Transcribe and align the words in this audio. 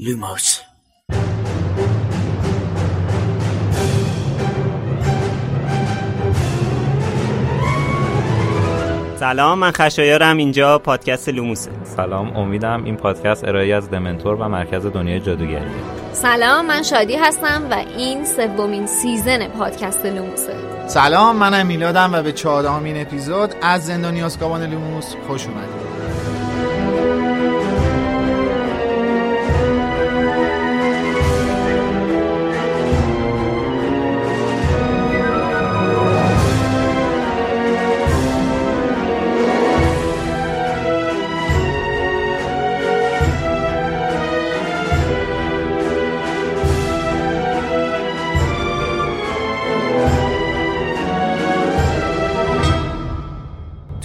لوموس 0.00 0.60
سلام 9.16 9.58
من 9.58 9.70
خشایارم. 9.70 10.36
اینجا 10.36 10.78
پادکست 10.78 11.28
لوموسه 11.28 11.70
سلام 11.84 12.36
امیدم 12.36 12.84
این 12.84 12.96
پادکست 12.96 13.44
ارائه‌ای 13.44 13.74
از 13.74 13.90
دمنتور 13.90 14.34
و 14.34 14.48
مرکز 14.48 14.86
دنیای 14.86 15.20
جادوگری. 15.20 15.70
سلام 16.12 16.66
من 16.66 16.82
شادی 16.82 17.16
هستم 17.16 17.66
و 17.70 17.74
این 17.74 18.24
سومین 18.24 18.86
season 18.86 19.48
پادکست 19.48 20.06
لوموسه 20.06 20.54
سلام 20.86 21.36
منم 21.36 21.66
میلادم 21.66 22.10
و 22.12 22.22
به 22.22 22.32
چهارمین 22.32 23.00
اپیزود 23.00 23.54
از 23.62 23.86
زندانی 23.86 24.22
آسکابان 24.22 24.62
لوموس 24.62 25.14
خوش 25.26 25.46
اومدید. 25.46 25.87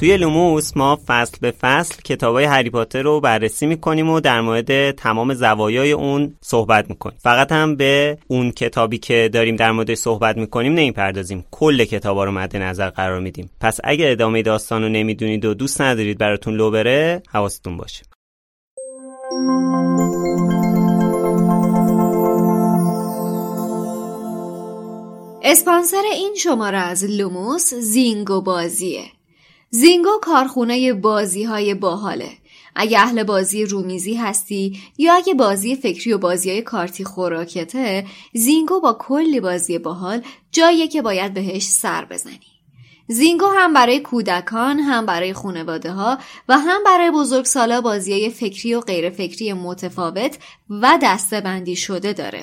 توی 0.04 0.18
لوموس 0.18 0.78
ما 0.78 1.00
فصل 1.08 1.38
به 1.42 1.52
فصل 1.52 2.02
کتابای 2.04 2.46
هری 2.46 2.70
پاتر 2.70 3.02
رو 3.02 3.20
بررسی 3.20 3.66
می‌کنیم 3.66 4.10
و 4.10 4.20
در 4.20 4.42
مورد 4.42 4.92
تمام 4.92 5.34
زوایای 5.34 5.92
اون 5.92 6.36
صحبت 6.42 6.90
می‌کنیم. 6.90 7.18
فقط 7.22 7.52
هم 7.52 7.76
به 7.76 8.18
اون 8.28 8.52
کتابی 8.52 8.98
که 8.98 9.30
داریم 9.34 9.56
در 9.56 9.72
مورد 9.72 9.94
صحبت 9.94 10.38
می‌کنیم 10.38 10.74
نمی‌پردازیم. 10.74 11.46
کل 11.52 11.84
کتابا 11.84 12.24
رو 12.24 12.32
مد 12.32 12.58
نظر 12.58 12.90
قرار 12.90 13.20
میدیم. 13.20 13.50
پس 13.62 13.80
اگه 13.84 14.12
ادامه 14.12 14.42
داستان 14.42 14.84
رو 14.84 14.90
نمی‌دونید 14.90 15.46
و 15.46 15.54
دوست 15.54 15.82
ندارید 15.82 16.18
براتون 16.18 16.54
لو 16.54 16.72
بره 16.72 17.24
حواستون 17.30 17.78
باشه. 17.78 18.04
اسپانسر 25.44 26.04
این 26.14 26.36
شماره 26.38 26.78
از 26.78 27.04
لوموس 27.04 27.74
زینگو 27.74 28.42
بازیه. 28.42 29.04
زینگو 29.76 30.20
کارخونه 30.22 30.94
بازی 30.94 31.44
های 31.44 31.74
باحاله. 31.74 32.30
اگه 32.76 33.00
اهل 33.00 33.24
بازی 33.24 33.66
رومیزی 33.66 34.16
هستی 34.16 34.80
یا 34.98 35.14
اگه 35.14 35.34
بازی 35.34 35.76
فکری 35.76 36.14
و 36.14 36.18
بازی 36.18 36.50
های 36.50 36.62
کارتی 36.62 37.04
خوراکته 37.04 38.06
زینگو 38.34 38.80
با 38.80 38.94
کلی 38.94 39.40
بازی 39.40 39.78
باحال 39.78 40.22
جاییه 40.52 40.88
که 40.88 41.02
باید 41.02 41.34
بهش 41.34 41.64
سر 41.64 42.06
بزنی. 42.06 42.40
زینگو 43.08 43.46
هم 43.46 43.74
برای 43.74 44.00
کودکان 44.00 44.80
هم 44.80 45.06
برای 45.06 45.34
خانواده 45.34 45.92
ها 45.92 46.18
و 46.50 46.58
هم 46.58 46.84
برای 46.84 47.12
بزرگسالا 47.12 47.82
بازی 47.82 48.12
های 48.14 48.30
فکری 48.30 48.74
و 48.74 48.80
غیر 48.80 49.10
فکری 49.10 49.54
متفاوت 49.54 50.38
و 50.70 51.00
دسته 51.02 51.42
بندی 51.42 51.76
شده 51.76 52.14
داره. 52.14 52.43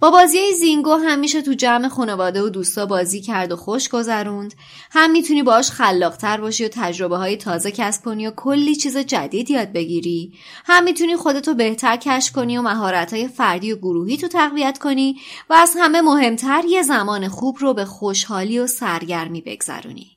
با 0.00 0.10
بازی 0.10 0.38
زینگو 0.52 0.94
همیشه 0.94 1.42
تو 1.42 1.52
جمع 1.52 1.88
خانواده 1.88 2.42
و 2.42 2.48
دوستا 2.48 2.86
بازی 2.86 3.20
کرد 3.20 3.52
و 3.52 3.56
خوش 3.56 3.88
گذروند. 3.88 4.54
هم 4.90 5.10
می‌تونی 5.10 5.42
باش 5.42 5.70
خلاقتر 5.70 6.40
باشی 6.40 6.64
و 6.64 6.68
تجربه 6.68 7.16
های 7.16 7.36
تازه 7.36 7.70
کسب 7.70 8.04
کنی 8.04 8.26
و 8.26 8.30
کلی 8.30 8.76
چیز 8.76 8.96
جدید 8.96 9.50
یاد 9.50 9.72
بگیری. 9.72 10.32
هم 10.64 10.84
می‌تونی 10.84 11.16
خودتو 11.16 11.54
بهتر 11.54 11.96
کشف 11.96 12.32
کنی 12.32 12.58
و 12.58 12.62
مهارت 12.62 13.12
های 13.12 13.28
فردی 13.28 13.72
و 13.72 13.76
گروهی 13.76 14.16
تو 14.16 14.28
تقویت 14.28 14.78
کنی 14.78 15.16
و 15.50 15.54
از 15.54 15.74
همه 15.78 16.00
مهمتر 16.00 16.62
یه 16.68 16.82
زمان 16.82 17.28
خوب 17.28 17.56
رو 17.60 17.74
به 17.74 17.84
خوشحالی 17.84 18.58
و 18.58 18.66
سرگرمی 18.66 19.40
بگذرونی. 19.40 20.16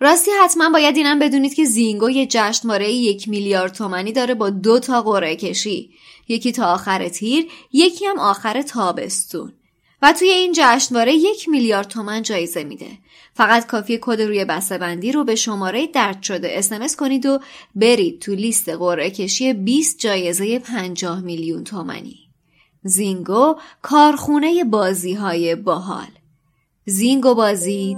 راستی 0.00 0.30
حتما 0.44 0.70
باید 0.70 0.96
اینم 0.96 1.18
بدونید 1.18 1.54
که 1.54 1.64
زینگو 1.64 2.10
یه 2.10 2.26
جشنواره 2.30 2.92
یک 2.92 3.28
میلیارد 3.28 3.72
تومنی 3.72 4.12
داره 4.12 4.34
با 4.34 4.50
دو 4.50 4.78
تا 4.78 5.02
قرعه 5.02 5.36
کشی. 5.36 5.90
یکی 6.28 6.52
تا 6.52 6.66
آخر 6.74 7.08
تیر 7.08 7.46
یکی 7.72 8.06
هم 8.06 8.18
آخر 8.18 8.62
تابستون. 8.62 9.52
و 10.02 10.12
توی 10.12 10.28
این 10.28 10.52
جشنواره 10.56 11.14
یک 11.14 11.48
میلیارد 11.48 11.88
تومن 11.88 12.22
جایزه 12.22 12.64
میده. 12.64 12.90
فقط 13.34 13.66
کافی 13.66 13.98
کد 14.02 14.20
روی 14.20 14.44
بسته 14.44 14.78
بندی 14.78 15.12
رو 15.12 15.24
به 15.24 15.34
شماره 15.34 15.86
درد 15.86 16.22
شده 16.22 16.48
اسمس 16.52 16.96
کنید 16.96 17.26
و 17.26 17.38
برید 17.74 18.20
تو 18.20 18.34
لیست 18.34 18.68
قرعه 18.68 19.10
کشی 19.10 19.52
20 19.52 19.98
جایزه 19.98 20.58
50 20.58 21.20
میلیون 21.20 21.64
تومنی 21.64 22.26
زینگو 22.82 23.54
کارخونه 23.82 24.64
بازی 24.64 25.14
های 25.14 25.54
باحال. 25.54 26.06
زینگوبازی 26.84 27.96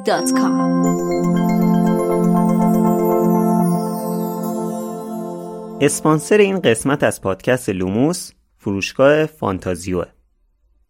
اسپانسر 5.81 6.39
این 6.39 6.61
قسمت 6.61 7.03
از 7.03 7.21
پادکست 7.21 7.69
لوموس 7.69 8.33
فروشگاه 8.57 9.27
فانتازیو. 9.27 10.05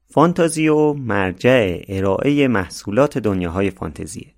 فانتازیو 0.06 0.93
مرجع 0.93 1.82
ارائه 1.88 2.49
محصولات 2.49 3.19
دنیاهای 3.19 3.70
فانتزیه 3.70 4.35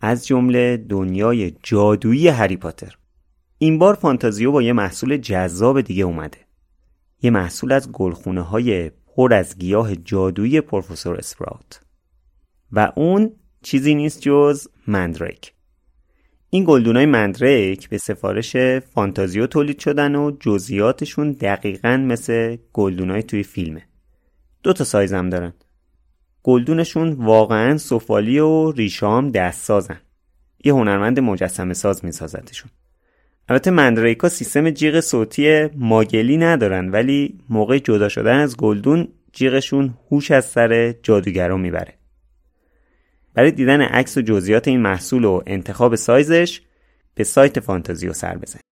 از 0.00 0.26
جمله 0.26 0.76
دنیای 0.76 1.52
جادویی 1.62 2.28
هری 2.28 2.56
پاتر. 2.56 2.98
این 3.58 3.78
بار 3.78 3.94
فانتازیو 3.94 4.52
با 4.52 4.62
یه 4.62 4.72
محصول 4.72 5.16
جذاب 5.16 5.80
دیگه 5.80 6.04
اومده. 6.04 6.38
یه 7.22 7.30
محصول 7.30 7.72
از 7.72 7.92
گلخونه 7.92 8.42
های 8.42 8.90
پر 8.90 9.34
از 9.34 9.58
گیاه 9.58 9.96
جادویی 9.96 10.60
پروفسور 10.60 11.16
اسپراوت. 11.16 11.80
و 12.72 12.92
اون 12.96 13.32
چیزی 13.62 13.94
نیست 13.94 14.20
جز 14.20 14.68
مندریک. 14.86 15.52
این 16.52 16.64
گلدونای 16.64 17.06
مندریک 17.06 17.88
به 17.88 17.98
سفارش 17.98 18.56
فانتازیو 18.94 19.46
تولید 19.46 19.78
شدن 19.78 20.14
و 20.14 20.36
جزئیاتشون 20.40 21.32
دقیقا 21.32 21.96
مثل 21.96 22.56
گلدونای 22.72 23.22
توی 23.22 23.42
فیلمه. 23.42 23.82
دو 24.62 24.72
تا 24.72 24.84
سایز 24.84 25.12
هم 25.12 25.30
دارن. 25.30 25.52
گلدونشون 26.42 27.12
واقعا 27.12 27.76
سفالی 27.76 28.38
و 28.38 28.70
ریشام 28.70 29.30
دست 29.30 29.64
سازن 29.64 30.00
یه 30.64 30.72
هنرمند 30.72 31.20
مجسمه 31.20 31.74
ساز 31.74 32.04
میسازتشون. 32.04 32.70
البته 33.48 33.70
مندریکا 33.70 34.28
سیستم 34.28 34.70
جیغ 34.70 35.00
صوتی 35.00 35.66
ماگلی 35.66 36.36
ندارن 36.36 36.88
ولی 36.88 37.38
موقع 37.48 37.78
جدا 37.78 38.08
شدن 38.08 38.36
از 38.36 38.56
گلدون 38.56 39.08
جیغشون 39.32 39.94
هوش 40.10 40.30
از 40.30 40.44
سر 40.44 40.94
جادوگرا 41.02 41.56
می‌بره. 41.56 41.99
برای 43.33 43.51
دیدن 43.51 43.81
عکس 43.81 44.17
و 44.17 44.21
جزئیات 44.21 44.67
این 44.67 44.81
محصول 44.81 45.25
و 45.25 45.41
انتخاب 45.45 45.95
سایزش 45.95 46.61
به 47.15 47.23
سایت 47.23 47.59
فانتازیو 47.59 48.13
سر 48.13 48.37
بزنید 48.37 48.65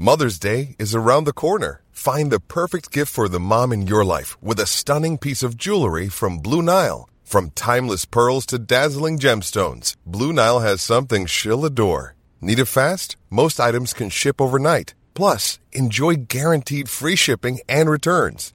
Mother's 0.00 0.38
Day 0.38 0.76
is 0.78 0.94
around 0.94 1.24
the 1.24 1.32
corner. 1.32 1.82
Find 1.90 2.30
the 2.30 2.38
perfect 2.38 2.92
gift 2.92 3.12
for 3.12 3.28
the 3.28 3.40
mom 3.40 3.72
in 3.72 3.88
your 3.88 4.04
life 4.04 4.40
with 4.40 4.60
a 4.60 4.72
stunning 4.78 5.18
piece 5.18 5.42
of 5.42 5.56
jewelry 5.56 6.08
from 6.08 6.38
Blue 6.38 6.62
Nile. 6.62 7.08
From 7.24 7.50
timeless 7.50 8.04
pearls 8.04 8.46
to 8.46 8.60
dazzling 8.60 9.18
gemstones, 9.18 9.96
Blue 10.06 10.32
Nile 10.32 10.60
has 10.60 10.80
something 10.80 11.26
she'll 11.26 11.64
adore. 11.64 12.14
Need 12.40 12.60
it 12.60 12.66
fast? 12.66 13.16
Most 13.28 13.58
items 13.58 13.92
can 13.92 14.08
ship 14.08 14.40
overnight. 14.40 14.94
Plus, 15.14 15.58
enjoy 15.72 16.14
guaranteed 16.14 16.88
free 16.88 17.16
shipping 17.16 17.58
and 17.68 17.90
returns. 17.90 18.54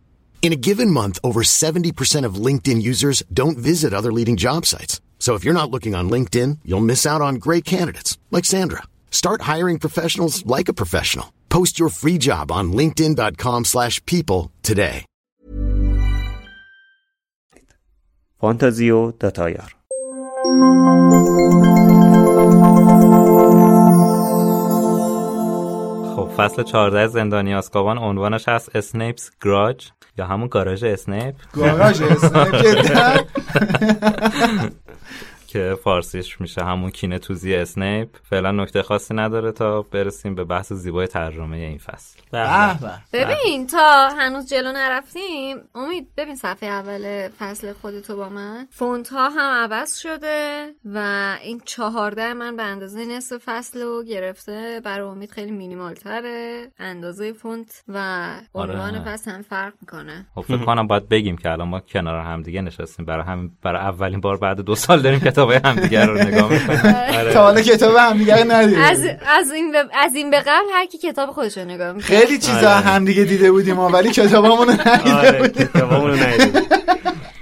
In 0.42 0.52
a 0.52 0.62
given 0.68 0.92
month, 0.92 1.18
over 1.24 1.42
70% 1.42 2.24
of 2.24 2.40
LinkedIn 2.46 2.80
users 2.80 3.24
don't 3.32 3.58
visit 3.58 3.92
other 3.92 4.12
leading 4.12 4.36
job 4.36 4.64
sites. 4.64 5.00
So 5.18 5.34
if 5.34 5.42
you're 5.42 5.60
not 5.60 5.72
looking 5.72 5.96
on 5.96 6.08
LinkedIn, 6.08 6.58
you'll 6.64 6.90
miss 6.92 7.04
out 7.04 7.20
on 7.20 7.42
great 7.46 7.64
candidates 7.64 8.16
like 8.30 8.44
Sandra. 8.44 8.84
Start 9.10 9.42
hiring 9.42 9.80
professionals 9.80 10.46
like 10.46 10.68
a 10.68 10.78
professional. 10.82 11.32
Post 11.48 11.80
your 11.80 11.88
free 11.88 12.18
job 12.18 12.52
on 12.52 12.70
linkedin.com/people 12.70 13.64
slash 13.64 13.96
people 14.06 14.52
today. 14.62 15.04
فانتازیو 18.40 19.10
داتایار 19.10 19.74
خب 26.16 26.28
فصل 26.36 26.64
14 26.64 27.06
زندانی 27.06 27.54
آسکابان 27.54 27.98
عنوانش 27.98 28.48
هست 28.48 28.76
اسنیپس 28.76 29.30
گراج 29.44 29.88
یا 30.17 30.25
همون 30.25 30.47
گاراژ 30.47 30.83
اسنیپ؟ 30.83 31.35
گاراژ 31.53 32.01
اسنیپ 32.01 32.55
جدا. 32.61 33.15
که 35.51 35.77
فارسیش 35.83 36.41
میشه 36.41 36.63
همون 36.63 36.89
کینه 36.89 37.19
توزی 37.19 37.55
اسنیپ. 37.55 38.09
فعلا 38.29 38.51
نکته 38.51 38.83
خاصی 38.83 39.13
نداره 39.13 39.51
تا 39.51 39.81
برسیم 39.81 40.35
به 40.35 40.43
بحث 40.43 40.73
زیبای 40.73 41.07
ترجمه 41.07 41.57
این 41.57 41.77
فصل. 41.77 42.19
ببین 43.13 43.67
تا 43.67 44.09
هنوز 44.09 44.49
جلو 44.49 44.71
نرفتیم 44.71 45.57
امید 45.75 46.07
ببین 46.17 46.35
صفحه 46.35 46.69
اول 46.69 47.29
فصل 47.39 47.73
خودتو 47.73 48.15
با 48.15 48.29
من. 48.29 48.67
فونت 48.69 49.09
ها 49.09 49.29
هم 49.29 49.63
عوض 49.63 49.97
شده 49.97 50.69
و 50.85 50.97
این 51.43 51.61
چهارده 51.65 52.33
من 52.33 52.55
به 52.55 52.63
اندازه 52.63 53.05
نصف 53.05 53.41
فصل 53.45 53.81
رو 53.81 54.03
گرفته. 54.03 54.81
برای 54.83 55.07
امید 55.07 55.31
خیلی 55.31 55.51
مینیمال 55.51 55.93
تره 55.93 56.67
اندازه 56.79 57.33
فونت 57.33 57.83
و 57.87 58.27
عنوان 58.55 58.95
آره. 58.95 59.03
فصل 59.05 59.31
هم 59.31 59.41
فرق 59.41 59.73
می‌کنه. 59.81 60.25
خب 60.35 60.41
فکر 60.41 60.65
کنم 60.65 60.87
باید 60.87 61.09
بگیم 61.09 61.37
که 61.37 61.51
الان 61.51 61.67
ما 61.67 61.79
کنار 61.79 62.19
هم 62.19 62.41
دیگه 62.41 62.61
نشستیم. 62.61 63.05
برای 63.05 63.23
همین 63.23 63.51
برای 63.61 63.81
اولین 63.81 64.21
بار 64.21 64.37
بعد 64.37 64.61
دو 64.61 64.75
سال 64.75 65.01
داریم 65.01 65.19
کتاب 65.41 65.65
همدیگه 65.65 66.05
رو 66.05 66.17
نگاه 66.17 66.51
می‌کنیم 66.53 66.95
آره. 67.19 67.33
تا 67.33 67.43
حالا 67.43 67.61
کتاب 67.61 67.95
هم 67.95 68.17
دیگه 68.17 68.43
ندیدیم. 68.43 68.81
از 68.81 68.99
از 69.37 69.51
این 69.51 69.75
از 69.93 70.15
این 70.15 70.31
به 70.31 70.39
قبل 70.39 70.65
هر 70.73 70.85
کی 70.85 70.97
کتاب 70.97 71.29
خودش 71.31 71.57
رو 71.57 71.65
نگاه 71.65 71.91
می‌کنه. 71.93 72.01
خیلی 72.19 72.37
چیزا 72.37 72.69
هم 72.69 73.05
دیگه 73.05 73.23
دیده 73.23 73.51
بودیم 73.51 73.75
ما 73.75 73.89
ولی 73.89 74.11
کتابامون 74.11 74.67
رو 74.67 74.73
ندیده 74.73 75.13
آره 75.15 75.39
بودیم. 75.39 75.67
کتابامونو 75.67 76.13
ندیدیم. 76.15 76.61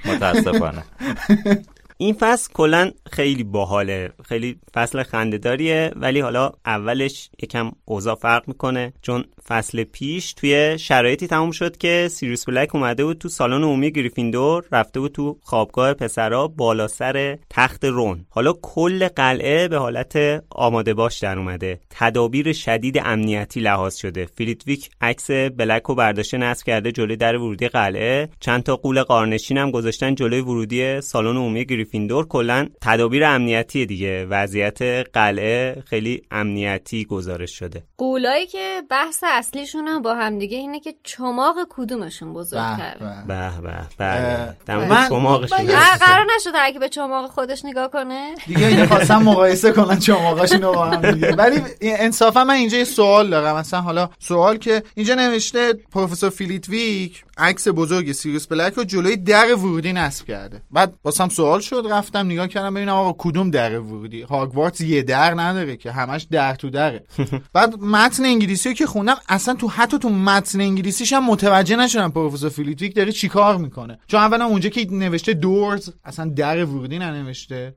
متاسفانه. 0.05 0.83
این 2.01 2.15
فصل 2.19 2.53
کلا 2.53 2.91
خیلی 3.11 3.43
باحاله 3.43 4.09
خیلی 4.25 4.59
فصل 4.73 5.03
خندهداریه 5.03 5.91
ولی 5.95 6.19
حالا 6.19 6.51
اولش 6.65 7.29
یکم 7.43 7.71
اوضاع 7.85 8.15
فرق 8.15 8.47
می‌کنه. 8.47 8.93
چون 9.01 9.25
فصل 9.47 9.83
پیش 9.83 10.33
توی 10.33 10.79
شرایطی 10.79 11.27
تموم 11.27 11.51
شد 11.51 11.77
که 11.77 12.07
سیریوس 12.11 12.45
بلک 12.45 12.75
اومده 12.75 13.05
بود 13.05 13.17
تو 13.17 13.29
سالن 13.29 13.63
عمومی 13.63 13.91
گریفیندور 13.91 14.65
رفته 14.71 14.99
بود 14.99 15.11
تو 15.11 15.37
خوابگاه 15.43 15.93
پسرا 15.93 16.47
بالا 16.47 16.87
سر 16.87 17.37
تخت 17.49 17.85
رون. 17.85 18.25
حالا 18.29 18.53
کل 18.61 19.07
قلعه 19.07 19.67
به 19.67 19.77
حالت 19.77 20.43
آماده 20.49 20.93
باش 20.93 21.19
در 21.19 21.37
اومده. 21.37 21.79
تدابیر 21.89 22.53
شدید 22.53 22.97
امنیتی 23.05 23.59
لحاظ 23.59 23.95
شده. 23.95 24.25
فلیتویک 24.25 24.89
عکس 25.01 25.31
بلک 25.31 25.83
رو 25.83 25.95
برداشته 25.95 26.37
نصب 26.37 26.65
کرده 26.65 26.91
جلوی 26.91 27.15
در 27.15 27.37
ورودی 27.37 27.67
قلعه. 27.67 28.29
چند 28.39 28.63
تا 28.63 28.75
قول 28.75 29.03
قارنشین 29.03 29.57
هم 29.57 29.71
گذاشتن 29.71 30.15
جلوی 30.15 30.41
ورودی 30.41 31.01
سالن 31.01 31.37
عمومی 31.37 31.65
گریفیندور 31.89 32.27
کلا 32.27 32.67
تدابیر 32.81 33.23
امنیتی 33.25 33.85
دیگه. 33.85 34.25
وضعیت 34.29 34.81
قلعه 35.13 35.83
خیلی 35.85 36.21
امنیتی 36.31 37.05
گزارش 37.05 37.59
شده. 37.59 37.83
قولایی 37.97 38.47
که 38.47 38.81
بحث 38.89 39.23
اصلیشون 39.27 39.87
هم 39.87 40.01
با 40.01 40.15
هم 40.15 40.39
دیگه 40.39 40.57
اینه 40.57 40.79
که 40.79 40.93
چماق 41.03 41.55
کدومشون 41.69 42.33
بزرگتره 42.33 42.97
به 43.27 43.61
به. 43.61 43.71
به. 43.97 44.55
به 44.67 44.85
بله. 44.87 45.09
چماقشون 45.09 45.57
قرار 45.99 46.25
نشد 46.35 46.73
کسی 46.73 46.79
به 46.79 46.89
چماق 46.89 47.31
خودش 47.31 47.65
نگاه 47.65 47.91
کنه. 47.91 48.35
دیگه 48.47 48.67
این 48.67 48.85
خواستم 48.85 49.23
مقایسه 49.23 49.71
کنن 49.71 49.99
چماقاشون 49.99 50.61
رو 50.61 50.73
با 50.73 50.85
هم 50.85 51.11
دیگه. 51.11 51.31
ولی 51.31 51.61
انصافا 51.81 52.43
من 52.43 52.53
اینجا 52.53 52.77
یه 52.77 52.83
سوال 52.83 53.29
دارم. 53.29 53.55
مثلا 53.55 53.81
حالا 53.81 54.09
سوال 54.19 54.57
که 54.57 54.83
اینجا 54.95 55.15
نوشته 55.15 55.73
پروفسور 55.73 56.29
فیلیتویک 56.29 57.23
عکس 57.37 57.67
بزرگ 57.67 58.11
سیریوس 58.11 58.47
بلک 58.47 58.73
رو 58.73 58.83
جلوی 58.83 59.17
در 59.17 59.55
ورودی 59.55 59.93
نصب 59.93 60.25
کرده. 60.25 60.61
بعد 60.71 60.93
واسم 61.03 61.29
سوال 61.29 61.59
شد. 61.59 61.78
رفتم 61.85 62.25
نگاه 62.25 62.47
کردم 62.47 62.73
ببینم 62.73 62.93
آقا 62.93 63.15
کدوم 63.17 63.51
در 63.51 63.79
ورودی؟ 63.79 64.21
هاگوارتس 64.21 64.81
یه 64.81 65.03
در 65.03 65.33
نداره 65.33 65.77
که 65.77 65.91
همش 65.91 66.23
در 66.31 66.55
تو 66.55 66.69
دره. 66.69 67.03
بعد 67.53 67.79
متن 67.79 68.25
انگلیسی 68.25 68.69
رو 68.69 68.75
که 68.75 68.85
خوندم 68.85 69.15
اصلا 69.29 69.53
تو 69.53 69.67
حتی 69.67 69.99
تو 69.99 70.09
متن 70.09 70.61
انگلیسیش 70.61 71.13
هم 71.13 71.25
متوجه 71.25 71.75
نشدم 71.75 72.11
پروفسور 72.11 72.49
فیلیتویک 72.49 72.95
داره 72.95 73.11
چیکار 73.11 73.57
می‌کنه. 73.57 73.99
چون 74.07 74.19
اولا 74.19 74.45
اونجا 74.45 74.69
که 74.69 74.87
نوشته 74.91 75.33
doors 75.33 75.89
اصلا 76.03 76.29
در 76.35 76.65
ورودی 76.65 76.99
ننوشته. 76.99 77.75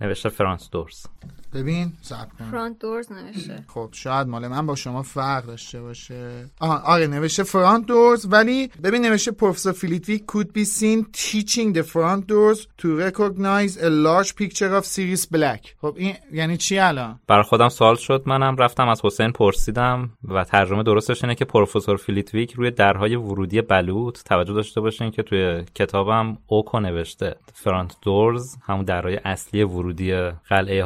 نوشته 0.00 0.28
front 0.28 0.70
doors 0.70 1.06
ببین 1.54 1.92
صبر 2.02 2.28
کن. 2.38 2.44
front 2.50 2.78
doors 2.78 3.12
نوشته. 3.12 3.64
خب 3.68 3.88
شاید 3.92 4.26
مال 4.26 4.48
من 4.48 4.66
با 4.66 4.74
شما 4.74 5.02
فرق 5.02 5.46
داشته 5.46 5.82
باشه. 5.82 6.50
آها 6.60 6.78
آره 6.78 7.06
نوشته 7.06 7.42
front 7.42 7.86
doors 7.86 8.26
ولی 8.30 8.70
ببین 8.82 9.06
نوشته 9.06 9.30
پروفسور 9.30 9.72
فیلیتویک 9.72 10.24
could 10.32 10.46
be 10.46 10.64
seen 10.64 11.04
teaching 11.12 11.72
the 11.76 11.82
front 11.82 12.26
doors 12.26 12.66
to 12.78 12.88
recognize 12.98 13.76
a 13.76 13.90
large 13.90 14.36
picture 14.36 14.74
of 14.78 14.84
Sirius 14.84 15.26
Black. 15.26 15.60
خب 15.80 15.94
این 15.96 16.14
یعنی 16.32 16.56
چی 16.56 16.78
الان؟ 16.78 17.20
برای 17.26 17.42
خودم 17.42 17.68
سوال 17.68 17.96
شد. 17.96 18.22
منم 18.26 18.56
رفتم 18.56 18.88
از 18.88 19.00
حسین 19.04 19.32
پرسیدم 19.32 20.10
و 20.28 20.44
ترجمه 20.44 20.82
درستش 20.82 21.24
اینه 21.24 21.34
که 21.34 21.44
پروفسور 21.44 21.96
فیلیتویک 21.96 22.52
روی 22.52 22.70
درهای 22.70 23.16
ورودی 23.16 23.60
بلوط 23.60 24.22
توجه 24.22 24.52
داشته 24.52 24.80
باشین 24.80 25.10
که 25.10 25.22
توی 25.22 25.64
کتابم 25.74 26.38
oak 26.46 26.71
و 26.71 26.80
نوشته. 26.80 27.36
front 27.54 27.96
doors 28.02 28.56
همون 28.66 28.84
درهای 28.84 29.16
اصلی 29.24 29.62
ورودی 29.62 30.14
قلعه 30.48 30.84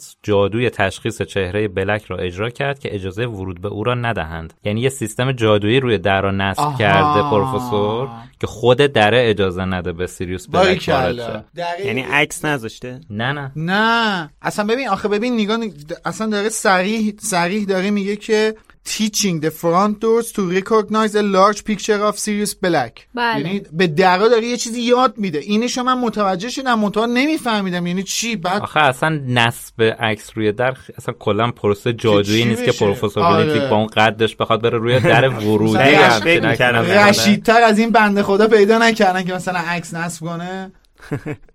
هاگوارتس 0.00 0.16
جادوی 0.22 0.70
تشخیص 0.70 1.22
چهره 1.22 1.68
بلک 1.68 2.04
را 2.04 2.16
اجرا 2.16 2.50
کرد 2.50 2.78
که 2.78 2.94
اجازه 2.94 3.26
ورود 3.26 3.60
به 3.60 3.68
او 3.68 3.84
را 3.84 3.94
ندهند. 3.94 4.54
یعنی 4.64 4.80
یه 4.80 4.88
سیستم 4.88 5.32
جادویی 5.32 5.80
روی 5.80 5.98
در 5.98 6.22
را 6.22 6.30
نصب 6.30 6.60
آها. 6.60 6.78
کرده 6.78 7.30
پروفسور 7.30 8.08
که 8.40 8.46
خود 8.46 8.78
دره 8.78 9.30
اجازه 9.30 9.64
نده 9.64 9.92
به 9.92 10.06
سیریوس 10.06 10.48
بلک 10.48 10.84
وارد 10.88 11.44
یعنی 11.84 12.00
عکس 12.00 12.44
نذاشته؟ 12.44 13.00
نه 13.10 13.32
نه. 13.32 13.52
نه. 13.56 14.30
اصلا 14.42 14.64
ببین 14.64 14.88
آخه 14.88 15.08
ببین 15.08 15.34
نگاه 15.34 15.58
اصلا 16.04 16.26
داره 16.26 16.48
صریح 16.48 17.14
صریح 17.18 17.64
داره 17.64 17.90
میگه 17.90 18.16
که 18.16 18.54
teaching 18.84 19.40
the 19.40 19.50
front 19.50 20.00
doors 20.00 20.32
to 20.32 20.50
recognize 20.50 21.14
a 21.14 21.22
large 21.22 21.64
picture 21.64 22.02
of 22.08 22.18
Sirius 22.18 22.54
Black 22.54 23.08
بله. 23.14 23.40
یعنی 23.40 23.62
به 23.72 23.86
درا 23.86 24.28
داره 24.28 24.46
یه 24.46 24.56
چیزی 24.56 24.80
یاد 24.80 25.18
میده 25.18 25.38
اینشو 25.38 25.82
من 25.82 25.98
متوجه 25.98 26.48
شدم 26.48 26.78
منتها 26.78 27.06
نمیفهمیدم 27.06 27.86
یعنی 27.86 28.02
چی 28.02 28.36
بعد 28.36 28.62
آخه 28.62 28.80
اصلا 28.80 29.20
نصب 29.28 29.82
عکس 29.82 30.30
روی 30.34 30.52
در 30.52 30.76
اصلا 30.98 31.14
کلا 31.18 31.50
پروسه 31.50 31.92
جادویی 31.92 32.44
نیست 32.44 32.64
که؟ 32.64 32.72
پروفسور 32.72 33.22
آره. 33.22 33.68
با 33.68 33.76
اون 33.76 33.86
قدش 33.86 34.36
بخواد 34.36 34.62
بره 34.62 34.78
روی 34.78 35.00
در 35.00 35.28
ورودی. 35.28 35.78
رشیدتر 37.08 37.62
از 37.62 37.78
این 37.78 37.90
بنده 37.90 38.22
خدا 38.22 38.48
پیدا 38.48 38.78
نکردن 38.78 39.24
که 39.24 39.34
مثلا 39.34 39.58
عکس 39.58 39.94
نصب 39.94 40.26
کنه 40.26 40.72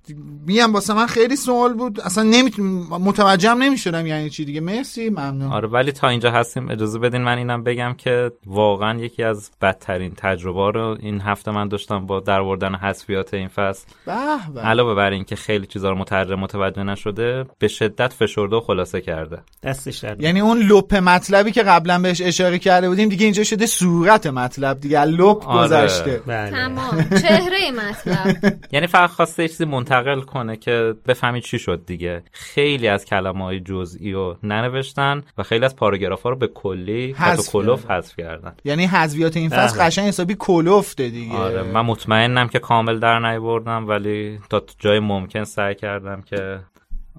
میگم 0.47 0.73
واسه 0.73 0.93
من 0.93 1.07
خیلی 1.07 1.35
سوال 1.35 1.73
بود. 1.73 2.01
اصلا 2.01 2.23
نمی‌تونم 2.23 2.87
متوجهم 2.89 3.63
نمی‌شدم 3.63 4.07
یعنی 4.07 4.29
چی 4.29 4.45
دیگه. 4.45 4.61
مرسی 4.61 5.09
ممنون. 5.09 5.51
آره 5.51 5.67
ولی 5.67 5.91
تا 5.91 6.07
اینجا 6.09 6.31
هستیم. 6.31 6.69
اجازه 6.69 6.99
بدین 6.99 7.21
من 7.21 7.37
اینم 7.37 7.63
بگم 7.63 7.93
که 7.97 8.31
واقعا 8.45 8.99
یکی 8.99 9.23
از 9.23 9.51
بدترین 9.61 10.11
تجربه 10.17 10.71
رو 10.71 10.97
این 10.99 11.21
هفته 11.21 11.51
من 11.51 11.67
داشتم 11.67 12.05
با 12.05 12.19
دروردن 12.19 12.75
حذفیات 12.75 13.33
این 13.33 13.47
فصل. 13.47 13.85
به 14.05 14.13
به. 14.53 14.61
علاوه 14.61 14.93
بر 14.95 15.11
اینکه 15.11 15.35
خیلی 15.35 15.65
چیزا 15.65 15.89
رو 15.89 15.95
مترجم 15.97 16.35
متوجه 16.35 16.83
نشده 16.83 17.45
به 17.59 17.67
شدت 17.67 18.13
فشرده 18.13 18.55
و 18.55 18.59
خلاصه 18.59 19.01
کرده. 19.01 19.39
دستش 19.63 19.97
در 19.97 20.21
یعنی 20.21 20.39
اون 20.39 20.57
لپ 20.59 20.95
مطلبی 20.95 21.51
که 21.51 21.63
قبلا 21.63 21.99
بهش 21.99 22.21
اشاره 22.21 22.59
کرده 22.59 22.89
بودیم 22.89 23.09
دیگه 23.09 23.23
اینجا 23.25 23.43
شده 23.43 23.65
صورت 23.65 24.27
مطلب 24.27 24.79
دیگه 24.79 25.05
لپ 25.05 25.47
آره. 25.47 25.67
گذشته. 25.67 26.21
بله. 26.27 26.51
تمام. 26.51 27.09
چهره 27.21 27.71
مطلب. 27.71 28.53
یعنی 28.73 28.87
فقط 28.87 29.09
خواسته 29.09 29.47
چیزی 29.47 29.65
منتقل 29.95 30.21
کنه 30.21 30.57
که 30.57 30.95
بفهمید 31.07 31.43
چی 31.43 31.59
شد 31.59 31.85
دیگه 31.85 32.23
خیلی 32.31 32.87
از 32.87 33.05
کلمه 33.05 33.43
های 33.43 33.59
جزئی 33.59 34.13
رو 34.13 34.37
ننوشتن 34.43 35.23
و 35.37 35.43
خیلی 35.43 35.65
از 35.65 35.75
پاراگراف 35.75 36.21
ها 36.21 36.29
رو 36.29 36.35
به 36.35 36.47
کلی 36.47 37.11
حذف 37.11 37.39
حتی 37.39 37.51
کلوف. 37.51 37.91
حذف 37.91 38.15
کردن 38.17 38.55
یعنی 38.63 38.85
حذویات 38.85 39.37
این 39.37 39.49
فصل 39.49 39.77
بله. 39.77 39.87
قشنگ 39.87 40.07
حسابی 40.07 40.35
کلفته 40.39 41.09
دیگه 41.09 41.35
آره 41.35 41.63
من 41.63 41.81
مطمئنم 41.81 42.47
که 42.47 42.59
کامل 42.59 42.99
در 42.99 43.19
نیاوردم 43.19 43.87
ولی 43.87 44.39
تا 44.49 44.63
جای 44.79 44.99
ممکن 44.99 45.43
سعی 45.43 45.75
کردم 45.75 46.21
که 46.21 46.59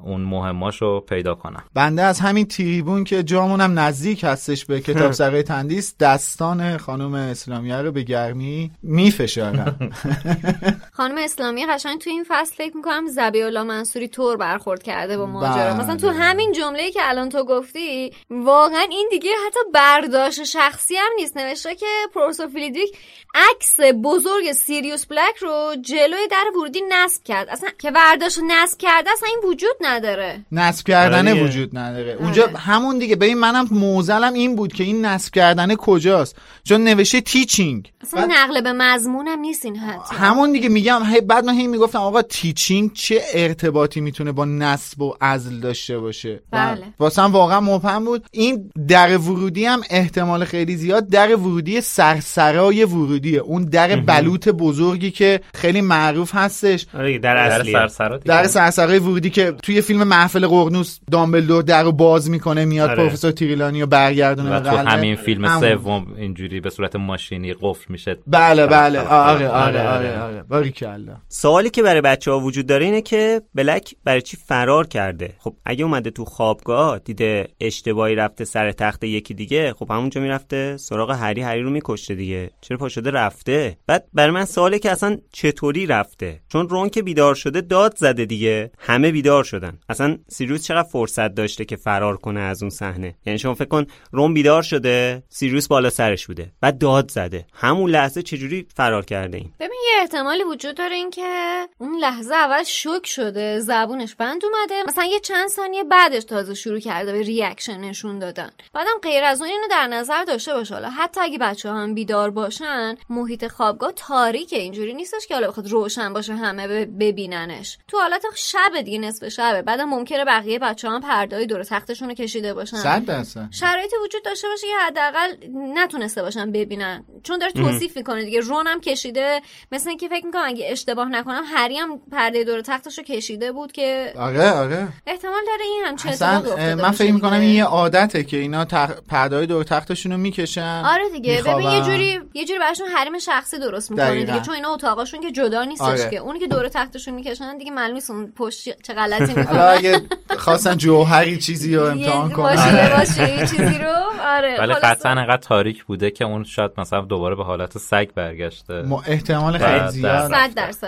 اون 0.04 0.20
مهماشو 0.20 1.00
پیدا 1.00 1.34
کنم. 1.34 1.64
بنده 1.74 2.02
از 2.02 2.20
همین 2.20 2.46
تریبون 2.46 3.04
که 3.04 3.22
جامونم 3.22 3.78
نزدیک 3.78 4.24
هستش 4.24 4.64
به 4.64 4.80
کتاب 4.80 5.12
سرای 5.20 5.42
تندیس 5.42 5.96
دستان 6.00 6.76
خانم 6.76 7.14
اسلامیه 7.14 7.76
رو 7.76 7.92
به 7.92 8.02
گرمی 8.02 8.70
میفشارم 8.82 9.90
خانم 10.92 11.18
اسلامی 11.18 11.66
قشنگ 11.66 12.00
تو 12.00 12.10
این 12.10 12.24
فصل 12.28 12.54
فکر 12.54 12.76
می‌کنم 12.76 13.06
زبی 13.06 13.42
الله 13.42 13.62
منصوری 13.62 14.08
طور 14.08 14.36
برخورد 14.36 14.82
کرده 14.82 15.18
با 15.18 15.26
ماجرا. 15.26 15.54
بله. 15.54 15.80
مثلا 15.80 15.96
تو 15.96 16.08
همین 16.08 16.52
جمله 16.52 16.90
که 16.90 17.00
الان 17.02 17.28
تو 17.28 17.44
گفتی 17.44 18.12
واقعا 18.30 18.86
این 18.90 19.08
دیگه 19.10 19.30
حتی 19.46 19.60
برداشت 19.74 20.44
شخصی 20.44 20.96
هم 20.96 21.12
نیست. 21.16 21.36
نوشته 21.36 21.74
که 21.74 21.86
پروفسور 22.14 22.46
فیلیدویک 22.46 22.96
عکس 23.34 23.80
بزرگ 24.04 24.52
سیریوس 24.52 25.06
بلک 25.06 25.36
رو 25.40 25.76
جلوی 25.80 26.28
در 26.30 26.44
ورودی 26.54 26.82
نصب 26.92 27.24
کرد. 27.24 27.48
اصلا 27.48 27.70
که 27.78 27.90
برداشت 27.90 28.38
نصب 28.48 28.78
کرده 28.78 29.10
اصلا 29.10 29.28
این 29.28 29.52
وجود 29.52 29.76
نداره. 29.86 30.40
نصب 30.52 30.86
کردنه 30.86 31.30
آره. 31.30 31.44
وجود 31.44 31.78
نداره. 31.78 32.16
اونجا 32.20 32.46
همون 32.56 32.98
دیگه. 32.98 33.16
ببین 33.16 33.38
منم 33.38 33.68
موزلم 33.70 34.32
این 34.32 34.56
بود 34.56 34.72
که 34.72 34.84
این 34.84 35.04
نصب 35.04 35.34
کردنه 35.34 35.76
کجاست؟ 35.76 36.36
چون 36.64 36.84
نوشته 36.84 37.20
تیچینگ 37.20 37.92
اصلا 38.00 38.28
نقل 38.30 38.60
به 38.60 38.72
مضمونم 38.72 39.38
نیست 39.38 39.64
این 39.64 39.76
حتی 39.76 40.16
همون 40.16 40.52
دیگه 40.52 40.68
میگم. 40.68 41.02
هی 41.04 41.20
بعد 41.20 41.44
من 41.44 41.54
هی 41.54 41.66
می‌گفتم 41.66 41.98
آقا 41.98 42.22
تیچینگ 42.22 42.92
چه 42.92 43.22
ارتباطی 43.34 44.00
می‌تونه 44.00 44.32
با 44.32 44.44
نصب 44.44 45.02
و 45.02 45.14
ازل 45.20 45.60
داشته 45.60 45.98
باشه؟ 45.98 46.40
بله. 46.50 46.82
واسه 46.98 47.22
واقعا 47.22 47.60
مبهم 47.60 48.04
بود. 48.04 48.24
این 48.32 48.70
در 48.88 49.18
ورودی 49.18 49.64
هم 49.64 49.80
احتمال 49.90 50.44
خیلی 50.44 50.76
زیاد 50.76 51.08
در 51.08 51.36
ورودی 51.36 51.80
سرسرای 51.80 52.84
ورودیه. 52.84 53.38
اون 53.38 53.64
در 53.64 53.96
بلوط 53.96 54.48
بزرگی 54.48 55.10
که 55.10 55.40
خیلی 55.54 55.80
معروف 55.80 56.34
هستش. 56.34 56.86
آره 56.94 57.18
در 57.18 57.58
دیگه. 57.58 57.88
در 58.24 58.46
سرسرای 58.46 58.98
ورودی 58.98 59.30
که 59.30 59.52
توی 59.62 59.75
فیلم 59.80 60.04
محفل 60.04 60.46
قرنوس 60.46 60.98
دامبلدور 61.10 61.62
در 61.62 61.82
رو 61.82 61.92
باز 61.92 62.30
می‌کنه 62.30 62.64
میاد 62.64 62.90
آره. 62.90 62.96
پروفسور 62.98 63.30
تیریلانی 63.30 63.80
رو 63.80 63.86
برگردونه 63.86 64.50
و 64.56 64.60
به 64.60 64.70
تو. 64.70 64.76
همین 64.76 65.16
فیلم. 65.16 65.60
سوم 65.60 66.06
اینجوری 66.16 66.60
به 66.60 66.70
صورت 66.70 66.96
ماشینی 66.96 67.54
قفل 67.60 67.84
میشه. 67.88 68.16
بله 68.26 68.66
بله. 68.66 69.00
آره، 69.00 69.48
آره 69.48 69.48
آره 69.48 69.80
آره، 69.80 69.88
آره 69.88 70.20
آره. 70.20 70.42
باریکلا 70.42 71.16
سوالی 71.28 71.70
که 71.70 71.82
برای 71.82 72.00
بچه 72.00 72.30
ها 72.30 72.40
وجود 72.40 72.66
داره 72.66 72.84
اینه 72.84 73.02
که 73.02 73.42
بلک 73.54 73.94
برای 74.04 74.22
چی 74.22 74.36
فرار 74.36 74.86
کرده؟ 74.86 75.34
خب 75.38 75.54
اگه 75.64 75.84
اومده 75.84 76.10
تو 76.10 76.24
خوابگاه 76.24 76.98
دیده 76.98 77.48
اشتباهی 77.60 78.14
رفته 78.14 78.44
سر 78.44 78.72
تخت 78.72 79.04
یکی 79.04 79.34
دیگه 79.34 79.74
خب 79.78 79.90
همونجا 79.90 80.20
می‌رفته 80.20 80.76
سراغ 80.76 81.10
هری 81.10 81.40
هری 81.40 81.62
رو 81.62 81.70
میکشته 81.70 82.14
دیگه. 82.14 82.50
چرا 82.60 82.76
پا 82.76 82.88
شده 82.88 83.10
رفته؟ 83.10 83.76
بعد 83.86 84.04
برای 84.12 84.30
من 84.30 84.44
سواله 84.44 84.78
که 84.78 84.90
اصلا 84.90 85.16
چطوری 85.32 85.86
رفته؟ 85.86 86.40
چون 86.48 86.68
رون 86.68 86.88
که 86.88 87.02
بیدار 87.02 87.34
شده 87.34 87.60
داد 87.60 87.96
زده 87.96 88.24
دیگه. 88.24 88.70
همه 88.78 89.12
بیدار 89.12 89.44
شدن. 89.44 89.65
اصلا 89.88 90.18
سیریوس 90.28 90.66
چقدر 90.66 90.88
فرصت 90.88 91.34
داشته 91.34 91.64
که 91.64 91.76
فرار 91.76 92.16
کنه 92.16 92.40
از 92.40 92.62
اون 92.62 92.70
صحنه؟ 92.70 93.14
یعنی 93.26 93.38
شما 93.38 93.54
فکر 93.54 93.68
کن 93.68 93.86
رون 94.12 94.34
بیدار 94.34 94.62
شده 94.62 95.22
سیریوس 95.28 95.68
بالا 95.68 95.90
سرش 95.90 96.26
بوده 96.26 96.52
بعد 96.60 96.78
داد 96.78 97.10
زده. 97.10 97.46
همون 97.52 97.90
لحظه 97.90 98.22
چجوری 98.22 98.66
فرار 98.76 99.04
کرده 99.04 99.36
این؟ 99.36 99.50
ببین 99.60 99.80
یه 99.92 100.00
احتمالی 100.00 100.44
وجود 100.44 100.76
داره 100.76 100.94
این 100.94 101.10
که 101.10 101.66
اون 101.78 101.98
لحظه 101.98 102.34
اول 102.34 102.62
شوک 102.62 103.06
شده 103.06 103.60
زبونش 103.60 104.14
بند 104.14 104.42
اومده. 104.44 104.82
مثلا 104.88 105.04
یه 105.04 105.20
چند 105.20 105.48
ثانیه 105.48 105.84
بعدش 105.84 106.24
تازه 106.24 106.54
شروع 106.54 106.78
کرده 106.78 107.12
به 107.12 107.22
reaction 107.22 107.80
نشون 107.80 108.18
دادن. 108.18 108.50
بعدم 108.72 108.98
غیر 109.02 109.24
از 109.24 109.40
اون 109.40 109.50
اینو 109.50 109.66
در 109.70 109.86
نظر 109.86 110.24
داشته 110.24 110.54
باشه 110.54 110.74
حالا 110.74 110.90
حتی 110.90 111.20
اگه 111.20 111.38
بچه 111.38 111.70
هم 111.70 111.94
بیدار 111.94 112.30
باشن 112.30 112.96
محیط 113.10 113.46
خوابگاه 113.46 113.92
تاریکه. 113.92 114.58
اینجوری 114.58 114.94
نیستش 114.94 115.26
که 115.26 115.34
حالا 115.34 115.48
بخواد 115.48 115.70
روشن 115.70 116.12
باشه 116.12 116.34
همه 116.34 116.84
ببیننش. 116.84 117.78
تو 117.88 117.98
حالت 117.98 118.22
شب 118.34 118.80
دیگه 118.84 118.98
نصف 118.98 119.28
شبه 119.56 119.62
بعدم 119.62 119.84
ممکنه 119.84 120.24
بقیه 120.24 120.58
بچه 120.58 120.88
هم 120.88 121.00
پردای 121.00 121.46
دور 121.46 121.64
تختشون 121.64 122.08
رو 122.08 122.14
کشیده 122.14 122.54
باشن. 122.54 122.76
صد 122.76 123.04
درصد. 123.04 123.48
شرایطی 123.50 123.96
وجود 124.04 124.24
داشته 124.24 124.48
باشه 124.48 124.66
که 124.66 124.72
حداقل 124.86 125.28
نتونسته 125.74 126.22
باشن 126.22 126.52
ببینن. 126.52 127.04
چون 127.22 127.38
داره 127.38 127.52
توصیف 127.52 127.96
می‌کنه 127.96 128.24
دیگه. 128.24 128.40
رون 128.40 128.66
هم 128.66 128.80
کشیده. 128.80 129.40
مثل 129.72 129.88
اینکه 129.88 130.08
فکر 130.08 130.26
می‌کنم 130.26 130.42
اگه 130.46 130.66
اشتباه 130.70 131.08
نکنم 131.08 131.42
هری 131.54 131.78
هم 131.78 132.00
پرده 132.12 132.44
دور 132.44 132.60
تختش 132.60 132.98
رو 132.98 133.04
کشیده 133.04 133.52
بود 133.52 133.72
که 133.72 134.12
آره 134.18 134.50
آره. 134.50 134.88
احتمال 135.06 135.40
داره 135.46 135.64
این 135.64 135.84
هم 135.86 135.96
چه 135.96 136.08
اصلا 136.08 136.42
من 136.74 136.90
فکر 136.90 137.12
می‌کنم. 137.12 137.40
این 137.40 137.54
یه 137.54 137.64
عادته 137.64 138.24
که 138.24 138.36
اینا 138.36 138.64
تخ... 138.64 138.90
پردای 139.08 139.46
دور 139.46 139.64
تختشون 139.64 140.12
رو 140.12 140.18
می‌کشن 140.18 140.82
آره 140.86 141.08
دیگه. 141.08 141.42
ببین. 141.42 141.70
یه 141.70 141.80
جوری 141.80 142.20
یه 142.34 142.44
جوری 142.44 142.58
براشون 142.58 142.86
حریم 142.86 143.18
شخصی 143.18 143.58
درست 143.58 143.90
می‌کنه. 143.90 144.24
دیگه. 144.24 144.40
چون 144.40 144.54
اینا 144.54 144.74
اتاقاشون 144.74 145.20
که 145.20 145.30
جدا 145.30 145.64
نیستش 145.64 145.86
آره. 145.86 146.10
که. 146.10 146.16
اونی 146.16 146.38
که 146.38 146.46
دور 146.46 146.68
تختشون 146.68 147.14
می‌کشن 147.14 147.58
دیگه 147.58 147.70
معلوم 147.70 147.94
نیست 147.94 148.10
اون 148.10 148.32
پشت 148.36 148.82
چه 148.82 148.94
غلطی 148.94 149.34
حالا 149.42 149.68
اگه 149.68 150.00
خواستن 150.38 150.76
جوهری 150.76 151.36
چیزی 151.36 151.76
رو 151.76 151.82
امتحان 151.82 152.30
کنن. 152.30 152.56
باشه 152.96 153.38
یه 153.38 153.46
چیزی 153.46 153.78
رو؟ 153.78 153.96
آره 154.26 154.56
ولی. 154.58 154.72
قطعا 154.74 155.12
انقدر 155.12 155.36
تاریک 155.36 155.84
بوده 155.84 156.10
که 156.10 156.24
اون 156.24 156.44
شاید 156.44 156.70
مثلا 156.78 157.00
دوباره 157.00 157.34
به 157.34 157.44
حالت 157.44 157.78
سگ 157.78 158.08
برگشته. 158.14 158.82
م- 158.82 158.92
احتمال 159.06 159.58
خیلی 159.58 159.90
زیاد. 159.90 160.32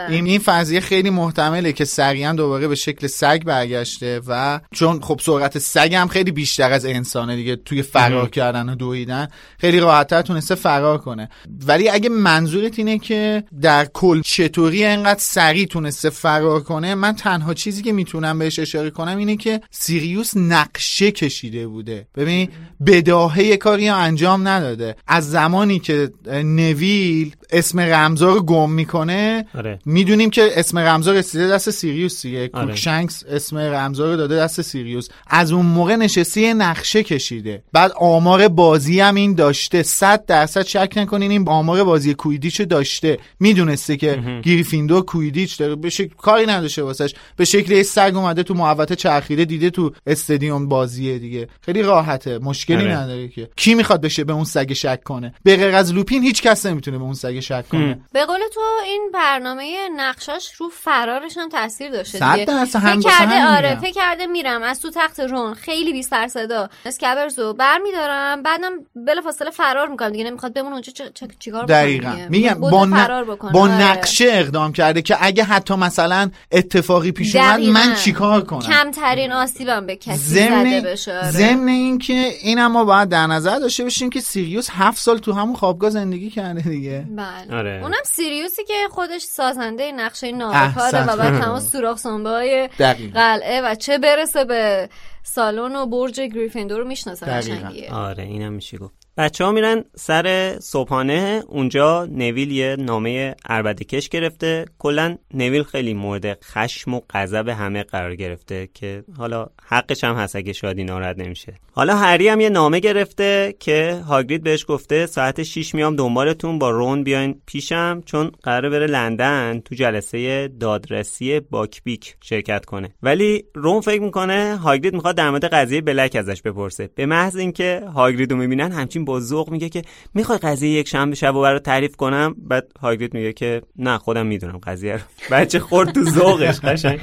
این 0.08 0.26
این 0.26 0.38
فرضیه 0.38 0.80
خیلی 0.80 1.10
محتمله 1.10 1.72
که 1.72 1.84
سریعا 1.84 2.32
دوباره 2.32 2.68
به 2.68 2.74
شکل 2.74 3.06
سگ 3.06 3.42
برگشته 3.44 4.20
و 4.26 4.60
چون 4.74 5.00
خب 5.00 5.20
سرعت 5.22 5.58
سگ 5.58 5.94
هم 5.94 6.08
خیلی 6.08 6.30
بیشتر 6.30 6.72
از 6.72 6.84
انسانه 6.84 7.36
دیگه 7.36 7.56
توی 7.56 7.82
فرار 7.82 8.28
کردن 8.28 8.68
و 8.68 8.74
دویدن. 8.74 9.28
خیلی 9.58 9.80
راحتتر 9.80 10.22
تونسته 10.22 10.54
فرار 10.54 10.98
کنه. 10.98 11.28
ولی 11.66 11.88
اگه 11.88 12.08
منظورت 12.08 12.78
اینه 12.78 12.98
که 12.98 13.44
در 13.62 13.84
کل 13.84 14.20
چطوری 14.20 14.84
انقدر 14.84 15.20
سریع 15.20 15.66
تونسته 15.66 16.10
فرار 16.10 16.60
کنه 16.60 16.94
من 16.94 17.12
تنها 17.12 17.54
چیزی 17.54 17.82
که 17.82 17.92
می‌تونم 17.92 18.37
بهش 18.38 18.58
اشاره 18.58 18.90
کنم 18.90 19.16
اینه 19.16 19.36
که 19.36 19.60
سیریوس 19.70 20.36
نقشه 20.36 21.10
کشیده 21.10 21.66
بوده. 21.66 22.06
ببین 22.14 22.48
بداهه 22.86 23.56
کاری 23.56 23.88
انجام 23.88 24.48
نداده. 24.48 24.96
از 25.06 25.30
زمانی 25.30 25.78
که 25.78 26.10
نویل 26.44 27.36
اسم 27.50 27.80
رمزا 27.80 28.34
رو 28.34 28.42
گم 28.42 28.70
می‌کنه. 28.70 29.44
آره. 29.54 29.78
می‌دونیم 29.84 30.30
که 30.30 30.50
اسم 30.54 30.78
رمزا 30.78 31.12
رسیده 31.12 31.48
دست 31.48 31.70
سیریوس 31.70 32.22
دیگه. 32.22 32.50
آره. 32.52 32.66
کروکشنکس 32.66 33.24
اسم 33.30 33.56
رمزا 33.58 34.10
رو 34.10 34.16
داده 34.16 34.36
دست 34.36 34.62
سیریوس. 34.62 35.08
از 35.26 35.52
اون 35.52 35.66
موقع 35.66 35.96
نشسته 35.96 36.54
نقشه 36.54 37.02
کشیده. 37.02 37.62
بعد 37.72 37.92
آمار 37.96 38.48
بازی 38.48 39.00
هم 39.00 39.14
این 39.14 39.34
داشته. 39.34 39.82
صد 39.82 40.26
درصد 40.26 40.62
شک 40.62 40.92
نکنین 40.96 41.30
این 41.30 41.48
آمار 41.48 41.84
بازی 41.84 42.14
کویدیچ 42.14 42.60
داشته. 42.60 43.18
می‌دونسته 43.40 43.96
که 43.96 44.40
گریفیندور 44.42 45.04
کویدیچ 45.04 45.58
داره 45.58 45.74
به 45.74 45.90
شکل 45.90 46.14
کاری 46.16 46.46
نداشته 46.46 46.82
واسش. 46.82 47.14
به 47.36 47.44
شکل 47.44 47.72
یه 47.72 47.82
سگ 47.82 48.12
اومده 48.14 48.42
تو 48.42 48.54
محوطه 48.54 48.96
چرخیده 48.96 49.44
دیده 49.44 49.70
تو 49.70 49.92
استادیوم 50.06 50.68
بازیه 50.68 51.18
دیگه. 51.18 51.48
خیلی 51.60 51.82
راحته. 51.82 52.38
مشکلی 52.38 52.76
آره. 52.76 52.96
نداره 52.96 53.28
که. 53.28 53.48
کی 53.56 53.74
می‌خواد 53.74 54.00
بشه 54.00 54.24
به 54.24 54.32
اون 54.32 54.44
سگ 54.44 54.72
شک 54.72 55.02
کنه؟ 55.04 55.34
به 55.44 55.56
غیر 55.56 55.74
از 55.74 55.94
لوپین 55.94 56.22
هیچ 56.22 56.42
کس 56.42 56.66
نمی‌تونه 56.66 56.98
به 56.98 57.04
اون 57.04 57.14
سگ 57.14 57.37
شک 57.40 57.68
کنه 57.68 58.00
به 58.12 58.24
قول 58.24 58.38
تو 58.54 58.60
این 58.84 59.10
برنامه 59.14 59.88
نقشاش 59.96 60.52
رو 60.52 60.68
فرارش 60.68 61.38
هم 61.38 61.48
تاثیر 61.48 61.90
داشته 61.90 62.18
دیگه 62.18 62.64
فکر 62.64 63.00
کرده 63.00 63.46
آره. 63.46 63.76
فکر 63.80 63.92
کرده 63.92 64.26
میرم 64.26 64.62
از 64.62 64.80
تو 64.80 64.90
تخت 64.94 65.20
رون 65.20 65.54
خیلی 65.54 65.92
بی 65.92 66.02
سر 66.02 66.28
صدا 66.28 66.68
اسکبرزو 66.86 67.52
برمیدارم 67.52 68.42
بعدم 68.42 68.72
بلافاصله 69.06 69.50
فرار 69.50 69.88
می‌کنم 69.88 70.10
دیگه 70.10 70.24
نمی‌خواد 70.24 70.52
بمونه 70.54 70.72
اونجا 70.72 70.92
چیکار 71.38 71.64
بکنه 71.64 71.76
دقیقا 71.76 72.10
دیگه. 72.10 72.28
میگم 72.28 72.54
بوده 72.54 72.70
با, 72.70 72.84
ن- 72.86 72.96
فرار 72.96 73.24
بکنه 73.24 73.52
با 73.52 73.60
آره. 73.60 73.82
نقشه 73.90 74.24
اقدام 74.28 74.72
کرده 74.72 75.02
که 75.02 75.16
اگه 75.20 75.44
حتی 75.44 75.74
مثلا 75.74 76.30
اتفاقی 76.52 77.12
پیش 77.12 77.36
اومد. 77.36 77.60
من 77.60 77.94
چیکار 77.94 78.44
کنم 78.44 78.60
کمترین 78.60 79.32
آسیبم 79.32 79.86
به 79.86 79.96
کسی 79.96 80.16
زده 80.18 80.48
ضمن 80.48 80.80
بشه 80.80 81.18
آره. 81.18 81.30
ضمن 81.30 81.68
این 81.68 81.98
که 81.98 82.32
این 82.42 82.58
هم 82.58 82.72
ما 82.72 82.84
باید 82.84 83.08
در 83.08 83.26
نظر 83.26 83.58
داشته 83.58 83.82
باشیم 83.82 84.10
که 84.10 84.20
سیریوس 84.20 84.68
هفت 84.70 85.00
سال 85.00 85.18
تو 85.18 85.32
همون 85.32 85.56
خوابگاه 85.56 85.90
زندگی 85.90 86.30
کرده 86.30 86.60
دیگه 86.60 87.06
بله 87.16 87.26
آره. 87.52 87.80
اونم 87.82 88.02
سیریوسی 88.04 88.64
که 88.64 88.74
خودش 88.90 89.22
سازنده 89.22 89.92
نقشه 89.92 90.32
نابکاره 90.32 91.06
و 91.06 91.16
بعد 91.16 91.38
تمام 91.42 91.60
سوراخ 91.60 92.06
های 92.06 92.68
دقیقاً. 92.78 93.20
قلعه 93.20 93.60
و 93.60 93.74
چه 93.74 93.98
برسه 93.98 94.44
به 94.44 94.88
سالن 95.22 95.76
و 95.76 95.86
برج 95.86 96.20
گریفیندور 96.20 96.78
رو 96.78 96.88
می‌شناسه. 96.88 97.26
قشنگیه 97.26 97.94
آره 97.94 98.24
اینم 98.24 98.52
میشه 98.52 98.78
گفت 98.78 99.07
بچه 99.18 99.44
ها 99.44 99.52
میرن 99.52 99.84
سر 99.96 100.56
صبحانه 100.60 101.42
اونجا 101.48 102.04
نویل 102.04 102.52
یه 102.52 102.76
نامه 102.78 103.34
عربده 103.48 103.84
کش 103.84 104.08
گرفته. 104.08 104.64
کلا 104.78 105.16
نویل 105.34 105.62
خیلی 105.62 105.94
مورد 105.94 106.42
خشم 106.44 106.94
و 106.94 107.00
غضب 107.10 107.48
همه 107.48 107.82
قرار 107.82 108.16
گرفته 108.16 108.68
که 108.74 109.04
حالا 109.16 109.46
حقش 109.62 110.04
هم 110.04 110.14
هست 110.14 110.36
اگه 110.36 110.52
شادی 110.52 110.84
ناراحت 110.84 111.18
نمیشه. 111.18 111.54
حالا 111.72 111.96
هری 111.96 112.28
هم 112.28 112.40
یه 112.40 112.48
نامه 112.48 112.80
گرفته 112.80 113.54
که 113.60 114.00
هاگرید 114.08 114.42
بهش 114.42 114.64
گفته 114.68 115.06
ساعت 115.06 115.42
6 115.42 115.74
میام 115.74 115.96
دنبالتون 115.96 116.58
با 116.58 116.70
رون 116.70 117.04
بیاین 117.04 117.40
پیشم 117.46 118.02
چون 118.06 118.30
قراره 118.42 118.68
بره 118.68 118.86
لندن 118.86 119.60
تو 119.64 119.74
جلسه 119.74 120.48
دادرسی 120.48 121.40
باکبیک 121.40 122.16
شرکت 122.20 122.64
کنه. 122.64 122.94
ولی 123.02 123.44
رون 123.54 123.80
فکر 123.80 124.02
می‌کنه 124.02 124.56
هاگرید 124.56 124.94
می‌خواد 124.94 125.16
در 125.16 125.30
مورد 125.30 125.44
قضیه 125.44 125.80
بلک 125.80 126.16
ازش 126.16 126.42
بپرسه. 126.42 126.90
به 126.94 127.06
محض 127.06 127.36
اینکه 127.36 127.82
هاگرید 127.94 128.32
رو 128.32 128.38
می‌بینن 128.38 128.72
همچین 128.72 129.04
با 129.08 129.20
ذوق 129.20 129.50
میگه 129.50 129.68
که 129.68 129.82
می‌خوای 130.14 130.38
قضیه 130.38 130.70
یک 130.70 130.88
شنبه 130.88 131.16
شب 131.16 131.34
رو 131.34 131.42
برات 131.42 131.62
تعریف 131.62 131.96
کنم؟ 131.96 132.34
بعد 132.38 132.66
هاگرید 132.80 133.14
میگه 133.14 133.32
که 133.32 133.62
نه 133.76 133.98
خودم 133.98 134.26
می‌دونم 134.26 134.58
قضیه 134.58 134.92
رو. 134.92 135.00
بچه 135.36 135.60
خورد 135.60 135.92
تو 135.92 136.04
ذوقش 136.04 136.60
قشنگ. 136.60 137.00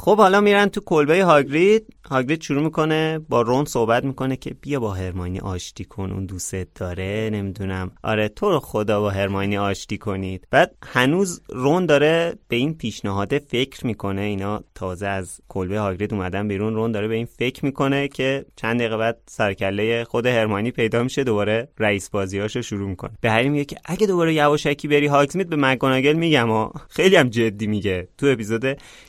خب 0.00 0.16
حالا 0.16 0.40
میرن 0.40 0.68
تو 0.68 0.80
کلبه 0.80 1.24
هاگرید. 1.24 1.86
هاگرید 2.10 2.42
شروع 2.42 2.62
می‌کنه 2.62 3.18
با 3.28 3.42
رون 3.42 3.64
صحبت 3.64 4.04
می‌کنه 4.04 4.36
که 4.36 4.54
بیا 4.60 4.80
با 4.80 4.92
هرماینی 4.94 5.40
آشتی 5.40 5.84
کن 5.84 6.10
اون 6.10 6.26
دوستت 6.26 6.68
داره 6.74 7.30
نمی‌دونم. 7.32 7.90
آره 8.02 8.28
تو 8.28 8.50
رو 8.50 8.60
خدا 8.60 9.00
با 9.00 9.10
هرماینی 9.10 9.58
آشتی 9.58 9.98
کنید. 9.98 10.46
بعد 10.50 10.74
هنوز 10.82 11.42
رون 11.48 11.86
داره 11.86 12.34
به 12.48 12.56
این 12.56 12.74
پیشنهاد 12.74 13.38
فکر 13.38 13.86
می‌کنه. 13.86 14.20
اینا 14.20 14.64
تازه 14.74 15.06
از 15.06 15.40
کلبه 15.48 15.78
هاگرید 15.78 16.14
اومدن 16.14 16.48
بیرون. 16.48 16.74
رون 16.74 16.92
داره 16.92 17.08
به 17.08 17.14
این 17.14 17.26
فکر 17.26 17.64
می‌کنه 17.64 18.08
که 18.08 18.44
چند 18.56 18.78
دقیقه 18.80 18.96
بعد 18.96 19.18
سرکله 19.26 20.04
خود 20.04 20.26
هرماینی 20.26 20.70
پیدا 20.70 21.02
میشه 21.02 21.24
دوباره 21.24 21.68
رئیس 21.78 22.10
بازیاشو 22.10 22.62
شروع 22.62 22.88
می‌کنه. 22.88 23.10
به 23.20 23.30
هری 23.30 23.48
میگه 23.48 23.64
که 23.64 23.76
اگه 23.84 24.06
دوباره 24.06 24.34
یواشکی 24.34 24.88
بری 24.88 25.06
هاگزمید 25.06 25.48
به 25.48 25.56
مکگوناگل 25.56 26.12
میگم 26.12 26.48
ها 26.48 26.72
خیلی 26.88 27.16
هم 27.16 27.28
جدی 27.28 27.66
میگه. 27.66 28.08
تو 28.18 28.26
اپیزود 28.26 28.64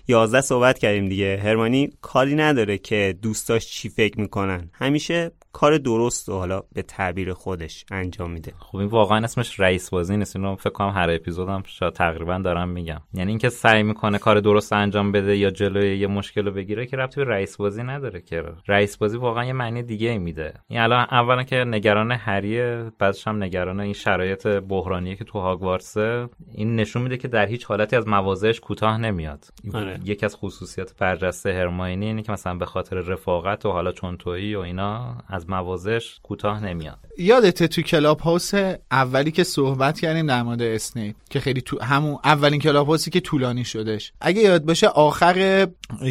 11 0.08 0.42
صحبت 0.42 0.79
کردیم 0.80 1.10
دیگه. 1.10 1.40
هرمانی 1.44 1.90
کاری 2.02 2.36
نداره 2.36 2.78
که 2.78 3.16
دوستاش 3.22 3.68
چی 3.68 3.90
فکر 3.90 4.20
می‌کنن. 4.20 4.70
همیشه 4.74 5.32
کار 5.52 5.78
درست 5.78 6.30
و 6.30 6.34
حالا 6.34 6.62
به 6.74 6.82
تعبیر 6.82 7.34
خودش 7.34 7.86
انجام 7.92 8.32
میده. 8.32 8.54
خب 8.60 8.78
این 8.78 8.88
واقعا 8.88 9.24
اسمش 9.24 9.60
رئیس 9.60 9.90
بازی 9.90 10.18
نیست. 10.18 10.36
اینو 10.36 10.56
فکر 10.56 10.70
کنم 10.70 10.90
هر 10.90 11.10
اپیزودم 11.10 11.64
شاید 11.66 11.94
تقریبا 11.94 12.38
دارم 12.38 12.70
میگم. 12.70 13.02
یعنی 13.14 13.32
اینکه 13.32 13.50
سعی 13.50 13.84
می‌کنه 13.84 14.18
کار 14.18 14.40
درست 14.40 14.74
انجام 14.74 15.12
بده 15.12 15.38
یا 15.38 15.50
جلوی 15.50 15.98
یه 15.98 16.08
مشکل 16.08 16.46
رو 16.46 16.52
بگیره 16.52 16.86
که 16.86 16.98
ربطی 16.98 17.26
به 17.26 17.32
رئیس 17.32 17.58
بازی 17.58 17.84
نداره 17.84 18.22
که. 18.22 18.44
رئیس 18.68 18.98
بازی 18.98 19.18
واقعا 19.18 19.46
یه 19.46 19.54
معنی 19.54 19.84
دیگه 19.84 20.10
ای 20.10 20.18
میده. 20.18 20.54
این 20.68 20.80
الان 20.80 21.08
اولا 21.12 21.44
که 21.44 21.56
نگران 21.56 22.12
هریه 22.12 22.92
بعدش 23.00 23.28
هم 23.28 23.44
نگران 23.44 23.80
این 23.80 23.94
شرایط 23.94 24.48
بحرانیه 24.48 25.16
که 25.16 25.24
تو 25.24 25.40
هاگوارتسه 25.40 26.30
این 26.54 26.76
نشون 26.76 27.02
میده 27.02 27.18
که 27.18 27.28
در 27.28 27.46
هیچ 27.46 27.66
حالتی 27.66 27.96
از 27.96 28.08
مواضعش 28.08 28.60
کوتاه 28.60 28.98
نمیاد. 28.98 29.46
آره. 29.74 30.00
یکی 30.06 30.26
از 30.26 30.36
خصوصیات 30.36 30.96
برجسته 30.98 31.54
هرماینی 31.54 32.06
اینه 32.06 32.22
که 32.22 32.32
مثلا 32.32 32.56
به 32.56 32.66
خاطر 32.66 32.96
رفاقت 32.96 33.66
و 33.66 33.72
حالا 33.72 33.92
چون 33.92 34.18
تویی 34.18 34.56
و 34.56 34.60
اینا 34.60 35.18
از 35.40 35.50
مواضعش 35.50 36.20
کوتاه 36.24 36.66
نمیاد. 36.66 37.00
یادته 37.18 37.68
تو 37.68 37.82
کلاب 37.82 38.20
هاوس 38.20 38.52
اولی 38.92 39.32
که 39.32 39.44
صحبت 39.44 40.00
کردیم 40.00 40.28
در 40.28 40.44
مورد 40.44 40.62
اسنیپ 40.62 41.16
که 41.30 41.40
خیلی 41.40 41.62
تو 41.62 41.84
همون 41.84 42.18
اولین 42.24 42.60
کلاب 42.60 42.88
هاوسی 42.88 43.12
که 43.12 43.20
طولانی 43.20 43.66
شدش. 43.66 44.14
اگه 44.22 44.42
یاد 44.42 44.66
باشه 44.66 44.88
آخر 44.88 45.68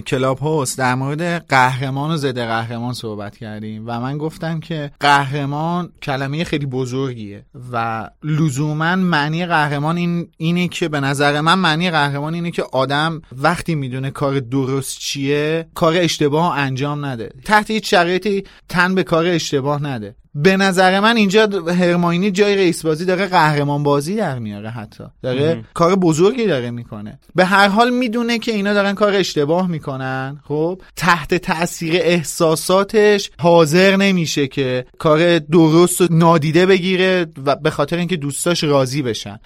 کلاب 0.06 0.38
هاوس 0.38 0.76
در 0.76 0.94
مورد 0.94 1.22
قهرمان 1.48 2.10
و 2.10 2.16
ضد 2.16 2.38
قهرمان 2.38 2.92
صحبت 2.94 3.36
کردیم 3.36 3.84
و 3.86 4.00
من 4.00 4.18
گفتم 4.18 4.60
که 4.60 4.90
قهرمان 5.00 5.92
کلمه 6.02 6.44
خیلی 6.44 6.66
بزرگیه 6.66 7.44
و 7.72 8.08
لزوما 8.24 8.96
معنی 8.96 9.46
قهرمان 9.46 9.96
این 9.96 10.28
اینه 10.36 10.68
که 10.68 10.88
به 10.88 11.00
نظر 11.00 11.40
من 11.40 11.54
معنی 11.54 11.90
قهرمان 11.90 12.34
اینه 12.34 12.50
که 12.50 12.64
آدم 12.72 13.22
وقتی 13.32 13.74
می‌دونه 13.74 14.10
کار 14.10 14.40
درست 14.40 14.98
چیه 14.98 15.68
کار 15.74 15.96
اشتباه 15.96 16.58
انجام 16.58 17.04
نده. 17.04 17.32
تحت 17.44 17.70
هیچ 17.70 17.90
شرایطی 17.90 18.44
تن 18.68 18.94
به 18.94 19.02
کار 19.02 19.17
اشتباه 19.26 19.82
نده. 19.82 20.16
به 20.34 20.56
نظر 20.56 21.00
من 21.00 21.16
اینجا 21.16 21.48
هرماینی 21.68 22.30
جای 22.30 22.56
رئیس 22.56 22.86
بازی 22.86 23.04
داره 23.04 23.26
قهرمان 23.26 23.82
بازی 23.82 24.16
در 24.16 24.38
میاره 24.38 24.70
حتی. 24.70 25.04
داره 25.22 25.64
کار 25.74 25.96
بزرگی 25.96 26.46
داره 26.46 26.70
می‌کنه. 26.70 27.18
به 27.34 27.44
هر 27.44 27.68
حال 27.68 27.90
می‌دونه 27.90 28.38
که 28.38 28.52
اینا 28.52 28.74
دارن 28.74 28.94
کار 28.94 29.14
اشتباه 29.14 29.68
می‌کنن. 29.68 30.40
خب 30.44 30.82
تحت 30.96 31.34
تاثیر 31.34 31.92
احساساتش 31.96 33.30
حاضر 33.38 33.96
نمیشه 33.96 34.46
که 34.46 34.86
کار 34.98 35.38
درست 35.38 36.00
و 36.00 36.06
نادیده 36.10 36.66
بگیره 36.66 37.26
و 37.46 37.56
به 37.56 37.70
خاطر 37.70 37.96
اینکه 37.96 38.16
دوستاش 38.16 38.64
راضی 38.64 39.02
بشن. 39.02 39.38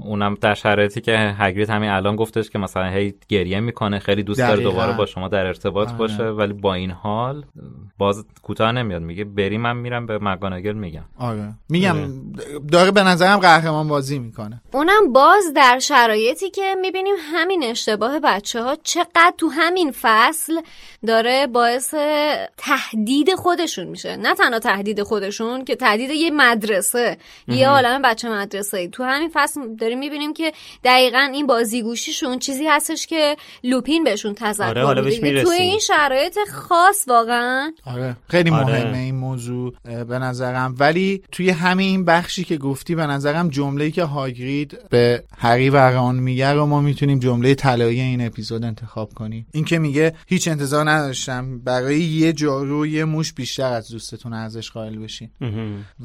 اونم 0.00 0.36
در 0.40 0.54
شرایطی 0.54 1.00
که 1.00 1.34
هگرید 1.38 1.70
همین 1.70 1.90
الان 1.90 2.16
گفتش 2.16 2.50
که 2.50 2.58
مثلا 2.58 2.90
هی 2.90 3.14
گریه 3.28 3.60
می‌کنه. 3.60 3.98
خیلی 3.98 4.22
دوست 4.22 4.40
داره. 4.40 4.62
دوباره 4.62 4.96
با 4.96 5.06
شما 5.06 5.28
در 5.28 5.46
ارتباط 5.46 5.88
آره. 5.88 5.98
باشه. 5.98 6.24
ولی 6.24 6.52
با 6.52 6.74
این 6.74 6.90
حال 6.90 7.44
باز 7.98 8.24
کوتاه 8.42 8.72
نمیاد. 8.72 9.02
میگه 9.02 9.24
بری 9.24 9.58
من 9.58 9.76
میرم 9.76 10.06
به 10.06 10.18
مگاناگل 10.32 10.72
میگم. 10.72 11.04
آره. 11.18 11.52
میگم 11.68 11.96
داره 12.72 12.90
به 12.90 13.02
نظرم 13.02 13.38
قهرمان 13.38 13.88
بازی 13.88 14.18
می‌کنه. 14.18 14.62
اونم 14.72 15.12
باز 15.12 15.52
در 15.56 15.78
شرایطی 15.78 16.50
که 16.50 16.76
می‌بینیم 16.80 17.14
همین 17.34 17.64
اشتباه 17.64 18.20
بچه 18.20 18.62
ها 18.62 18.76
چقدر 18.82 19.32
تو 19.38 19.48
همین 19.48 19.92
فصل 20.02 20.60
داره 21.06 21.46
باعث 21.46 21.94
تهدید 22.56 23.34
خودشون 23.34 23.86
میشه. 23.86 24.16
نه 24.16 24.34
تنها 24.34 24.58
تهدید 24.58 25.02
خودشون 25.02 25.64
که 25.64 25.76
تهدید 25.76 26.10
یه 26.10 26.30
مدرسه 26.30 27.16
یه 27.48 27.68
عالم 27.68 28.02
بچه 28.02 28.30
مدرسه 28.30 28.78
ای 28.78 28.88
تو 28.88 29.04
همین 29.04 29.30
فصل 29.34 29.74
داریم 29.74 29.98
می‌بینیم 29.98 30.34
که 30.34 30.52
دقیقا 30.84 31.30
این 31.32 31.46
بازیگوشیشون 31.46 32.38
چیزی 32.38 32.66
هستش 32.66 33.06
که 33.06 33.36
لوپین 33.64 34.04
بهشون 34.04 34.34
تذکر 34.34 34.78
آره، 34.78 35.02
میده. 35.02 35.20
بهش 35.20 35.42
تو. 35.42 35.50
این 35.50 35.78
شرایط 35.78 36.38
خاص 36.52 37.04
واقعا 37.08 37.72
آره. 37.86 38.16
خیلی 38.28 38.50
آره. 38.50 38.64
مهمه 38.64 38.98
این 38.98 39.14
موضوع. 39.14 39.72
به 39.84 40.18
نظرم. 40.20 40.74
ولی 40.78 41.22
توی 41.32 41.50
همین 41.50 42.04
بخشی 42.04 42.44
که 42.44 42.56
گفتی 42.56 42.94
به 42.94 43.06
نظرم 43.06 43.48
جمله‌ای 43.48 43.90
که 43.90 44.04
هاگرید 44.04 44.78
به 44.90 45.24
هری 45.38 45.70
و 45.70 45.76
ران 45.76 46.16
میگه 46.16 46.52
رو 46.52 46.66
ما 46.66 46.80
می‌تونیم 46.80 47.18
جمله 47.18 47.54
طلایی 47.54 48.00
این 48.00 48.26
اپیزود 48.26 48.64
انتخاب 48.64 49.14
کنیم. 49.14 49.46
این 49.52 49.64
که 49.64 49.78
میگه 49.78 50.14
هیچ 50.26 50.48
انتظار 50.48 50.90
نداشتم. 50.90 51.58
برای 51.58 52.00
یه 52.00 52.32
جارو 52.32 52.86
یه 52.86 53.04
موش 53.04 53.32
بیشتر 53.32 53.72
از 53.72 53.88
دوستتون 53.88 54.32
ارزش 54.32 54.70
قائل 54.70 54.98
بشین. 54.98 55.30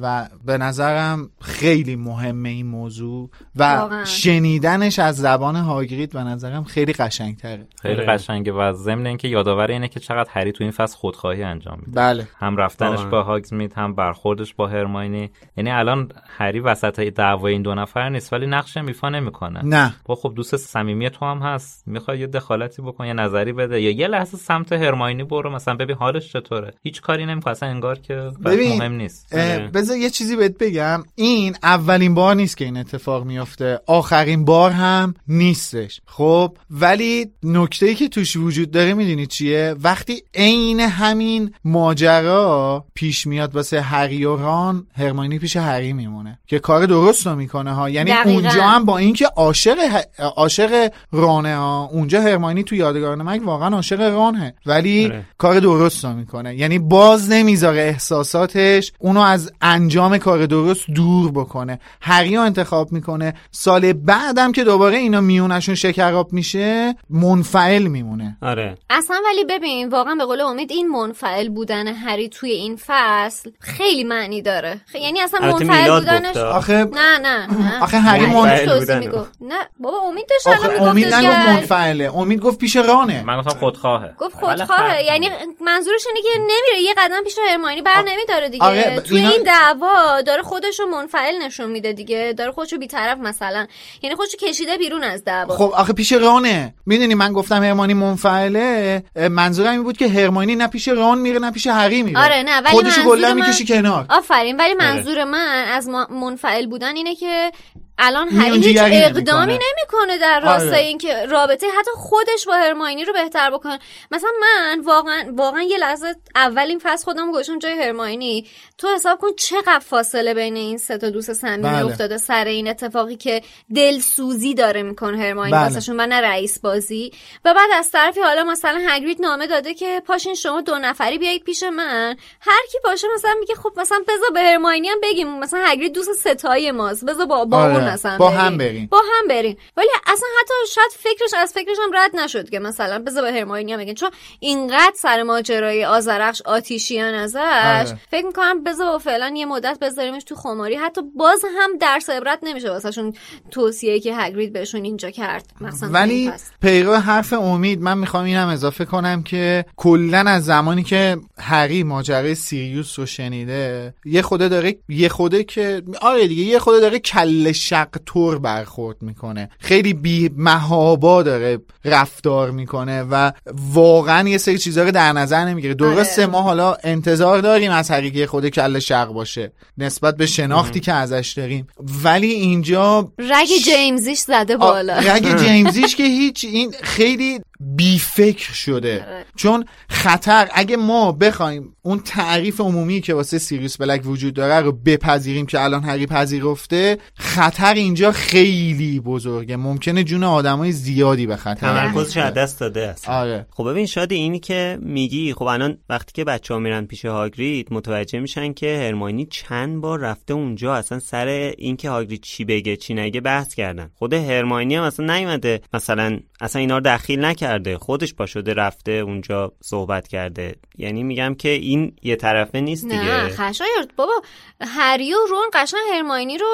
و 0.01 0.29
به 0.45 0.57
نظرم 0.57 1.29
خیلی 1.41 1.95
مهمه 1.95 2.49
این 2.49 2.65
موضوع 2.65 3.29
و 3.55 3.75
واقعا. 3.75 4.05
شنیدنش 4.05 4.99
از 4.99 5.17
زبان 5.17 5.55
هاگرید 5.55 6.11
به 6.11 6.23
نظرم 6.23 6.63
خیلی 6.63 6.93
قشنگتره. 6.93 7.67
خیلی 7.81 7.95
آره. 7.95 8.05
قشنگه 8.05 8.51
و 8.51 8.73
ضمن 8.73 9.07
اینکه 9.07 9.27
یادآور 9.27 9.71
اینه 9.71 9.87
که 9.87 9.99
چقدر 9.99 10.29
هری 10.31 10.51
تو 10.51 10.63
این 10.63 10.71
فصل 10.71 10.97
خودخواهی 10.97 11.43
انجام 11.43 11.79
میده. 11.85 11.91
بله. 11.91 12.27
هم 12.37 12.57
رفتنش 12.57 12.89
واقعا. 12.89 13.09
با 13.09 13.23
هاگزمید 13.23 13.73
هم 13.73 13.95
برخوردش 14.05 14.53
با 14.53 14.67
هرماینی. 14.67 15.29
یعنی 15.57 15.71
الان 15.71 16.11
هری 16.37 16.59
وسط 16.59 16.99
دعوای 16.99 17.53
این 17.53 17.61
دو 17.61 17.75
نفر 17.75 18.09
نیست 18.09 18.33
ولی 18.33 18.47
نقش 18.47 18.77
ایفا 18.77 19.09
نمی‌کنه. 19.09 19.65
نه. 19.65 19.95
با 20.05 20.15
خب 20.15 20.33
دوست 20.35 20.55
صمیمی 20.55 21.09
تو 21.09 21.25
هم 21.25 21.39
هست. 21.39 21.83
می‌خوای 21.87 22.19
یه 22.19 22.27
دخالتی 22.27 22.81
بکن 22.81 23.05
یه 23.05 23.13
نظری 23.13 23.53
بده 23.53 23.81
یا 23.81 23.91
یه 23.91 24.07
لحظه 24.07 24.37
سمت 24.37 24.73
هرماینی 24.73 25.23
برو 25.23 25.49
مثلا 25.49 25.73
ببین 25.75 25.95
حالش 25.95 26.33
چطوره. 26.33 26.73
هیچ 26.83 27.01
کاری 27.01 27.25
نمی‌کنه 27.25 27.51
اصلا 27.51 27.69
انگار 27.69 27.99
که 27.99 28.31
ببین، 28.45 28.77
مهم 28.77 28.91
نیست. 28.91 29.33
آره. 29.33 29.69
بذار 29.73 29.97
یه 29.97 30.09
چیزی 30.09 30.35
بهت 30.35 30.57
بگم. 30.57 31.03
این 31.15 31.55
اولین 31.63 32.13
بار 32.13 32.35
نیست 32.35 32.57
که 32.57 32.65
این 32.65 32.77
اتفاق 32.77 33.25
میافته. 33.25 33.79
آخرین 33.87 34.45
بار 34.45 34.71
هم 34.71 35.13
نیستش. 35.27 36.01
خب 36.05 36.57
ولی 36.71 37.25
نکته 37.43 37.85
ای 37.85 37.95
که 37.95 38.07
توش 38.07 38.35
وجود 38.35 38.71
داره 38.71 38.93
می‌دونی 38.93 39.25
چیه؟ 39.27 39.75
وقتی 39.83 40.23
عین 40.35 40.79
همین 40.79 41.53
ماجرا 41.65 42.85
پیش 42.93 43.27
میاد 43.27 43.55
واسه 43.55 43.81
هری 43.95 44.25
و 44.25 44.35
ران 44.35 44.87
هرماینی 44.97 45.39
پیش 45.39 45.55
هری 45.55 45.93
میمونه 45.93 46.39
که 46.47 46.59
کار 46.59 46.85
درست 46.85 47.27
رو 47.27 47.35
می‌کنه 47.35 47.73
ها. 47.73 47.89
یعنی 47.89 48.11
دقیقاً. 48.11 48.31
اونجا 48.31 48.63
هم 48.63 48.85
با 48.85 48.97
اینکه 48.97 49.25
عاشق 49.25 49.77
ه- 49.77 50.21
عاشق 50.35 50.91
رانه 51.11 51.55
ها 51.55 51.89
اونجا 51.91 52.21
هرماینی 52.21 52.63
تو 52.63 52.75
یادگار 52.75 53.17
نمک 53.17 53.41
واقعا 53.45 53.75
عاشق 53.75 53.99
رانه 54.01 54.55
ولی 54.65 55.05
آره. 55.05 55.25
کار 55.37 55.59
درست 55.59 56.05
رو 56.05 56.13
می‌کنه. 56.13 56.55
یعنی 56.55 56.79
باز 56.79 57.31
نمی‌ذاره 57.31 57.81
احساساتش 57.81 58.91
اونو 58.99 59.19
از 59.21 59.51
انجام 59.61 60.17
کار 60.17 60.45
درست 60.45 60.85
دور 60.95 61.31
بکنه. 61.31 61.79
هری 62.01 62.35
رو 62.35 62.41
انتخاب 62.41 62.91
می‌کنه. 62.91 63.33
سال 63.51 63.93
بعدم 63.93 64.51
که 64.51 64.63
دوباره 64.63 64.97
اینا 64.97 65.21
میونشون 65.21 65.75
شکراب 65.75 66.33
میشه 66.33 66.95
منفعل 67.09 67.87
میمونه. 67.87 68.37
آره. 68.41 68.77
اصلا 68.89 69.17
ولی 69.25 69.43
ببین 69.49 69.89
واقعا 69.89 70.15
به 70.15 70.25
قول 70.25 70.41
امید 70.41 70.71
این 70.71 70.89
منفعل 70.89 71.49
بودن 71.49 71.87
هری 71.87 72.29
توی 72.29 72.51
این 72.51 72.79
فصل 72.85 73.51
خیلی 73.59 73.84
معنی 74.03 74.41
داره. 74.41 74.81
خ- 74.91 74.95
یعنی 74.95 75.21
اصلا 75.21 75.39
منفعل 75.39 75.99
بودنش. 75.99 76.37
آخه 76.37 76.73
نه 76.73 77.17
نه 77.17 77.47
نه. 77.47 77.83
آخه 77.83 77.97
هری 77.99 78.25
منفعل. 78.25 78.99
می‌گفت. 78.99 79.31
نه 79.41 79.55
بابا 79.79 79.97
امید 79.97 80.25
داشت 80.29 80.47
الان 80.47 80.59
آخه 80.59 80.93
میگفتش 80.93 81.13
امید 81.13 81.13
نگفت 81.13 81.47
منفعله. 81.49 82.11
امید 82.17 82.39
گفت 82.39 82.57
پیش 82.57 82.75
رانه. 82.75 83.23
من 83.23 83.39
گفتم 83.39 83.59
خودخواهه 83.59 84.13
گفت 84.19 84.35
ولی 84.35 84.55
خودخواهه 84.65 84.97
خب. 84.99 85.05
یعنی 85.05 85.29
منظورش 85.61 86.07
اینه 86.07 86.21
که 86.21 86.39
نمیره. 86.39 86.81
یه 86.87 86.93
قدم 86.97 87.23
پیش 87.23 87.35
هرماینی 87.49 87.81
بر 87.81 88.01
نمیداره 88.07 88.49
دیگه. 88.49 88.63
آره، 88.65 88.95
ب- 88.97 88.99
تو 88.99 89.15
اینا- 89.15 89.29
این 89.29 89.43
دعوا 89.43 90.21
داره 90.21 90.41
خودش 90.43 90.79
رو 90.79 90.85
منفعل 90.85 91.37
نشون 91.41 91.69
میده 91.71 91.93
دیگه. 91.93 92.33
داره 92.37 92.51
خودش 92.51 92.73
رو 92.73 92.79
بیطرف 92.79 93.17
مثلا. 93.17 93.67
یعنی 94.01 94.15
خودش 94.15 94.35
کشیده 94.35 94.77
بیرون 94.77 95.03
از 95.03 95.23
دعوا. 95.23 95.55
خب 95.57 95.71
آخه 95.75 95.93
پیش 95.93 96.11
رانه. 96.11 96.73
می‌دونی 96.85 97.15
من 97.15 97.33
گفتم 97.33 97.63
هرمانی 97.63 97.93
منفعله؟ 97.93 99.03
منظورم 99.29 99.71
این 99.71 99.83
بود 99.83 99.97
که 99.97 100.07
هرمانی 100.07 100.55
نه 100.55 100.67
پیش 100.67 100.87
ران 100.87 101.17
میره 101.17 101.39
نه 101.39 101.51
پیش 101.51 101.67
هری 101.67 102.03
میره. 102.03 102.19
آره 102.23 102.43
نه 102.43 102.61
ولی 102.61 102.91
کلا 103.03 103.33
من- 103.33 103.45
کنار. 103.81 104.05
آفرین. 104.09 104.57
ولی 104.57 104.73
منظور 104.73 105.23
من 105.23 105.65
از 105.67 105.87
منفعل 106.09 106.65
بودن 106.67 106.95
اینه 106.95 107.15
که 107.15 107.51
الان 107.97 108.29
هری 108.29 108.63
هیچ 108.63 108.77
اقدامی 108.81 109.53
نمی‌کنه. 109.53 110.17
در 110.17 110.39
راستای 110.39 110.69
آره. 110.69 110.79
اینکه 110.79 111.25
رابطه 111.25 111.67
حتی 111.79 111.91
خودش 111.95 112.45
با 112.47 112.53
هرماینی 112.53 113.05
رو 113.05 113.13
بهتر 113.13 113.49
بکنه 113.51 113.79
مثلا 114.11 114.29
من 114.41 114.81
واقعا 114.83 115.33
واقعا 115.33 115.61
یه 115.61 115.77
لحظه 115.77 116.15
اول 116.35 116.65
این 116.69 116.79
فصل 116.83 117.05
خودم 117.05 117.31
گذاشتم 117.31 117.59
جای 117.59 117.73
هرماینی 117.73 118.47
تو 118.77 118.87
حساب 118.95 119.19
کن 119.19 119.27
چقدر 119.37 119.79
فاصله 119.79 120.33
بین 120.33 120.55
این 120.55 120.77
سه 120.77 120.97
تا 120.97 121.09
دوست 121.09 121.33
صمیمی 121.33 121.63
بله. 121.63 121.85
افتاده 121.85 122.17
سر 122.17 122.45
این 122.45 122.67
اتفاقی 122.67 123.15
که 123.15 123.41
دلسوزی 123.75 124.53
داره 124.53 124.83
می‌کنه 124.83 125.17
هرماینی 125.17 125.51
بله. 125.51 125.79
و 125.89 126.07
نه 126.07 126.21
رئیس 126.21 126.59
بازی 126.59 127.11
و 127.45 127.53
بعد 127.53 127.69
از 127.73 127.91
طرفی 127.91 128.21
حالا 128.21 128.43
مثلا 128.43 128.81
هگرید 128.87 129.21
نامه 129.21 129.47
داده 129.47 129.73
که 129.73 130.01
پاشین 130.07 130.33
شما 130.33 130.61
دو 130.61 130.77
نفری 130.77 131.17
بیایید 131.17 131.43
پیش 131.43 131.63
من 131.63 132.15
هر 132.41 132.61
کی 132.71 132.77
باشه 132.83 133.07
مثلا 133.15 133.35
میگه 133.39 133.55
خب 133.55 133.71
مثلا 133.77 133.99
بذار 134.07 134.29
به 134.33 134.39
هرماینی 134.39 134.87
هم 134.87 134.97
بگیم 135.03 135.39
مثلا 135.39 135.63
هگرید 135.65 135.93
دوست 135.93 136.13
ستایی 136.13 136.71
ماست 136.71 137.05
بذار 137.05 137.25
با 137.25 137.45
با 137.45 137.84
آره. 137.87 138.17
با 138.17 138.29
بریم. 138.29 138.39
هم 138.39 138.57
بریم. 138.57 138.87
با 138.91 138.97
هم 138.97 139.27
بریم 139.27 139.57
ولی 139.77 139.87
اصلا 140.05 140.27
حتی 140.39 140.53
شاید 140.73 140.91
فکرش 140.99 141.33
از 141.37 141.53
فکرش 141.53 141.77
هم 141.83 141.91
رد 141.93 142.15
نشد 142.15 142.49
که 142.49 142.59
مثلا 142.59 142.99
بذار 142.99 143.23
به 143.23 143.31
هرماینی 143.31 143.73
هم 143.73 143.79
بگیم 143.79 143.93
چون 143.93 144.09
اینقدر 144.39 144.93
سر 144.95 145.23
ماجرای 145.23 145.85
آزرخش 145.85 146.41
آتیشیان 146.41 147.13
ازش 147.13 147.39
آره. 147.39 147.99
فکر 148.11 148.25
می‌کنم 148.25 148.63
بذار 148.63 148.99
فعلا 148.99 149.33
یه 149.37 149.45
مدت 149.45 149.77
بذاریمش 149.81 150.23
تو 150.23 150.35
خماری 150.35 150.75
حتی 150.75 151.01
باز 151.15 151.45
هم 151.59 151.77
درس 151.77 152.09
عبرت 152.09 152.39
نمیشه 152.43 152.69
واسهشون 152.69 153.13
توصیه 153.51 153.99
که 153.99 154.15
هگرید 154.15 154.53
بهشون 154.53 154.83
اینجا 154.83 155.09
کرد 155.09 155.45
مثلا 155.61 155.89
ولی. 155.89 156.31
پیرو 156.61 156.93
حرف 156.93 157.33
امید 157.33 157.81
من 157.81 157.97
می‌خوام 157.97 158.25
اینم 158.25 158.47
اضافه 158.47 158.85
کنم 158.85 159.23
که 159.23 159.65
کلا 159.75 160.19
از 160.19 160.45
زمانی 160.45 160.83
که 160.83 161.17
هری 161.39 161.83
ماجرای 161.83 162.35
سیریوس 162.35 162.99
رو 162.99 163.05
شنیده 163.05 163.93
یه 164.05 164.21
خوده 164.21 164.49
داره 164.49 164.75
یه 164.89 165.09
خوده 165.09 165.43
که 165.43 165.81
آره 166.01 166.27
دیگه 166.27 166.43
یه 166.43 166.59
خوده 166.59 166.79
داره 166.79 166.99
کل 166.99 167.51
شق 167.75 167.97
طور 168.05 168.39
برخورد 168.39 169.01
می‌کنه. 169.01 169.49
خیلی 169.59 169.93
بی 169.93 170.29
مهابا 170.37 171.23
داره 171.23 171.59
رفتار 171.85 172.51
می‌کنه 172.51 173.03
و 173.03 173.31
واقعا 173.73 174.29
یه 174.29 174.37
سری 174.37 174.57
چیزا 174.57 174.83
رو 174.83 174.91
در 174.91 175.13
نظر 175.13 175.45
نمی‌گیره. 175.45 175.73
درسته 175.73 176.21
آره. 176.21 176.31
ما 176.31 176.41
حالا 176.41 176.77
انتظار 176.83 177.39
داریم 177.39 177.71
از 177.71 177.91
یه 177.91 178.25
خود 178.25 178.49
کل 178.49 178.79
شق 178.79 179.07
باشه. 179.07 179.51
نسبت 179.77 180.17
به 180.17 180.25
شناختی 180.25 180.79
که 180.79 180.93
ازش 180.93 181.33
داریم. 181.37 181.67
ولی 182.03 182.27
اینجا 182.27 183.11
رگ 183.19 183.47
جیمزیش 183.65 184.19
زده 184.19 184.57
بالا. 184.57 184.97
رگ 184.97 185.37
جیمزیش 185.43 185.95
که 185.95 186.03
هیچ 186.03 186.45
این 186.45 186.73
خیلی 186.83 187.39
بی 187.59 187.99
فکر 187.99 188.53
شده. 188.53 189.05
آره. 189.07 189.25
چون 189.35 189.65
خطر 189.89 190.47
اگه 190.53 190.77
ما 190.77 191.11
بخوایم 191.11 191.75
اون 191.81 191.99
تعریف 191.99 192.61
عمومی 192.61 193.01
که 193.01 193.13
واسه 193.13 193.37
سیریوس 193.37 193.77
بلک 193.77 194.01
وجود 194.05 194.33
داره 194.33 194.59
رو 194.59 194.71
بپذیریم 194.71 195.45
که 195.45 195.63
الان 195.63 195.83
هری 195.83 196.05
پذیرفته 196.05 196.97
خطر 197.15 197.73
اینجا 197.73 198.11
خیلی 198.11 198.99
بزرگه. 198.99 199.55
ممکنه 199.55 200.03
جون 200.03 200.23
آدمای 200.23 200.71
زیادی 200.71 201.27
به 201.27 201.35
خطر 201.35 201.89
تمرکزش. 201.89 202.17
از 202.17 202.33
دست 202.33 202.59
داده 202.59 202.87
است 202.87 203.09
آره. 203.09 203.45
خب 203.49 203.69
ببین 203.69 203.85
شادی 203.85 204.15
اینی 204.15 204.39
که 204.39 204.77
میگی 204.81 205.33
خب 205.33 205.43
الان 205.43 205.77
وقتی 205.89 206.11
که 206.13 206.23
بچه 206.23 206.53
ها 206.53 206.59
میرن 206.59 206.85
پیش 206.85 207.05
هاگرید 207.05 207.67
متوجه 207.71 208.19
میشن 208.19 208.53
که 208.53 208.77
هرماینی 208.77 209.25
چند 209.25 209.81
بار 209.81 209.99
رفته 209.99 210.33
اونجا 210.33 210.75
اصلا 210.75 210.99
سر 210.99 211.27
اینکه 211.57 211.89
هاگرید 211.89 212.21
چی 212.21 212.45
بگه 212.45 212.75
چی 212.75 212.93
نگه 212.93 213.21
بحث 213.21 213.55
کردن. 213.55 213.89
خود 213.93 214.13
هرماینی 214.13 214.75
هم 214.75 214.83
اصلا 214.83 215.15
نیومده 215.15 215.61
مثلا 215.73 216.19
اصلا 216.41 216.59
اینا 216.59 216.77
رو 216.77 216.83
دخیل 216.85 217.25
نکرده 217.45 217.77
خودش 217.77 218.13
پا 218.13 218.25
شده 218.25 218.53
رفته 218.53 218.91
اونجا 218.91 219.53
صحبت 219.61 220.07
کرده 220.07 220.55
یعنی 220.77 221.03
میگم 221.03 221.35
که 221.35 221.49
این 221.49 221.95
یه 222.03 222.15
طرفه 222.15 222.59
نیست 222.59 222.85
نه 222.85 222.99
دیگه 222.99 223.29
خشایار 223.29 223.87
بابا 223.95 224.21
هری 224.61 225.13
و 225.13 225.17
رون 225.29 225.49
قشنگ 225.53 225.81
هرماینی 225.93 226.37
رو 226.37 226.47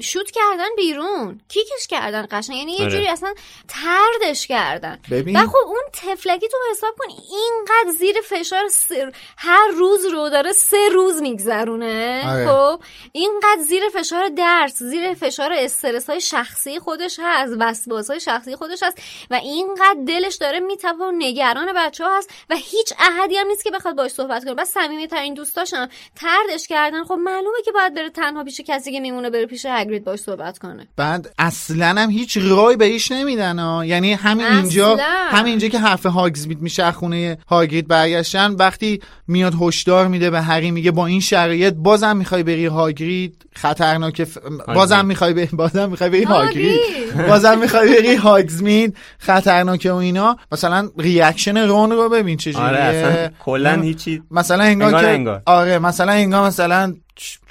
شوت 0.00 0.30
کردن 0.30 0.68
بیرون 0.76 1.40
کیکش 1.48 1.86
کردن 1.88 2.26
قشنگ 2.30 2.56
یعنی 2.56 2.72
یه 2.72 2.80
آره. 2.80 2.90
جوری 2.90 3.08
اصلا 3.08 3.34
تردش 3.68 4.46
کردن 4.46 4.98
ببین. 5.10 5.36
و 5.36 5.46
خب 5.46 5.56
اون 5.66 5.82
تفلکی 5.92 6.48
تو 6.48 6.56
حساب 6.70 6.94
کن 6.98 7.08
اینقدر 7.10 7.98
زیر 7.98 8.16
فشار 8.24 8.68
سر... 8.68 9.12
هر 9.36 9.68
روز 9.76 10.06
رو 10.12 10.28
داره 10.30 10.52
سه 10.52 10.88
روز 10.92 11.22
میگذرونه 11.22 12.22
آره. 12.26 12.46
خب 12.46 12.80
اینقدر 13.12 13.62
زیر 13.68 13.82
فشار 13.94 14.28
درس 14.28 14.82
زیر 14.82 15.14
فشار 15.14 15.52
استرس 15.52 16.10
های 16.10 16.20
شخصی 16.20 16.78
خودش 16.78 17.20
هست 17.22 17.52
وسواس 17.58 18.10
های 18.10 18.20
شخصی 18.20 18.56
خودش 18.56 18.82
هست 18.82 18.98
و 19.30 19.34
اینقدر 19.34 19.96
دلش 20.06 20.35
داره 20.38 20.60
میتپه 20.60 21.04
و 21.04 21.12
نگران 21.18 21.66
بچه 21.76 22.04
ها 22.04 22.18
هست 22.18 22.30
و 22.50 22.54
هیچ 22.56 22.92
احدی 22.98 23.36
هم 23.36 23.46
نیست 23.46 23.64
که 23.64 23.70
بخواد 23.70 23.96
باش 23.96 24.10
صحبت 24.10 24.44
کنه. 24.44 24.54
بس 24.54 24.72
صمیمی 24.72 25.06
ترین 25.06 25.34
دوستاشم 25.34 25.88
تردش 26.16 26.66
کردن. 26.68 27.04
خب 27.04 27.14
معلومه 27.14 27.58
که 27.64 27.72
باید 27.72 27.94
بره 27.94 28.10
تنها 28.10 28.44
پیش 28.44 28.60
کسی 28.60 28.92
که 28.92 29.00
میمونه 29.00 29.30
بره 29.30 29.46
پیش 29.46 29.66
هگرید 29.68 30.04
باش 30.04 30.20
صحبت 30.20 30.58
کنه. 30.58 30.88
بعد 30.96 31.34
اصلا 31.38 31.86
هم 31.86 32.10
هیچ 32.10 32.38
رای 32.40 32.76
بهش 32.76 33.12
نمیدن 33.12 33.58
ها. 33.58 33.84
یعنی 33.84 34.12
همین. 34.12 34.46
اینجا 34.46 34.96
همین 35.30 35.46
اینجا 35.46 35.68
که 35.68 35.78
حرف 35.78 36.06
هاگزمید 36.06 36.60
میشه 36.60 36.82
از 36.82 36.94
خونه 36.94 37.38
هاگرید 37.48 37.88
برگشتن 37.88 38.52
وقتی 38.52 39.00
میاد 39.28 39.52
هشدار 39.60 40.08
میده 40.08 40.30
به 40.30 40.40
هری 40.40 40.70
میگه 40.70 40.90
با 40.90 41.06
این 41.06 41.20
شرایط 41.20 41.74
بازم 41.74 42.16
می‌خوای 42.16 42.42
بری 42.42 42.66
هاگرید. 42.66 43.45
خطرناکه 43.56 44.24
ف... 44.24 44.38
بازم 44.74 45.06
می‌خوای 45.06 45.32
بری 45.32 45.48
بازم 45.52 45.90
می‌خوای 45.90 46.10
بری 46.10 46.24
هاگرید 46.24 46.80
هاگرید. 46.80 47.26
بازم 47.28 47.58
می‌خوای 47.58 47.96
بری 47.96 48.14
هاگزمید 48.14 48.96
خطرناکه 49.18 49.92
و 49.92 49.94
اینا. 49.94 50.36
مثلا 50.52 50.90
ریاکشن 50.98 51.56
رون 51.56 51.90
رو 51.90 52.08
ببین 52.08 52.36
چجوریه 52.36 52.66
آره 52.66 52.78
اصلا 52.78 53.28
کلا 53.44 53.80
هیچی 53.82 54.22
مثلا 54.30 54.64
انگار, 54.64 54.86
انگار 54.86 55.02
که 55.02 55.08
انگار. 55.08 55.42
آره 55.46 55.78
مثلا 55.78 56.12
انگار 56.12 56.46
مثلا 56.46 56.94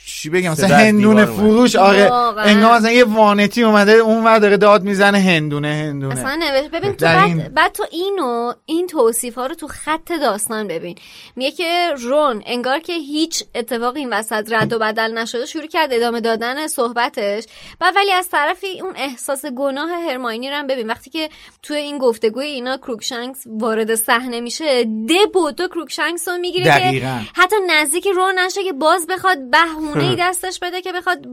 چی 0.07 0.29
بگم 0.29 0.51
مثلا 0.51 0.77
هندونه. 0.77 1.25
فروش 1.25 1.75
آره. 1.75 2.13
انگار 2.13 2.77
مثلا 2.77 2.91
یه 2.91 3.03
وانتی 3.03 3.63
اومده 3.63 3.91
اون 3.91 4.23
ور 4.23 4.39
داره 4.39 4.57
داد 4.57 4.83
می‌زنه 4.83 5.19
هندونه 5.19 5.67
هندونه 5.67 6.13
اصلا 6.19 6.35
نوشت 6.35 6.71
ببین 6.71 6.91
تو 6.93 7.05
بعد, 7.05 7.25
این- 7.27 7.47
بعد 7.47 7.71
تو 7.71 7.85
اینو 7.91 8.53
این 8.65 8.87
توصیف 8.87 9.35
ها 9.35 9.45
رو 9.45 9.55
تو 9.55 9.67
خط 9.67 10.11
داستان 10.21 10.67
ببین 10.67 10.95
میگه 11.35 11.51
که 11.51 11.89
رون 12.01 12.43
انگار 12.45 12.79
که 12.79 12.93
هیچ 12.93 13.43
اتفاقی 13.55 13.99
این 13.99 14.13
وسط 14.13 14.51
رد 14.53 14.73
و 14.73 14.79
بدل 14.79 15.17
نشده 15.17 15.45
شروع 15.45 15.67
کرد 15.67 15.93
ادامه 15.93 16.21
دادن 16.21 16.67
صحبتش 16.67 17.43
بعد 17.79 17.93
ولی 17.95 18.11
از 18.11 18.29
طرفی 18.29 18.81
اون 18.81 18.93
احساس 18.95 19.45
گناه 19.45 19.89
هرماینی 19.91 20.49
رو 20.49 20.55
هم 20.55 20.67
ببین 20.67 20.87
وقتی 20.87 21.09
که 21.09 21.29
تو 21.63 21.73
این 21.73 21.97
گفتگوی 21.97 22.45
اینا 22.45 22.77
کروکشنکس 22.77 23.43
وارد 23.45 23.95
صحنه 23.95 24.39
میشه 24.41 24.83
دوباره 24.83 25.67
کروکشنکس 25.67 26.27
رو 26.27 26.37
می‌گیره 26.37 26.65
که. 26.91 27.05
حتی 27.35 27.55
نزدیک 27.69 28.07
رون 28.07 28.39
نشه 28.39 28.63
که 28.63 28.73
باز 28.73 29.07
بخواد 29.07 29.37
بهونه 29.51 29.94
ای 29.99 30.15
دستش 30.19 30.59
بده 30.59 30.81
که 30.81 30.91
بخواد 30.91 31.27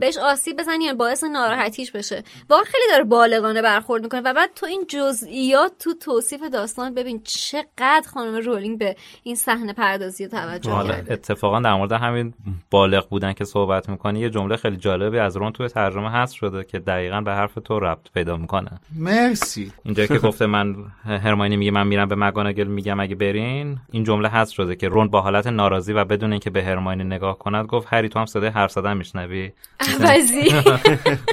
بهش 0.00 0.18
آسیب 0.18 0.56
بزنه 0.58 0.84
یا 0.84 0.94
باعث 0.94 1.24
ناراحتیش 1.24 1.92
بشه. 1.92 2.22
واقعا 2.50 2.64
خیلی 2.64 2.84
داره 2.90 3.04
بالغانه 3.04 3.62
برخورد 3.62 4.02
می‌کنه 4.02 4.20
و 4.20 4.34
بعد 4.34 4.50
تو 4.54 4.66
این 4.66 4.84
جزئیات 4.88 5.72
تو 5.78 5.94
توصیف 5.94 6.42
داستان 6.52 6.94
ببین 6.94 7.22
چقدر 7.24 8.04
خانم 8.14 8.36
رولینگ 8.36 8.78
به 8.78 8.96
این 9.22 9.34
صحنه 9.36 9.72
پردازی 9.72 10.28
توجه 10.28 10.70
حالا 10.70 10.94
کرده. 10.94 11.12
اتفاقا 11.12 11.60
در 11.60 11.74
مورد 11.74 11.92
همین 11.92 12.34
بالغ 12.70 13.08
بودن 13.08 13.32
که 13.32 13.44
صحبت 13.44 13.88
می‌کنی 13.88 14.20
یه 14.20 14.30
جمله 14.30 14.56
خیلی 14.56 14.76
جالبی 14.76 15.18
از 15.18 15.36
رون 15.36 15.52
توی 15.52 15.68
ترجمه 15.68 16.10
هست 16.10 16.34
شده 16.34 16.64
که 16.64 16.78
دقیقا 16.78 17.20
به 17.20 17.32
حرف 17.32 17.54
تو 17.64 17.80
ربط 17.80 18.12
پیدا 18.14 18.36
می‌کنه. 18.36 18.70
مرسی. 18.96 19.72
اینجا 19.84 20.06
که 20.06 20.18
گفته 20.18 20.46
من 20.46 20.76
هرماینی 21.04 21.56
میگه 21.56 21.70
من 21.70 21.86
میرم 21.86 22.08
به 22.08 22.14
مگانگل 22.14 22.64
میگم 22.64 23.00
اگه 23.00 23.14
برین 23.14 23.78
این 23.90 24.04
جمله 24.04 24.28
هست 24.28 24.52
شده 24.52 24.76
که 24.76 24.88
رون 24.88 25.08
با 25.08 25.20
حالت 25.20 25.46
ناراضی 25.46 25.92
و 25.92 26.04
بدون 26.04 26.30
اینکه 26.30 26.50
به 26.50 26.64
هرماینی 26.64 27.04
نگاه 27.04 27.38
کند 27.38 27.66
گفت 27.66 27.88
هری 28.06 28.12
تو 28.12 28.18
هم 28.18 28.26
صدای 28.26 28.48
حرف 28.48 28.70
زدن 28.72 28.96
میشنوی؟ 28.96 29.52
عوضی 29.80 30.54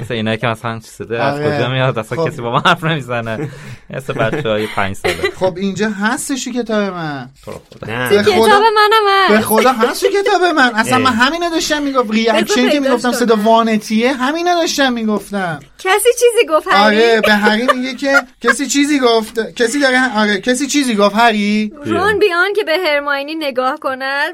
مثل 0.00 0.14
اینایی 0.14 0.38
که 0.38 0.46
مثلا 0.46 0.80
صدای 0.80 1.18
از 1.18 1.34
آره. 1.34 1.58
کجا 1.58 1.68
میاد؟ 1.68 1.98
اصلا 1.98 2.24
خب. 2.24 2.30
کسی 2.30 2.42
با 2.42 2.50
ما 2.50 2.58
حرف 2.58 2.84
نمی‌زنه. 2.84 3.50
مثل 3.90 4.12
بچه 4.12 4.48
های 4.48 4.66
پنج 4.66 4.96
ساله. 4.96 5.30
خب 5.40 5.54
اینجا 5.56 5.90
هستش 5.90 6.44
تو 6.44 6.50
کتاب 6.50 6.92
من 6.92 7.30
کتاب 7.44 8.62
منم 8.62 9.28
به. 9.36 9.40
خدا 9.40 9.72
هست 9.72 10.00
تو 10.00 10.06
کتاب 10.22 10.42
من. 10.44 10.74
اصلا. 10.74 10.98
من 10.98 11.12
همینو 11.12 11.50
داشتم 11.50 11.82
می‌گفت. 11.82 12.10
ریاکشن 12.10 12.68
که 12.70 12.80
می‌گفتم. 12.80 13.12
صدا 13.12 13.36
وانتیه. 13.36 14.12
همینو 14.12 14.54
داشتم 14.54 14.92
می‌گفتم. 14.92 15.60
کسی 15.78 16.08
چیزی 16.12 16.46
گفت 16.48 16.68
هری 16.68 16.96
آره 16.96 17.20
به 17.20 17.32
هری 17.32 17.66
میگه 17.76 17.94
که 17.94 18.12
کسی 18.40 18.66
چیزی 18.66 18.98
گفت. 18.98 19.54
کسی 19.54 19.80
داره 19.80 20.18
آره 20.18 20.40
کسی 20.40 20.66
چیزی 20.66 20.94
گفت. 20.94 21.16
هری 21.16 21.72
رون 21.84 22.18
بیان 22.18 22.52
که 22.52 22.64
به 22.64 22.76
هرماینی 22.86 23.34
نگاه 23.34 23.78
کنن. 23.80 24.32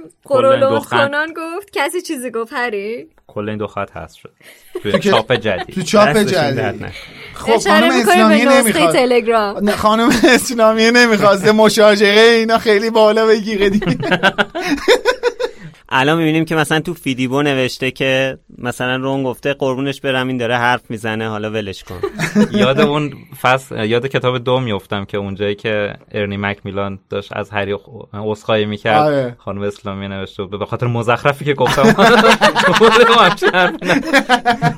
دختر- 0.60 0.90
کنان 0.90 1.28
گفت. 1.36 1.70
کسی 1.72 2.02
چیزی 2.02 2.29
گفت 2.30 2.52
هری 2.52 3.08
کل 3.26 3.48
این 3.48 3.58
دو 3.58 3.66
خط 3.66 3.90
هست 3.92 4.16
شد. 4.16 4.30
توی 4.82 4.98
چاپ 4.98 5.32
جدید. 5.32 5.74
تو 5.74 5.82
چاپ 5.82 6.16
جدید. 6.16 6.86
خب 7.34 7.56
خانم 7.58 7.90
اسلامی 7.90 8.44
نمی‌خواد. 8.44 8.92
تلگرام. 8.92 9.64
نه، 9.64 9.76
خانم 9.76 10.10
اسلامی 10.24 10.90
نمی‌خواسته 10.90 11.52
مشاجره 11.62 12.20
اینا 12.20 12.58
خیلی 12.58 12.90
بالا 12.90 13.26
بگیره 13.26 13.70
دیگه. 13.70 13.98
الان 15.92 16.18
می‌بینیم 16.18 16.44
که 16.44 16.54
مثلا 16.54 16.80
تو 16.80 16.94
فیدیبو 16.94 17.42
نوشته 17.42 17.90
که 17.90 18.38
مثلا 18.58 18.96
رون 18.96 19.22
گفته 19.22 19.54
قربونش 19.54 20.00
برم 20.00 20.28
این 20.28 20.36
داره 20.36 20.56
حرف 20.56 20.80
می‌زنه 20.88 21.28
حالا 21.28 21.50
ولش 21.50 21.84
کن. 21.84 22.00
یاد 22.60 22.80
اون 22.80 23.12
فصل 23.42 23.84
یاد 23.84 24.06
کتاب 24.06 24.38
دو 24.38 24.60
میفتم 24.60 25.04
که 25.04 25.18
اونجایی 25.18 25.54
که 25.54 25.94
ارنی 26.12 26.36
مکمیلان 26.36 26.98
داشت 27.10 27.36
از 27.36 27.50
هری 27.50 27.76
عذرخواهی 28.14 28.62
آره. 28.62 28.70
می‌کرد 28.70 29.36
خانم 29.38 29.62
اسلامی 29.62 30.08
نوشته 30.08 30.42
بود 30.42 30.58
به 30.58 30.66
خاطر 30.66 30.86
مزخرفی 30.86 31.44
که 31.44 31.54
گفتم. 31.54 31.82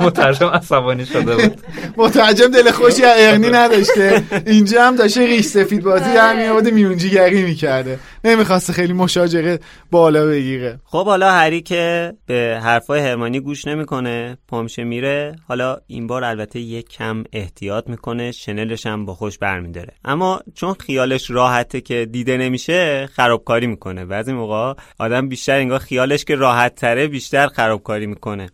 مترجم 0.00 0.46
عصبانی 0.46 1.06
شده 1.06 1.36
بود. 1.36 1.60
مترجم 1.96 2.46
دل 2.46 2.70
خوشی 2.70 3.04
از 3.04 3.16
ارنی 3.18 3.50
نداشته. 3.50 4.22
اینجا 4.46 4.86
هم 4.86 4.96
داشته 4.96 5.26
ریش 5.26 5.44
سفید 5.44 5.82
بازی 5.82 6.14
در 6.14 6.36
میآورده 6.36 6.70
میونجیگری 6.70 7.42
می‌کرده. 7.42 7.98
نمی‌خواسته 8.24 8.72
خیلی 8.72 8.92
مشاجره 8.92 9.58
بالا 9.90 10.26
بگیره. 10.26 10.78
خب 10.84 11.04
حالا 11.04 11.32
هری 11.32 11.60
که 11.60 12.12
به 12.26 12.60
حرفای 12.62 13.00
هرمانی 13.00 13.40
گوش 13.40 13.66
نمی‌کنه 13.66 14.38
پامشه 14.48 14.84
میره 14.84 15.36
حالا 15.48 15.76
این 15.86 16.06
بار 16.06 16.24
البته 16.24 16.60
یک 16.60 16.88
کم 16.88 17.24
احتیاط 17.32 17.88
می‌کنه 17.88 18.32
شنلش 18.32 18.86
هم 18.86 19.06
با 19.06 19.14
خوش 19.14 19.38
برمیداره. 19.38 19.94
اما 20.04 20.40
چون 20.54 20.74
خیالش 20.74 21.30
راحته 21.30 21.80
که 21.80 22.06
دیده 22.12 22.36
نمیشه 22.36 23.08
خرابکاری 23.12 23.66
می‌کنه. 23.66 24.04
بعضی 24.04 24.32
موقع 24.32 24.74
آدم 24.98 25.28
بیشتر 25.28 25.58
انگار 25.58 25.78
خیالش 25.78 26.24
که 26.24 26.34
راحت 26.34 26.74
تره 26.74 27.08
بیشتر 27.08 27.46
خرابکاری 27.46 28.06
می‌کنه. 28.06 28.50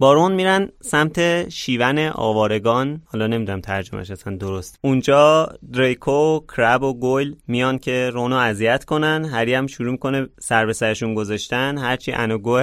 بارون 0.00 0.32
میرن 0.32 0.68
سمت 0.80 1.48
شیون 1.48 1.98
آوارگان 1.98 3.02
حالا 3.06 3.26
نمی‌دونم 3.26 3.60
ترجمهش 3.60 4.10
اصلا 4.10 4.36
درست. 4.36 4.78
اونجا 4.82 5.48
دریکو 5.72 6.40
کرب 6.56 6.82
و 6.82 7.00
گل 7.00 7.32
میان 7.46 7.78
که 7.78 8.10
رونو 8.12 8.36
اذیت 8.36 8.84
کنن. 8.84 9.24
هری 9.24 9.54
هم 9.54 9.66
شروع 9.66 9.90
می‌کنه 9.90 10.28
سر 10.40 10.66
به 10.66 10.72
سرشون 10.72 11.14
گذاشتن. 11.14 11.78
هرچی 11.78 12.12
انوگو 12.12 12.62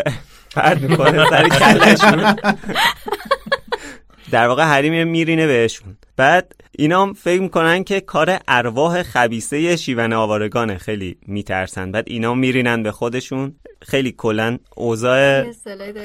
پرد 0.55 0.81
می‌کنه 0.81 1.29
سر 1.29 1.49
کلشون 1.49 2.35
در 4.31 4.47
واقع 4.47 4.63
هری 4.63 5.03
میرینه 5.03 5.47
بهشون. 5.47 5.97
بعد 6.17 6.51
اینا 6.77 7.01
هم 7.01 7.13
فکر 7.13 7.41
می‌کنن 7.41 7.83
که 7.83 7.99
کار 7.99 8.39
ارواح 8.47 9.03
خبیسه 9.03 9.75
شیون 9.75 10.13
آوارگانه. 10.13 10.77
خیلی 10.77 11.17
میترسن. 11.27 11.91
بعد 11.91 12.03
اینا 12.07 12.33
میرینن 12.33 12.83
به 12.83 12.91
خودشون. 12.91 13.55
خیلی 13.81 14.11
کلا 14.11 14.57
اوضاع 14.75 15.51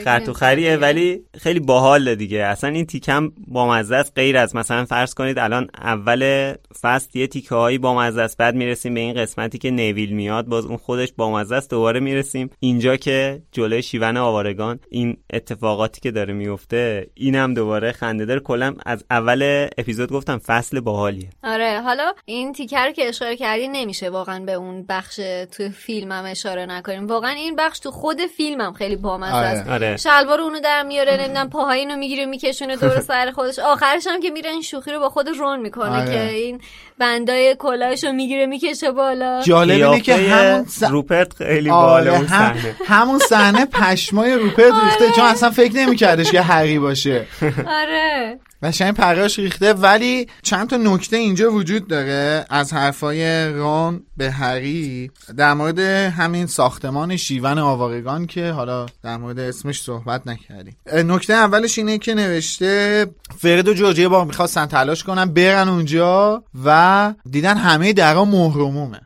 خرط 0.05 0.29
و 0.29 0.33
خریه 0.33 0.77
ولی 0.77 1.20
خیلی 1.38 1.61
باحاله 1.61 2.14
دیگه. 2.14 2.38
اصلا 2.42 2.70
این 2.70 2.87
تیکم 2.87 3.33
بامزه 3.49 3.96
است. 3.96 4.12
غیر 4.16 4.37
از 4.37 4.57
مثلا 4.57 4.85
فرض 4.85 5.14
کنید 5.14 5.38
الان 5.38 5.68
اول 5.79 6.53
فصل 6.81 7.18
یه 7.18 7.27
تیکه 7.27 7.55
هایی 7.55 7.79
بامزه 7.79 8.20
است. 8.20 8.37
بعد 8.37 8.55
می‌رسیم 8.55 8.94
به 8.94 9.01
این 9.01 9.14
قسمتی 9.14 9.59
که 9.59 9.70
نیویل 9.70 10.12
میاد. 10.12 10.46
باز 10.46 10.66
اون 10.66 10.77
خودش 10.77 11.12
بامزه 11.16 11.55
است. 11.55 11.70
دوباره 11.70 12.01
می‌رسیم 12.01 12.51
اینجا 12.61 12.96
که 12.96 13.42
جلوی 13.53 13.83
شیون 13.83 14.16
آوارگان 14.16 14.81
این 14.90 15.16
اتفاقاتی 15.33 16.01
که 16.01 16.11
داره 16.11 16.35
میفته 16.35 17.07
اینم 17.14 17.55
دوباره 17.55 17.92
خنده 17.92 18.25
داره. 18.25 18.40
کلا 18.40 18.75
از 18.87 19.05
اول 19.11 19.68
اپیزود 19.79 19.99
گفتم 20.06 20.38
فصل 20.38 20.80
باحالیه. 20.80 21.28
آره 21.44 21.80
حالا 21.80 22.12
این 22.24 22.52
تیکر 22.52 22.86
رو 22.86 22.92
که 22.92 23.08
اشاره 23.08 23.36
کردی 23.36 23.68
نمیشه 23.68 24.10
واقعا 24.10 24.44
به 24.44 24.52
اون 24.52 24.84
بخش 24.88 25.20
تو 25.56 25.68
فیلم 25.68 26.12
هم 26.12 26.24
اشاره 26.24 26.66
نکنیم. 26.66 27.06
واقعا 27.06 27.30
این 27.30 27.56
بخش 27.56 27.78
تو 27.78 27.90
خود 27.90 28.20
فیلم 28.36 28.60
هم 28.60 28.72
خیلی 28.72 28.96
بامزه 28.96 29.34
آره. 29.34 29.46
است. 29.46 29.68
آره. 29.68 29.96
شلوار 29.96 30.40
اونو 30.40 30.60
در 30.60 30.82
میاره 30.82 31.16
نمی‌دونم 31.16 31.50
پاهای 31.50 31.78
اینو 31.78 31.96
می‌گیره 31.96 32.26
میکشونه 32.26 32.76
دور 32.76 33.00
سر 33.10 33.30
خودش. 33.30 33.58
آخرش 33.58 34.06
هم 34.06 34.20
که 34.20 34.30
میره 34.30 34.50
این 34.50 34.62
شوخی 34.62 34.92
رو 34.92 35.00
با 35.00 35.08
خود 35.08 35.28
رون 35.28 35.60
می‌کنه 35.60 36.00
آره. 36.02 36.12
که 36.12 36.30
این 36.30 36.60
بندای 36.98 37.56
کلاهش 37.58 38.04
رو 38.04 38.12
می‌گیره 38.12 38.46
می‌کشه 38.46 38.90
بالا. 38.90 39.42
جالب 39.42 39.90
اینه 39.90 40.00
که 40.00 40.14
همون 40.16 40.64
س... 40.64 40.82
روپرت 40.82 41.34
خیلی 41.34 41.70
آره 41.70 42.04
بالا 42.04 42.16
اون 42.16 42.26
هم... 42.26 42.54
صحنه. 42.54 42.74
همون 42.86 43.18
صحنه 43.18 43.66
پشمای 43.80 44.34
روپرت 44.34 44.74
ریخته 44.84 45.10
چون 45.16 45.24
اصلا 45.24 45.50
فکر 45.50 45.76
نمیکردش 45.76 46.30
که 46.30 46.40
هری 46.40 46.78
باشه. 46.78 47.26
آره. 47.66 48.38
قشنگ 48.62 48.94
پراش 48.94 49.38
ریخته 49.38 49.73
ولی 49.73 50.27
چند 50.42 50.70
تا 50.70 50.77
نکته 50.77 51.16
اینجا 51.16 51.53
وجود 51.53 51.88
داره 51.88 52.44
از 52.51 52.73
حرفای 52.73 53.49
رون 53.49 54.03
به 54.16 54.31
هری 54.31 55.11
در 55.37 55.55
مورد 55.55 55.79
همین 56.11 56.46
ساختمان 56.46 57.16
شیون 57.16 57.59
آوارگان 57.59 58.27
که 58.27 58.51
حالا 58.51 58.87
در 59.03 59.16
مورد 59.16 59.38
اسمش 59.38 59.83
صحبت 59.83 60.27
نکردیم. 60.27 60.77
نکته 60.94 61.33
اولش 61.33 61.79
اینه 61.79 61.99
که 61.99 62.14
نوشته 62.14 63.07
فرد 63.38 63.68
و 63.68 63.75
جورج 63.75 63.99
یه 63.99 64.09
بار 64.09 64.25
می‌خواستن 64.27 64.66
تلاش 64.66 65.05
کنن 65.05 65.25
برن 65.25 65.68
اونجا 65.68 66.42
و 66.64 67.14
دیدن 67.31 67.57
همه 67.57 67.92
درا 67.92 68.25
مهرمومه 68.25 69.01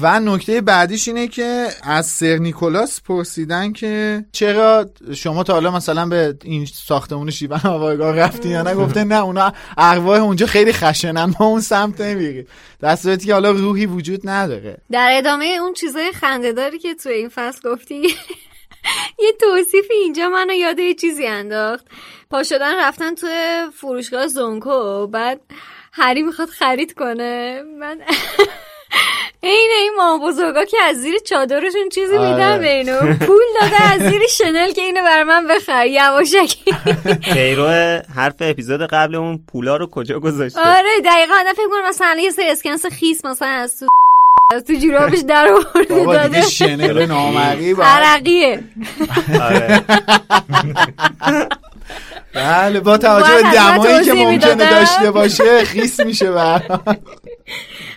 و 0.00 0.20
نکته 0.20 0.60
بعدیش 0.60 1.08
اینه 1.08 1.28
که 1.28 1.68
از 1.82 2.06
سر 2.06 2.36
نیکولاس 2.36 3.00
پرسیدن 3.00 3.72
که 3.72 4.24
چرا 4.32 4.90
شما 5.14 5.42
تا 5.42 5.52
حالا 5.52 5.70
مثلا 5.70 6.06
به 6.06 6.34
این 6.44 6.66
ساختمون 6.66 7.30
شیون 7.30 7.60
آوارگاه 7.64 8.16
رفتی 8.16 8.48
یا 8.48 8.62
نه؟ 8.62 8.74
گفته 8.74 9.04
نه 9.04 9.22
اونا 9.22 9.52
ارواح 9.78 10.20
اونجا 10.20 10.46
خیلی 10.46 10.72
خشنن 10.72 11.34
ما 11.40 11.46
اون 11.46 11.60
سمت 11.60 12.00
نمیریم. 12.00 12.46
در 12.80 12.96
که 12.96 13.32
حالا 13.32 13.50
روحی 13.50 13.86
وجود 13.86 14.28
نداره. 14.28 14.76
در 14.90 15.08
ادامه 15.12 15.44
اون 15.60 15.72
چیزای 15.72 16.12
خندهداری 16.12 16.78
که 16.78 16.94
تو 16.94 17.08
این 17.08 17.28
فصل 17.28 17.70
گفتی 17.70 18.02
یه 19.24 19.32
توصیفی 19.40 19.94
اینجا 19.94 20.28
منو 20.28 20.52
یاد 20.52 20.78
یه 20.78 20.94
چیزی 20.94 21.26
انداخت. 21.26 21.86
پا 22.30 22.42
شدن 22.42 22.80
رفتن 22.80 23.14
تو 23.14 23.26
فروشگاه 23.74 24.26
زونکو 24.26 25.06
بعد 25.06 25.40
هری 25.92 26.22
می‌خواد 26.22 26.48
خرید 26.48 26.92
کنه. 26.92 27.62
من 27.78 28.00
این 29.46 29.70
این 29.80 29.92
ما 29.96 30.18
بزرگا 30.18 30.64
که 30.64 30.76
از 30.82 30.96
زیر 30.96 31.18
چادرشون 31.18 31.88
چیزی 31.94 32.16
آره. 32.16 32.32
میدن 32.32 32.58
به 32.60 32.68
اینو. 32.72 32.98
پول 33.26 33.42
داده 33.60 33.82
از 33.82 34.00
زیر 34.00 34.22
شنل 34.38 34.72
که 34.72 34.82
اینو 34.82 35.02
بر 35.02 35.22
من 35.22 35.46
بخر 35.46 35.86
یواشکی. 35.86 36.72
پیرو 37.32 37.66
حرف 38.16 38.34
اپیزود 38.40 38.80
قبل 38.82 39.14
اون 39.14 39.40
پولا 39.52 39.76
رو 39.76 39.86
کجا 39.86 40.20
گذاشته؟ 40.20 40.60
آره 40.60 41.00
دقیقا. 41.04 41.34
آدم 41.40 41.52
فکر 41.52 41.68
کنم 41.70 41.88
مثلا 41.88 42.16
یه 42.20 42.30
سری 42.30 42.50
اسکنس 42.50 42.86
خیس 42.86 43.24
مثلا 43.24 43.48
از 43.48 43.78
تو 43.80 43.86
از 44.54 44.64
تو 44.64 44.74
جورابش 44.74 45.18
در 45.18 45.48
آورده 45.48 45.94
بابا 45.94 46.16
دیگه 46.16 46.28
داده. 46.28 46.42
شنل 46.48 47.06
نامری 47.06 47.74
با 47.74 47.84
عرقیه. 47.84 48.62
آره. 49.42 49.82
بله 52.34 52.80
با 52.80 52.98
توجه 52.98 53.42
به 53.42 53.42
دمایی 53.42 54.04
که 54.04 54.12
ممکنه. 54.12 54.70
داشته 54.70 55.10
باشه 55.10 55.64
خیس 55.64 56.00
میشه 56.00 56.30
برام. 56.30 56.80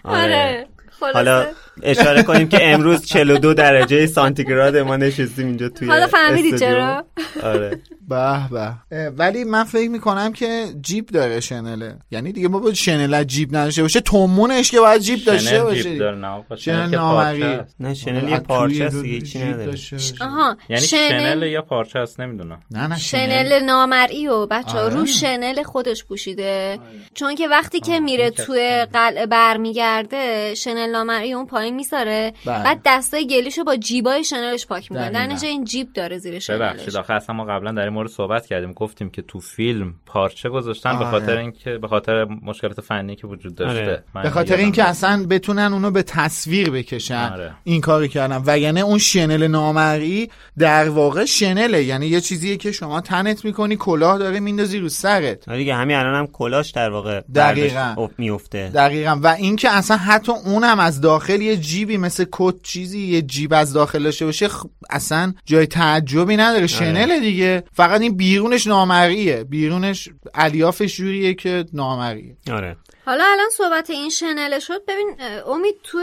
آره. 0.03 0.67
حالا 1.01 1.43
خلاصه 1.43 1.55
اشاره 1.83 2.23
کنیم 2.23 2.49
که 2.49 2.71
امروز 2.73 3.05
42 3.05 3.53
درجه 3.53 4.05
سانتیگراد 4.05 4.77
ما 4.77 4.97
نشستیم 4.97 5.47
اینجا 5.47 5.69
توی 5.69 5.87
حالا 5.87 6.07
فهمیدی. 6.07 6.59
چرا؟ 6.59 7.05
آره 7.43 7.79
به 8.09 8.39
به 8.51 8.73
ولی 9.17 9.43
من 9.43 9.63
فکر 9.63 9.89
می‌کنم 9.89 10.33
که 10.33 10.65
جیب 10.81 11.05
داره 11.05 11.39
شنله 11.39 11.95
یعنی 12.11 12.31
دیگه 12.31 12.47
ما 12.47 12.59
با 12.59 12.73
شنل 12.73 13.23
جیب 13.23 13.55
نداشته 13.55 13.81
باشه 13.81 14.01
تومونش 14.01 14.71
که 14.71 14.79
باید 14.79 15.01
جیب 15.01 15.25
داشته 15.25 15.49
شنل 15.49 15.61
باشه 15.63 15.83
جیب 15.83 15.99
داره 15.99 16.17
نه 16.17 16.43
با 16.49 16.55
شنل 16.55 16.89
نامری. 16.89 17.39
پارچه 17.39 17.61
است. 17.61 17.75
نه 17.79 17.93
شنل 17.93 18.29
یه 18.29 18.39
پارچه 18.39 18.83
است 18.83 19.01
دیگه 19.01 19.25
چی 19.25 19.39
نداره. 19.39 19.77
آها 20.21 20.57
یعنی 20.69 20.81
شنل 20.81 21.43
یا 21.43 21.61
پارچه 21.61 21.99
است 21.99 22.19
نمی‌دونم 22.19 22.61
نه 22.71 22.87
نه 22.87 22.97
شنل 22.97 23.63
نامرئی 23.63 24.27
و 24.27 24.45
بچه 24.45 24.71
ها 24.71 24.79
آره. 24.79 24.95
رو 24.95 25.05
شنل 25.05 25.63
خودش 25.63 26.05
پوشیده 26.05 26.79
چون 27.13 27.35
که 27.35 27.47
وقتی 27.47 27.79
که 27.79 27.99
میره 27.99 28.31
توی 28.31 28.85
قلعه 28.93 29.25
برمیگرده 29.25 30.55
شنل 30.55 30.89
نامرئی 30.89 31.33
اون 31.33 31.45
پایین 31.45 31.68
میساره 31.71 32.33
بله. 32.45 32.63
بعد 32.63 32.81
دستای 32.85 33.27
گلیشو 33.27 33.63
با 33.63 33.75
جیبای 33.75 34.23
شنلش 34.23 34.67
پاک 34.67 34.91
می‌کنه 34.91 35.09
در 35.09 35.37
این 35.41 35.63
جیب 35.63 35.93
داره 35.93 36.17
زیر 36.17 36.31
ببخشید 36.31 36.79
شنلش 36.79 36.95
آخه 36.95 37.13
اصلا 37.13 37.35
ما 37.35 37.45
قبلا 37.45 37.71
در 37.71 37.83
این 37.83 37.93
مورد 37.93 38.09
صحبت 38.09 38.45
کردیم 38.45 38.73
گفتیم 38.73 39.09
که 39.09 39.21
تو 39.21 39.39
فیلم 39.39 39.93
پارچه 40.05 40.49
گذاشتن 40.49 40.99
به 40.99 41.05
آره. 41.05 41.19
خاطر 41.19 41.37
اینکه 41.37 41.77
به 41.77 41.87
خاطر 41.87 42.25
مشکلات 42.25 42.81
فنی 42.81 43.15
که 43.15 43.27
وجود 43.27 43.55
داشته 43.55 44.03
آره. 44.13 44.23
به 44.23 44.29
خاطر 44.29 44.55
اینکه. 44.55 44.83
اصلا 44.83 45.25
بتونن 45.29 45.73
اونو 45.73 45.91
به 45.91 46.03
تصویر 46.03 46.69
بکشن 46.69 47.29
آره. 47.33 47.53
این 47.63 47.81
کاری 47.81 48.07
کردن 48.07 48.43
وگرنه 48.45 48.79
اون 48.79 48.97
شنل 48.97 49.47
نامرئی 49.47 50.29
در 50.57 50.89
واقع 50.89 51.25
شنله 51.25 51.83
یعنی 51.83 52.07
یه 52.07 52.21
چیزیه 52.21 52.57
که 52.57 52.71
شما 52.71 53.01
تنت 53.01 53.45
می‌کنی 53.45 53.75
کلاه 53.75 54.17
داره 54.17 54.39
میندازی 54.39 54.79
رو 54.79 54.89
سرت 54.89 55.49
آره 55.49 55.57
دیگه 55.57 55.75
همین 55.75 55.97
الان 55.97 56.15
هم 56.15 56.27
کلاش 56.27 56.71
در 56.71 56.89
واقع 56.89 57.21
دقیقاً. 57.35 58.07
میفته 58.17 58.69
دقیقا 58.69 59.19
و 59.23 59.27
اینکه 59.27 59.69
اصلا 59.69 59.97
حتی 59.97 60.31
اونم 60.45 60.79
از 60.79 61.01
داخل 61.01 61.41
یه 61.41 61.57
جیبی 61.59 61.97
مثل 61.97 62.25
کت 62.31 62.55
چیزی 62.63 62.99
یه 62.99 63.21
جیب 63.21 63.53
از 63.53 63.73
داخل 63.73 64.03
داشته 64.03 64.25
باشه 64.25 64.47
خ... 64.47 64.65
اصلا 64.89 65.33
جای 65.45 65.65
تعجبی 65.65 66.37
نداره 66.37 66.67
شنل 66.67 67.19
دیگه. 67.19 67.63
فقط 67.73 68.01
این 68.01 68.17
بیرونش 68.17 68.67
نامریه 68.67 69.43
بیرونش 69.43 70.09
الیافش 70.33 70.95
جوریه 70.95 71.33
که 71.33 71.65
نامریه 71.73 72.37
آره. 72.51 72.77
حالا 73.09 73.23
الان 73.31 73.49
صحبت 73.49 73.89
این 73.89 74.09
شنله 74.09 74.59
شد 74.59 74.85
ببین 74.87 75.15
امید 75.47 75.75
تو 75.83 76.01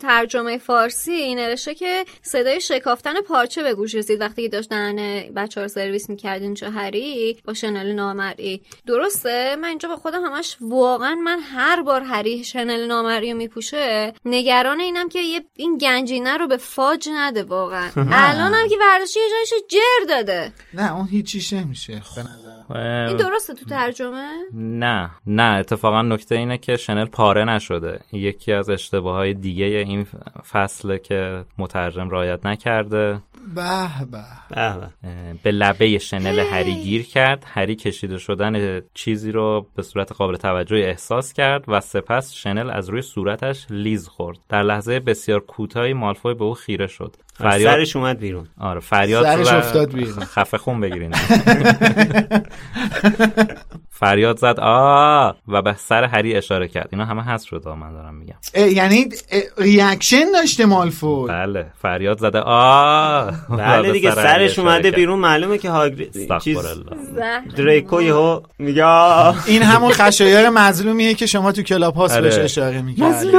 ترجمه 0.00 0.58
فارسی 0.58 1.34
نوشته 1.34 1.74
که 1.74 2.04
صدای 2.22 2.60
شکافتن 2.60 3.20
پارچه 3.20 3.62
به 3.62 3.74
گوش 3.74 3.94
رسید. 3.94 4.20
وقتی 4.20 4.42
که 4.42 4.48
داشت 4.48 4.68
دهن 4.68 5.22
بچه 5.36 5.62
رو 5.62 5.68
سرویس 5.68 6.10
می‌کردین 6.10 6.54
چه 6.54 6.70
هری 6.70 7.36
با 7.44 7.54
شنل 7.54 7.92
نامرئی 7.92 8.62
درسته؟ 8.86 9.56
من 9.56 9.68
اینجا 9.68 9.88
با 9.88 9.96
خودم 9.96 10.24
همش 10.24 10.56
واقعا 10.60 11.14
من 11.14 11.38
هر 11.38 11.82
بار 11.82 12.02
هری 12.02 12.44
شنل 12.44 12.86
نامرئی 12.86 13.32
رو 13.32 13.38
میپوشه 13.38 14.12
نگران 14.24 14.80
اینم 14.80 15.08
که 15.08 15.20
یه 15.20 15.44
این 15.56 15.78
گنجینه 15.78 16.36
رو 16.36 16.48
به 16.48 16.56
فاج 16.56 17.08
نده 17.12 17.42
واقعا. 17.42 17.90
الانم 17.96 18.68
که 18.68 18.76
برداشتی 18.80 19.20
یه 19.20 19.26
جایش 19.30 19.62
جر 19.68 20.06
داده. 20.08 20.52
نه 20.74 20.96
اون 20.96 21.08
هیچیش 21.08 21.52
نمیشه 21.52 22.02
به 22.16 22.22
نظر 22.22 22.56
این 22.74 23.16
درسته 23.16 23.54
تو 23.54 23.64
ترجمه؟ 23.64 24.30
نه. 24.54 25.10
نه 25.26 25.42
اتفاقا 25.42 26.02
نکته 26.12 26.34
اینه 26.34 26.58
که 26.58 26.76
شنل 26.76 27.04
پاره 27.04 27.44
نشده. 27.44 28.00
یکی 28.12 28.52
از 28.52 28.70
اشتباه 28.70 29.16
های 29.16 29.34
دیگه 29.34 29.64
این 29.64 30.06
فصله 30.52 30.98
که 30.98 31.44
مترجم 31.58 32.10
رعایت 32.10 32.46
نکرده. 32.46 33.20
به 33.54 33.62
به. 34.10 34.18
به 34.50 34.78
به. 34.78 35.08
اه، 35.08 35.34
به 35.42 35.50
لبه 35.50 35.98
شنل 35.98 36.38
هری 36.38 36.74
گیر 36.74 37.06
کرد. 37.06 37.44
هری 37.46 37.76
کشیده 37.76 38.18
شدن 38.18 38.80
چیزی 38.94 39.32
رو 39.32 39.66
به 39.74 39.82
صورت 39.82 40.12
قابل 40.12 40.36
توجهی 40.36 40.82
احساس 40.82 41.32
کرد 41.32 41.64
و 41.68 41.80
سپس 41.80 42.32
شنل 42.32 42.70
از 42.70 42.88
روی 42.88 43.02
صورتش 43.02 43.66
لیز 43.70 44.08
خورد. 44.08 44.38
در 44.48 44.62
لحظه 44.62 45.00
بسیار 45.00 45.40
کوتاهی 45.40 45.92
مالفوی 45.92 46.34
به 46.34 46.44
او 46.44 46.54
خیره 46.54 46.86
شد. 46.86 47.16
فریاد 47.34 47.74
سرش 47.74 47.96
اومد 47.96 48.18
بیرون. 48.18 48.48
آره 48.58 48.80
فریاد 48.80 49.24
سرش 49.24 49.48
افتاد 49.48 49.92
بیرون. 49.92 50.24
خفه 50.24 50.58
خون 50.58 50.80
بگیرین. 50.80 51.14
فریاد 53.98 54.38
زد 54.38 54.60
آ 54.62 55.32
و 55.48 55.62
به 55.62 55.74
سر 55.78 56.04
هری 56.04 56.34
اشاره 56.34 56.68
کرد 56.68 56.88
اینا 56.92 57.04
همه 57.04 57.22
هست 57.22 57.44
شد 57.46 57.68
من 57.68 57.92
دارم 57.92 58.14
میگم 58.14 58.34
یعنی 58.72 59.08
reaction 59.58 60.32
داشته 60.34 60.66
مالفوی 60.66 61.28
بله 61.28 61.66
فریاد 61.82 62.18
زده 62.18 62.38
آ 62.40 63.28
و 63.50 63.56
بله 63.56 63.92
دیگه 63.92 64.14
سرش 64.14 64.58
اومده. 64.58 64.90
بیرون 64.90 65.18
معلومه 65.18 65.58
که 65.58 65.70
هاگرید 65.70 66.38
چیز. 66.38 66.58
دریکو 67.56 68.02
یهو 68.02 68.40
میگه. 68.58 69.46
این 69.48 69.62
همون 69.62 69.92
خشایار 69.92 70.48
مظلومیه 70.48 71.14
که 71.14 71.26
شما 71.26 71.52
تو 71.52 71.62
Clubhouse 71.62 72.16
آره. 72.16 72.22
بهش 72.22 72.38
اشاره 72.38 72.82
می‌کردی 72.82 73.30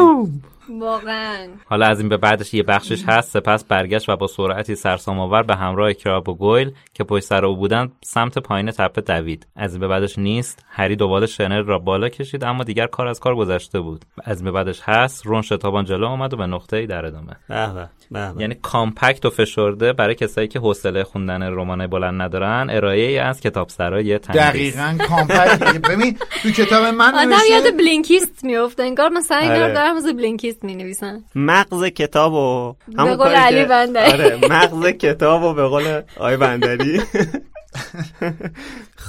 واقعا. 0.70 1.48
حالا 1.66 1.86
از 1.86 2.00
این 2.00 2.10
به 2.10 2.18
بعدش 2.18 2.54
یه 2.54 2.64
بخشش 2.64 3.04
هست 3.08 3.32
سپس 3.32 3.64
برگشت 3.64 4.10
و 4.10 4.16
با 4.16 4.28
سرعتی 4.28 4.76
سرسام 4.76 5.20
آور 5.20 5.44
به 5.44 5.56
همراه 5.56 5.94
کراب 5.94 6.30
و 6.30 6.36
گویل 6.36 6.72
که 6.94 7.04
پشت 7.04 7.24
سر 7.24 7.46
او 7.46 7.56
بودند 7.56 7.92
سمت 8.06 8.38
پایین 8.38 8.72
تپه 8.72 9.02
دوید. 9.02 9.48
از 9.56 9.72
این 9.74 9.80
به 9.80 9.88
بعدش 9.88 10.20
نیست 10.20 10.66
هری 10.70 10.96
دوباره 10.96 11.26
شنل 11.26 11.64
را 11.64 11.80
بالا 11.80 12.10
کشید 12.10 12.44
اما 12.44 12.64
دیگر 12.64 12.88
کار 12.88 13.08
از 13.08 13.20
کار 13.20 13.36
گذشته 13.36 13.80
بود. 13.80 14.06
از 14.24 14.38
این 14.38 14.46
به 14.46 14.52
بعدش 14.52 14.82
هست 14.84 15.26
رون 15.26 15.42
شتابان 15.42 15.86
جلو 15.86 16.06
آمد 16.08 16.34
و 16.34 16.38
به 16.38 16.46
نقطه 16.46 16.78
ای 16.78 16.88
در 16.88 17.06
ادامه. 17.06 17.34
به 17.50 17.74
به 17.74 17.90
به 18.12 18.34
به. 18.34 18.42
یعنی 18.42 18.56
compact 18.56 19.26
و 19.26 19.30
فشرده 19.30 19.94
برای 19.94 20.16
کسایی 20.16 20.48
که 20.48 20.60
حوصله 20.60 21.04
خوندن 21.04 21.44
رمان 21.44 21.88
بلند 21.88 22.22
ندارن 22.22 22.68
ارائه 22.70 23.02
ای 23.02 23.18
از 23.18 23.42
کتاب 23.42 23.70
سرای 23.70 24.20
تندیس. 24.20 24.42
دقیقا 24.42 24.98
compact. 25.08 25.78
ببین 25.90 26.18
تو 26.44 26.52
کتاب 26.52 26.86
من 26.86 27.16
آدم 27.16 27.38
یاد 27.52 27.78
Blinkist 27.78 28.44
میفته 28.44 28.84
انگار 28.84 29.10
مثلا 29.10 29.38
اینا. 29.38 29.68
رو 29.68 29.74
دارم 29.74 29.98
مثل 29.98 30.14
Blinkist 30.14 30.57
می 30.64 30.76
نویسن 30.76 31.24
مغز 31.36 31.86
کتاب 31.86 32.34
و 32.34 32.76
به 32.96 33.16
قول 33.16 33.28
علی 33.28 33.66
بندری. 33.66 34.12
آره 34.12 34.40
مغز 34.50 34.88
کتاب 34.88 35.44
و 35.44 35.54
به 35.54 35.68
قول 35.68 36.02
علی 36.20 36.38
بندری. 36.38 37.02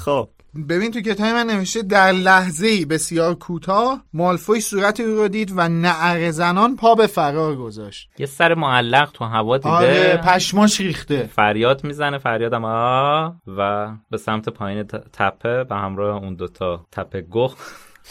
خب. 0.04 0.28
ببین 0.68 0.90
تو 0.90 1.00
کتاب 1.00 1.26
من 1.26 1.46
نوشته 1.46 1.82
در 1.82 2.12
لحظه 2.12 2.86
بسیار 2.86 3.34
کوتاه 3.34 4.04
مالفوی 4.12 4.60
صورت 4.60 5.00
او 5.00 5.06
رو 5.06 5.28
دید 5.28 5.52
و 5.56 5.68
نعره 5.68 6.30
زنان 6.30 6.76
پا 6.76 6.94
به 6.94 7.06
فرار 7.06 7.56
گذاشت. 7.56 8.08
یه 8.18 8.26
سر 8.26 8.54
معلق 8.54 9.10
تو 9.12 9.24
هوا 9.24 9.58
دیده. 9.58 9.70
آره 9.70 10.16
پشماش 10.16 10.80
ریخته. 10.80 11.30
فریاد 11.32 11.84
می‌زنه 11.84 12.18
فریادم 12.18 12.64
آ 12.64 13.30
و 13.46 13.88
به 14.10 14.16
سمت 14.16 14.48
پایین 14.48 14.82
تپه 15.12 15.64
به 15.64 15.74
همراه 15.74 16.22
اون 16.22 16.34
دوتا 16.34 16.86
تپه 16.92 17.22
گخ 17.22 17.56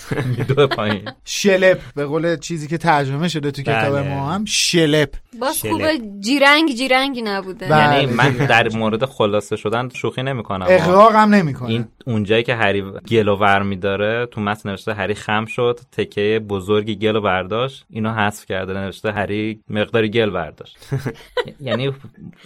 دو 0.56 0.68
پایین 0.68 1.10
شلپ 1.26 1.80
به 1.96 2.06
قول 2.06 2.38
چیزی 2.38 2.68
که 2.68 2.78
ترجمه 2.78 3.28
شده 3.28 3.52
تو 3.52 3.62
کتاب 3.62 4.00
بله. 4.00 4.16
ما 4.16 4.32
هم 4.32 4.46
شلپ 4.46 5.16
باز. 5.40 5.62
خوبه 5.62 6.00
جیرنگ 6.20 6.76
جیرنگی 6.76 7.22
نبوده 7.22 7.68
بله. 7.68 8.00
یعنی 8.00 8.14
من. 8.14 8.30
در 8.30 8.70
مورد 8.70 9.06
خلاصه 9.06 9.56
شدن 9.56 9.90
شوخی 9.90 10.24
نمی‌کنم 10.24 10.66
اقراق 10.70 11.16
هم 11.16 11.36
نمی‌کنه 11.36 11.70
این 11.70 11.88
اونجایی 12.06 12.44
که 12.44 12.56
هری 12.56 12.84
گل 13.10 13.28
و 13.28 13.36
ور 13.36 13.64
میداره 13.64 14.26
تو 14.26 14.42
متن 14.42 14.70
نوشته 14.70 14.94
هری 14.94 15.16
خم 15.16 15.46
شد 15.46 15.80
تکه 15.92 16.42
بزرگی 16.50 16.96
گل 16.96 17.16
و 17.16 17.22
برداشت 17.22 17.86
اینو 17.90 18.12
حذف 18.14 18.46
کرده 18.46 18.74
نوشته 18.74 19.12
هری 19.12 19.62
مقداری 19.70 20.10
گل 20.10 20.30
برداشت 20.30 20.78
یعنی 21.62 21.92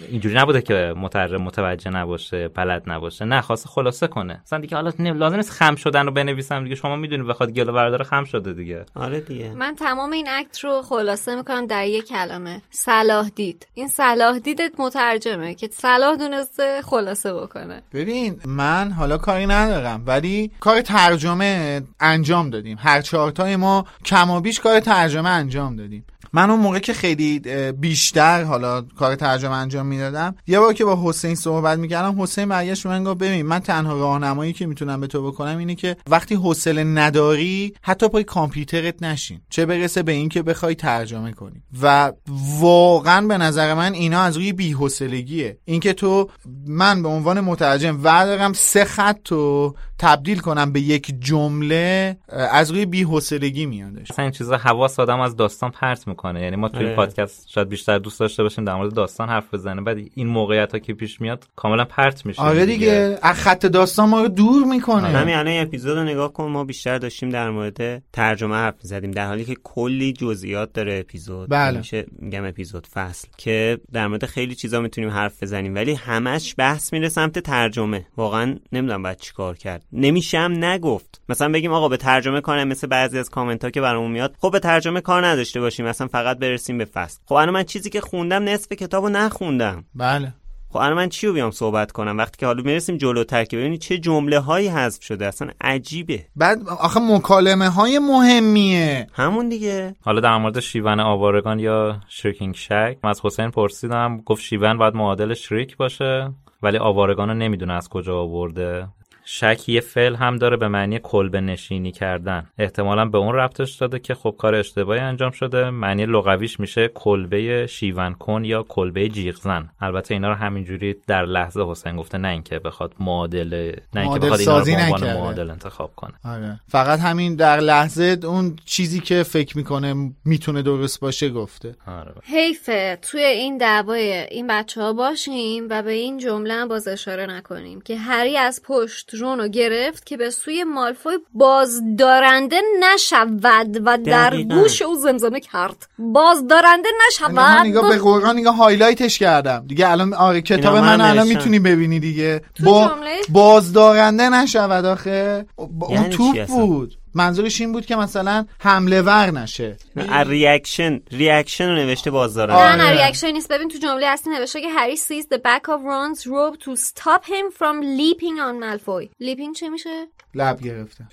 اینجوری 0.09 0.35
نبوده 0.35 0.61
که 0.61 0.93
مترجم 0.97 1.41
متوجه 1.41 1.89
نباشه 1.91 2.47
بلد 2.47 2.83
نباشه 2.87 3.25
نه 3.25 3.41
خواسته 3.41 3.69
خلاصه 3.69 4.07
کنه 4.07 4.41
مثلا 4.45 4.59
دیگه 4.59 4.75
حالا 4.75 4.91
لازم 4.97 5.35
نیست 5.35 5.51
خم 5.51 5.75
شدن 5.75 6.05
رو 6.05 6.11
بنویسم 6.11 6.63
دیگه 6.63 6.75
شما 6.75 6.95
می‌دونید 6.95 7.27
بخواد 7.41 7.55
گل 7.55 7.69
و 7.69 7.73
برداره 7.73 8.03
خم 8.03 8.23
شده 8.23 8.53
دیگه. 8.53 8.85
آره 8.95 9.21
دیگه. 9.21 9.49
من 9.53 9.75
تمام 9.75 10.11
این 10.11 10.27
اکت 10.29 10.59
رو 10.59 10.81
خلاصه 10.81 11.35
می‌کنم 11.35 11.65
در 11.65 11.87
یک 11.87 12.07
کلمه. 12.07 12.61
صلاح 12.69 13.29
دید. 13.29 13.67
این 13.73 13.87
صلاح 13.87 14.39
دیدت 14.39 14.71
مترجمه 14.77 15.55
که 15.55 15.69
صلاح 15.71 16.15
دونسته 16.15 16.81
خلاصه 16.81 17.33
بکنه. 17.33 17.83
ببین 17.93 18.41
من 18.45 18.91
حالا 18.91 19.17
کاری 19.17 19.47
ندارم 19.47 20.03
ولی 20.05 20.51
کار 20.59 20.81
ترجمه 20.81 21.81
انجام 21.99 22.49
دادیم. 22.49 22.77
هر 22.79 23.01
چهارتای 23.01 23.55
ما 23.55 23.85
کمابیش 24.05 24.59
کار 24.59 24.79
ترجمه 24.79 25.29
انجام 25.29 25.75
دادیم. 25.75 26.05
من 26.33 26.49
اون 26.49 26.59
موقع 26.59 26.79
که 26.79 26.93
خیلی 26.93 27.39
بیشتر 27.71 28.43
حالا 28.43 28.81
کار 28.81 29.15
ترجمه 29.15 29.55
انجام 29.55 29.85
می‌دادم 29.85 30.35
یه 30.47 30.59
بار 30.59 30.73
که 30.73 30.85
با 30.85 30.99
حسین 31.03 31.35
صحبت 31.35 31.79
می‌کردم 31.79 32.21
حسین 32.21 32.49
برگشت 32.49 32.85
من 32.85 33.03
گفت 33.03 33.17
ببین 33.17 33.45
من 33.45 33.59
تنها 33.59 33.99
راهنمایی 33.99 34.53
که 34.53 34.65
می‌تونم 34.65 35.01
به 35.01 35.07
تو 35.07 35.31
بکنم 35.31 35.57
اینه 35.57 35.75
که 35.75 35.97
وقتی 36.09 36.35
حوصله 36.35 36.83
نداری 36.83 37.73
حتی 37.81 38.09
پای 38.09 38.23
کامپیوترت 38.23 39.03
نشین. 39.03 39.41
چه 39.49 39.65
برسه 39.65 40.03
به 40.03 40.11
اینکه 40.11 40.43
بخوای 40.43 40.75
ترجمه 40.75 41.31
کنی. 41.31 41.63
و 41.81 42.11
واقعا 42.59 43.27
به 43.27 43.37
نظر 43.37 43.73
من 43.73 43.93
اینا 43.93 44.21
از 44.21 44.37
روی 44.37 44.53
بی‌حوصلگیه. 44.53 45.57
اینکه 45.65 45.93
تو 45.93 46.29
من 46.67 47.03
به 47.03 47.09
عنوان 47.09 47.41
مترجم 47.41 47.99
وردارم 48.03 48.53
سه 48.53 48.85
خط 48.85 49.31
رو 49.31 49.75
تبدیل 50.01 50.39
کنم 50.39 50.71
به 50.71 50.81
یک 50.81 51.15
جمله 51.19 52.17
از 52.29 52.71
روی 52.71 52.85
بی‌حوصلگی 52.85 53.65
میادش. 53.65 54.11
مثلا 54.11 54.23
این 54.23 54.31
چیزا 54.31 54.57
حواس 54.57 54.99
آدم 54.99 55.19
از 55.19 55.35
داستان 55.35 55.71
پرت 55.71 56.07
می‌کنه. 56.07 56.41
یعنی 56.41 56.55
ما 56.55 56.69
توی 56.69 56.85
آره. 56.85 56.95
پادکست 56.95 57.49
شاید 57.49 57.69
بیشتر 57.69 57.99
دوست 57.99 58.19
داشته 58.19 58.43
باشیم 58.43 58.65
در 58.65 58.75
مورد 58.75 58.93
داستان 58.93 59.29
حرف 59.29 59.53
بزنیم 59.53 59.83
بعد 59.83 59.97
این 60.13 60.27
موقعیت 60.27 60.71
ها 60.71 60.79
که 60.79 60.93
پیش 60.93 61.21
میاد 61.21 61.47
کاملا 61.55 61.85
پرت 61.85 62.25
میشه. 62.25 62.41
آره 62.41 62.65
دیگه. 62.65 63.19
از 63.21 63.35
خط 63.35 63.65
داستان 63.65 64.09
ما 64.09 64.21
رو 64.21 64.27
دور 64.27 64.63
می‌کنه. 64.63 65.07
همین 65.07 65.35
الان 65.35 65.61
اپیزود 65.61 65.97
رو 65.97 66.03
نگاه 66.03 66.33
کن 66.33 66.43
ما 66.43 66.63
بیشتر 66.63 66.97
داشتیم 66.97 67.29
در 67.29 67.49
مورد 67.49 68.03
ترجمه 68.13 68.55
حرف 68.55 68.75
زدیم 68.81 69.11
در 69.11 69.27
حالی 69.27 69.45
که 69.45 69.55
کلی 69.63 70.13
جزئیات 70.13 70.73
داره 70.73 70.99
اپیزود. 70.99 71.49
بله. 71.49 71.77
میشه 71.77 72.05
میگم 72.19 72.45
اپیزود 72.45 72.87
فصل 72.87 73.27
که 73.37 73.79
در 73.93 74.07
مورد 74.07 74.25
خیلی 74.25 74.55
چیزا 74.55 74.81
می‌تونیم 74.81 75.09
حرف 75.09 75.43
بزنیم 75.43 75.75
ولی 75.75 75.93
همش 75.93 76.55
بحث 76.57 76.93
میره 76.93 77.09
سمت 77.09 77.39
ترجمه. 77.39 78.05
واقعا 78.17 78.55
نمی‌دونم 78.71 79.03
باید 79.03 79.17
چیکار 79.17 79.57
کرد. 79.57 79.83
نمیشه 79.93 80.39
هم 80.39 80.65
نگفت. 80.65 81.21
مثلا 81.29 81.51
بگیم 81.51 81.73
آقا 81.73 81.89
به 81.89 81.97
ترجمه 81.97 82.41
کار 82.41 82.63
مثل 82.63 82.87
بعضی 82.87 83.19
از 83.19 83.29
کامنت 83.29 83.63
ها 83.63 83.69
که 83.69 83.81
برامون 83.81 84.11
میاد 84.11 84.35
خب 84.39 84.51
به 84.51 84.59
ترجمه 84.59 85.01
کار 85.01 85.25
نداشته 85.25 85.59
باشیم 85.59 85.85
مثلا 85.85 86.07
فقط 86.07 86.37
برسیم 86.37 86.77
به 86.77 86.85
فصل. 86.85 87.19
خب 87.25 87.33
الان 87.33 87.53
من 87.53 87.63
چیزی 87.63 87.89
که 87.89 88.01
خوندم 88.01 88.43
نصف 88.43 88.71
کتابو 88.71 89.09
نخوندم. 89.09 89.85
بله. 89.95 90.33
خب 90.69 90.77
الان 90.77 90.93
من 90.93 91.09
چی 91.09 91.27
رو 91.27 91.33
بیام 91.33 91.51
صحبت 91.51 91.91
کنم؟ 91.91 92.17
وقتی 92.17 92.37
که 92.37 92.45
حالا 92.45 92.63
می‌رسیم 92.63 92.97
جلوتر 92.97 93.45
که 93.45 93.57
ببینید 93.57 93.81
چه 93.81 93.97
جمله 93.97 94.39
هایی 94.39 94.67
حذف 94.67 95.03
شده 95.03 95.25
اصلا 95.25 95.47
عجیبه. 95.61 96.25
بعد 96.35 96.69
آخه 96.69 96.99
مکالمه 96.99 97.69
های 97.69 97.99
مهمیه. 97.99 99.07
همون 99.13 99.49
دیگه. 99.49 99.95
حالا 100.01 100.19
در 100.19 100.37
مورد 100.37 100.59
شیون 100.59 100.99
آوارگان 100.99 101.59
یا 101.59 101.99
شریکینگ 102.07 102.55
شک 102.55 102.97
من 103.03 103.09
از 103.09 103.21
حسین 103.23 103.51
پرسیدم 103.51 104.21
گفت 104.25 104.41
شیون 104.41 104.77
باید 104.77 104.95
معادل 104.95 105.33
شریک 105.33 105.77
باشه 105.77 106.33
ولی 106.63 106.77
آوارگان 106.77 107.29
رو 107.29 107.35
نمی‌دونه 107.35 107.73
از 107.73 107.89
کجا 107.89 108.17
آورده. 108.17 108.87
شک 109.25 109.69
یه 109.69 109.81
فعل 109.81 110.15
هم 110.15 110.37
داره 110.37 110.57
به 110.57 110.67
معنی 110.67 110.99
کلبه 110.99 111.41
نشینی 111.41 111.91
کردن. 111.91 112.47
احتمالا 112.57 113.05
به 113.05 113.17
اون 113.17 113.35
ربطش 113.35 113.75
داده 113.75 113.99
که 113.99 114.15
خب 114.15 114.35
کار 114.37 114.55
اشتباهی 114.55 114.99
انجام 114.99 115.31
شده 115.31 115.69
معنی 115.69 116.05
لغویش 116.05 116.59
میشه 116.59 116.87
کلبه 116.87 117.67
شیون 117.67 118.13
کن 118.13 118.45
یا 118.45 118.63
کلبه 118.63 119.09
جیغ 119.09 119.35
زن 119.35 119.69
البته 119.81 120.13
اینا 120.13 120.29
رو 120.29 120.35
همینجوری 120.35 120.95
در 121.07 121.25
لحظه 121.25 121.65
حسین 121.71 121.95
گفته 121.95 122.17
نه 122.17 122.27
اینکه 122.27 122.59
بخواد 122.59 122.93
معادل 122.99 123.75
نه 123.95 124.01
اینکه 124.01 124.19
بخواد 124.19 124.67
اینا 124.67 124.95
رو. 124.95 125.05
معادل 125.05 125.49
انتخاب 125.49 125.91
کنه. 125.95 126.13
آره. 126.25 126.59
فقط 126.67 126.99
همین 126.99 127.35
در 127.35 127.59
لحظه 127.59 128.19
اون 128.23 128.55
چیزی 128.65 128.99
که 128.99 129.23
فکر 129.23 129.57
می‌کنه 129.57 130.11
می‌تونه 130.25 130.61
درست 130.61 130.99
باشه 130.99 131.29
گفته. 131.29 131.75
آره. 131.87 132.13
حیفه 132.23 132.99
توی 133.01 133.23
این 133.23 133.57
دعوای 133.57 134.13
این 134.13 134.47
بچه 134.47 134.81
ها 134.81 134.93
باشیم 134.93 135.67
و 135.69 135.83
به 135.83 135.91
این 135.91 136.17
جمله 136.17 136.53
هم 136.53 136.67
باز 136.67 136.87
اشاره 136.87 137.25
نکنیم 137.25 137.81
که 137.81 137.97
هری 137.97 138.37
از 138.37 138.61
پشت 138.65 139.10
رونو 139.13 139.47
گرفت 139.47 140.05
که 140.05 140.17
به 140.17 140.29
سوی 140.29 140.63
مالفوی 140.63 141.17
بازدارنده 141.33 142.61
نشود 142.79 143.81
و 143.85 143.97
در 143.97 144.29
دقیقاً. 144.29 144.55
گوش 144.55 144.81
او 144.81 144.95
زمزمه 144.95 145.39
کرد 145.39 145.87
بازدارنده 145.99 146.89
یعنی 147.11 147.33
من 147.33 147.67
نگاه 147.67 147.89
به 147.89 147.95
نشود 147.95 148.01
قرآن 148.03 148.37
نگاه 148.37 148.55
هایلایتش 148.55 149.19
کردم 149.19 149.65
دیگه 149.67 149.89
الان 149.89 150.13
آره 150.13 150.41
کتاب 150.41 150.75
من 150.75 150.81
من 150.81 151.01
الان. 151.01 151.27
می‌تونی 151.27 151.59
ببینی 151.59 151.99
دیگه 151.99 152.41
با؟ 152.63 152.91
بازدارنده 153.29 154.29
نشود 154.29 154.85
آخه 154.85 155.45
با 155.55 155.87
اون 155.87 155.95
یعنی 155.95 156.09
توپ؟ 156.09 156.47
بود 156.47 156.97
منظورش 157.15 157.61
این 157.61 157.71
بود 157.71 157.85
که 157.85 157.95
مثلا 157.95 158.45
حمله 158.59 159.01
ور 159.01 159.31
نشه. 159.31 159.77
reaction 160.25 160.99
reaction 161.11 161.69
رو 161.69 161.75
نوشته 161.75 162.11
بازدارنده 162.11 162.61
نه 162.61 162.67
آره. 162.67 162.75
نه 162.75 162.91
reaction 162.91 163.31
نیست. 163.31 163.51
ببین 163.51 163.69
تو 163.69 163.77
جمله 163.77 164.05
اصلی 164.05 164.33
نوشته 164.33 164.61
که 164.61 164.69
هری 164.69 164.97
seized 164.97 165.25
the 165.33 165.37
back 165.37 165.65
of 165.67 165.81
Ron's 165.81 166.25
robe 166.25 166.57
to 166.63 166.75
stop 166.75 167.25
him 167.25 167.51
from 167.51 167.81
leaping 167.81 168.39
on 168.39 168.59
Malfoy. 168.63 169.09
Leaping 169.21 169.53
چه 169.59 169.69
میشه؟ 169.69 170.07
لب 170.35 170.61
گرفته. 170.61 171.05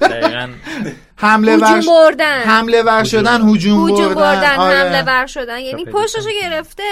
دقیقا. 0.00 0.48
حمله 1.16 1.56
ور 1.56 1.82
بردن. 1.88 2.42
حمله 2.42 2.82
ور 2.82 3.04
شدن 3.04 3.48
هجوم 3.48 4.14
بردن. 4.14 4.56
آره. 4.56 4.76
حمله 4.76 5.02
ور 5.02 5.26
شدن. 5.26 5.58
یعنی 5.58 5.84
پیدا 5.84 5.98
پشتشو 5.98 6.30
گرفته 6.42 6.82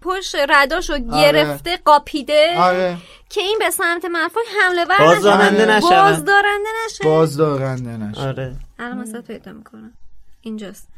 پشت 0.00 0.34
رداشو 0.48 0.98
گرفته 0.98 1.76
قاپیده. 1.84 2.54
آره. 2.58 2.96
که 3.34 3.40
این 3.40 3.56
به 3.60 3.70
سمت 3.70 4.04
ملفوی 4.04 4.42
حمله 4.62 4.84
ور 4.84 4.98
بازدارنده 4.98 5.66
نشه. 5.66 5.88
بازدارنده 5.88 6.68
نشه 6.86 7.04
بازدارنده 7.04 7.96
نشه 7.96 8.20
آره. 8.20 8.56
الان 8.78 8.98
مثلا 8.98 9.22
پیدا 9.22 9.52
می‌کنم. 9.52 9.92
اینجاست. 10.40 10.88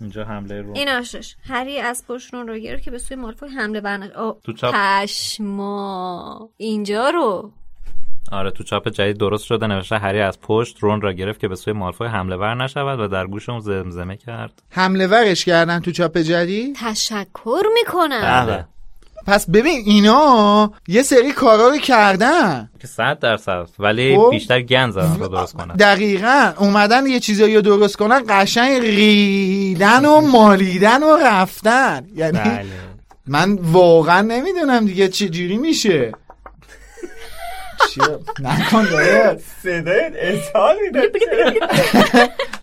اینجا 0.00 0.24
حمله 0.24 0.62
رو. 0.62 0.72
این 0.74 0.88
آشش. 0.88 1.36
هری 1.48 1.78
از 1.78 2.04
پشت 2.08 2.34
رون 2.34 2.48
رو 2.48 2.58
گرفت 2.58 2.82
که 2.82 2.90
به 2.90 2.98
سوی 2.98 3.16
مالفوی 3.16 3.48
حمله 3.48 3.80
ور 3.80 3.96
نشه 3.96 4.14
آه، 4.14 4.36
تو 4.44 4.52
چاپ. 4.52 4.74
پشما. 4.74 6.50
اینجا 6.56 7.10
رو. 7.10 7.52
آره 8.32 8.50
تو 8.50 8.64
چاپ 8.64 8.88
جدید 8.88 9.16
درست 9.16 9.44
شده. 9.44 9.66
نوشته 9.66 9.98
هری 9.98 10.20
از 10.20 10.40
پشت 10.40 10.76
رون 10.80 11.00
را 11.00 11.12
گرفت 11.12 11.40
که 11.40 11.48
به 11.48 11.56
سوی 11.56 11.72
مالفوی 11.72 12.06
حمله 12.08 12.36
ور 12.36 12.54
نشود 12.54 13.00
و 13.00 13.08
در 13.08 13.26
گوش 13.26 13.48
اون 13.48 13.60
زمزمه 13.60 14.16
کرد. 14.16 14.62
حمله 14.70 15.06
ورش 15.06 15.44
کردن 15.44 15.80
تو 15.80 15.90
چاپ 15.90 16.18
جدید؟ 16.18 16.76
تشکر 16.80 17.62
می‌کنم. 17.74 18.46
بله. 18.46 18.64
پس 19.28 19.50
ببین 19.50 19.82
اینا 19.86 20.72
یه 20.88 21.02
سری 21.02 21.32
کارا 21.32 21.68
رو 21.68 21.78
کردن. 21.78 22.70
که 22.80 22.86
صد 22.86 23.18
درصد. 23.18 23.66
ولی 23.78 24.16
خب. 24.16 24.28
بیشتر 24.30 24.60
گن 24.60 24.90
زدن 24.90 25.16
رو 25.20 25.28
درست 25.28 25.56
کنن. 25.56 25.74
دقیقا. 25.74 26.52
اومدن 26.58 27.06
یه 27.06 27.20
چیزایی 27.20 27.54
رو 27.54 27.60
درست 27.60 27.96
کنن 27.96 28.22
قشنگ 28.28 28.80
ریدن 28.80 30.04
و 30.04 30.20
مالیدن 30.20 31.02
و 31.02 31.16
رفتن. 31.16 32.06
یعنی 32.14 32.38
بله. 32.38 32.64
من 33.26 33.58
واقعا 33.62 34.20
نمی‌دونم 34.20 34.86
دیگه 34.86 35.08
چه 35.08 35.28
جوری 35.28 35.56
میشه. 35.56 36.12
چیه؟ 37.90 38.18
نکن 38.40 38.84
داره 38.84 39.38
صدای 39.62 40.80
میده 40.82 41.12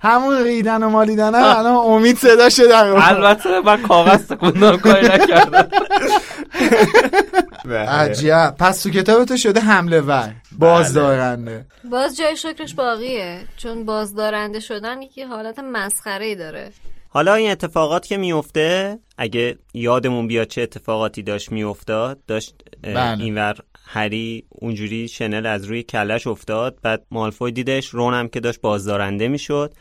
همون 0.01 0.43
ریدن 0.43 0.84
و 0.84 0.89
مالیدن 0.89 1.36
هم 1.36 1.57
الان 1.57 1.76
امید 1.76 2.18
صدا 2.18 2.49
شده. 2.49 2.78
البته 2.78 3.61
من 3.61 3.82
کاغذ 3.82 4.28
تکوندم 4.28 4.78
کاری 4.78 5.07
نکردم. 5.07 5.68
عجب. 7.88 8.55
پس 8.59 8.84
تو 8.84 8.89
کتاب 8.89 9.26
تو 9.26 9.38
شده 9.38 9.59
حمله 9.59 10.01
ور. 10.01 10.36
بازدارنده. 10.59 11.66
باز 11.91 12.18
جای 12.18 12.38
شکرش 12.38 12.74
باقیه. 12.74 13.41
چون 13.57 13.86
بازدارنده 13.86 14.59
شدن 14.59 15.01
یکی 15.01 15.24
حالت 15.24 15.59
مسخره 15.59 16.26
ای 16.26 16.36
داره. 16.36 16.72
حالا 17.09 17.34
این 17.34 17.51
اتفاقات 17.51 18.05
که 18.05 18.18
میفته 18.18 18.99
اگه 19.18 19.57
یادمون 19.74 20.28
بیاد 20.28 20.47
چه 20.47 20.61
اتفاقاتی 20.61 21.24
داشت 21.24 21.51
میافتاد 21.51 22.20
داشت 22.28 22.55
بله. 22.84 23.24
اینور 23.24 23.55
هری 23.88 24.43
اونجوری 24.49 25.07
شنل 25.07 25.45
از 25.45 25.65
روی 25.65 25.83
کلش 25.83 26.27
افتاد 26.27 26.77
بعد 26.81 27.05
مالفوی 27.11 27.51
دیدش 27.51 27.89
رونم 27.89 28.27
که 28.27 28.39
داشت 28.39 28.61
بازدارنده 28.61 29.27
می‌شد. 29.27 29.73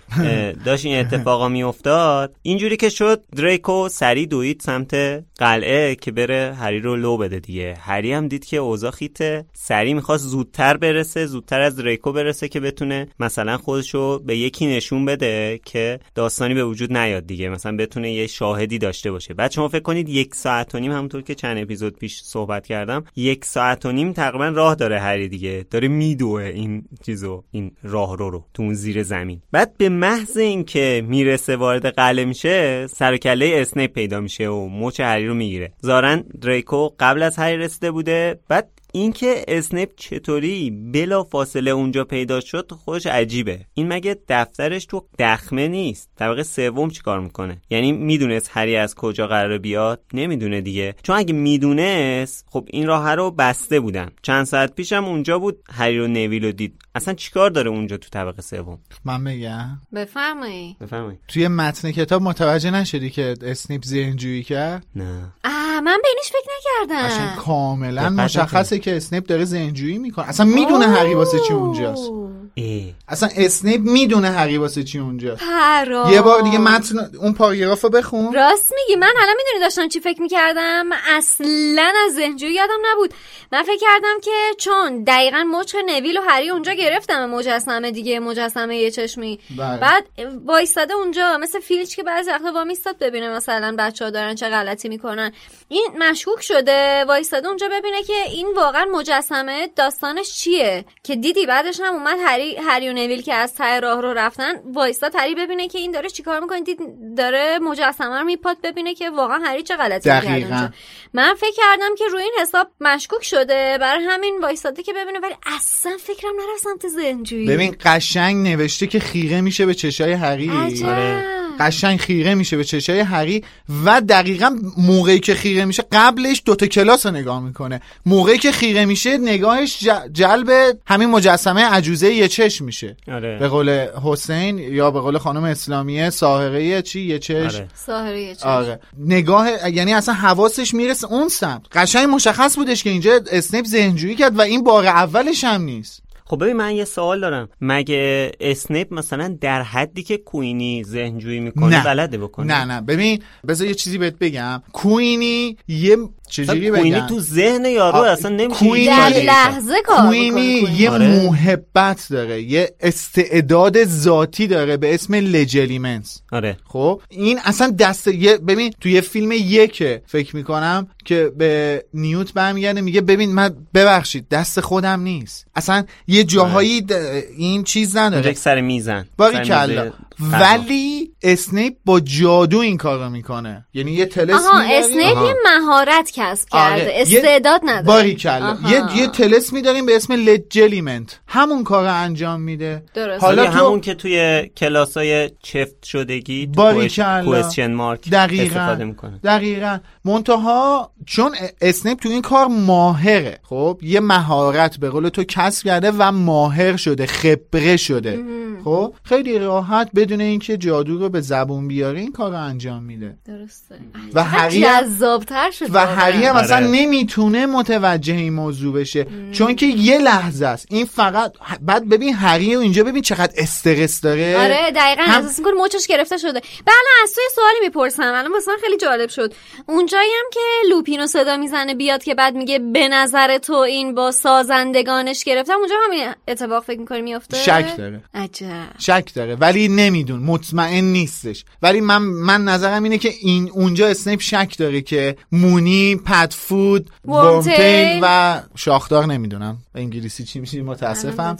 داشت 0.64 0.84
این 0.84 0.98
اتفاقا 0.98 1.48
میافتاد. 1.48 2.36
اینجوری 2.42 2.76
که 2.76 2.88
شد 2.88 3.24
دریکو 3.36 3.88
سری 3.88 4.26
دوید 4.26 4.60
سمت 4.60 5.24
قلعه 5.38 5.94
که 5.94 6.12
بره 6.12 6.54
هری 6.58 6.80
رو 6.80 6.96
لو 6.96 7.16
بده 7.16 7.40
دیگه. 7.40 7.74
هری 7.80 8.12
هم 8.12 8.28
دید 8.28 8.44
که 8.44 8.56
اوضاع 8.56 8.90
خیته. 8.90 9.44
سری 9.52 9.94
می‌خواست 9.94 10.26
زودتر 10.26 10.76
برسه 10.76 11.26
زودتر 11.26 11.60
از 11.60 11.76
دریکو 11.76 12.12
برسه 12.12 12.48
که 12.48 12.60
بتونه 12.60 13.08
مثلا 13.20 13.56
خودشو 13.56 14.18
به 14.18 14.36
یکی 14.36 14.66
نشون 14.66 15.04
بده 15.04 15.60
که 15.64 16.00
داستانی 16.14 16.54
به 16.54 16.64
وجود 16.64 16.96
نیاد 16.96 17.26
دیگه. 17.26 17.48
مثلا 17.48 17.76
بتونه 17.76 18.12
یه 18.12 18.26
شاهدی 18.26 18.78
داشته 18.78 19.10
باشه. 19.10 19.34
بعد 19.34 19.50
شما 19.50 19.68
فکر 19.68 19.82
کنید 19.82 20.08
یک 20.08 20.34
ساعت 20.34 20.74
و 20.74 20.78
نیم 20.78 20.92
همونطور 20.92 21.22
که 21.22 21.34
چند 21.34 21.58
اپیزود 21.58 21.98
پیش 21.98 22.20
صحبت 22.20 22.66
کردم 22.66 23.04
یک 23.16 23.44
ساعت 23.44 23.86
و 23.86 23.92
نیم 23.94 24.12
تقریبا 24.12 24.48
راه 24.48 24.74
داره 24.74 25.00
هری 25.00 25.28
دیگه. 25.28 25.66
داره 25.70 25.88
میدوه 25.88 26.42
این 26.42 26.84
چیزو 27.06 27.44
این 27.50 27.70
راه 27.82 28.16
رو 28.16 28.30
رو 28.30 28.44
تو 28.54 28.62
اون 28.62 28.74
زیر 28.74 29.02
زمین. 29.02 29.42
بعد 29.52 29.76
به 29.76 29.88
محض 29.88 30.36
اینکه 30.36 31.04
می‌رسه 31.08 31.56
وارد 31.56 31.86
قلعه 31.86 32.24
میشه 32.24 32.86
سر 32.86 33.16
کله 33.16 33.52
اسنیپ 33.54 33.92
پیدا 33.92 34.20
میشه 34.20 34.48
و 34.48 34.68
مچ 34.68 35.00
هری 35.00 35.26
رو 35.26 35.34
می‌گیره. 35.34 35.72
ظاهرا 35.86 36.16
دریکو 36.40 36.88
قبل 37.00 37.22
از 37.22 37.36
هری 37.36 37.56
رسیده 37.56 37.90
بوده 37.90 38.38
بعد 38.48 38.68
اینکه 38.96 39.44
اسنیپ 39.48 39.90
چطوری 39.96 40.70
بلا 40.70 41.24
فاصله 41.24 41.70
اونجا 41.70 42.04
پیدا 42.04 42.40
شد 42.40 42.72
خودش 42.72 43.06
عجیبه. 43.06 43.60
این 43.74 43.88
مگه 43.88 44.16
دفترش 44.28 44.86
تو 44.86 45.04
دخمه 45.18 45.68
نیست؟ 45.68 46.10
طبقه 46.16 46.42
سوم 46.42 46.90
چیکار 46.90 47.20
می‌کنه؟ 47.20 47.60
یعنی 47.70 47.92
می‌دونست 47.92 48.50
هری 48.52 48.76
از 48.76 48.94
کجا 48.94 49.26
قرار 49.26 49.58
بیاد؟ 49.58 50.00
نمی‌دونه 50.12 50.60
دیگه. 50.60 50.94
چون 51.02 51.16
اگه 51.16 51.34
می‌دونست 51.34 52.46
خب 52.50 52.68
این 52.70 52.86
راه 52.86 53.14
رو 53.14 53.30
بسته 53.30 53.80
بودن. 53.80 54.10
چند 54.22 54.44
ساعت 54.44 54.74
پیشم 54.74 55.04
اونجا 55.04 55.38
بود 55.38 55.58
هری 55.72 55.98
رو 55.98 56.06
نویل 56.06 56.44
رو 56.44 56.52
دید. 56.52 56.74
اصلا 56.94 57.14
چیکار 57.14 57.50
داره 57.50 57.70
اونجا 57.70 57.96
تو 57.96 58.08
طبقه 58.08 58.42
سوم؟ 58.42 58.78
من 59.04 59.24
بگم. 59.24 59.80
بفرمایید. 59.94 60.78
بفرمایید. 60.78 61.20
توی 61.28 61.48
متن 61.48 61.90
کتاب 61.90 62.22
متوجه 62.22 62.70
نشدی 62.70 63.10
که 63.10 63.34
اسنیپ 63.42 63.84
ذهنجویی 63.84 64.42
کرد؟ 64.42 64.86
نه. 64.96 65.32
آه 65.44 65.80
من 65.80 65.98
به 66.02 66.08
اینش 66.08 66.28
فکر 66.28 66.50
نکردم. 66.90 67.36
کاملا 67.36 68.10
مشخصه 68.10 68.78
که 68.84 68.96
اسنیپ 68.96 69.26
داره 69.26 69.44
ذهنجویی 69.44 69.98
می‌کنه. 69.98 70.28
اصلا 70.28 70.46
می‌دونه 70.46 70.86
هری 70.86 71.14
واسه 71.14 71.38
چی 71.48 71.52
اونجاست. 71.52 72.10
اه. 72.56 72.64
اصلا 73.08 73.28
اسنیپ 73.36 73.80
می‌دونه 73.80 74.30
هری 74.30 74.58
واسه 74.58 74.82
چی 74.82 74.98
اونجاست. 74.98 75.42
پرام 75.44 76.12
یه 76.12 76.22
بار 76.22 76.42
دیگه 76.42 76.58
متن 76.58 76.98
اون 77.20 77.32
پاراگراف 77.32 77.84
رو 77.84 77.90
بخون. 77.90 78.34
راست 78.34 78.72
میگی. 78.76 79.00
من 79.00 79.12
الان 79.22 79.34
می‌دونی 79.36 79.60
داشتم 79.60 79.88
چی 79.88 80.00
فکر 80.00 80.22
می‌کردم؟ 80.22 80.86
من 80.86 80.96
اصلا 81.16 81.92
از 82.06 82.14
ذهنجویی 82.14 82.54
یادم 82.54 82.78
نبود. 82.92 83.14
من 83.52 83.62
فکر 83.62 83.80
کردم 83.80 84.20
که 84.22 84.30
چون 84.58 85.04
دقیقا 85.04 85.44
مچ 85.44 85.74
نویل 85.86 86.18
و 86.18 86.20
هری 86.28 86.50
اونجا 86.50 86.72
گرفتم 86.72 87.30
مجسمه 87.30 87.90
دیگه 87.90 88.20
مجسمه 88.20 88.76
یه 88.76 88.90
چشمی. 88.90 89.38
بله. 89.58 89.78
بعد 89.78 90.04
وایستاده 90.46 90.94
اونجا 90.94 91.38
مثل 91.38 91.60
فیلچ 91.60 91.94
که 91.94 92.02
بعضی 92.02 92.30
وقتا 92.30 92.52
وامیستاد 92.52 92.98
ببینه 92.98 93.28
مثلا 93.28 93.76
بچه 93.78 94.04
ها 94.04 94.10
دارن 94.10 94.34
چه 94.34 94.48
غلطی 94.48 94.88
می‌کنن. 94.88 95.32
این 95.74 95.88
مشکوک 95.98 96.42
شده. 96.42 97.04
وایستاده 97.08 97.48
اونجا 97.48 97.68
ببینه 97.68 98.02
که 98.02 98.22
این 98.32 98.46
واقعا 98.56 98.84
مجسمه. 98.84 99.68
داستانش 99.76 100.32
چیه؟ 100.34 100.84
که 101.02 101.16
دیدی 101.16 101.46
بعدش 101.46 101.80
هم 101.80 101.94
اومد 101.94 102.16
هری 102.26 102.56
هری 102.56 102.88
و 102.88 102.92
نویل 102.92 103.22
که 103.22 103.34
از 103.34 103.54
ته 103.54 103.80
راه 103.80 104.00
رو 104.00 104.12
رفتن. 104.12 104.52
وایستاد 104.64 105.12
هری 105.16 105.34
ببینه 105.34 105.68
که 105.68 105.78
این 105.78 105.90
داره 105.90 106.08
چیکار 106.08 106.40
می‌کنه. 106.40 106.60
دید 106.60 106.78
داره 107.16 107.58
مجسمه 107.58 108.18
رو 108.18 108.24
میپاد 108.24 108.56
ببینه 108.62 108.94
که 108.94 109.10
واقعا 109.10 109.38
هری 109.38 109.62
چه 109.62 109.76
غلطی 109.76 110.08
کرده 110.08 110.72
من 111.12 111.34
فکر 111.34 111.52
کردم 111.56 111.94
که 111.98 112.04
روی 112.12 112.22
این 112.22 112.32
حساب 112.40 112.68
مشکوک 112.80 113.24
شده. 113.24 113.78
برای 113.80 114.04
همین 114.04 114.38
وایستاده 114.42 114.82
که 114.82 114.92
ببینه 114.92 115.18
ولی 115.18 115.34
اصلا 115.56 115.96
فکرم 116.00 116.32
نرفت 116.36 116.62
سمت 116.62 116.88
ذهنجویی. 116.88 117.46
ببین 117.46 117.76
قشنگ 117.84 118.48
نوشته 118.48 118.86
که 118.86 119.00
خیره 119.00 119.40
میشه 119.40 119.66
به 119.66 119.74
چشای 119.74 120.12
هری. 120.12 120.50
آره. 120.84 121.43
قشنگ 121.60 121.98
خیره 121.98 122.34
میشه 122.34 122.56
به 122.56 122.64
چشای 122.64 123.00
هری 123.00 123.44
و 123.84 124.00
دقیقا 124.00 124.56
موقعی 124.78 125.20
که 125.20 125.34
خیره 125.34 125.64
میشه 125.64 125.84
قبلش 125.92 126.42
دوتا 126.44 126.66
کلاس 126.66 127.06
رو 127.06 127.12
نگاه 127.12 127.40
می‌کنه 127.40 127.80
موقعی 128.06 128.38
که 128.38 128.52
خیره 128.52 128.84
میشه 128.84 129.18
نگاهش 129.18 129.88
جلب 130.12 130.76
همین 130.86 131.10
مجسمه 131.10 131.64
عجوزه 131.64 132.14
یه 132.14 132.28
چشم 132.28 132.64
میشه 132.64 132.96
آره. 133.12 133.38
به 133.38 133.48
قول 133.48 133.86
حسین 134.04 134.58
یا 134.58 134.90
به 134.90 135.00
قول 135.00 135.18
خانم 135.18 135.44
اسلامیه 135.44 136.10
ساهره 136.10 136.82
چی 136.82 137.00
یه 137.00 137.18
چشم 137.18 137.56
آره. 137.56 137.68
ساهره 137.74 138.22
یه 138.22 138.34
چشم. 138.34 138.48
آره 138.48 138.80
نگاه 138.98 139.70
یعنی 139.70 139.94
اصلا 139.94 140.14
حواسش 140.14 140.74
می‌رسه 140.74 141.06
اون 141.06 141.28
سمت 141.28 141.62
قشنگ 141.72 142.08
مشخص 142.08 142.56
بودش 142.56 142.84
که 142.84 142.90
اینجا 142.90 143.20
اسنیپ 143.32 143.66
ذهنجویی 143.66 144.14
کرد 144.14 144.38
و 144.38 144.40
این 144.40 144.64
بار 144.64 144.86
اولش 144.86 145.44
هم 145.44 145.62
نیست 145.62 146.02
خب 146.26 146.42
ببین 146.42 146.56
من 146.56 146.74
یه 146.76 146.84
سوال 146.84 147.20
دارم. 147.20 147.48
مگه 147.60 148.32
اسنیپ 148.40 148.94
مثلا 148.94 149.36
در 149.40 149.62
حدی 149.62 150.02
که 150.02 150.16
کوینی 150.16 150.84
ذهنجویی 150.84 151.40
می‌کنه 151.40 151.76
نه. 151.76 151.84
بلده 151.84 152.18
بکنه؟ 152.18 152.46
نه 152.46 152.64
نه. 152.74 152.80
ببین 152.80 153.22
بذار 153.48 153.66
یه 153.66 153.74
چیزی 153.74 153.98
بهت 153.98 154.18
بگم. 154.18 154.62
کوینی 154.72 155.56
یه 155.68 155.96
چجوری 156.30 156.70
کوینی 156.70 156.90
بگم؟ 156.92 157.06
تو 157.06 157.20
ذهن 157.20 157.64
یارو 157.64 157.96
آ، 157.96 158.04
اصلا 158.04 158.30
نمیشه 158.30 158.58
کوینی- 158.60 158.86
در 158.86 159.08
لحظه 159.08 159.82
کار 159.86 160.06
کوینی 160.06 160.64
یه 160.78 160.90
آره. 160.90 161.26
محبت 161.26 162.06
داره 162.10 162.42
یه 162.42 162.70
استعداد 162.80 163.84
ذاتی 163.84 164.46
داره 164.46 164.76
به 164.76 164.94
اسم 164.94 165.14
لجلیمنس 165.14 166.22
آره. 166.32 166.56
خب؟ 166.64 167.00
این 167.08 167.38
اصلا 167.44 167.70
دست 167.70 168.08
یه 168.08 168.36
ببین 168.38 168.72
تو 168.80 168.88
یه 168.88 169.00
فیلم 169.00 169.32
یکه 169.32 170.02
فکر 170.06 170.36
می‌کنم 170.36 170.86
که 171.04 171.32
به 171.38 171.84
نیوت 171.94 172.32
برمیگرده 172.32 172.80
میگه 172.80 173.00
ببین 173.00 173.32
من 173.34 173.56
ببخشید 173.74 174.28
دست 174.28 174.60
خودم 174.60 175.00
نیست. 175.00 175.46
اصلا 175.54 175.84
یه 176.14 176.24
جاهایی 176.24 176.80
د- 176.80 176.92
این 177.36 177.62
چیز 177.64 177.96
نداره. 177.96 178.32
سر 178.34 178.60
میزن. 178.60 179.06
باریکلا. 179.16 179.90
ولی 180.20 181.12
اسنیپ 181.22 181.74
با 181.84 182.00
جادو 182.00 182.58
این 182.58 182.76
کار 182.76 182.98
رو 182.98 183.10
می‌کنه. 183.10 183.66
یعنی 183.74 183.92
یه 183.92 184.06
طلسم 184.06 184.30
آها 184.46 184.62
می‌داری- 184.62 184.74
اسنیپ. 184.74 185.26
یه 185.26 185.34
مهارت 185.44 186.10
کسب 186.14 186.48
آره. 186.50 186.78
کرده 186.80 186.92
استعداد 186.96 187.60
نداره. 187.64 187.82
باریکلا. 187.86 188.58
یه 188.68 188.96
یه 188.96 189.06
طلسم 189.06 189.52
میداریم 189.52 189.86
به 189.86 189.96
اسم 189.96 190.12
Legilimens 190.12 191.20
همون 191.26 191.64
کار 191.64 191.84
رو 191.84 191.94
انجام 191.94 192.40
میده. 192.40 192.82
درست. 192.94 193.24
حالا 193.24 193.44
تو 193.46 193.50
همون 193.52 193.80
که 193.80 193.94
توی 193.94 194.42
کلاسای 194.56 195.30
چفت 195.42 195.84
شدگی 195.84 196.46
باریکلا. 196.46 197.42
question 197.42 197.72
mark 197.72 198.10
دقیقا. 198.10 198.60
استفاده 198.60 198.84
می‌کنه. 198.84 199.20
دقیقا. 199.24 199.78
منتها 200.04 200.90
چون 201.06 201.34
اسنیپ 201.60 201.98
تو 201.98 202.08
این 202.08 202.22
کار 202.22 202.46
ماهره 202.46 203.38
خب؟ 203.42 203.78
یه 203.82 204.00
مهارت 204.00 204.76
به 204.76 204.90
قول 204.90 205.08
تو 205.08 205.24
کسب 205.24 205.64
کرده 205.66 205.92
و 205.98 206.12
ماهر 206.12 206.76
شده 206.76 207.06
خبره 207.06 207.76
شده. 207.76 208.18
خب؟ 208.64 208.94
خیلی 209.04 209.38
راحت 209.38 209.90
بدون 210.04 210.20
اینکه 210.20 210.56
جادو 210.56 210.98
رو 210.98 211.08
به 211.08 211.20
زبون 211.20 211.68
بیاره 211.68 212.00
این 212.00 212.12
کار 212.12 212.30
رو 212.30 212.38
انجام 212.38 212.82
میده. 212.82 213.16
درسته. 213.26 213.74
و 214.14 214.24
هری 214.24 214.62
جذابتر 214.62 215.50
شد 215.50 215.74
و. 215.74 215.78
هری 215.78 216.24
هم 216.24 216.36
اصلا 216.36 216.56
آره. 216.56 216.66
نمی‌تونه 216.66 217.46
متوجه 217.46 218.14
این 218.14 218.32
موضوع 218.32 218.74
بشه. 218.74 219.06
چون 219.32 219.54
که 219.56 219.66
یه 219.66 219.98
لحظه 219.98 220.46
است. 220.46 220.66
این 220.70 220.84
فقط 220.84 221.32
بعد 221.62 221.88
ببین 221.88 222.14
هری 222.14 222.56
و 222.56 222.58
اینجا 222.58 222.84
ببین 222.84 223.02
چقدر 223.02 223.32
استرس 223.36 224.00
داره. 224.00 224.36
آره 224.38 224.70
دقیقا. 224.70 225.02
هم- 225.02 225.20
احساس 225.22 225.38
می‌کنه 225.38 225.54
مچش 225.64 225.86
گرفته 225.86 226.16
شده. 226.18 226.40
بله 226.66 226.74
از 227.02 227.14
تو 227.14 227.20
یه 227.20 227.28
سوالی 227.34 227.58
می‌پرسم. 227.62 228.02
الان 228.02 228.32
واسه 228.32 228.50
من 228.50 228.58
خیلی 228.60 228.76
جالب 228.76 229.08
شد. 229.08 229.34
اونجایی 229.66 230.10
هم 230.18 230.30
که 230.32 230.40
لوپینو 230.70 231.06
صدا 231.06 231.36
می‌زنه 231.36 231.74
بیاد 231.74 232.04
که 232.04 232.14
بعد 232.14 232.34
میگه 232.34 232.58
به 232.58 232.88
نظر 232.88 233.38
تو 233.38 233.54
این 233.54 233.94
با 233.94 234.10
سازندگانش 234.10 235.24
گرفتم 235.24 235.54
اونجا 235.58 235.74
همین 235.86 236.08
اتفاق 236.28 236.64
فکر 236.64 236.80
می‌کنی 236.80 237.02
میفته 237.02 237.36
شک 237.36 237.76
داره. 237.76 238.00
عجب. 238.14 238.48
شک 238.78 239.14
داره. 239.14 239.34
ولی 239.34 239.68
نمیدون 239.94 240.20
مطمئن 240.20 240.84
نیستش 240.84 241.44
ولی 241.62 241.80
من 241.80 241.98
من 241.98 242.44
نظرم 242.44 242.82
اینه 242.82 242.98
که 242.98 243.08
این 243.20 243.50
اونجا 243.50 243.88
اسنیپ 243.88 244.20
شک 244.20 244.54
داره 244.58 244.80
که 244.80 245.16
مونی 245.32 245.96
پدفود. 245.96 246.90
ورمتیل 247.04 248.00
و 248.02 248.42
شاخدار 248.54 249.06
نمی‌دونم 249.06 249.63
انگلیسی 249.74 250.24
چی 250.24 250.40
میشه 250.40 250.62
متاسفم. 250.62 251.36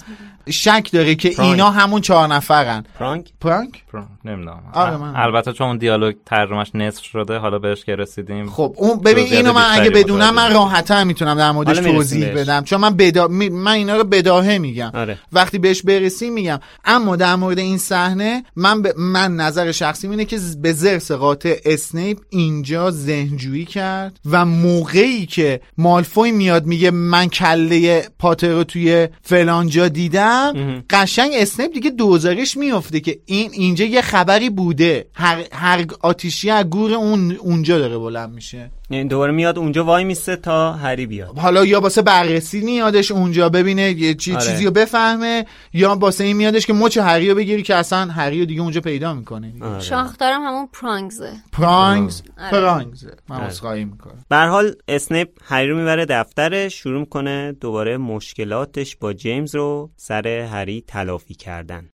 شک 0.51 0.89
داره 0.93 1.14
که 1.14 1.30
پرانک. 1.30 1.51
اینا 1.51 1.70
همون 1.70 2.01
چهار 2.01 2.28
نفرن. 2.28 2.85
فرانک 2.99 3.32
پرانک؟ 3.41 3.85
نمی‌دونم. 4.24 4.62
آره، 4.72 4.97
من- 4.97 5.16
البته 5.16 5.53
چون 5.53 5.66
اون 5.66 5.78
دیالوگ 5.78 6.14
ترجمهش 6.26 6.70
نصف 6.74 7.05
شده 7.05 7.39
حالا 7.39 7.59
بهش 7.59 7.85
که 7.85 7.97
رسیدیم. 7.97 8.51
خب 8.51 8.74
اون 8.76 9.01
ببین 9.01 9.26
اینو 9.26 9.53
من 9.53 9.66
اگه 9.70 9.91
بدونم 9.91 10.35
من 10.35 10.53
راحت‌تر 10.53 11.05
می‌تونم 11.05 11.35
در 11.39 11.53
موردش 11.53 11.78
توضیح 11.78 12.24
بهش. 12.26 12.35
بدم. 12.37 12.64
چون 12.64 12.80
من 12.80 12.97
بدا... 12.97 13.28
می- 13.28 13.49
من 13.49 13.72
اینا 13.72 13.97
رو 13.97 14.05
بداهه 14.05 14.59
میگم. 14.59 14.91
آره. 14.95 15.18
وقتی 15.32 15.59
بهش 15.59 15.82
برسیم 15.82 16.32
میگم. 16.32 16.61
اما 16.85 17.16
در 17.16 17.37
مورد 17.37 17.59
این 17.59 17.78
صحنه 17.78 18.45
من 18.57 18.82
ب... 18.82 18.89
من 18.99 19.37
نظر 19.37 19.72
شخصی 19.72 20.09
اینه 20.09 20.24
که 20.24 20.39
به 20.62 20.72
ضرس 20.72 21.12
قاطع 21.12 21.57
اسنیپ 21.64 22.18
اینجا 22.30 22.91
ذهنجویی 22.91 23.64
کرد 23.64 24.20
و 24.30 24.45
موقعی 24.45 25.26
که 25.26 25.61
مالفوی 25.78 26.32
میاد 26.32 26.66
میگه 26.66 26.91
من 26.91 27.28
کله 27.28 28.09
پاتر 28.25 28.49
رو 28.49 28.64
توی 28.64 29.09
فلان 29.22 29.66
جا 29.66 29.89
دیدم 29.89 30.83
قشنگ 30.91 31.33
اسنیپ 31.35 31.72
دیگه 31.72 31.91
دوزارش 31.91 32.57
میفته 32.57 33.01
که 33.01 33.18
این 33.27 33.51
اینجا 33.53 33.85
یه 33.85 34.03
خبری 34.03 34.51
بوده. 34.51 35.07
هر, 35.14 35.45
هر 35.53 35.85
آتیشی 36.01 36.51
از 36.51 36.64
گور 36.64 36.95
اون 36.95 37.33
اونجا 37.33 37.79
داره 37.79 37.99
بلند 37.99 38.33
میشه. 38.33 38.70
یعنی 38.91 39.09
دوباره 39.09 39.32
میاد 39.32 39.59
اونجا 39.59 39.85
وای 39.85 40.05
میسته 40.05 40.37
تا 40.37 40.72
هری 40.72 41.07
بیاد 41.07 41.39
حالا 41.39 41.64
یا 41.64 41.80
واسه 41.80 42.03
بررسی 42.03 42.61
میادش 42.61 43.11
اونجا 43.11 43.49
ببینه 43.49 43.82
یه 43.91 44.14
چی 44.14 44.35
آره. 44.35 44.47
چیزی 44.47 44.64
رو 44.64 44.70
بفهمه 44.70 45.47
یا 45.72 45.95
واسه 45.95 46.24
این 46.24 46.37
میادش 46.37 46.66
که 46.66 46.72
مچ 46.72 46.99
هری 46.99 47.28
رو 47.28 47.35
بگیری 47.35 47.62
که 47.62 47.74
اصلا 47.74 48.12
هری 48.12 48.41
رو 48.41 48.47
دیگه 48.47 48.62
اونجا 48.62 48.80
پیدا 48.80 49.14
می‌کنه 49.14 49.53
آره. 49.61 49.80
شاخدارم 49.80 50.43
همون 50.43 50.68
پرانگزه 50.72 51.32
پرانگز 51.53 52.22
آره. 52.39 52.51
پرانگز 52.51 53.05
من 53.28 53.37
آره. 53.64 53.85
می‌کنم 53.85 54.24
به 54.28 54.37
هر 54.37 54.47
حال 54.47 54.74
اسنیپ 54.89 55.28
هری 55.45 55.68
رو 55.68 55.76
می‌بره 55.76 56.05
دفترش 56.05 56.74
شروع 56.74 57.01
می‌کنه 57.01 57.53
دوباره 57.53 57.97
مشکلاتش 57.97 58.97
با 58.97 59.12
جیمز 59.12 59.55
رو 59.55 59.91
سر 59.97 60.28
هری 60.28 60.85
تلافی 60.87 61.35
کردن 61.35 61.91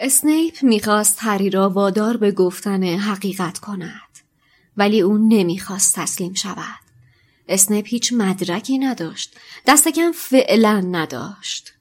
اسنیپ 0.00 0.62
می‌خواست 0.62 1.18
هری 1.20 1.50
را 1.50 1.70
وادار 1.70 2.16
به 2.16 2.32
گفتن 2.32 2.84
حقیقت 2.84 3.58
کند 3.58 4.18
ولی 4.76 5.00
او 5.00 5.18
نمی‌خواست 5.18 5.96
تسلیم 5.96 6.34
شود. 6.34 6.80
اسنیپ 7.48 7.86
هیچ 7.88 8.12
مدرکی 8.12 8.78
نداشت 8.78 9.36
دست 9.66 9.88
کم 9.88 10.12
فعلا 10.12 10.80
نداشت. 10.80 11.72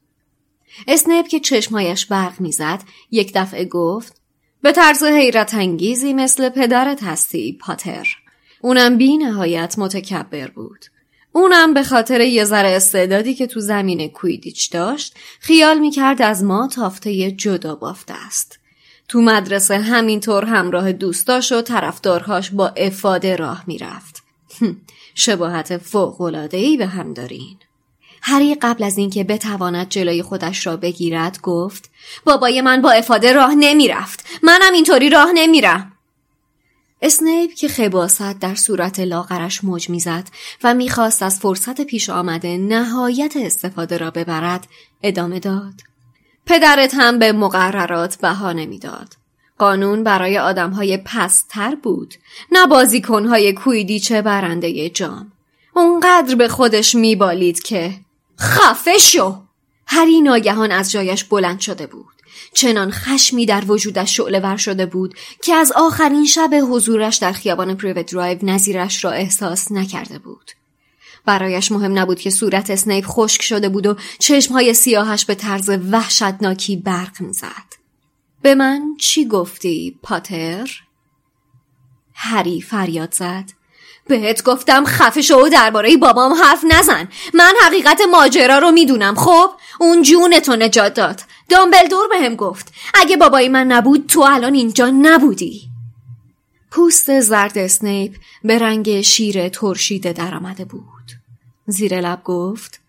اسنیپ 0.88 1.28
که 1.28 1.39
چشمهایش 1.39 2.05
برق 2.05 2.41
می‌زد 2.41 2.84
یک 3.11 3.32
دفعه 3.36 3.65
گفت 3.65 4.22
به 4.61 4.72
طرز 4.72 5.03
حیرت 5.03 5.53
انگیزی 5.53 6.13
مثل 6.13 6.49
پدرت 6.49 7.03
هستی 7.03 7.53
پاتر. 7.61 8.07
اونم 8.61 8.97
بی 8.97 9.18
نهایت 9.18 9.76
متکبر 9.78 10.47
بود. 10.47 10.86
اونم 11.38 11.74
به 11.74 11.84
خاطر 11.84 12.22
یه 12.22 12.44
ذره 12.44 12.70
استعدادی 12.70 13.34
که 13.34 13.48
تو 13.48 13.60
زمین 13.60 14.08
کوییدیچ 14.08 14.72
داشت 14.72 15.14
خیال 15.40 15.78
می‌کرد 15.78 16.22
از 16.22 16.44
ما 16.44 16.68
تافته 16.68 17.32
جدا 17.32 17.76
بافته 17.76 18.14
است. 18.28 18.60
تو 19.08 19.22
مدرسه 19.22 19.78
همینطور 19.80 20.46
همراه 20.46 20.92
دوستاش 20.92 21.52
و 21.52 21.62
طرفدارهاش 21.62 22.50
با 22.50 22.68
افاده 22.68 23.36
راه 23.36 23.64
می‌رفت. 23.68 24.24
شباهت 25.16 25.78
فوق‌العاده‌ای 25.78 26.78
به 26.78 26.86
هم 26.86 27.14
دارین. 27.14 27.58
هری 28.22 28.56
قبل 28.56 28.84
از 28.84 28.98
اینکه 28.98 29.24
بتواند 29.24 29.90
جلوی 29.90 30.22
خودش 30.22 30.68
را 30.68 30.78
بگیرد 30.78 31.42
گفت 31.42 31.90
بابای 32.26 32.62
من 32.62 32.82
با 32.82 32.92
افاده 32.92 33.34
راه 33.34 33.56
نمی‌رفت 33.56 34.26
منم 34.44 34.74
اینطوری 34.74 35.10
راه 35.10 35.32
نمیرم 35.34 35.97
اسنیپ 37.02 37.54
که 37.54 37.68
خباست 37.68 38.39
در 38.39 38.56
صورت 38.56 39.00
لاغرش 39.00 39.64
موج 39.64 39.89
می‌زد 39.89 40.28
و 40.64 40.74
می‌خواست 40.74 41.24
از 41.24 41.39
فرصت 41.39 41.82
پیش 41.82 42.10
آمده 42.10 42.58
نهایت 42.58 43.34
استفاده 43.38 43.98
را 43.98 44.12
ببرد 44.12 44.68
ادامه 45.04 45.39
داد. 45.39 45.74
پدرت 46.45 46.93
هم 46.93 47.20
به 47.20 47.32
مقررات 47.32 48.18
بها 48.18 48.52
نمی‌داد 48.52 49.14
قانون 49.58 50.04
برای 50.04 50.38
آدمهای 50.38 50.98
پستر 50.98 51.76
بود 51.76 52.14
نه 52.52 52.68
بازیکنهای 52.68 53.54
کویدیچه 53.54 54.22
برنده 54.22 54.89
جام. 54.89 55.32
اونقدر 55.76 56.36
به 56.36 56.48
خودش 56.48 56.95
میبالید 56.95 57.64
که 57.64 57.93
خفه 58.39 58.98
شو! 58.98 59.36
هری 59.88 60.22
ناگهان 60.22 60.72
از 60.72 60.91
جایش 60.91 61.24
بلند 61.24 61.60
شده 61.60 61.88
بود. 61.88 62.16
چنان 62.54 62.92
خشمی 62.92 63.46
در 63.46 63.64
وجودش 63.68 64.18
شعله 64.18 64.40
ور 64.40 64.58
شده 64.58 64.86
بود 64.86 65.16
که 65.44 65.54
از 65.54 65.72
آخرین 65.72 66.26
شب 66.26 66.50
حضورش 66.72 67.16
در 67.18 67.32
خیابان 67.32 67.78
پریوت 67.78 68.12
درایو 68.12 68.38
نظیرش 68.42 69.04
را 69.04 69.12
احساس 69.12 69.72
نکرده 69.72 70.20
بود. 70.20 70.52
برایش 71.26 71.72
مهم 71.72 72.00
نبود 72.00 72.20
که 72.20 72.30
صورت 72.30 72.70
اسنیپ 72.70 73.06
خشک 73.08 73.42
شده 73.42 73.70
بود 73.70 73.88
و 73.88 73.96
چشمهای 74.20 74.74
سیاهش 74.74 75.26
به 75.26 75.36
طرز 75.36 75.70
وحشتناکی 75.70 76.78
برق 76.78 77.22
می‌زد. 77.22 77.78
به 78.42 78.56
من 78.56 78.82
چی 79.00 79.28
گفتی 79.28 80.00
پاتر؟ 80.04 80.70
هری 82.14 82.62
فریاد 82.62 83.14
زد 83.14 83.52
بهت 84.08 84.44
گفتم 84.44 84.86
خفه 84.86 85.22
شو 85.22 85.36
و 85.36 85.50
درباره 85.50 85.98
بابام 85.98 86.34
حرف 86.34 86.64
نزن 86.70 87.10
من 87.34 87.54
حقیقت 87.66 88.02
ماجرا 88.12 88.58
رو 88.58 88.72
می‌دونم 88.72 89.16
خب 89.16 89.50
اون 89.80 90.02
جونتو 90.02 90.56
نجات 90.56 90.94
داد 90.94 91.22
دامبلدور 91.50 92.08
بهم 92.08 92.36
گفت 92.36 92.74
اگه 92.93 93.18
بابای 93.18 93.50
من 93.50 93.68
نبود 93.68 94.08
تو 94.08 94.22
الان 94.22 94.54
اینجا 94.54 94.89
نبودی. 94.89 95.62
پوست 96.72 97.20
زرد 97.20 97.58
اسنیپ 97.58 98.16
به 98.43 98.60
رنگ 98.60 99.02
شیر 99.02 99.50
ترشیده 99.50 100.14
درآمده 100.14 100.66
بود. 100.66 101.12
زیر 101.68 102.02
لب 102.02 102.24
گفت 102.24 102.80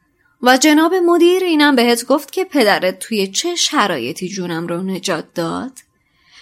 و 0.42 0.56
جناب 0.56 0.94
مدیر 0.94 1.44
اینم 1.44 1.76
بهت 1.76 2.06
گفت 2.06 2.32
که 2.32 2.44
پدرت 2.44 2.98
توی 2.98 3.26
چه 3.26 3.54
شرایطی 3.54 4.28
جونم 4.28 4.66
رو 4.66 4.82
نجات 4.82 5.24
داد؟ 5.34 5.72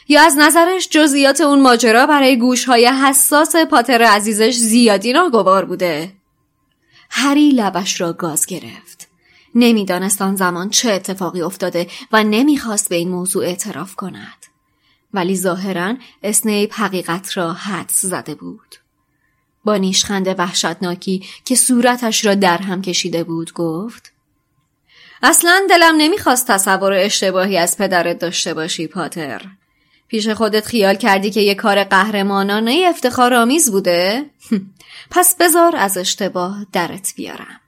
یا 0.08 0.22
از 0.22 0.36
نظرش 0.38 0.88
جزئیات 0.88 1.40
اون 1.40 1.62
ماجرا 1.62 2.06
برای 2.06 2.38
گوشهای 2.38 2.86
حساس 2.86 3.56
پاتر 3.56 4.02
عزیزش 4.02 4.54
زیادی 4.54 5.12
ناگوار 5.12 5.64
بوده؟ 5.64 6.12
هری 7.10 7.50
لبش 7.50 8.00
را 8.00 8.12
گاز 8.12 8.46
گرفت. 8.46 8.95
نمی‌دانست 9.56 10.22
آن 10.22 10.36
زمان 10.36 10.70
چه 10.70 10.92
اتفاقی 10.92 11.42
افتاده 11.42 11.86
و 12.12 12.24
نمی‌خواست 12.24 12.88
به 12.88 12.96
این 12.96 13.08
موضوع 13.08 13.44
اعتراف 13.44 13.94
کند 13.94 14.46
ولی 15.14 15.36
ظاهرا 15.36 15.94
اسنیپ 16.22 16.74
حقیقت 16.74 17.36
را 17.36 17.52
حدس 17.52 18.04
زده 18.04 18.34
بود 18.34 18.76
با 19.64 19.76
نیشخند 19.76 20.38
وحشتناکی 20.38 21.22
که 21.44 21.54
صورتش 21.54 22.24
را 22.24 22.34
در 22.34 22.58
هم 22.58 22.82
کشیده 22.82 23.24
بود 23.24 23.52
گفت 23.52 24.12
اصلا 25.22 25.62
دلم 25.70 25.94
نمی‌خواست 25.98 26.46
تصور 26.46 26.92
اشتباهی 26.92 27.58
از 27.58 27.78
پدرت 27.78 28.18
داشته 28.18 28.54
باشی 28.54 28.86
پاتر 28.86 29.42
پیش 30.08 30.28
خودت 30.28 30.66
خیال 30.66 30.94
کردی 30.94 31.30
که 31.30 31.40
یه 31.40 31.54
کار 31.54 31.84
قهرمانانه 31.84 32.86
افتخارآمیز 32.88 33.70
بوده؟ 33.70 34.30
پس 35.10 35.36
بذار 35.40 35.76
از 35.76 35.96
اشتباه 35.96 36.66
درت 36.72 37.12
بیارم. 37.16 37.60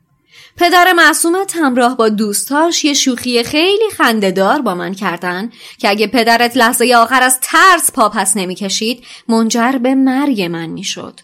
پدر 0.59 0.93
معصومت 0.93 1.57
همراه 1.57 1.97
با 1.97 2.09
دوستاش 2.09 2.85
یه 2.85 2.95
شوخی 2.95 3.43
خیلی 3.43 3.91
خندهدار 3.97 4.63
با 4.63 4.75
من 4.75 4.95
کردن 4.95 5.51
که 5.79 5.89
اگه 5.89 6.07
پدرت 6.07 6.57
لحظه 6.57 6.95
آخر 6.97 7.23
از 7.23 7.39
ترس 7.43 7.93
پا 7.93 8.09
پس 8.09 8.37
نمی‌کشید 8.37 9.05
منجر 9.29 9.73
به 9.73 9.95
مرگ 9.95 10.43
من 10.43 10.67
می‌شد. 10.67 11.21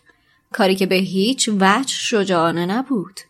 کاری 0.52 0.76
که 0.76 0.86
به 0.86 0.94
هیچ 0.94 1.48
وجه 1.60 1.94
شجاعانه 1.94 2.66
نبود. 2.66 3.20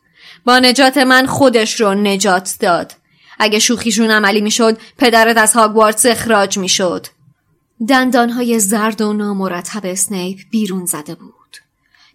با 0.45 0.59
نجات 0.59 0.99
من 0.99 1.27
خودش 1.27 1.81
رو 1.81 1.95
نجات 1.95 2.55
داد. 2.61 2.93
اگه 3.39 3.59
شوخیشون 3.59 4.11
عملی 4.11 4.41
می‌شد 4.41 4.79
پدرت 4.99 5.37
از 5.37 5.53
هاگوارتس 5.53 6.07
اخراج 6.07 6.59
می‌شد. 6.59 7.07
دندانهای 7.89 8.59
زرد 8.59 9.01
و 9.01 9.13
نامرتب 9.13 9.81
اسنیپ 9.85 10.39
بیرون 10.51 10.87
زده 10.87 11.15
بود. 11.15 11.57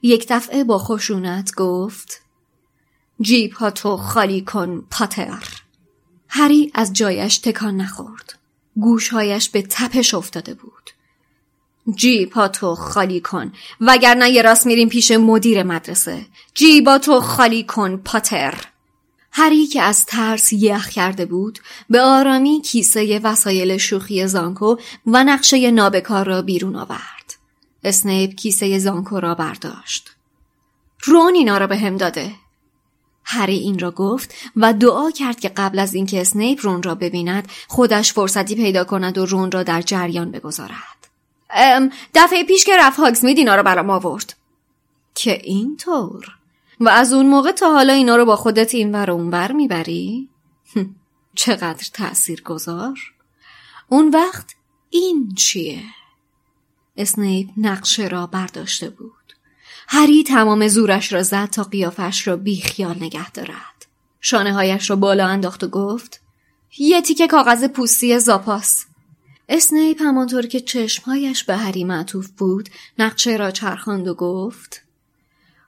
یک 0.02 0.26
دفعه 0.30 0.64
با 0.64 0.78
خشونت 0.78 1.56
گفت 1.56 2.22
جیب 3.22 3.54
ها 3.54 3.72
تو 3.72 3.98
خالی 3.98 4.42
کن 4.42 4.88
پاتر. 4.92 5.44
هری 6.28 6.72
از 6.76 6.94
جایش 6.94 7.38
تکان 7.38 7.78
نخورد. 7.78 8.40
گوشهایش 8.76 9.50
به 9.50 9.62
تپش 9.62 10.14
افتاده 10.14 10.54
بود. 10.54 10.90
جیب 11.96 12.48
تو 12.48 12.76
خالی 12.76 13.20
کن 13.20 13.54
وگرنه 13.82 14.30
یه 14.30 14.42
راست 14.42 14.66
میریم 14.66 14.90
پیش 14.90 15.12
مدیر 15.12 15.64
مدرسه. 15.64 16.26
جیبا 16.54 16.98
تو 16.98 17.20
خالی 17.22 17.64
کن 17.64 17.98
پاتر. 17.98 18.54
هری 19.32 19.68
که 19.68 19.82
از 19.82 20.06
ترس 20.06 20.54
یخ 20.54 20.90
کرده 20.90 21.26
بود 21.26 21.60
به 21.90 22.02
آرامی 22.02 22.62
کیسه 22.62 23.20
وسایل 23.24 23.78
شوخی 23.78 24.28
زانکو 24.28 24.76
و 25.06 25.24
نقشه 25.24 25.72
نابکار 25.72 26.26
را 26.26 26.42
بیرون 26.42 26.76
آورد. 26.76 27.36
اسنیپ 27.84 28.36
کیسه 28.36 28.80
زانکو 28.80 29.20
را 29.20 29.36
برداشت. 29.36 30.10
رون 31.04 31.36
اینا 31.36 31.58
را 31.58 31.68
به 31.68 31.78
هم 31.78 31.98
داده. 31.98 32.32
هری 33.32 33.58
این 33.58 33.80
را 33.80 33.92
گفت 33.92 34.34
و 34.56 34.74
دعا 34.74 35.12
کرد 35.12 35.40
که 35.40 35.50
قبل 35.50 35.80
از 35.80 35.94
اینکه 35.94 36.22
اسنیپ 36.22 36.60
رون 36.62 36.84
را 36.84 36.96
ببیند 36.96 37.48
خودش 37.68 38.14
فرصتی 38.14 38.56
پیدا 38.56 38.84
کند 38.84 39.18
و 39.18 39.26
رون 39.26 39.52
را 39.52 39.64
در 39.64 39.82
جریان 39.82 40.32
بگذارد. 40.32 41.08
دفعه 42.16 42.44
پیش 42.44 42.66
که 42.66 42.78
رفت 42.80 43.00
هاگزمید 43.00 43.38
اینا 43.38 43.56
را 43.56 43.64
برام 43.64 43.90
آورد. 43.90 44.36
که 45.16 45.42
اینطور 45.44 46.26
و 46.80 46.90
از 46.90 47.14
اون 47.14 47.26
موقع 47.30 47.52
تا 47.52 47.74
حالا 47.74 47.94
اینا 47.94 48.16
رو 48.16 48.26
با 48.26 48.36
خودت 48.36 48.76
این 48.76 48.96
ور 48.96 49.12
اون 49.12 49.30
ور 49.30 49.52
می‌بری؟ 49.52 50.30
چقدر 51.36 51.88
تأثیر 51.94 52.42
گذار؟ 52.42 53.00
اون 53.90 54.10
وقت 54.10 54.56
این 54.90 55.34
چیه؟ 55.36 55.84
اسنیپ 56.98 57.50
نقشه 57.58 58.08
را 58.08 58.28
برداشته 58.28 58.90
بود. 58.90 59.19
هری 59.92 60.24
تمام 60.24 60.68
زورش 60.68 61.14
را 61.14 61.24
زد 61.24 61.50
تا 61.50 61.64
قیافش 61.64 62.28
را 62.28 62.36
بی 62.36 62.62
خیال 62.62 62.96
نگه 62.96 63.32
دارد. 63.32 63.86
شانه 64.22 64.54
هایش 64.54 64.90
را 64.90 64.96
بالا 64.96 65.28
انداخت 65.28 65.64
و 65.64 65.68
گفت 65.68 66.22
یه 66.78 67.02
تیکه 67.02 67.28
کاغذ 67.28 67.64
پوستی 67.64 68.20
زاپاس. 68.20 68.86
اسنیپ 69.50 70.02
همانطور 70.02 70.46
که 70.46 70.60
چشمهایش 70.60 71.44
به 71.44 71.58
هری 71.58 71.84
معطوف 71.84 72.28
بود 72.28 72.70
نقشه 73.00 73.36
را 73.36 73.52
چرخاند 73.52 74.08
و 74.08 74.14
گفت 74.14 74.82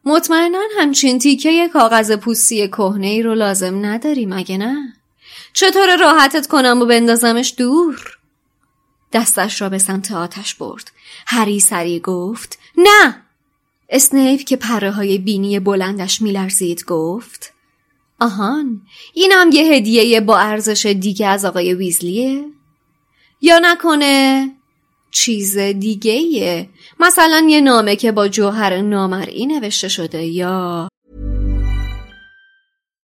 مطمئنا 0.05 0.61
همچین 0.78 1.19
تیکه 1.19 1.69
کاغذ 1.74 2.11
پوستی 2.11 2.67
کهنه 2.67 3.07
ای 3.07 3.24
رو 3.24 3.36
لازم 3.36 3.86
نداری 3.86 4.26
مگه 4.26 4.57
نه؟ 4.57 4.93
چطور 5.53 5.97
راحتت 5.97 6.47
کنم 6.47 6.82
و 6.82 6.86
بندازمش 6.86 7.53
دور؟ 7.57 8.17
دستش 9.13 9.61
را 9.61 9.69
به 9.69 9.78
سمت 9.78 10.11
آتش 10.11 10.55
برد. 10.55 10.91
هری 11.28 11.59
سری 11.59 11.99
گفت 11.99 12.59
نه! 12.78 13.22
اسنیپ 13.92 14.39
که 14.42 14.56
پره 14.56 14.92
های 14.92 15.18
بینی 15.18 15.60
بلندش 15.60 16.22
میلرزید 16.22 16.86
گفت 16.86 17.54
آهان 18.20 18.82
اینم 19.14 19.50
یه 19.54 19.64
هدیه 19.64 20.22
با 20.22 20.38
ارزش 20.38 20.86
دیگه 20.86 21.28
از 21.28 21.46
آقای 21.46 21.74
ویزلیه؟ 21.74 22.46
یا 23.42 23.60
نکنه 23.62 24.50
چیز 25.12 25.58
دیگه 25.58 26.12
ایه 26.12 26.70
مثلا 27.00 27.46
یه 27.50 27.62
نامه 27.62 27.96
که 27.96 28.12
با 28.12 28.28
جوهر 28.28 28.82
نامرئی 28.82 29.46
نوشته 29.46 29.88
شده 29.88 30.26
یا 30.26 30.88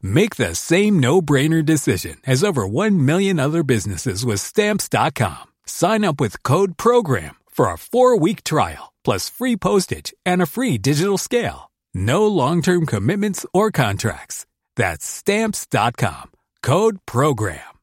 Make 0.00 0.36
the 0.36 0.54
same 0.54 0.98
no-brainer 0.98 1.64
decision 1.64 2.16
as 2.26 2.42
over 2.42 2.66
1 2.66 3.04
million 3.04 3.38
other 3.38 3.62
businesses 3.62 4.24
with 4.24 4.40
stamps.com. 4.40 5.44
Sign 5.66 6.04
up 6.04 6.20
with 6.20 6.42
code 6.42 6.76
program 6.76 7.36
for 7.50 7.66
a 7.66 7.76
4-week 7.76 8.42
trial 8.44 8.92
plus 9.04 9.30
free 9.30 9.56
postage 9.56 10.12
and 10.24 10.40
a 10.42 10.46
free 10.46 10.78
digital 10.78 11.18
scale. 11.18 11.70
No 11.94 12.26
long-term 12.26 12.86
commitments 12.86 13.46
or 13.52 13.70
contracts. 13.70 14.46
That's 14.76 15.04
stamps.com. 15.04 16.30
Code 16.62 16.98
program. 17.06 17.74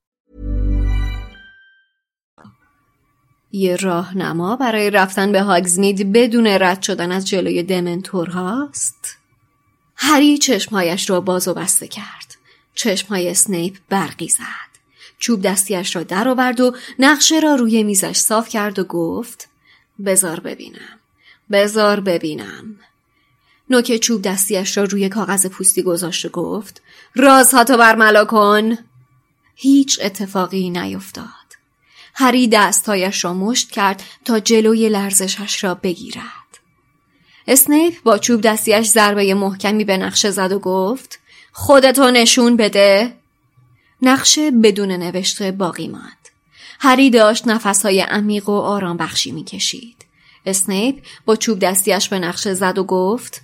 یه 3.54 3.76
راهنما 3.76 4.56
برای 4.56 4.90
رفتن 4.90 5.32
به 5.32 5.42
هاگزمید 5.42 6.14
بدون 6.14 6.48
رد 6.48 6.82
شدن 6.82 7.12
از 7.12 7.28
جلوی 7.28 7.64
دمنتور 7.64 8.30
هاست؟ 8.30 9.18
هری 9.97 10.39
چشمهایش 10.39 11.11
را 11.11 11.21
باز 11.21 11.49
و 11.49 11.55
بسته 11.55 11.89
کرد. 11.89 12.37
چشمهای 12.75 13.29
اسنیپ 13.29 13.77
برقی 13.89 14.29
زد. 14.29 14.77
چوب 15.19 15.43
دستیش 15.43 15.97
را 15.97 16.03
در 16.03 16.29
آورد 16.29 16.61
و 16.61 16.77
نقشه 16.99 17.41
را 17.41 17.55
روی 17.55 17.83
میزش 17.83 18.17
صاف 18.17 18.49
کرد 18.49 18.79
و 18.79 18.85
گفت 18.85 19.49
بزار 20.05 20.41
ببینم. 20.41 20.99
بزار 21.51 22.01
ببینم. 22.01 22.79
نوک 23.71 23.97
چوب 23.97 24.23
دستیش 24.23 24.77
را 24.77 24.85
روی 24.85 25.09
کاغذ 25.09 25.47
پوستی 25.47 25.83
گذاشت 25.83 26.25
و 26.25 26.29
گفت 26.29 26.83
رازها 27.15 27.65
تو 27.65 27.77
برملا 27.77 28.25
کن. 28.25 28.79
هیچ 29.55 29.99
اتفاقی 30.03 30.71
نیفتاد. 30.71 31.27
هری 32.15 32.49
دستهایش 32.49 33.25
را 33.25 33.35
مشت 33.35 33.71
کرد 33.71 34.03
تا 34.25 34.41
جلوی 34.41 34.89
لرزشش 34.89 35.65
را 35.65 35.75
بگیرد. 35.75 36.46
اسنیپ 37.47 37.95
با 38.03 38.19
چوب 38.19 38.41
دستیش 38.41 38.87
ضربه 38.87 39.35
محکمی 39.35 39.85
به 39.85 39.97
نقشه 39.97 40.31
زد 40.31 40.53
و 40.53 40.59
گفت 40.59 41.19
خودتو 41.53 42.11
نشون 42.11 42.57
بده. 42.57 43.13
نقشه 44.03 44.51
بدون 44.51 44.93
نوشته 44.93 45.53
باقی 45.53 45.89
ماند. 45.89 46.29
هری 46.81 47.11
داشت 47.11 47.49
نفسهای 47.49 48.01
عمیق 48.01 48.49
و 48.49 48.53
آرام 48.53 48.97
بخشی 48.97 49.33
می 49.33 49.45
کشید. 49.45 49.97
اسنیپ 50.47 50.97
با 51.25 51.37
چوب 51.37 51.59
دستیش 51.59 52.09
به 52.09 52.19
نقشه 52.19 52.55
زد 52.55 52.79
و 52.79 52.85
گفت 52.85 53.43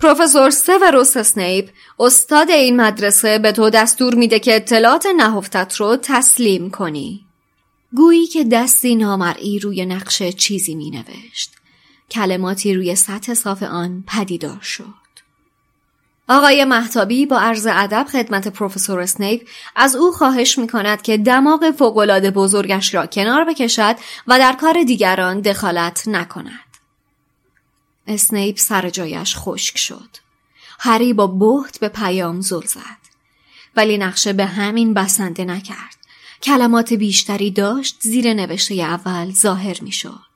پروفسور 0.00 0.50
سوروس 0.50 1.16
اسنیپ 1.16 1.70
استاد 1.98 2.50
این 2.50 2.80
مدرسه 2.80 3.38
به 3.38 3.52
تو 3.52 3.70
دستور 3.70 4.14
میده 4.14 4.38
که 4.38 4.56
اطلاعات 4.56 5.06
نهفتت 5.16 5.76
رو 5.76 5.96
تسلیم 6.02 6.70
کنی. 6.70 7.26
گویی 7.96 8.26
که 8.26 8.44
دستی 8.44 8.96
نامرئی 8.96 9.58
روی 9.58 9.86
نقشه 9.86 10.32
چیزی 10.32 10.74
می 10.74 10.90
نوشت. 10.90 11.59
کلماتی 12.10 12.74
روی 12.74 12.94
سطح 12.94 13.34
صاف 13.34 13.62
آن 13.62 14.04
پدیدار 14.06 14.60
شد. 14.60 15.00
آقای 16.28 16.64
مهتابی 16.64 17.26
با 17.26 17.38
عرض 17.38 17.66
ادب 17.70 18.06
خدمت 18.12 18.48
پروفسور 18.48 19.00
اسنیپ 19.00 19.48
از 19.76 19.96
او 19.96 20.12
خواهش 20.12 20.58
می 20.58 20.68
کند 20.68 21.02
که 21.02 21.18
دماغ 21.18 21.70
فوقالعاده 21.70 22.30
بزرگش 22.30 22.94
را 22.94 23.06
کنار 23.06 23.44
بکشد 23.44 23.96
و 24.26 24.38
در 24.38 24.52
کار 24.52 24.82
دیگران 24.82 25.40
دخالت 25.40 26.08
نکند. 26.08 26.70
اسنیپ 28.06 28.58
سر 28.58 28.90
جایش 28.90 29.36
خشک 29.36 29.78
شد. 29.78 30.16
هری 30.78 31.12
با 31.12 31.26
بهت 31.26 31.80
به 31.80 31.88
پیام 31.88 32.40
زل 32.40 32.66
زد. 32.66 33.00
ولی 33.76 33.98
نقشه 33.98 34.32
به 34.32 34.46
همین 34.46 34.94
بسنده 34.94 35.44
نکرد. 35.44 35.96
کلمات 36.42 36.92
بیشتری 36.92 37.50
داشت 37.50 37.96
زیر 38.00 38.34
نوشته 38.34 38.74
اول 38.74 39.32
ظاهر 39.32 39.76
می 39.82 39.92
شد. 39.92 40.29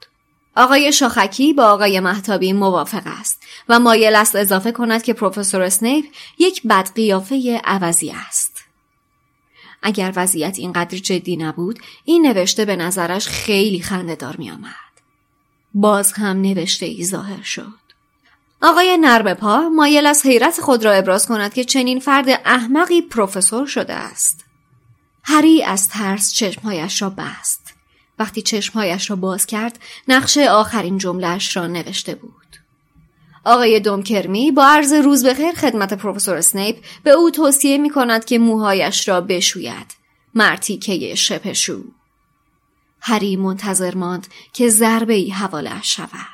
آقای 0.56 0.92
شاخکی 0.92 1.52
با 1.52 1.64
آقای 1.64 2.00
محتابی 2.00 2.52
موافق 2.52 3.02
است 3.06 3.42
و 3.68 3.80
مایل 3.80 4.14
است 4.14 4.36
اضافه 4.36 4.72
کند 4.72 5.02
که 5.02 5.12
پروفسور 5.12 5.62
اسنیپ 5.62 6.04
یک 6.38 6.62
بدقیافه 6.66 7.60
عوضی 7.64 8.10
است. 8.28 8.64
اگر 9.82 10.12
وضعیت 10.16 10.58
اینقدر 10.58 10.98
جدی 10.98 11.36
نبود 11.36 11.78
این 12.04 12.26
نوشته 12.26 12.64
به 12.64 12.76
نظرش 12.76 13.28
خیلی 13.28 13.80
خندهدار 13.80 14.36
می 14.36 14.50
آمد. 14.50 14.74
باز 15.74 16.12
هم 16.12 16.40
نوشته 16.40 16.86
ای 16.86 17.04
ظاهر 17.04 17.42
شد. 17.42 17.84
آقای 18.62 18.96
نرم 18.96 19.34
پا 19.34 19.68
مایل 19.68 20.06
از 20.06 20.26
حیرت 20.26 20.60
خود 20.60 20.84
را 20.84 20.92
ابراز 20.92 21.26
کند 21.26 21.54
که 21.54 21.64
چنین 21.64 22.00
فرد 22.00 22.28
احمقی 22.44 23.02
پروفسور 23.02 23.66
شده 23.66 23.92
است. 23.92 24.44
هری 25.24 25.62
از 25.62 25.88
ترس 25.88 26.32
چشمهایش 26.32 27.02
را 27.02 27.10
بست. 27.10 27.63
وقتی 28.18 28.42
چشمهایش 28.42 29.10
را 29.10 29.16
باز 29.16 29.46
کرد 29.46 29.78
نقشه 30.08 30.50
آخرین 30.50 30.98
جملهش 30.98 31.56
را 31.56 31.66
نوشته 31.66 32.14
بود. 32.14 32.56
آقای 33.44 33.80
دومکرمی 33.80 34.50
با 34.50 34.66
عرض 34.66 34.92
روز 34.92 35.26
بخیر 35.26 35.52
خدمت 35.52 35.94
پروفسور 35.94 36.36
اسنیپ 36.36 36.76
به 37.02 37.10
او 37.10 37.30
توصیه 37.30 37.78
می 37.78 37.90
کند 37.90 38.24
که 38.24 38.38
موهایش 38.38 39.08
را 39.08 39.20
بشوید. 39.20 39.94
مرتیکه 40.34 41.14
شپشو. 41.14 41.82
هری 43.00 43.36
منتظر 43.36 43.94
ماند 43.94 44.26
که 44.52 44.68
ضربه 44.68 45.14
ای 45.14 45.30
حواله 45.30 45.82
شود. 45.82 46.33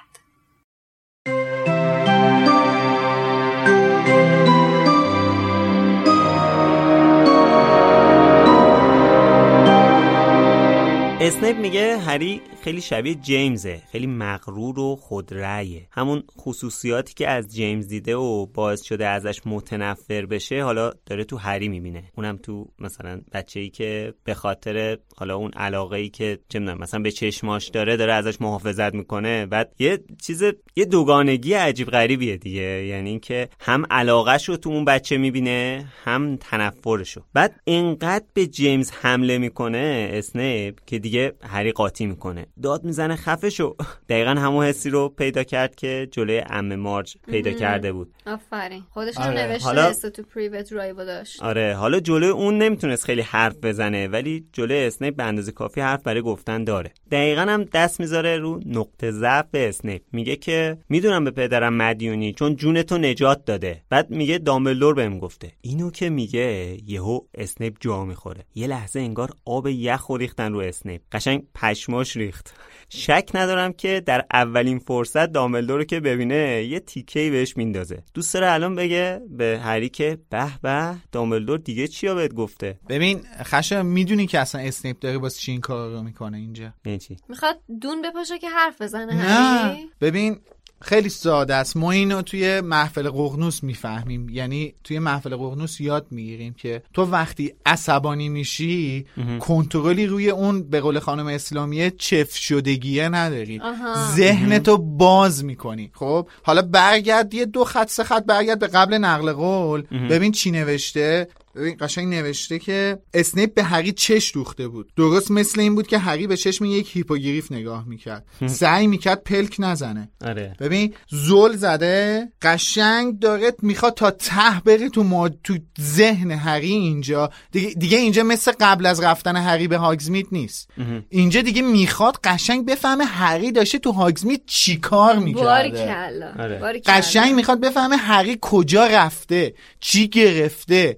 اسنیپ 11.20 11.56
میگه 11.56 11.98
هری 11.98 12.40
خیلی 12.62 12.80
شبیه 12.80 13.14
جیمزه. 13.14 13.82
خیلی 13.92 14.06
مغرور 14.06 14.78
و 14.78 14.96
خودرأیه. 14.96 15.88
همون 15.90 16.22
خصوصیاتی 16.40 17.14
که 17.14 17.28
از 17.28 17.54
جیمز 17.54 17.88
دیده 17.88 18.16
و 18.16 18.46
باعث 18.46 18.82
شده 18.82 19.06
ازش 19.06 19.40
متنفر 19.46 20.26
بشه 20.26 20.64
حالا 20.64 20.92
داره 21.06 21.24
تو 21.24 21.36
هری 21.36 21.68
می‌بینه. 21.68 22.02
اونم 22.16 22.36
تو 22.36 22.68
مثلا 22.78 23.20
بچه 23.32 23.60
ای 23.60 23.68
که 23.68 24.14
به 24.24 24.34
خاطر 24.34 24.98
حالا 25.16 25.36
اون 25.36 25.50
علاقه 25.56 25.96
ای 25.96 26.08
که 26.08 26.38
چه 26.48 26.58
مثلا 26.58 27.00
به 27.00 27.10
چشماش 27.10 27.68
داره 27.68 27.96
داره 27.96 28.12
ازش 28.12 28.40
محافظت 28.40 28.94
می‌کنه. 28.94 29.46
بعد 29.46 29.74
یه 29.78 29.98
چیز 30.22 30.42
یه 30.76 30.84
دوگانگی 30.84 31.52
عجیب 31.52 31.90
غریبیه 31.90 32.36
دیگه. 32.36 32.86
یعنی 32.86 33.10
اینکه 33.10 33.48
هم 33.60 33.86
علاقهش 33.90 34.48
رو 34.48 34.56
تو 34.56 34.70
اون 34.70 34.84
بچه 34.84 35.16
می‌بینه 35.16 35.86
هم 36.04 36.36
تنفرشو 36.36 37.22
بعد 37.34 37.60
انقدر 37.66 38.24
به 38.34 38.46
جیمز 38.46 38.90
حمله 38.90 39.38
می‌کنه 39.38 40.10
اسنیپ 40.12 40.78
که 40.86 40.98
دیگه 40.98 41.32
هری 41.42 41.72
قاطی 41.72 42.06
می‌کنه. 42.06 42.46
داد 42.62 42.84
می‌زنه 42.84 43.16
خفه 43.16 43.50
شو 43.50 43.76
دقیقا 44.08 44.30
همون 44.30 44.66
حسی 44.66 44.90
رو 44.90 45.08
پیدا 45.08 45.44
کرد 45.44 45.74
که 45.74 46.08
جلوی 46.12 46.42
عمه 46.50 46.74
مارج 46.76 47.16
پیدا 47.26 47.50
کرده 47.52 47.92
بود. 47.92 48.12
آفرین. 48.26 48.82
خودش 48.90 49.16
آره. 49.16 49.30
نوشته 49.46 49.64
حالا- 49.64 49.92
تو 49.92 50.22
پریوت 50.22 50.72
رایو 50.72 51.04
داشت. 51.04 51.42
آره. 51.42 51.74
حالا 51.74 52.00
جلوی 52.00 52.28
اون 52.28 52.58
نمی‌تونست 52.58 53.04
خیلی 53.04 53.20
حرف 53.20 53.56
بزنه 53.62 54.08
ولی 54.08 54.46
جلوی 54.52 54.84
اسنیپ 54.84 55.16
به 55.16 55.24
اندازه 55.24 55.52
کافی 55.52 55.80
حرف 55.80 56.02
برای 56.02 56.22
گفتن 56.22 56.64
داره. 56.64 56.92
دقیقا 57.10 57.40
هم 57.40 57.64
دست 57.64 58.00
می‌ذاره 58.00 58.38
رو 58.38 58.60
نقطه 58.66 59.10
ضعف 59.10 59.46
اسنیپ. 59.54 60.02
میگه 60.12 60.36
که 60.36 60.78
می‌دونم 60.88 61.24
به 61.24 61.30
پدرم 61.30 61.74
مدیونی 61.74 62.32
چون 62.32 62.56
جونتو 62.56 62.98
نجات 62.98 63.44
داده. 63.44 63.82
بعد 63.90 64.10
میگه 64.10 64.38
دامبلدور 64.38 64.94
بهم 64.94 65.18
گفته. 65.18 65.52
اینو 65.60 65.90
که 65.90 66.10
میگه 66.10 66.76
یهو 66.86 67.20
اسنیپ 67.34 67.76
جا 67.80 68.04
می‌خوره. 68.04 68.44
یه 68.54 68.66
لحظه 68.66 69.00
انگار 69.00 69.30
آب 69.44 69.66
یخ 69.66 70.10
و 70.10 70.16
ریختن 70.16 70.52
رو 70.52 70.58
اسنیپ. 70.58 71.00
قشنگ 71.12 71.42
پشماش 71.54 72.16
ریخت. 72.16 72.49
شک 72.92 73.30
ندارم 73.34 73.72
که 73.72 74.02
در 74.06 74.24
اولین 74.32 74.78
فرصت 74.78 75.32
دامبلدور 75.32 75.78
رو 75.78 75.84
که 75.84 76.00
ببینه 76.00 76.64
یه 76.64 76.80
تیکه‌ای 76.80 77.30
بهش 77.30 77.56
میندازه. 77.56 78.02
دوست 78.14 78.34
داره 78.34 78.52
الان 78.52 78.74
بگه 78.74 79.20
به 79.30 79.60
هری 79.62 79.88
که 79.88 80.18
به 80.30 80.60
به 80.62 80.96
دامبلدور 81.12 81.58
دیگه 81.58 81.88
چیا 81.88 82.14
بهت 82.14 82.34
گفته؟ 82.34 82.78
ببین 82.88 83.20
خشم 83.42 83.86
می‌دونی 83.86 84.26
که 84.26 84.38
اصلا 84.38 84.60
اسنیپ 84.60 84.98
داره 84.98 85.18
باز 85.18 85.40
چی 85.40 85.52
این 85.52 85.60
کار 85.60 85.90
رو 85.90 86.02
می‌کنه 86.02 86.36
اینجا؟ 86.36 86.72
یعنی 86.84 86.98
چی؟ 86.98 87.16
می‌خواد 87.28 87.60
دون 87.80 88.02
بپاشه 88.02 88.38
که 88.38 88.48
حرف 88.48 88.82
بزنه 88.82 89.14
نه. 89.14 89.22
هری؟ 89.22 89.90
ببین 90.00 90.40
خیلی 90.82 91.08
ساده 91.08 91.54
است. 91.54 91.76
ما 91.76 91.90
اینو 91.90 92.22
توی 92.22 92.60
محفل 92.60 93.10
ققنوس 93.10 93.62
می‌فهمیم. 93.62 94.28
یعنی 94.28 94.74
توی 94.84 94.98
محفل 94.98 95.36
ققنوس 95.36 95.80
یاد 95.80 96.06
می‌گیریم 96.10 96.54
که 96.54 96.82
تو 96.94 97.04
وقتی 97.04 97.52
عصبانی 97.66 98.28
میشی 98.28 99.06
کنترلی 99.40 100.06
روی 100.06 100.30
اون 100.30 100.62
به 100.62 100.80
قول 100.80 100.98
خانم 100.98 101.26
اسلامیه 101.26 101.90
چفت 101.90 102.36
شدگیه 102.36 103.08
نداری. 103.08 103.60
آها. 103.60 104.14
ذهنتو 104.16 104.76
باز 104.78 105.44
می‌کنی. 105.44 105.90
خب؟ 105.94 106.28
حالا 106.42 106.62
برگرد 106.62 107.34
یه 107.34 107.44
دو 107.44 107.64
خط 107.64 107.90
سه 107.90 108.04
خط 108.04 108.24
برگرد 108.24 108.58
به 108.58 108.66
قبل 108.66 108.94
نقل 108.94 109.32
قول. 109.32 109.82
ببین 109.82 110.32
چی 110.32 110.50
نوشته. 110.50 111.28
ببین 111.54 111.76
قشنگ 111.80 112.14
نوشته 112.14 112.58
که 112.58 112.98
اسنیپ 113.14 113.54
به 113.54 113.62
هری 113.62 113.92
چش 113.92 114.34
دوخته 114.34 114.68
بود. 114.68 114.92
درست 114.96 115.30
مثل 115.30 115.60
این 115.60 115.74
بود 115.74 115.86
که 115.86 115.98
هری 115.98 116.26
به 116.26 116.36
چشم 116.36 116.64
یک 116.64 116.96
هیپوگریف 116.96 117.52
نگاه 117.52 117.88
می‌کرد. 117.88 118.26
سعی 118.46 118.86
می‌کرد 118.86 119.22
پلک 119.22 119.56
نزنه. 119.58 120.10
آره. 120.24 120.56
ببین 120.60 120.94
زل 121.10 121.56
زده. 121.56 122.28
قشنگ 122.42 123.18
داره 123.18 123.52
می‌خواد 123.62 123.94
تا 123.94 124.10
ته 124.10 124.60
بره 124.64 124.88
تو 124.88 125.02
ما... 125.02 125.28
تو 125.28 125.58
ذهن 125.80 126.30
هری 126.30 126.72
اینجا. 126.72 127.30
دیگه, 127.52 127.68
دیگه 127.68 127.98
اینجا 127.98 128.22
مثل 128.22 128.52
قبل 128.60 128.86
از 128.86 129.00
رفتن 129.00 129.36
هری 129.36 129.68
به 129.68 129.76
هاگزمید 129.76 130.26
نیست. 130.32 130.70
اینجا 131.08 131.40
دیگه 131.40 131.62
می‌خواد 131.62 132.16
قشنگ 132.24 132.66
بفهمه 132.66 133.04
هری 133.04 133.52
داشته 133.52 133.78
تو 133.78 133.92
هاگزمیت 133.92 134.40
چیکار 134.46 135.18
می‌کرده. 135.18 136.32
آره. 136.38 136.80
قشنگ 136.86 137.34
می‌خواد 137.34 137.60
بفهمه 137.60 137.96
هری 137.96 138.38
کجا 138.40 138.86
رفته 138.86 139.54
چی 139.80 140.08
گرفته 140.08 140.96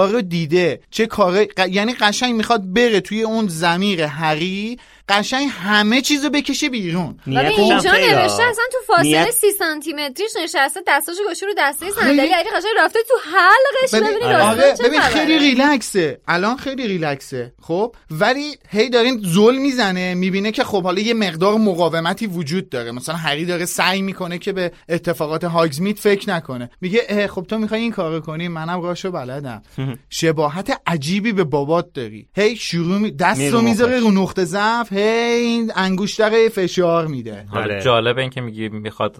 رو 0.00 0.22
دیده. 0.22 0.80
چه 0.90 1.06
کاره 1.06 1.48
یعنی 1.70 1.94
قشنگ 1.94 2.34
می‌خواد 2.34 2.72
بره 2.72 3.00
توی 3.00 3.22
اون 3.22 3.48
زمیر 3.48 4.02
هری 4.02 4.78
قشنگ 5.08 5.48
همه 5.52 6.00
چیزو 6.00 6.30
بکشه 6.30 6.68
بیرون. 6.68 7.18
اینجا 7.26 7.92
نوشته. 7.92 8.42
اصلا 8.42 8.64
تو 8.72 8.78
فاصله 8.86 9.24
نیت- 9.24 9.30
سی 9.30 9.50
سانتی 9.58 9.92
متریش 9.92 10.30
نشسته 10.42 10.80
دستاشو 10.86 11.22
گوشه 11.28 11.46
رو 11.46 11.52
دسته 11.58 11.90
صندلی 11.90 12.20
علی 12.20 12.50
قشنگ 12.50 12.72
رفته 12.78 12.98
تو 13.08 13.14
حلقش. 13.24 13.94
ببین, 13.94 14.08
ببینید 14.08 14.36
آره. 14.36 14.74
ببین. 14.84 15.00
خیلی 15.00 15.38
ریلکسه. 15.38 16.20
الان 16.28 16.56
خیلی 16.56 16.88
ریلکسه. 16.88 17.52
خب؟ 17.62 17.94
ولی 18.10 18.56
هی 18.68 18.88
دارین 18.88 19.20
زل 19.24 19.56
می‌زنه. 19.56 20.14
می‌بینه 20.14 20.50
که 20.52 20.64
خب 20.64 20.82
حالا 20.82 21.00
یه 21.00 21.14
مقدار 21.14 21.58
مقاومتی 21.58 22.26
وجود 22.26 22.68
داره. 22.68 22.92
مثلا 22.92 23.16
هری 23.16 23.44
داره 23.44 23.64
سعی 23.64 24.02
می‌کنه 24.02 24.38
که 24.38 24.52
به 24.52 24.72
اتفاقات 24.88 25.44
هاگزمیت 25.44 25.98
فکر 25.98 26.30
نکنه. 26.30 26.70
میگه 26.80 27.06
اه 27.08 27.26
خب 27.26 27.46
تو 27.48 27.58
می‌خوای 27.58 27.80
این 27.80 27.92
کارو 27.92 28.20
کنی؟ 28.20 28.48
منم 28.48 28.82
راشو 28.82 29.10
بلدم. 29.10 29.62
شباهت 30.10 30.80
عجیبی 30.86 31.32
به 31.32 31.44
بابات 31.44 31.92
داری. 31.92 32.28
هی 32.36 32.56
شروع 32.56 32.98
می... 32.98 33.10
دست 33.10 33.40
رو 33.40 33.60
می‌ذاره. 33.60 34.00
رو 34.00 34.10
نقطه 34.10 34.44
ضعف. 34.44 34.91
هی 34.92 35.02
این 35.32 35.72
انگشتر 35.76 36.48
فشار 36.48 37.06
میده. 37.06 37.46
حالا 37.48 37.64
آره. 37.64 37.82
جالب 37.82 38.18
این 38.18 38.30
که 38.30 38.40
میگی 38.40 38.68
می‌خواد 38.68 39.16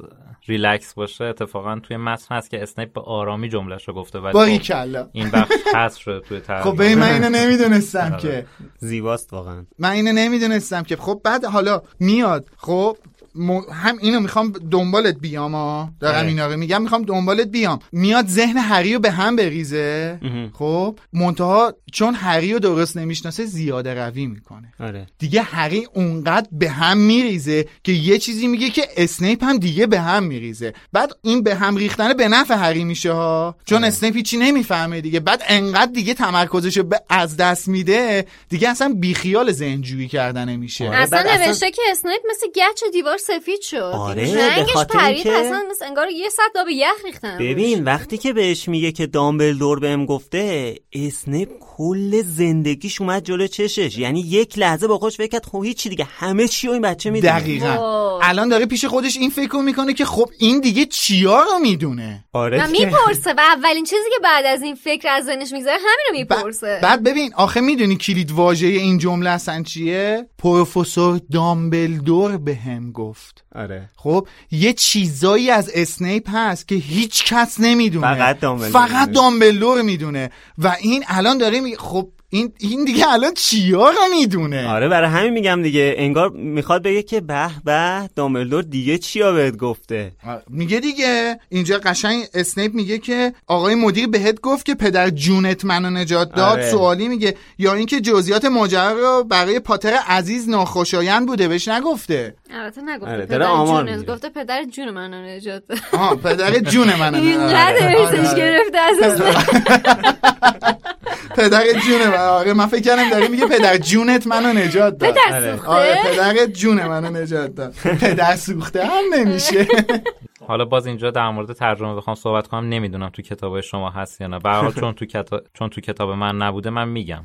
ریلکس 0.47 0.95
باشه 0.95 1.25
اتفاقا 1.25 1.79
توی 1.83 1.97
متن 1.97 2.35
هست 2.35 2.51
که 2.51 2.62
اسنیپ 2.62 2.93
به 2.93 3.01
آرامی 3.01 3.49
جملهش 3.49 3.89
رو 3.89 3.95
گفته 3.95 4.18
ولی 4.18 4.33
خب 4.33 4.39
باریکلا 4.39 5.09
این 5.12 5.31
بخش 5.31 5.53
حذف 5.75 6.01
شده 6.01 6.20
توی 6.20 6.41
ترجمه 6.47 6.70
خب 6.73 6.83
ببین 6.83 6.99
من 6.99 7.12
اینو 7.12 7.29
نمی‌دونستم 7.29 8.16
که. 8.16 8.47
زیباست 8.79 9.33
واقعا. 9.33 9.66
من 9.79 9.91
اینو 9.91 10.12
نمی‌دونستم 10.12 10.83
که. 10.83 10.97
خب 10.97 11.20
بعد 11.25 11.45
حالا 11.45 11.83
میاد. 12.01 12.47
خب 12.57 12.97
م... 13.35 13.51
هم 13.72 13.99
اینو 14.01 14.20
می‌خوام 14.20 14.53
دنبالت 14.70 15.18
بیام 15.18 15.55
ها 15.55 15.91
دارم 16.01 16.18
آره. 16.18 16.28
اینا 16.28 16.47
رو 16.47 16.57
میگم 16.57 16.83
می‌خوام 16.83 17.03
دنبالت 17.03 17.49
بیام. 17.49 17.78
میاد 17.93 18.26
ذهن 18.28 18.57
هری 18.59 18.95
رو 18.95 19.01
به 19.01 19.11
هم 19.11 19.37
بریزه. 19.37 20.18
خب؟ 20.53 20.99
منتها 21.12 21.74
چون 21.93 22.14
هری 22.14 22.53
رو 22.53 22.59
درست 22.59 22.97
نمی‌شناسه 22.97 23.45
زیاده 23.45 23.95
روی 24.07 24.26
می‌کنه. 24.26 24.72
آره. 24.80 25.07
دیگه 25.18 25.43
هری 25.43 25.87
اونقدر 25.95 26.49
به 26.53 26.70
هم 26.70 26.99
میریزه 26.99 27.66
که 27.85 27.93
یه 27.93 28.18
چیزی 28.18 28.47
میگه 28.47 28.70
که 28.70 28.89
اسنیپ 28.97 29.45
هم 29.45 29.57
دیگه 29.59 29.87
به 29.87 30.01
هم 30.01 30.22
میریزه. 30.22 30.72
بعد 30.93 31.12
این 31.22 31.43
به 31.43 31.55
هم 31.55 31.76
ریختن 31.76 32.12
به 32.14 32.28
نفع 32.28 32.55
هری 32.55 32.85
میشه 32.85 33.12
ها. 33.12 33.57
چون 33.64 33.85
اسنیپ 33.85 34.16
هیچی 34.16 34.37
نمی‌فهمه 34.37 35.01
دیگه. 35.01 35.20
بعد 35.20 35.43
انقدر 35.49 35.93
دیگه 35.93 36.14
تمرکزش 36.14 36.76
رو 36.76 36.83
به- 36.83 37.03
از 37.09 37.37
دست 37.37 37.68
میده 37.68 38.26
دیگه 38.49 38.68
اصلا 38.68 38.95
بیخیال 38.99 39.53
ذهنجویی 39.53 40.09
کردن 40.09 40.57
میشه. 40.57 40.89
آره، 40.89 40.97
اصلا- 40.97 41.22
نوشته 41.47 41.70
که 41.70 41.83
اسنیپ 41.91 42.20
مثل 42.30 42.47
گچ 42.47 42.93
دیوار 42.93 43.16
سفید 43.27 43.61
شد. 43.61 43.77
آره، 43.77 44.33
به 44.35 44.49
رنگش 44.49 44.73
خاطر 44.73 44.99
پرید 44.99 45.27
اینکه- 45.27 45.33
اصلا 45.45 45.62
مثل 45.70 45.85
انگار 45.85 46.11
یه 46.11 46.29
صد 46.29 46.59
آب 46.61 46.66
یخ 46.70 47.05
ریختن. 47.05 47.39
روش. 47.39 47.49
ببین 47.49 47.85
وقتی 47.85 48.18
که 48.18 48.33
بهش 48.33 48.68
میگه 48.68 48.93
که 48.93 49.07
دامبلدور 49.07 49.81
بهم 49.81 50.07
گفته 50.07 50.75
اسنیپ 50.93 51.49
کل 51.77 52.23
زندگیش 52.23 53.01
اومد 53.01 53.25
جلو 53.25 53.47
چشش. 53.47 53.99
یعنی 53.99 54.20
یک 54.20 54.59
لحظه 54.59 54.87
با 54.87 54.99
خودش 54.99 55.16
فکر 55.16 55.27
کرد 55.29 55.47
خب 55.47 55.64
هیچی 55.64 55.89
دیگه 55.89 56.05
همه 56.05 56.49
چی 56.49 56.66
رو 56.66 56.73
این 56.73 56.83
بچه 56.83 57.11
می‌دونه. 57.11 57.41
دقیقا. 57.41 57.66
وای. 57.66 58.20
الان 58.25 58.49
داره 58.49 58.66
پیش 58.66 58.85
خودش 58.85 59.16
این 59.16 59.31
فکر 59.31 59.57
می‌کنه 59.57 59.95
که 59.95 60.05
خب 60.05 60.31
این 60.39 60.61
دیگه 60.61 60.85
چیا 60.85 61.43
رو 61.43 61.59
می‌دونه؟ 61.62 62.25
آره. 62.33 62.66
می‌پرسه 62.66 63.33
و 63.33 63.41
اولین 63.41 63.85
چیزی 63.85 64.11
که 64.11 64.20
بعد 64.23 64.45
از 64.47 64.62
این 64.62 64.75
فکر 64.75 65.09
از 65.09 65.25
ذهنش 65.25 65.53
می‌گذاره 65.53 65.77
همین 65.77 66.07
رو 66.09 66.14
ب- 66.14 66.39
می‌پرسه. 66.39 66.79
بعد 66.83 67.03
ببین 67.03 67.35
آخه 67.35 67.61
می‌دونی 67.61 67.97
کلید 67.97 68.31
واژه 68.33 68.66
این 68.66 68.99
جمله 68.99 69.31
اصلا 69.31 69.62
چیه؟ 69.62 70.27
پروفسور 70.39 71.20
دامبلدور 71.33 72.37
به 72.37 72.55
هم 72.55 72.93
گفت. 73.13 73.45
آره. 73.55 73.89
خب 73.97 74.27
یه 74.51 74.73
چیزایی 74.73 75.51
از 75.51 75.71
اسنیپ 75.75 76.31
هست 76.31 76.69
که 76.69 76.75
هیچ 76.75 77.25
کس 77.25 77.61
نمی‌دونه. 77.61 78.15
فقط 78.15 78.41
دامبلدور 78.41 78.73
فقط 78.87 79.09
می‌دونه. 79.09 79.13
دامبلدور 79.13 79.83
می‌دونه. 79.83 80.31
و 80.59 80.77
این 80.81 81.05
الان 81.07 81.39
داره 81.39 81.61
می... 81.61 81.77
خب 81.77 82.09
این 82.35 82.53
این 82.59 82.85
دیگه 82.85 83.12
الان 83.12 83.35
چیا 83.35 83.91
رو 83.91 83.97
می‌دونه 84.18 84.68
آره 84.68 84.89
برای 84.89 85.11
همین 85.11 85.33
میگم 85.33 85.62
دیگه 85.62 85.95
انگار 85.97 86.30
می‌خواد 86.30 86.83
بگه 86.83 87.03
که 87.03 87.20
به 87.20 87.51
به 87.64 88.11
دامبلدور 88.16 88.62
دیگه 88.62 88.99
چیا 88.99 89.33
بهت 89.33 89.57
گفته 89.57 90.12
میگه 90.51 90.80
دیگه 90.80 91.41
اینجا 91.49 91.78
قشنگ 91.78 92.24
اسنیپ 92.35 92.74
میگه 92.74 92.99
که 92.99 93.33
آقای 93.47 93.74
مدیر 93.74 94.07
بهت 94.07 94.41
گفت 94.41 94.66
که 94.66 94.74
پدر 94.74 95.11
جونت 95.11 95.64
منو 95.64 95.91
نجات 95.91 96.35
داد 96.35 96.53
آره. 96.53 96.70
سوالی 96.70 97.09
میگه 97.09 97.37
یا 97.59 97.74
اینکه 97.74 98.01
جزئیات 98.01 98.45
ماجرا 98.45 98.93
رو 98.93 99.24
برای 99.24 99.61
پاتر 99.61 99.95
عزیز 100.09 100.49
ناخوشایند 100.49 101.26
بوده 101.26 101.49
بهش 101.49 101.68
نگفته 101.68 102.35
البته 102.51 102.83
نگفته 102.83 103.11
آره، 103.11 103.26
پدر 103.26 103.39
داره 103.39 103.51
آمار 103.51 103.85
جون 103.85 103.95
می‌گیره. 103.95 104.14
گفته 104.14 104.28
پدر 104.28 104.64
جون 104.64 104.91
منو 104.91 105.26
نجات 105.37 105.62
داد. 105.68 105.78
آها 105.93 106.16
پدر 106.16 106.59
جون 106.59 106.95
منو 106.95 107.16
اینقدر 107.22 107.76
آره، 107.83 108.07
آره. 108.07 108.35
گرفته 108.37 108.78
از 108.78 108.99
اسنیپ. 108.99 110.76
پدر 111.37 111.73
جون 111.73 112.07
من. 112.09 112.14
آره 112.14 112.53
من 112.53 112.66
فکر 112.66 112.81
کردم 112.81 113.11
داره 113.11 113.29
میگه 113.29 113.47
پدر 113.47 113.77
جونت 113.77 114.27
منو 114.27 114.53
نجات 114.53 114.99
داد. 114.99 115.11
پدر 115.14 115.37
آره. 115.37 115.57
سوخته؟ 115.57 115.68
آره 115.68 115.97
پدر 116.05 116.47
جون 116.47 116.87
منو 116.87 117.11
نجات 117.11 117.55
داد. 117.55 117.75
پدر 118.01 118.37
سوخته 118.37 118.85
هم 118.87 119.05
نمیشه. 119.14 119.66
حالا 120.47 120.64
باز 120.64 120.86
اینجا 120.86 121.11
در 121.11 121.30
مورد 121.30 121.53
ترجمه 121.53 121.95
بخوام 121.95 122.14
صحبت 122.16 122.47
کنم 122.47 122.68
نمی‌دونم 122.68 123.09
تو 123.09 123.22
کتاب 123.22 123.61
شما 123.61 123.90
هست 123.90 124.20
یا 124.20 124.26
نه. 124.26 124.38
به 124.38 124.72
چون 124.80 124.93
تو 124.93 125.07
کتاب 125.07 125.40
چون 125.55 125.68
تو 125.68 125.80
کتاب 125.80 126.11
من 126.11 126.36
نبوده 126.36 126.70
من 126.70 126.88
میگم. 126.88 127.24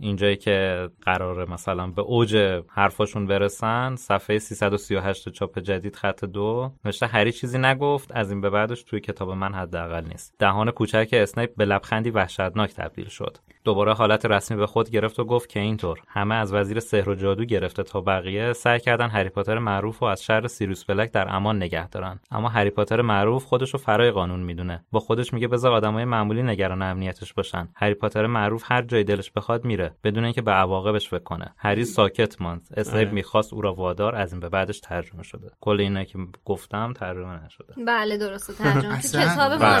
اینجایی 0.00 0.36
که 0.36 0.88
قراره 1.02 1.50
مثلا 1.52 1.86
به 1.86 2.02
اوج 2.02 2.62
حرفاشون 2.68 3.26
برسن 3.26 3.96
صفحه 3.96 4.38
338 4.38 5.28
چاپ 5.28 5.58
جدید 5.58 5.96
خط 5.96 6.24
دو 6.24 6.72
نوشته 6.84 7.06
هری 7.06 7.32
چیزی 7.32 7.58
نگفت 7.58 8.12
از 8.14 8.30
این 8.30 8.40
به 8.40 8.50
بعدش 8.50 8.82
توی 8.82 9.00
کتاب 9.00 9.30
من 9.30 9.54
حداقل 9.54 10.04
نیست. 10.04 10.34
دهان 10.38 10.70
کوچک 10.70 11.08
اسنیپ 11.12 11.56
به 11.56 11.64
لبخندی 11.64 12.10
وحشتناک 12.10 12.74
تبدیل 12.74 13.08
شد. 13.08 13.38
دوباره 13.66 13.94
حالت 13.94 14.26
رسمی 14.26 14.56
به 14.56 14.66
خود 14.66 14.90
گرفت 14.90 15.18
و 15.18 15.24
گفت 15.24 15.48
که 15.48 15.60
اینطور. 15.60 16.00
همه 16.08 16.34
از 16.34 16.54
وزیر 16.54 16.80
سحر 16.80 17.08
و 17.08 17.14
جادو 17.14 17.44
گرفته 17.44 17.82
تا 17.82 18.00
بقیه 18.00 18.52
سعی 18.52 18.80
کردن 18.80 19.08
هری 19.08 19.28
پاتر 19.28 19.58
معروف 19.58 19.98
رو 19.98 20.06
از 20.06 20.24
شر 20.24 20.46
سیروس 20.46 20.84
بلک 20.84 21.12
در 21.12 21.34
امان 21.34 21.56
نگه 21.56 21.88
دارن. 21.88 22.20
اما 22.30 22.48
هری 22.48 22.70
پاتر 22.70 23.00
معروف 23.02 23.44
خودش 23.44 23.70
رو 23.70 23.78
فرای 23.78 24.10
قانون 24.10 24.40
می‌دونه. 24.40 24.84
با 24.92 25.00
خودش 25.00 25.32
میگه 25.32 25.48
بذار 25.48 25.72
آدمای 25.72 26.04
معمولی 26.04 26.42
نگران 26.42 26.82
امنیتش 26.82 27.32
باشن. 27.32 27.68
هری 27.76 27.94
پاتر 27.94 28.26
معروف 28.26 28.62
هر 28.66 28.82
جای 28.82 29.04
دلش 29.04 29.30
بخواد 29.30 29.64
میره 29.64 29.94
بدون 30.04 30.24
اینکه 30.24 30.42
به 30.42 30.50
عواقبش 30.50 31.08
فکر 31.08 31.22
کنه. 31.22 31.54
هری 31.58 31.84
ساکت 31.84 32.40
ماند. 32.40 32.68
اسنیپ 32.76 33.12
می‌خواست 33.12 33.52
او 33.52 33.60
را 33.60 33.74
وادار 33.74 34.14
از 34.14 34.32
این 34.32 34.40
به 34.40 34.48
بعدش 34.48 34.80
ترجمه 34.80 35.22
شده. 35.22 35.50
کل 35.60 35.80
اینا 35.80 36.04
که 36.04 36.18
گفتم 36.44 36.92
ترجمه 36.92 37.44
نشده. 37.46 37.74
بله 37.86 38.16
درسته 38.16 38.52
ترجمه. 38.52 39.00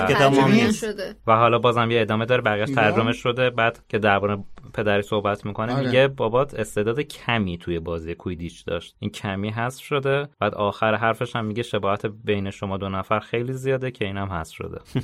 کتاب 0.08 0.34
بله. 0.34 0.72
شده 0.72 1.16
و 1.26 1.36
حالا 1.36 1.58
بازم 1.58 1.90
یه 1.90 2.00
ادامه 2.00 2.24
داره 2.24 2.42
بقیه‌اش 2.42 2.68
اینا؟ 2.68 2.82
ترجمه 2.82 3.12
شده. 3.12 3.50
بعد 3.50 3.75
که 3.88 3.98
درباره 3.98 4.44
پدری 4.74 5.02
صحبت 5.02 5.46
می‌کنه 5.46 5.72
آره. 5.72 5.86
میگه 5.86 6.08
بابات 6.08 6.54
استعداد 6.54 7.00
کمی 7.00 7.58
توی 7.58 7.78
بازی 7.78 8.14
کویدیچ 8.14 8.64
داشت. 8.64 8.96
این 8.98 9.10
کمی 9.10 9.50
حذف 9.50 9.84
شده. 9.84 10.28
بعد 10.40 10.54
آخر 10.54 10.94
حرفش 10.94 11.36
هم 11.36 11.44
میگه 11.44 11.62
شباهت 11.62 12.06
بین 12.06 12.50
شما 12.50 12.76
دو 12.76 12.88
نفر 12.88 13.20
خیلی 13.20 13.52
زیاده 13.52 13.90
که 13.90 14.04
اینم 14.04 14.32
حذف 14.32 14.54
شده. 14.54 14.80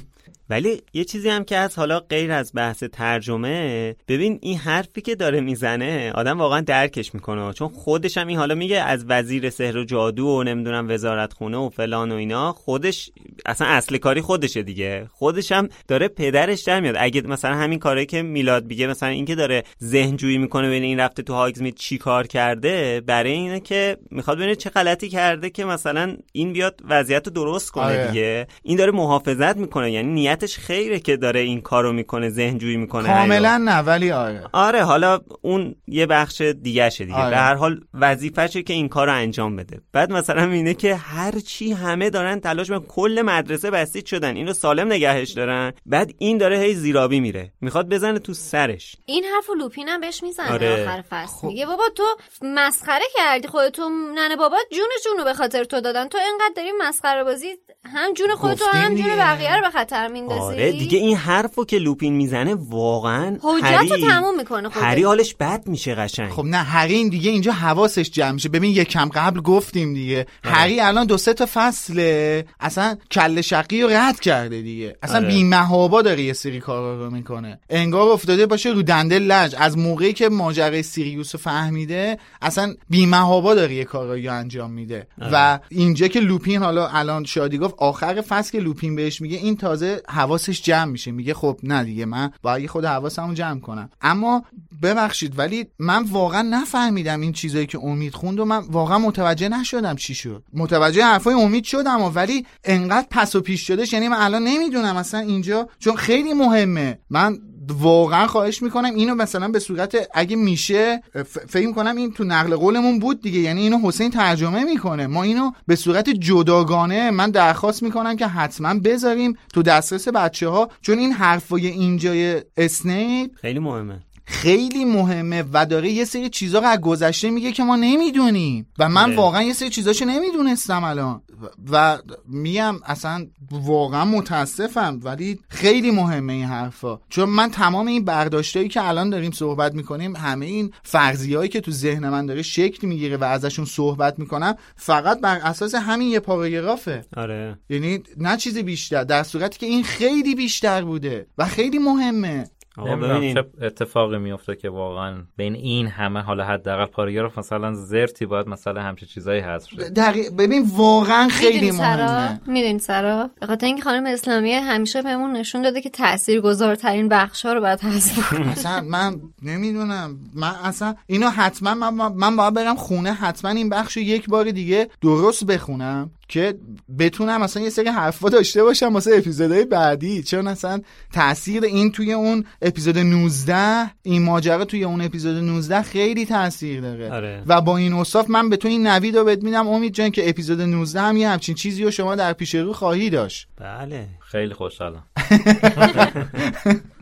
ولی 0.51 0.83
یه 0.93 1.05
چیزی 1.05 1.29
هم 1.29 1.45
که 1.45 1.57
از 1.57 1.79
حالا 1.79 2.01
غیر 2.01 2.33
از 2.33 2.53
بحث 2.55 2.85
ترجمه 2.85 3.97
ببین 4.09 4.39
این 4.43 4.59
حرفی 4.59 5.01
که 5.01 5.15
داره 5.15 5.41
می‌زنه 5.41 6.13
آدم 6.15 6.39
واقعا 6.39 6.61
درکش 6.61 7.15
می‌کنه. 7.15 7.53
چون 7.53 7.69
خودش 7.69 8.19
هم 8.19 8.27
این 8.27 8.39
حالا 8.39 8.55
میگه 8.55 8.81
از 8.81 9.05
وزیر 9.09 9.51
سحر 9.51 9.77
و 9.77 9.85
جادو 9.85 10.27
و 10.27 10.43
نمی‌دونم 10.43 10.91
وزارت 10.91 11.33
خونه 11.33 11.57
و 11.57 11.69
فلان 11.69 12.13
و 12.13 12.15
اینا 12.15 12.53
خودش 12.53 13.11
اصلا 13.47 13.67
اصل 13.67 13.97
کاری 13.97 14.21
خودشه 14.21 14.63
دیگه. 14.63 15.09
خودش 15.13 15.53
هم 15.53 15.69
داره 15.89 16.09
پدرش 16.09 16.63
در 16.63 16.81
میاد. 16.81 16.95
اگه 16.99 17.21
مثلا 17.21 17.55
همین 17.55 17.79
کاری 17.79 18.07
که 18.07 18.23
میلاد 18.23 18.67
میگه 18.67 18.87
مثلا 18.87 19.09
اینکه 19.09 19.35
داره 19.35 19.51
داره 19.53 19.64
ذهنجویی 19.82 20.38
می‌کنه 20.38 20.68
ببین 20.68 20.82
این 20.82 21.00
رفته 21.00 21.22
تو 21.22 21.34
هاگزمید 21.34 21.74
چی 21.74 21.98
کار 21.98 22.26
کرده 22.26 23.03
برای 23.07 23.32
اینه 23.32 23.61
که 23.61 23.96
می‌خواد 24.11 24.36
ببینه 24.36 24.55
چه 24.55 24.70
غلطی 24.70 25.09
کرده 25.09 25.50
که 25.50 25.64
مثلا 25.64 26.16
این 26.32 26.53
بیاد 26.53 26.80
وضعیت 26.88 27.26
رو 27.26 27.32
درست 27.32 27.70
کنه 27.70 27.84
آره. 27.84 28.07
دیگه. 28.07 28.46
این 28.62 28.78
داره 28.78 28.92
محافظت 28.92 29.57
می‌کنه 29.57 29.92
یعنی 29.92 30.12
نیتش 30.12 30.59
خیره 30.59 31.00
که 31.00 31.16
داره 31.16 31.40
این 31.40 31.61
کارو 31.61 31.92
می‌کنه 31.92 32.30
ذهنجویی 32.30 32.76
می‌کنه 32.76 33.09
کاملا 33.09 33.59
نه 33.59 33.78
ولی 33.78 34.11
آره. 34.11 34.42
آره 34.53 34.82
حالا 34.82 35.20
اون 35.42 35.74
یه 35.86 36.07
بخش 36.07 36.40
دیگه 36.40 36.88
دیگه. 36.98 37.14
آره. 37.14 37.30
به 37.30 37.36
هر 37.36 37.55
حال 37.55 37.80
وظیفشه 37.94 38.62
که 38.62 38.72
این 38.72 38.88
کار 38.88 39.07
رو 39.07 39.14
انجام 39.14 39.57
بده. 39.57 39.80
بعد 39.92 40.12
مثلا 40.12 40.53
اینه 40.53 40.74
که 40.74 40.94
هر 40.94 41.32
چی 41.46 41.72
همه 41.72 42.11
دارن 42.11 42.40
تلاش 42.40 42.70
می‌کنن 42.70 42.86
کل 42.88 43.22
مدرسه 43.24 43.70
بسیج 43.70 44.07
شدن 44.07 44.36
اینو 44.36 44.53
سالم 44.53 44.92
نگهش 44.92 45.30
دارن. 45.30 45.72
بعد 45.86 46.14
این 46.18 46.38
داره 46.38 46.59
هی 46.59 46.74
زیرابی 46.74 47.20
میره. 47.20 47.53
می‌خواد 47.61 47.88
بزنه 47.88 48.18
تو 48.18 48.34
سرش. 48.34 48.96
این 49.07 49.24
حرف 49.43 49.51
و 49.51 49.55
لوپین 49.55 49.88
هم 49.88 50.01
بهش 50.01 50.22
می‌زنه 50.22 50.53
آره. 50.53 50.82
آخر 50.82 51.05
فصل. 51.11 51.47
میگه 51.47 51.66
بابا 51.66 51.82
تو 51.97 52.03
مسخره 52.43 53.05
کردی 53.16 53.49
خودتو 53.49 53.88
ننه 54.14 54.36
بابا 54.36 54.57
جونشون 54.70 55.18
رو 55.18 55.24
به 55.24 55.34
خاطر 55.34 55.64
تو 55.64 55.80
دادن. 55.80 56.09
تو 56.09 56.18
اینقدر 56.18 56.53
داری 56.57 56.68
مسخره 56.80 57.24
بازی 57.24 57.47
هم 57.84 58.12
جون 58.14 58.34
خودتو 58.34 58.64
هم 58.64 58.95
جون. 58.95 59.16
بقیه 59.16 59.57
رو 59.57 59.62
به 59.62 59.70
خطر 59.70 60.09
میندازی. 60.09 60.40
آره 60.40 60.72
دیگه 60.72 60.99
این 60.99 61.16
حرفو 61.16 61.64
که 61.64 61.78
لوپین 61.78 62.12
می‌زنه 62.12 62.55
واقعا 62.55 63.38
حجت 63.43 63.64
رو 63.64 63.95
هری- 63.95 64.09
تموم 64.09 64.36
می‌کنه 64.36 64.68
خودش 64.68 64.84
هری 64.84 65.03
حالش 65.03 65.34
بد 65.34 65.62
میشه 65.66 65.95
قشنگ. 65.95 66.30
خب 66.30 66.45
نه 66.45 66.57
هری 66.57 66.95
این 66.95 67.09
دیگه 67.09 67.30
اینجا 67.30 67.53
حواسش 67.53 68.11
جمع 68.11 68.30
میشه. 68.30 68.49
ببین 68.49 68.72
یه 68.72 68.84
کم 68.84 69.09
قبل 69.14 69.40
گفتیم 69.40 69.95
دیگه. 69.95 70.26
آره. 70.45 70.55
هری 70.55 70.80
الان 70.80 71.07
دو 71.07 71.16
سه 71.16 71.34
تا 71.34 71.47
فصله. 71.55 72.45
اصلا 72.61 72.97
کل 73.11 73.40
شقی 73.40 73.82
رو 73.82 73.88
رد 73.88 74.20
کرده 74.20 74.62
دیگه. 74.62 74.97
اصلا 75.03 75.16
آره. 75.16 75.26
بیمهابا 75.26 76.03
داره 76.03 76.22
یه 76.22 76.32
سری 76.32 76.61
کارا 76.61 77.05
رو 77.05 77.11
می‌کنه. 77.11 77.61
انگار 77.70 78.09
افتاده 78.09 78.47
باشه 78.47 78.70
رو 78.70 78.82
دنده 78.82 79.18
لج. 79.23 79.55
از 79.59 79.79
موقعی 79.79 80.12
که 80.12 80.29
ماجرای 80.29 80.83
سیریوس 80.83 81.35
رو 81.35 81.41
فهمیده 81.41 82.18
اصلا 82.43 82.75
بیمهابا 82.91 83.55
داره 83.55 83.75
یه 83.75 83.85
کارایی 83.85 84.29
انجام 84.29 84.70
میده. 84.70 85.07
آره. 85.20 85.31
و 85.33 85.59
اینجا 85.68 86.09
که 86.09 86.20
لوپین 86.20 86.62
حالا 86.62 86.89
الان 86.89 87.25
شادی 87.25 87.59
گفت 87.59 87.75
آخر 87.79 88.20
فصل 88.20 88.53
که 88.53 88.61
لوپین 88.61 88.97
بهش 88.97 89.20
میگه 89.20 89.37
این 89.37 89.57
تازه 89.57 90.03
حواسش 90.09 90.62
جمع 90.62 90.85
میشه. 90.85 91.11
میگه 91.11 91.35
خب 91.35 91.59
نه 91.62 91.85
دیگه 91.85 92.07
من 92.07 92.31
باید 92.43 92.70
خود 92.70 92.85
حواسمو 92.85 93.35
جمع 93.35 93.61
کنم. 93.61 93.91
اما 94.01 94.45
ببخشید 94.83 95.39
ولی 95.39 95.66
من 95.79 96.03
واقعا 96.03 96.43
نفهمیدم 96.43 97.20
این 97.20 97.33
چیزایی 97.33 97.66
که 97.66 97.79
امید 97.79 98.14
خوند 98.14 98.41
و 98.41 98.45
من 98.45 98.59
واقعا 98.59 98.99
متوجه 98.99 99.49
نشدم 99.49 99.97
چی 99.97 100.14
شد. 100.14 100.45
متوجه 100.53 101.05
حرفای 101.05 101.35
امید 101.35 101.64
شدم 101.64 102.03
و 102.03 102.09
ولی 102.09 102.47
انقدر 102.64 103.07
پس 103.11 103.37
و 103.37 103.41
پیش 103.41 103.66
شدش. 103.66 103.93
یعنی 103.93 104.09
من 104.09 104.16
الان 104.20 104.45
نمی‌دونم 104.45 104.97
اصلا 104.97 105.20
اینجا 105.20 105.68
چون 105.79 105.97
خیلی 105.97 106.33
مهمه. 106.33 106.99
من 107.11 107.39
واقعا 107.69 108.27
خواهش 108.27 108.63
می‌کنم 108.63 108.95
اینو 108.95 109.15
مثلا 109.15 109.49
به 109.49 109.59
صورت 109.59 109.97
اگه 110.15 110.37
میشه 110.37 111.03
فکر 111.49 111.67
می‌کنم 111.67 111.97
این 111.97 112.13
تو 112.13 112.25
نقل 112.25 112.57
قولمون 112.57 112.99
بود 112.99 113.21
دیگه. 113.21 113.39
یعنی 113.39 113.61
اینو 113.61 113.79
حسین 113.89 114.11
ترجمه 114.11 114.65
می‌کنه. 114.65 115.07
ما 115.07 115.23
اینو 115.23 115.51
به 115.67 115.77
صورت 115.77 116.11
جداگانه 116.11 117.11
من 117.11 117.31
درخواست 117.31 117.83
می‌کنم 117.83 118.17
که 118.17 118.27
حتما 118.27 118.75
بذاریم 118.75 119.37
تو 119.55 119.63
دسترس 119.63 120.09
بچه 120.09 120.49
ها 120.49 120.71
چون 120.81 120.99
این 120.99 121.13
حرفای 121.13 121.67
اینجای 121.67 122.43
اسنیپ 122.57 123.31
خیلی 123.41 123.59
مهمه. 123.59 124.01
خیلی 124.33 124.85
مهمه 124.85 125.45
و 125.53 125.66
داره 125.66 125.91
یه 125.91 126.05
سری 126.05 126.28
چیزا 126.28 126.59
رو 126.59 126.66
از 126.66 126.80
گذشته 126.80 127.30
میگه 127.30 127.53
که 127.53 127.64
ما 127.64 127.76
نمی‌دونیم. 127.76 128.66
و 128.78 128.89
من 128.89 129.05
آره. 129.05 129.16
واقعا 129.16 129.43
یه 129.43 129.53
سری 129.53 129.70
چیزاشو 129.70 130.05
نمی‌دونستم 130.05 130.85
الان. 130.85 131.22
و- 131.43 131.47
و 131.72 131.99
میم 132.28 132.80
اصلا 132.87 133.26
واقعا 133.51 134.05
متاسفم 134.05 135.01
ولی 135.03 135.39
خیلی 135.49 135.91
مهمه 135.91 136.33
این 136.33 136.45
حرفا. 136.45 136.99
چون 137.09 137.28
من 137.28 137.51
تمام 137.51 137.87
این 137.87 138.05
برداشتایی 138.05 138.68
که 138.68 138.89
الان 138.89 139.11
داریم 139.11 139.30
صحبت 139.30 139.74
می‌کنیم 139.74 140.16
همه 140.16 140.47
این 140.47 140.72
فرضیهایی 140.83 141.49
که 141.49 141.61
تو 141.61 141.70
ذهن 141.70 142.09
من 142.09 142.26
داره 142.26 142.43
شکل 142.43 142.87
می‌گیره 142.87 143.16
و 143.16 143.24
ازشون 143.24 143.64
صحبت 143.64 144.18
می‌کنم 144.18 144.55
فقط 144.76 145.20
بر 145.20 145.37
اساس 145.37 145.74
همین 145.74 146.09
یه 146.09 146.20
پاراگرافه. 146.20 147.05
آره. 147.16 147.59
یعنی 147.70 148.03
نه 148.16 148.37
چیز 148.37 148.59
بیشتر 148.59 149.05
در 149.05 149.22
صورتی 149.22 149.59
که 149.59 149.66
این 149.66 149.83
خیلی 149.83 150.35
بیشتر 150.35 150.83
بوده 150.85 151.26
و 151.39 151.47
خیلی 151.47 151.78
مهمه. 151.78 152.45
آقا 152.79 153.20
چه 153.20 153.45
اتفاقی 153.62 154.18
میفته 154.18 154.57
که 154.57 154.68
واقعا 154.70 155.23
بین 155.37 155.55
این 155.55 155.87
همه 155.87 156.20
حالا 156.20 156.45
حداقل 156.45 156.87
پاراگراف 156.87 157.39
مثلا 157.39 157.75
زرتی 157.75 158.27
باید 158.27 158.49
مثلا 158.49 158.83
همچین 158.83 159.09
چیزایی 159.09 159.41
حذف 159.41 159.70
شه. 159.70 159.91
دقیق 159.91 160.33
ببین 160.39 160.64
واقعا 160.77 161.29
خیلی 161.29 161.70
مهمه. 161.70 162.41
می‌دونی 162.47 162.79
سرا؟ 162.79 163.31
به 163.41 163.47
خاطر 163.47 163.66
اینکه 163.66 163.83
خانم 163.83 164.07
اسلامی 164.07 164.53
همیشه 164.53 165.03
بهمون 165.03 165.33
نشون 165.33 165.62
داده 165.62 165.81
که 165.81 165.91
تاثیرگذارترین 165.91 167.09
بخش 167.09 167.47
ها 167.47 167.53
رو 167.53 167.61
باید 167.61 167.81
حذف 167.81 168.33
اصلا 168.53 168.81
من 168.81 169.20
نمی‌دونم. 169.43 170.18
من 170.35 170.53
اصلا 170.64 170.95
اینو 171.07 171.29
حتما 171.29 171.91
من, 171.91 172.12
من 172.12 172.37
باید 172.37 172.55
برم 172.55 172.77
خونه 172.77 173.12
حتما 173.12 173.51
این 173.51 173.68
بخش 173.68 173.97
رو 173.97 174.03
یک 174.03 174.29
بار 174.29 174.51
دیگه 174.51 174.89
درست 175.01 175.45
بخونم. 175.45 176.11
که 176.33 176.55
بتونم 176.99 177.41
مثلا 177.41 177.62
یه 177.62 177.70
سری 177.70 177.89
حرفا 177.89 178.28
داشته 178.28 178.62
باشم 178.62 178.95
واسه 178.95 179.11
اپیزودهای 179.16 179.64
بعدی. 179.64 180.22
چون 180.22 180.47
اصلا 180.49 180.80
تاثیر 181.12 181.64
این 181.64 181.93
توی 181.93 182.12
اون 182.12 182.45
اپیزود 182.62 182.99
19 182.99 183.91
این 184.03 184.22
ماجرا 184.22 184.64
توی 184.64 184.85
اون 184.85 185.01
اپیزود 185.01 185.37
19 185.37 185.83
خیلی 185.83 186.26
تاثیر 186.26 186.80
داره. 186.80 187.12
آره. 187.12 187.43
و 187.47 187.61
با 187.61 187.76
این 187.76 187.93
اوصاف 187.93 188.30
من 188.30 188.49
به 188.49 188.57
تو 188.57 188.68
این 188.68 188.87
نوید 188.87 189.16
رو 189.16 189.24
بهت 189.24 189.43
میدم 189.43 189.68
امید 189.68 189.95
جان 189.95 190.11
که 190.11 190.28
اپیزود 190.28 190.61
19 190.61 191.01
هم 191.01 191.16
یه 191.16 191.28
همچین 191.28 191.55
چیزی 191.55 191.85
رو 191.85 191.91
شما 191.91 192.14
در 192.14 192.33
پیش 192.33 192.55
رو 192.55 192.72
خواهی 192.72 193.11
داشت. 193.11 193.49
بله. 193.57 194.09
خیلی 194.20 194.55
خوشحالم. 194.55 195.03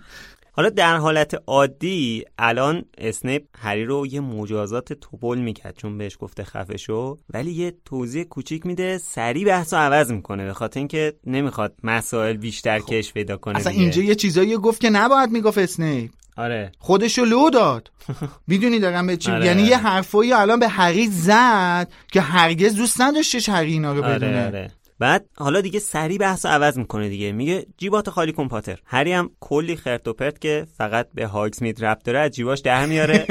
حالا 0.60 0.70
در 0.70 0.96
حالت 0.96 1.42
عادی 1.46 2.24
الان 2.38 2.84
اسنیپ 2.98 3.42
هری 3.58 3.84
رو 3.84 4.06
یه 4.06 4.20
مجازات 4.20 4.92
توپل 4.92 5.38
می‌کرد 5.38 5.76
چون 5.76 5.98
بهش 5.98 6.16
گفته 6.20 6.44
خفه 6.44 6.76
شو 6.76 7.18
ولی 7.34 7.50
یه 7.50 7.74
توضیح 7.84 8.24
کوچیک 8.24 8.66
میده 8.66 8.98
سریع 8.98 9.46
بحث 9.46 9.74
رو 9.74 9.80
عوض 9.80 10.12
می‌کنه 10.12 10.44
به 10.44 10.52
خاطر 10.52 10.80
اینکه 10.80 11.14
نمی‌خواد 11.26 11.74
مسائل 11.82 12.36
بیشتر 12.36 12.78
کش 12.78 13.12
پیدا 13.12 13.36
کنه 13.36 13.58
اصلا 13.58 13.72
دیگه. 13.72 13.82
اینجا 13.82 14.02
یه 14.02 14.14
چیزایی 14.14 14.56
گفت 14.56 14.80
که 14.80 14.90
نباید 14.90 15.30
می‌گفت 15.30 15.58
اسنیپ. 15.58 16.10
آره. 16.36 16.72
خودشو 16.78 17.24
لو 17.24 17.50
داد. 17.50 17.90
می‌دونی 18.46 18.78
دارم 18.78 19.06
به 19.06 19.16
چی 19.16 19.30
آره. 19.30 19.46
یعنی 19.46 19.62
یه 19.62 19.76
حرفایی 19.76 20.32
الان 20.32 20.58
به 20.58 20.68
هری 20.68 21.06
زد 21.06 21.88
که 22.12 22.20
هرگز 22.20 22.74
دوست 22.74 23.00
نداشتش 23.00 23.48
هری 23.48 23.72
اینا 23.72 23.92
رو 23.92 24.02
بدونه. 24.02 24.46
آره 24.46 24.46
آره. 24.46 24.70
بعد 25.00 25.26
حالا 25.36 25.60
دیگه 25.60 25.78
سریع 25.78 26.18
بحث 26.18 26.46
عوض 26.46 26.78
می‌کنه 26.78 27.08
دیگه. 27.08 27.32
میگه 27.32 27.66
جیبات 27.78 28.10
خالی 28.10 28.32
کن 28.32 28.48
پاتر. 28.48 28.78
هری 28.84 29.12
هم 29.12 29.30
کلی 29.40 29.76
خرت 29.76 30.08
و 30.08 30.12
پرت 30.12 30.40
که 30.40 30.66
فقط 30.76 31.08
به 31.14 31.26
هاگزمید 31.26 31.84
ربط 31.84 32.04
داره 32.04 32.18
از 32.18 32.30
جیباش 32.30 32.60
در 32.60 32.86
میاره. 32.86 33.26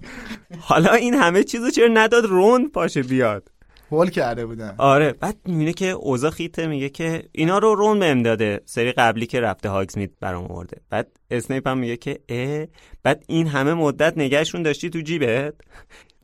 حالا 0.68 0.92
این 0.92 1.14
همه 1.14 1.44
چیزو 1.44 1.70
چرا 1.70 1.88
نداد 1.92 2.24
رون 2.24 2.68
پاشه 2.68 3.02
بیاد؟ 3.02 3.48
هول 3.90 4.10
کرده 4.10 4.46
بودن 4.46 4.74
آره 4.78 5.12
بعد 5.12 5.36
می‌بینه 5.44 5.72
که 5.72 5.86
اوضاع 5.86 6.30
خیته 6.30 6.66
میگه 6.66 6.88
که 6.88 7.22
اینا 7.32 7.58
رو 7.58 7.74
رون 7.74 7.98
بهم 7.98 8.22
داده 8.22 8.60
سری 8.64 8.92
قبلی 8.92 9.26
که 9.26 9.40
رفته 9.40 9.68
هاگزمید 9.68 10.12
برام 10.20 10.44
آورده. 10.44 10.76
بعد 10.90 11.17
اسنیپ 11.30 11.68
هم 11.68 11.78
میگه 11.78 11.96
که 11.96 12.18
اه 12.28 12.66
بعد 13.02 13.24
این 13.26 13.46
همه 13.46 13.74
مدت 13.74 14.18
نگهشون 14.18 14.62
داشتی 14.62 14.90
تو 14.90 15.00
جیبت؟ 15.00 15.54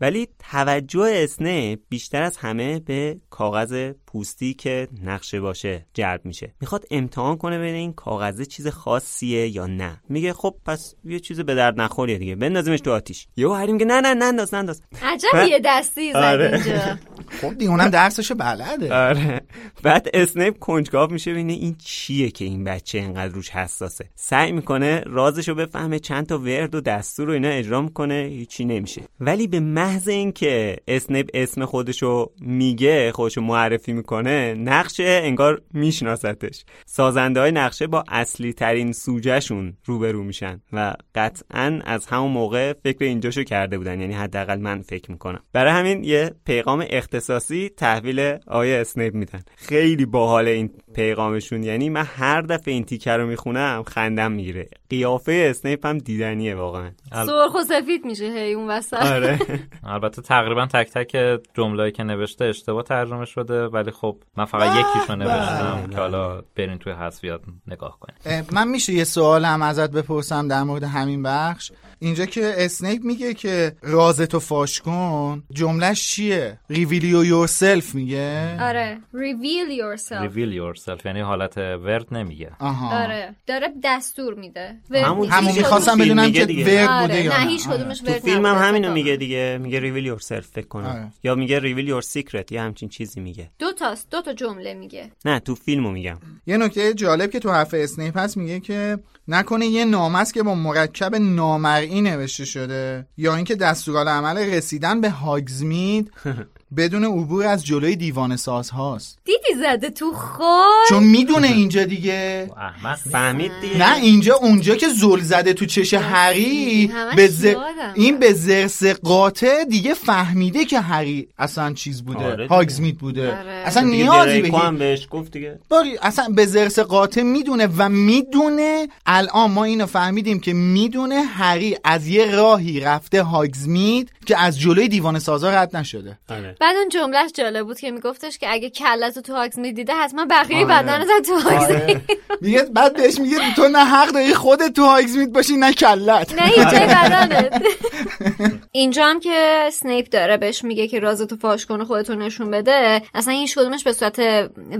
ولی 0.00 0.28
توجه 0.50 1.10
اسنیپ 1.14 1.80
بیشتر 1.88 2.22
از 2.22 2.36
همه 2.36 2.80
به 2.80 3.16
کاغذ 3.30 3.92
پوستی 4.06 4.54
که 4.54 4.88
نقشه 5.04 5.40
باشه 5.40 5.86
جلب 5.94 6.20
میشه. 6.24 6.54
می‌خواد 6.60 6.84
امتحان 6.90 7.36
کنه 7.36 7.58
ببینه 7.58 7.76
این 7.78 7.92
کاغذه 7.92 8.44
چیز 8.44 8.68
خاصیه 8.68 9.48
یا 9.48 9.66
نه. 9.66 10.00
میگه 10.08 10.32
خب 10.32 10.54
پس 10.66 10.94
یه 11.04 11.20
چیز 11.20 11.40
به 11.40 11.54
درد 11.54 11.80
نخوریه 11.80 12.18
دیگه. 12.18 12.34
بندازیمش 12.34 12.80
تو 12.80 12.92
آتیش. 12.92 13.26
یهو 13.36 13.52
هری 13.52 13.72
میگه 13.72 13.84
نه 13.86 14.00
نه 14.00 14.14
ننداز 14.14 14.54
ننداز 14.54 14.82
عجب 15.02 15.28
بعد- 15.32 15.48
یه 15.48 15.60
دستی 15.64 16.12
زد 16.12 16.16
آره. 16.16 16.52
اینجا. 16.54 16.98
خب 17.40 17.58
دیگه 17.58 17.70
اونم 17.70 17.88
درسشو 17.88 18.34
بلده. 18.34 18.94
آره. 18.94 19.40
بعد 19.82 20.08
اسنیپ 20.14 20.58
کنجکاو 20.58 21.10
میشه 21.12 21.30
ببینه 21.30 21.52
این 21.52 21.76
چیه 21.84 22.30
که 22.30 22.44
این 22.44 22.64
بچه 22.64 22.98
اینقدر 22.98 23.32
روش 23.34 23.50
حساسه. 23.50 24.10
سعی 24.14 24.52
می‌کنه 24.52 24.93
رازشو 25.06 25.54
بفهمه 25.54 25.98
چند 25.98 26.26
تا 26.26 26.38
ورد 26.38 26.74
و 26.74 26.80
دستور 26.80 27.26
رو 27.26 27.32
اینا 27.32 27.48
اجرا 27.48 27.82
می‌کنه 27.82 28.28
هیچی 28.30 28.64
نمیشه. 28.64 29.02
ولی 29.20 29.46
به 29.46 29.60
محض 29.60 30.08
اینکه 30.08 30.76
اسنیپ 30.88 31.30
اسم 31.34 31.64
خودشو 31.64 32.32
میگه 32.40 33.12
خودشو 33.12 33.40
معرفی 33.40 33.92
می‌کنه 33.92 34.54
نقشه 34.54 35.20
انگار 35.24 35.62
میشناستش. 35.74 36.64
سازنده 36.86 37.40
های 37.40 37.52
نقشه 37.52 37.86
با 37.86 38.04
اصلی 38.08 38.52
ترین 38.52 38.92
سوجهشون 38.92 39.76
روبرو 39.84 40.24
میشن 40.24 40.60
و 40.72 40.94
قطعا 41.14 41.80
از 41.84 42.06
همون 42.06 42.30
موقع 42.30 42.72
فکر 42.72 43.04
اینجاشو 43.04 43.42
کرده 43.42 43.78
بودن. 43.78 44.00
یعنی 44.00 44.14
حداقل 44.14 44.60
من 44.60 44.82
فکر 44.82 45.10
می‌کنم. 45.10 45.40
برای 45.52 45.72
همین 45.72 46.04
یه 46.04 46.30
پیغام 46.44 46.84
اختصاصی 46.90 47.70
تحویل 47.76 48.36
آیه 48.46 48.76
اسنیپ 48.80 49.14
میدن. 49.14 49.42
خیلی 49.56 50.06
باحال 50.06 50.48
این 50.48 50.70
پیغامشون. 50.94 51.62
یعنی 51.62 51.88
من 51.88 52.04
هر 52.04 52.40
دفعه 52.40 52.74
این 52.74 52.84
تیکه 52.84 53.10
رو 53.10 53.26
می‌خونم 53.26 53.82
خندم 53.82 54.32
می‌گیره. 54.32 54.68
قیافه 54.90 55.46
اسنیپ 55.50 55.86
هم 55.86 55.98
دیدنیه 55.98 56.54
واقعا. 56.54 56.90
سرخ 57.12 57.54
و 57.54 57.62
سفید 57.62 58.04
میشه 58.04 58.24
هی 58.24 58.52
اون 58.52 58.70
وسط. 58.70 59.02
آره. 59.02 59.38
البته 59.84 60.22
تقریبا 60.22 60.66
تک 60.66 60.90
تک 60.90 61.40
جمله‌ای 61.54 61.92
که 61.92 62.02
نوشته 62.02 62.44
اشتباه 62.44 62.82
ترجمه 62.82 63.24
شده 63.24 63.66
ولی 63.66 63.90
خب 63.90 64.16
من 64.36 64.44
فقط 64.44 64.76
یکیشو 64.76 65.16
نوشتم 65.16 65.86
که 65.90 65.96
حالا 65.96 66.42
برین 66.56 66.78
توی 66.78 66.92
حذفیات 66.92 67.40
نگاه 67.66 67.98
کنین 68.00 68.16
اه، 68.26 68.42
من 68.52 68.68
میشه 68.68 68.92
یه 68.92 69.04
سوال 69.04 69.44
هم 69.44 69.62
ازت 69.62 69.90
بپرسم 69.90 70.48
در 70.48 70.62
مورد 70.62 70.84
همین 70.84 71.22
بخش. 71.22 71.72
اینجا 72.04 72.26
که 72.26 72.54
اسنیپ 72.56 73.04
میگه 73.04 73.34
که 73.34 73.76
رازتو 73.82 74.40
فاش 74.40 74.80
کن 74.80 75.42
جملهش 75.50 76.10
چیه؟ 76.10 76.58
reveal 76.70 77.24
yourself 77.24 77.94
میگه. 77.94 78.56
آره 78.60 78.98
reveal 79.14 79.70
yourself. 79.80 80.30
Reveal 80.30 80.78
yourself 80.78 81.06
یعنی 81.06 81.20
حالت 81.20 81.58
ورد 81.58 82.14
نمیگه. 82.14 82.50
آها. 82.58 83.04
آره 83.04 83.36
داره 83.46 83.68
دستور 83.84 84.34
میده. 84.34 84.76
همون. 84.94 85.28
همون 85.28 85.52
می‌خواستم 85.52 85.96
فیلم 85.96 86.04
بدونم 86.04 86.32
که. 86.32 86.64
ورد 86.64 86.88
آره، 86.88 87.06
بوده 87.06 87.24
یا 87.24 87.42
نه 87.42 87.48
هیچ 87.48 87.68
آره. 87.68 87.78
کدومش 87.78 87.98
تو 87.98 88.12
ورد 88.12 88.18
فیلم 88.22 88.46
هم 88.46 88.68
همینو. 88.68 88.92
میگه 88.92 89.16
دیگه 89.16 89.58
میگه 89.62 89.80
reveal 89.80 90.06
yourself 90.06 90.46
فکر 90.46 90.66
کنم. 90.66 90.86
آره. 90.86 91.12
یا 91.22 91.34
میگه 91.34 91.60
reveal 91.60 91.88
your 91.88 92.02
secret 92.02 92.52
یا 92.52 92.62
همچین 92.62 92.88
چیزی 92.88 93.20
میگه. 93.20 93.50
دو 93.58 93.72
تاست 93.72 94.10
دو 94.10 94.22
تا 94.22 94.32
جمله 94.32 94.74
میگه. 94.74 95.10
نه 95.24 95.40
تو 95.40 95.54
فیلمو 95.54 95.90
میگم. 95.90 96.18
یه 96.46 96.56
نکته 96.56 96.94
جالب 96.94 97.30
که 97.30 97.38
تو 97.38 97.50
حرف 97.50 97.74
اسنیپ 97.78 98.18
هست 98.18 98.36
میگه 98.36 98.60
که 98.60 98.98
نکنه 99.28 99.66
یه 99.66 99.84
نامه 99.84 100.18
است 100.18 100.34
که 100.34 100.42
با 100.42 100.54
مرکب 100.54 101.14
نامرئی 101.14 102.00
نوشته 102.00 102.44
شده 102.44 103.06
یا 103.16 103.34
اینکه 103.36 103.54
دستورالعمل 103.54 104.38
رسیدن 104.38 105.00
به 105.00 105.10
هاگزمید 105.10 106.12
بدون 106.76 107.04
عبور 107.04 107.46
از 107.46 107.64
جلوی 107.64 107.96
دیوان 107.96 108.36
ساز 108.36 108.70
هاست. 108.70 109.18
دیدی 109.24 109.60
زده 109.62 109.90
تو 109.90 110.12
خود 110.12 110.88
چون 110.88 111.04
می‌دونه 111.04 111.46
اینجا 111.46 111.84
دیگه. 111.84 112.50
احمق. 112.56 112.96
فهمید 112.96 113.52
دیگه. 113.60 113.78
نه 113.78 113.96
اینجا 113.96 114.34
اونجا 114.34 114.74
که 114.74 114.88
زل 114.88 115.20
زده 115.20 115.52
تو 115.52 115.66
چش 115.66 115.94
هری 115.94 116.90
به 117.16 117.28
ز-. 117.28 117.54
این 117.94 118.18
به 118.18 118.32
زرس 118.32 118.84
قاطع 118.84 119.64
دیگه 119.64 119.94
فهمیده 119.94 120.64
که 120.64 120.80
هری 120.80 121.28
اصلا 121.38 121.72
چیز 121.72 122.02
بوده. 122.02 122.24
آره 122.24 122.36
دیگه. 122.36 122.48
هاگزمید 122.48 122.98
بوده. 122.98 123.38
آره. 123.38 123.62
اصلا 123.66 123.82
نیازی 123.82 124.42
به 124.42 124.58
هم 124.58 124.78
بهش 124.78 125.08
گفت 125.10 125.32
دیگه. 125.32 125.58
باری 125.68 125.96
اصلا 126.02 126.28
به 126.28 126.46
زرس 126.46 126.78
قاطع 126.78 127.22
می‌دونه 127.22 127.68
و 127.78 127.88
می‌دونه. 127.88 128.88
الان 129.06 129.50
ما 129.50 129.64
اینو 129.64 129.86
فهمیدیم 129.86 130.40
که 130.40 130.52
می‌دونه 130.52 131.22
هری 131.22 131.76
از 131.84 132.08
یه 132.08 132.30
راهی 132.30 132.80
رفته 132.80 133.22
هاگزمید 133.22 134.10
که 134.26 134.38
از 134.38 134.60
جلوی 134.60 134.88
دیوانه 134.88 135.18
سازا 135.18 135.50
رد 135.50 135.76
نشده. 135.76 136.18
آره. 136.30 136.56
بعد 136.64 136.76
اون 136.76 136.88
جملهش 136.88 137.30
جالب 137.34 137.66
بود 137.66 137.78
که 137.78 137.90
میگفتش 137.90 138.38
که 138.38 138.52
اگه 138.52 138.70
کلتو 138.70 139.20
تو 139.20 139.34
هاگزمید 139.34 139.58
دیده 139.58 139.94
حتما 139.94 140.26
بقیه 140.30 140.56
آره. 140.56 140.66
بدنت 140.66 141.26
تو 141.26 141.38
هاگز 141.38 141.64
آره. 141.64 142.00
میگه 142.40 142.62
بعد 142.62 142.96
بهش 142.96 143.18
میگه 143.18 143.54
تو 143.56 143.68
نه 143.68 143.84
حق 143.84 144.08
داری 144.08 144.34
خودت 144.34 144.72
تو 144.72 144.82
هاگزمید 144.82 145.32
باشی 145.32 145.56
نه 145.56 145.72
کلت 145.72 146.34
نه 146.34 146.42
هیچ 146.56 146.66
بدنت 146.66 147.62
اینجا 148.76 149.06
هم 149.06 149.20
که 149.20 149.70
سنیپ 149.72 150.08
داره 150.08 150.36
بهش 150.36 150.64
میگه 150.64 150.88
که 150.88 150.98
رازتو 150.98 151.36
فاش 151.36 151.66
کنه 151.66 151.84
خودتو 151.84 152.14
نشون 152.14 152.50
بده 152.50 153.02
اصلا 153.14 153.34
هیچ 153.34 153.58
کدومش 153.58 153.84
به 153.84 153.92
صورت 153.92 154.18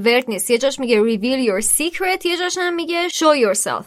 ورد 0.05 0.25
نیست 0.29 0.51
یه 0.51 0.59
جاش 0.59 0.81
میگه 0.81 1.03
reveal 1.03 1.49
your 1.49 1.67
secret 1.67 2.27
یه 2.27 2.37
جاش 2.39 2.59
هم 2.61 2.75
میگه 2.75 3.09
show 3.09 3.55
yourself 3.55 3.85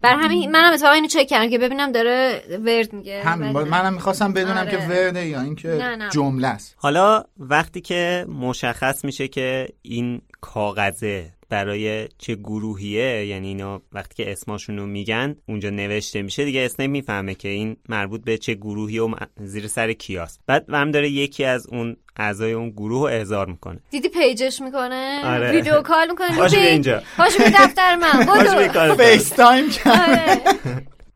بر 0.00 0.16
همین 0.16 0.50
منم 0.50 0.72
اتفاقا 0.72 0.92
اینو 0.92 1.08
چک 1.08 1.26
کردم 1.26 1.50
که 1.50 1.58
ببینم 1.58 1.92
داره 1.92 2.42
ورد 2.64 2.92
میگه 2.92 3.22
همین. 3.22 3.52
منم 3.52 3.94
می‌خواستم 3.94 4.32
بدونم 4.32 4.56
آره. 4.56 4.70
که 4.70 4.76
ورده 4.76 5.26
یا 5.26 5.40
اینکه. 5.40 5.98
جمله 6.12 6.48
است 6.48 6.74
حالا 6.78 7.24
وقتی 7.38 7.80
که 7.80 8.26
مشخص 8.28 9.04
میشه 9.04 9.28
که 9.28 9.68
این 9.82 10.22
کاغذه 10.40 11.32
برای 11.54 12.08
چه 12.18 12.34
گروهیه 12.34 13.26
یعنی 13.26 13.48
اینا 13.48 13.82
وقتی 13.92 14.24
که 14.24 14.32
اسماشون 14.32 14.78
رو 14.78 14.86
میگن 14.86 15.36
اونجا 15.48 15.70
نوشته 15.70 16.22
میشه 16.22 16.44
دیگه 16.44 16.60
اسنیپ 16.60 16.90
می‌فهمه 16.90 17.34
که 17.34 17.48
این 17.48 17.76
مربوط 17.88 18.24
به 18.24 18.38
چه 18.38 18.54
گروهی 18.54 18.98
و 18.98 19.08
زیر 19.36 19.66
سر 19.66 19.92
کیاست. 19.92 20.40
بعد 20.46 20.70
هم 20.70 20.90
داره 20.90 21.10
یکی 21.10 21.44
از 21.44 21.66
اون 21.66 21.96
اعضای 22.16 22.52
اون 22.52 22.70
گروه 22.70 23.10
رو 23.10 23.16
احضار 23.16 23.46
می‌کنه. 23.46 23.80
دیدی 23.90 24.08
page 24.08 24.43
ش 24.43 24.60
می‌کنه؟ 24.60 25.20
آره. 25.24 25.50
video 25.50 25.82
call 25.82 26.10
می‌کنه. 26.10 26.48
بیا 26.50 26.60
اینجا. 26.60 27.02
پاشو 27.16 27.38
بیا 27.38 27.48
دفتر 27.48 27.96
من. 27.96 28.96
FaceTime. 28.96 29.64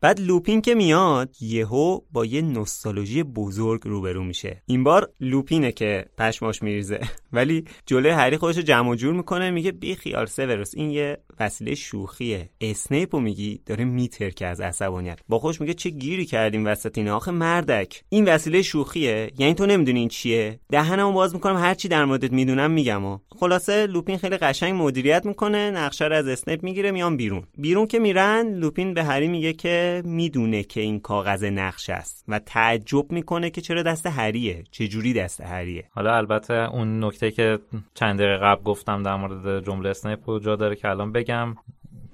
بعد 0.01 0.19
لوپین 0.19 0.61
که 0.61 0.75
میاد 0.75 1.35
یهو 1.41 1.99
با 2.11 2.25
یه 2.25 2.41
نوستالژی 2.41 3.23
بزرگ 3.23 3.81
روبرو 3.83 4.23
میشه. 4.23 4.63
این 4.65 4.83
بار 4.83 5.09
لوپینه 5.19 5.71
که 5.71 6.05
پشماش 6.17 6.63
میریزه. 6.63 6.99
ولی 7.33 7.65
جلوی 7.85 8.11
هری 8.11 8.37
خودش 8.37 8.57
رو 8.57 8.61
جمع 8.61 8.89
و 8.89 8.95
جور 8.95 9.13
می‌کنه 9.13 9.51
میگه 9.51 9.71
بی 9.71 9.95
خیال 9.95 10.25
سیوروس 10.25 10.75
این 10.75 10.91
یه 10.91 11.17
وسیله 11.39 11.75
شوخیه. 11.75 12.49
اسنیپو 12.61 13.19
میگی؟ 13.19 13.61
داره 13.65 13.85
میترکه 13.85 14.45
از 14.47 14.61
عصبانیت. 14.61 15.19
با 15.29 15.39
خودش 15.39 15.61
میگه 15.61 15.73
چه 15.73 15.89
گیری 15.89 16.25
کردیم 16.25 16.65
وسط 16.65 16.97
اینا 16.97 17.15
آخه 17.15 17.31
مردک. 17.31 18.03
این 18.09 18.25
وسیله 18.25 18.61
شوخیه. 18.61 19.31
یعنی 19.37 19.53
تو 19.53 19.65
نمی‌دونی 19.65 19.99
این 19.99 20.09
چیه. 20.09 20.59
دهنمو 20.69 21.11
باز 21.11 21.33
می‌کنم 21.33 21.57
هر 21.57 21.73
چی 21.73 21.87
در 21.87 22.05
موردت 22.05 22.31
می‌دونم 22.31 22.71
میگم 22.71 23.05
و. 23.05 23.17
خلاصه 23.39 23.87
لوپین 23.87 24.17
خیلی 24.17 24.37
قشنگ 24.37 24.81
مدیریت 24.81 25.25
می‌کنه. 25.25 25.71
نقشه 25.71 26.05
رو 26.05 26.15
از 26.15 26.27
اسنیپ 26.27 26.63
می‌گیره 26.63 26.91
میان 26.91 27.17
بیرون. 27.17 27.43
بیرون 27.57 27.87
که 27.87 27.99
میرن 27.99 28.47
لوپین 28.55 28.93
به 28.93 29.03
هری 29.03 29.27
میگه 29.27 29.53
که 29.53 30.01
می‌دونه 30.05 30.63
که 30.63 30.81
این 30.81 30.99
کاغذ 30.99 31.43
نقشه‌ست 31.43 32.25
و 32.27 32.39
تعجب 32.39 33.11
می‌کنه 33.11 33.49
که 33.49 33.61
چرا 33.61 33.83
دست 33.83 34.05
هریه. 34.05 34.63
چه 34.71 34.87
جوری 34.87 35.13
دست 35.13 35.41
هریه؟ 35.41 35.83
حالا 35.89 36.17
البته 36.17 36.53
اون 36.53 37.03
نکته 37.03 37.31
که 37.31 37.59
چند 37.93 38.19
دقیقه 38.19 38.37
قبل 38.37 38.63
گفتم 38.63 39.03
در 39.03 39.15
مورد 39.15 39.65
جمله 39.65 39.89
اسنیپ 39.89 40.39
جا 40.43 40.55
داره 40.55 40.75
که 40.75 40.87
الان 40.87 41.11
بگم 41.29 41.55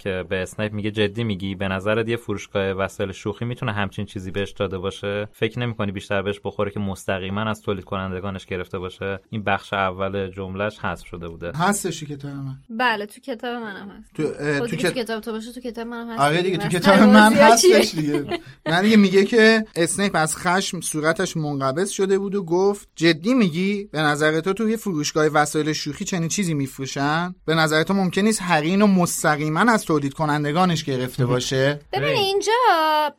که 0.05 0.25
به 0.29 0.41
اسنیپ 0.41 0.73
میگه 0.73 0.91
جدی 0.91 1.23
میگی 1.23 1.55
به 1.55 1.67
نظرت 1.67 2.09
یه 2.09 2.17
فروشگاه 2.17 2.71
وسایل 2.71 3.11
شوخی 3.11 3.45
می‌تونه 3.45 3.71
همچین 3.73 4.05
چیزی 4.05 4.31
بهش 4.31 4.51
داده 4.51 4.77
باشه؟ 4.77 5.27
فکر 5.31 5.59
نمی‌کنی 5.59 5.91
بیشتر 5.91 6.21
بهش 6.21 6.39
بخوره 6.43 6.71
که 6.71 6.79
مستقیما 6.79 7.41
از 7.41 7.61
تولید 7.61 7.83
کنندگانش 7.83 8.45
گرفته 8.45 8.79
باشه؟ 8.79 9.19
این 9.29 9.43
بخش 9.43 9.73
اول 9.73 10.31
جملهش 10.31 10.79
حذف 10.79 11.05
شده 11.07 11.27
بوده. 11.27 11.51
هستش 11.55 11.99
تو 11.99 12.05
کتاب 12.05 12.31
من. 12.31 12.55
بله 12.69 13.05
تو 13.05 13.21
کتاب 13.21 13.55
منم 13.55 13.89
هست. 13.89 14.13
تو, 14.13 14.23
خب 14.23 14.67
تو, 14.67 14.75
تو 14.75 14.91
کتاب 14.91 15.21
تو 15.21 15.31
باشه 15.31 15.51
تو 15.51 15.61
کتاب 15.61 15.87
منم 15.87 16.09
هست 16.09 16.21
آره 16.21 16.41
دیگه 16.41 16.57
تو 16.57 16.67
کتاب 16.67 16.99
من؟ 16.99 17.33
هستش 17.33 17.95
دیگه. 17.95 18.39
نه 18.65 18.81
دیگه 18.81 18.97
میگه 18.97 19.25
که 19.25 19.65
اسنیپ 19.75 20.11
از 20.15 20.37
خشم 20.37 20.81
صورتش 20.81 21.37
منقبض 21.37 21.89
شده 21.89 22.19
بود 22.19 22.35
و 22.35 22.43
گفت 22.43 22.87
جدی 22.95 23.33
میگی؟ 23.33 23.89
به 23.91 24.01
نظر 24.01 24.39
تو 24.39 24.53
توی 24.53 24.77
فروشگاه 24.77 25.27
وسایل 25.27 25.73
شوخی 25.73 26.05
چنین 26.05 26.29
چیزی 26.29 26.53
میفروشن؟ 26.53 27.35
به 27.45 27.55
نظر 27.55 27.83
تو 27.83 27.93
ممکن 27.93 28.21
نیست 28.21 28.41
هری 28.41 28.69
اینو 28.69 28.87
مستقیما 28.87 29.59
از 29.59 29.85
تولید 29.95 30.13
کنندگانش 30.13 30.83
گرفته 30.83 31.25
باشه؟ 31.25 31.79
ببین 31.93 32.17
اینجا 32.17 32.51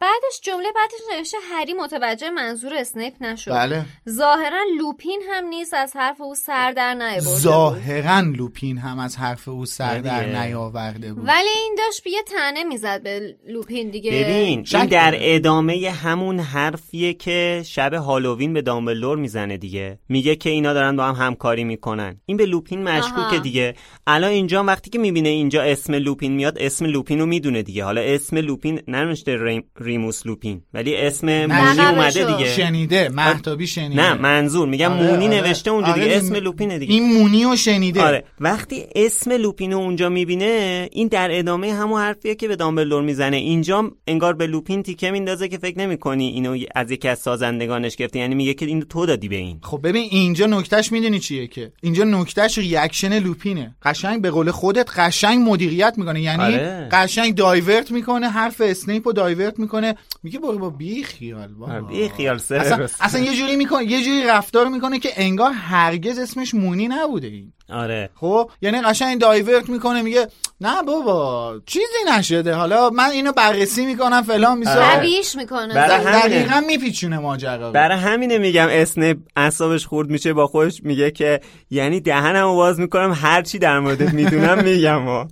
بعدش 0.00 0.40
جمله 0.42 0.68
بعدش 0.74 1.16
نوشته 1.16 1.36
هری 1.52 1.72
متوجه 1.72 2.30
منظور 2.30 2.74
اسنیپ 2.74 3.14
نشد. 3.20 3.50
بله. 3.50 3.84
ظاهرا 4.08 4.58
لوپین 4.78 5.22
هم 5.30 5.44
نیست 5.44 5.74
از 5.74 5.96
حرف 5.96 6.20
او 6.20 6.34
سر 6.34 6.72
در 6.72 6.94
نیاورده 6.94 7.24
بود. 7.30 7.38
ظاهرا 7.38 8.20
لوپین 8.20 8.78
هم 8.78 8.98
از 8.98 9.16
حرف 9.16 9.48
او 9.48 9.66
سر 9.66 9.98
در. 9.98 10.26
نیاورده 10.26 11.14
بود. 11.14 11.24
ولی 11.26 11.48
این 11.48 11.76
داشت 11.78 12.06
یه 12.06 12.22
تنه 12.22 12.64
می‌زد 12.64 13.02
به 13.02 13.36
لوپین 13.48 13.90
دیگه. 13.90 14.10
ببین 14.10 14.64
این 14.70 14.86
در. 14.86 15.14
ادامه 15.16 15.90
همون 15.90 16.40
حرفیه 16.40 17.14
که 17.14 17.62
شب 17.66 17.94
هالووین 17.94 18.52
به 18.52 18.62
دامبلدور 18.62 19.18
می‌زنه 19.18 19.56
دیگه. 19.56 19.98
میگه 20.08 20.36
که 20.36 20.50
اینا 20.50 20.72
دارن 20.72 20.96
با 20.96 21.04
هم 21.04 21.26
همکاری 21.26 21.64
می‌کنن. 21.64 22.20
این 22.26 22.36
به 22.36 22.46
لوپین 22.46 22.82
مشکوکه. 22.82 23.38
دیگه. 23.38 23.74
الان 24.06 24.30
اینجا 24.30 24.64
وقتی 24.64 24.90
که 24.90 24.98
می‌بینه 24.98 25.28
اینجا 25.28 25.62
اسم 25.62 25.94
لوپین 25.94 26.32
میاد 26.32 26.58
اسم 26.66 26.84
لوپین 26.86 27.18
رو 27.18 27.26
می‌دونه 27.26 27.62
دیگه. 27.62 27.84
حالا 27.84 28.00
اسم 28.00 28.36
لوپین 28.36 28.80
ننوشته 28.88 29.36
ریم- 29.36 29.64
ریموس 29.80 30.26
لوپین 30.26 30.62
ولی 30.74 30.96
اسم 30.96 31.46
مونی. 31.46 31.80
اومده 31.80 32.24
دیگه. 32.24 32.50
شنیده 32.50 33.08
مهتابی 33.08 33.66
شنیده. 33.66 34.02
نه 34.02 34.14
منظور. 34.14 34.68
میگم 34.68 34.92
آره، 34.92 35.02
مونی 35.02 35.26
آره. 35.26 35.40
نوشته 35.40 35.70
اونجا 35.70 35.92
آره، 35.92 36.02
دیگه. 36.02 36.14
این- 36.14 36.24
اسم 36.24 36.34
لوپینه 36.34 36.78
دیگه. 36.78 36.94
این 36.94 37.18
مونی 37.18 37.44
رو 37.44 37.56
شنیده. 37.56 38.02
آره. 38.02 38.24
وقتی 38.40 38.84
اسم 38.94 39.32
لوپینو 39.32 39.78
اونجا 39.78 40.08
می‌بینه 40.08 40.88
این 40.92 41.08
در 41.08 41.38
ادامه 41.38 41.74
همون 41.74 42.00
حرفیه 42.00 42.34
که 42.34 42.48
به 42.48 42.56
دامبلدور 42.56 43.02
می‌زنه. 43.02 43.36
اینجا 43.36 43.90
انگار 44.06 44.34
به 44.34 44.46
لوپین 44.46 44.82
تیکه 44.82 45.10
میندازه 45.10 45.48
که 45.48 45.58
فکر 45.58 45.78
نمی‌کنی 45.78 46.28
اینو 46.28 46.58
از 46.74 46.90
یکی 46.90 47.08
از 47.08 47.18
سازندگانش 47.18 47.96
گرفته. 47.96 48.18
یعنی 48.18 48.34
میگه 48.34 48.54
که 48.54 48.66
اینو 48.66 48.84
تو 48.84 49.06
دادی 49.06 49.28
به 49.28 49.36
این. 49.36 49.58
خب 49.62 49.80
ببین 49.84 50.08
اینجا 50.10 50.46
نکتهش 50.46 50.92
می‌دونی 50.92 51.18
چیه 51.18 51.46
که؟ 51.46 51.72
اینجا 51.82 52.04
نکتهش 52.04 52.58
reaction 52.58 53.18
لوپینه. 53.18 53.76
قشنگ 53.82 54.22
به 54.22 54.30
قول 54.30 54.50
خودت 54.50 54.90
قشنگ 54.98 55.48
مدیریت 55.48 55.94
می‌کنه. 55.96 56.20
یعنی 56.20 56.55
آره. 56.58 56.88
قشنگ 56.92 57.34
divert 57.34 57.90
می‌کنه 57.90 58.28
حرف 58.28 58.60
اسنیپ 58.64 59.06
رو 59.06 59.12
divert 59.12 59.58
می‌کنه 59.58 59.94
میگه 60.22 60.38
برو 60.38 60.58
با 60.58 60.70
بی 60.70 61.02
خیال 61.02 61.48
بابا. 61.48 61.80
بی 61.80 62.08
خیال 62.08 62.34
اصلا, 62.34 62.64
سیوروس 62.64 62.94
اصلا 63.00 63.20
یه 63.20 63.34
جوری 63.34 63.56
می‌کنه 63.56 63.84
یه 63.84 64.02
جوری 64.02 64.24
رفتار 64.26 64.68
می‌کنه 64.68 64.98
که 64.98 65.10
انگار 65.16 65.52
هرگز 65.52 66.18
اسمش 66.18 66.54
مونی 66.54 66.88
نبوده 66.88 67.26
این 67.26 67.52
آره 67.70 68.10
خب 68.14 68.50
یعنی 68.62 68.80
قشنگ 68.80 69.20
divert 69.20 69.68
می‌کنه 69.68 70.02
میگه 70.02 70.26
نه 70.60 70.82
بابا 70.82 71.60
چیزی 71.66 71.84
نشده 72.18 72.54
حالا 72.54 72.90
من 72.90 73.10
اینو 73.10 73.32
بررسی 73.32 73.86
می‌کنم 73.86 74.22
فلان 74.22 74.60
بیسار 74.60 74.82
آره. 74.82 75.22
می‌کنه 75.36 75.74
برای. 75.74 76.04
دقیقا 76.04 76.60
میپیچونه 76.66 77.18
ماجرا. 77.18 77.70
برای 77.70 77.98
همینه 77.98 78.38
میگم 78.38 78.68
اسنپ 78.70 79.18
اعصابش 79.36 79.86
خورد 79.86 80.10
میشه 80.10 80.32
با 80.32 80.46
خودش 80.46 80.82
میگه 80.82 81.10
که 81.10 81.40
یعنی 81.70 82.00
دهنمو 82.00 82.54
باز 82.54 82.80
می‌کنم 82.80 83.12
هر 83.12 83.42
چی 83.42 83.58
در 83.58 83.78
موردت 83.80 84.14
می‌دونم 84.14 84.64
میگم 84.64 85.08
و 85.08 85.24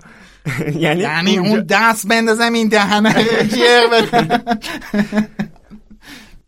یعنی 0.74 1.00
یعنی 1.00 1.38
اون 1.38 1.60
دست 1.60 2.08
بندازم 2.08 2.52
این 2.52 2.68
دهنه. 2.68 3.14
جر 3.56 4.04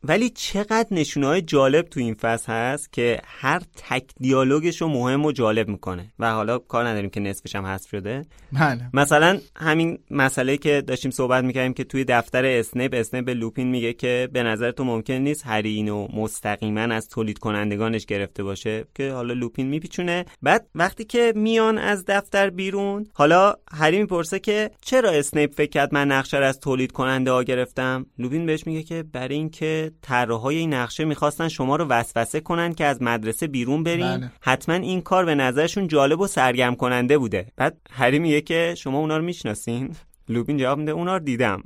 ولی 0.08 0.30
چقدر 0.30 0.86
نشونه 0.90 1.26
های 1.26 1.42
جالب 1.42 1.88
تو 1.88 2.00
این 2.00 2.14
فصل 2.14 2.52
هست 2.52 2.92
که 2.92 3.20
هر 3.24 3.62
تک 3.76 4.04
دیالوگش 4.20 4.80
رو 4.80 4.88
مهم 4.88 5.24
و 5.24 5.32
جالب 5.32 5.68
می‌کنه. 5.68 6.12
و 6.18 6.32
حالا 6.32 6.58
کار 6.58 6.88
نداریم 6.88 7.10
که 7.10 7.20
نصفش 7.20 7.56
هم 7.56 7.66
حذف 7.66 7.88
شده. 7.88 8.26
بله. 8.52 8.90
مثلا 8.94 9.38
همین 9.56 9.98
مسئله 10.10 10.56
که 10.56 10.82
داشتیم 10.86 11.10
صحبت 11.10 11.44
می‌کردیم 11.44 11.74
که 11.74 11.84
توی 11.84 12.04
دفتر 12.04 12.44
اسنیپ 12.44 12.94
اسنیپ 12.94 13.24
به 13.24 13.34
لوپین 13.34 13.68
میگه 13.68 13.92
که 13.92 14.28
به 14.32 14.42
نظر 14.42 14.70
تو 14.70 14.84
ممکن 14.84 15.14
نیست 15.14 15.46
هری 15.46 15.74
اینو 15.74 16.08
مستقیما 16.12 16.80
از 16.80 17.08
تولید 17.08 17.38
کنندگانش 17.38 18.06
گرفته 18.06 18.42
باشه 18.42 18.84
که 18.94 19.12
حالا 19.12 19.34
لوپین 19.34 19.66
میپیچونه. 19.66 20.24
بعد 20.42 20.66
وقتی 20.74 21.04
که 21.04 21.32
میان 21.36 21.78
از 21.78 22.04
دفتر 22.04 22.50
بیرون 22.50 23.06
حالا 23.14 23.54
هری 23.72 23.98
می‌پرسه 23.98 24.38
که 24.38 24.70
چرا 24.80 25.10
اسنیپ 25.10 25.54
فکر 25.54 25.70
کرد 25.70 25.94
من 25.94 26.08
نقشه 26.08 26.36
از 26.36 26.60
تولید 26.60 26.92
کننده 26.92 27.30
ها 27.30 27.42
گرفتم؟ 27.42 28.06
لوپین 28.18 28.46
بهش 28.46 28.66
میگه 28.66 28.82
که 28.82 29.04
برای 29.12 29.34
اینکه 29.34 29.92
طراحای 30.02 30.56
این 30.56 30.74
نقشه 30.74 31.04
می‌خواستن 31.04 31.48
شما 31.48 31.76
رو 31.76 31.84
وسوسه 31.84 32.40
کنن 32.40 32.74
که 32.74 32.84
از 32.84 33.02
مدرسه 33.02 33.46
بیرون 33.46 33.82
برین. 33.82 34.16
بله. 34.16 34.30
حتما 34.40 34.74
این 34.74 35.00
کار 35.00 35.24
به 35.24 35.34
نظرشون 35.34 35.88
جالب 35.88 36.20
و 36.20 36.26
سرگرم 36.26 36.74
کننده 36.74 37.18
بوده. 37.18 37.46
بعد 37.56 37.76
هری 37.90 38.18
میگه 38.18 38.40
که 38.40 38.74
شما 38.76 38.98
اونا 38.98 39.16
رو 39.16 39.24
می‌شناسین؟ 39.24 39.94
لوپین 40.28 40.56
جواب 40.56 40.78
میده 40.78 40.92
اونا 40.92 41.16
رو 41.16 41.24
دیدم. 41.24 41.62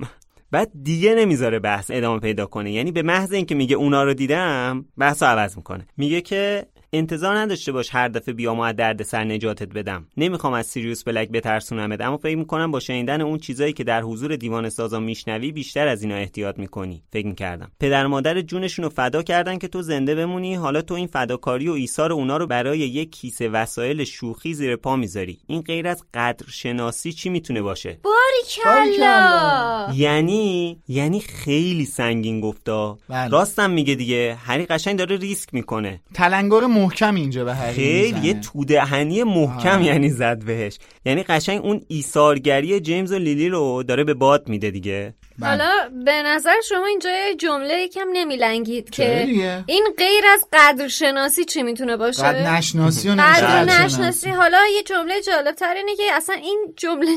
بعد 0.51 0.71
دیگه 0.83 1.15
نمی‌ذاره 1.15 1.59
بحث 1.59 1.91
ادامه 1.93 2.19
پیدا 2.19 2.45
کنه. 2.45 2.71
یعنی 2.71 2.91
به 2.91 3.01
محض 3.01 3.33
اینکه 3.33 3.55
میگه 3.55 3.75
اونا 3.75 4.03
رو 4.03 4.13
دیدم 4.13 4.85
بحث 4.97 5.23
رو 5.23 5.29
عوض 5.29 5.57
می‌کنه. 5.57 5.87
میگه 5.97 6.21
که 6.21 6.65
انتظار 6.93 7.37
نداشته 7.37 7.71
باش 7.71 7.89
هر 7.91 8.07
دفعه 8.07 8.33
بیام 8.33 8.59
و 8.59 8.61
از 8.61 8.75
دردسر 8.75 9.23
نجاتت 9.23 9.73
بدم. 9.73 10.07
نمی‌خوام 10.17 10.53
از 10.53 10.65
سیریوس 10.67 11.03
بلک 11.03 11.29
بترسونمت 11.29 12.01
اما 12.01 12.17
فکر 12.17 12.35
می‌کنم 12.35 12.71
با 12.71 12.79
شنیدن 12.79 13.21
اون 13.21 13.37
چیزایی 13.37 13.73
که 13.73 13.83
در 13.83 14.01
حضور 14.01 14.35
دیوان 14.35 14.69
سازا 14.69 14.99
میشنوی 14.99 15.51
بیشتر 15.51 15.87
از 15.87 16.03
اینا 16.03 16.15
احتیاط 16.15 16.59
می‌کنی. 16.59 17.03
فکر 17.11 17.27
می‌کردم. 17.27 17.71
پدر 17.79 18.07
مادر 18.07 18.41
جونشون 18.41 18.83
رو 18.85 18.89
فدا 18.89 19.23
کردن 19.23 19.57
که 19.57 19.67
تو 19.67 19.81
زنده 19.81 20.15
بمونی 20.15 20.55
حالا 20.55 20.81
تو 20.81 20.93
این 20.93 21.07
فداکاری 21.07 21.67
و 21.67 21.71
ایثار 21.71 22.13
اونا 22.13 22.37
رو 22.37 22.47
برای 22.47 22.79
یک 22.79 23.11
کیسه 23.11 23.49
وسایل 23.49 24.03
شوخی 24.03 24.53
زیر 24.53 24.75
پا 24.75 24.95
می‌ذاری. 24.95 25.39
این 25.47 25.61
غیر 25.61 25.87
از 25.87 26.03
قدر 26.13 26.45
شناسی 26.49 27.13
چی 27.13 27.29
می‌تونه 27.29 27.61
باشه؟ 27.61 27.99
باریکلا! 28.03 29.93
یعنی 29.95 30.79
یعنی 30.87 31.19
خیلی 31.19 31.85
سنگین 31.85 32.41
گفتا. 32.41 32.97
بله. 33.09 33.27
راستم 33.27 33.69
میگه 33.69 33.95
دیگه. 33.95 34.37
هری 34.45 34.65
قشنگ 34.65 34.97
داره 34.97 35.17
ریسک 35.17 35.53
می‌کنه. 35.53 36.01
تلنگر 36.13 36.65
محکم 36.81 37.15
اینجا 37.15 37.45
به 37.45 37.53
هری 37.53 37.73
خیلی. 37.73 38.27
یه 38.27 38.33
تودهنی 38.33 39.23
محکم 39.23 39.79
آه. 39.79 39.85
یعنی 39.85 40.09
زد 40.09 40.43
بهش 40.43 40.77
یعنی 41.05 41.23
قشنگ 41.23 41.65
اون 41.65 41.81
ایثارگری 41.87 42.79
جیمز 42.79 43.11
و 43.11 43.17
لیلی 43.17 43.49
رو 43.49 43.83
داره 43.83 44.03
به 44.03 44.13
باد 44.13 44.49
میده 44.49 44.71
دیگه 44.71 45.13
بله. 45.39 45.49
حالا 45.49 45.71
به 46.05 46.23
نظر 46.23 46.55
شما 46.69 46.85
اینجا 46.85 47.09
یه 47.09 47.35
جمله 47.35 47.73
یکم 47.73 48.07
نمیلنگید 48.13 48.89
که؟ 48.89 49.25
این 49.67 49.87
غیر 49.97 50.23
از 50.33 50.47
قدرشناسی 50.53 51.45
چی 51.45 51.63
می‌تونه 51.63 51.97
باشه 51.97 52.23
قد 52.23 52.35
نشناسی 52.35 53.09
و 53.09 53.11
قدر 53.11 53.63
نشناسی. 53.63 53.85
نشناسی 53.85 54.29
حالا 54.29 54.57
یه 54.75 54.83
جمله 54.83 55.21
جالب 55.21 55.55
تر 55.55 55.73
اینه 55.73 55.95
که 55.95 56.03
اصلا 56.13 56.35
این 56.35 56.73
جمله 56.77 57.07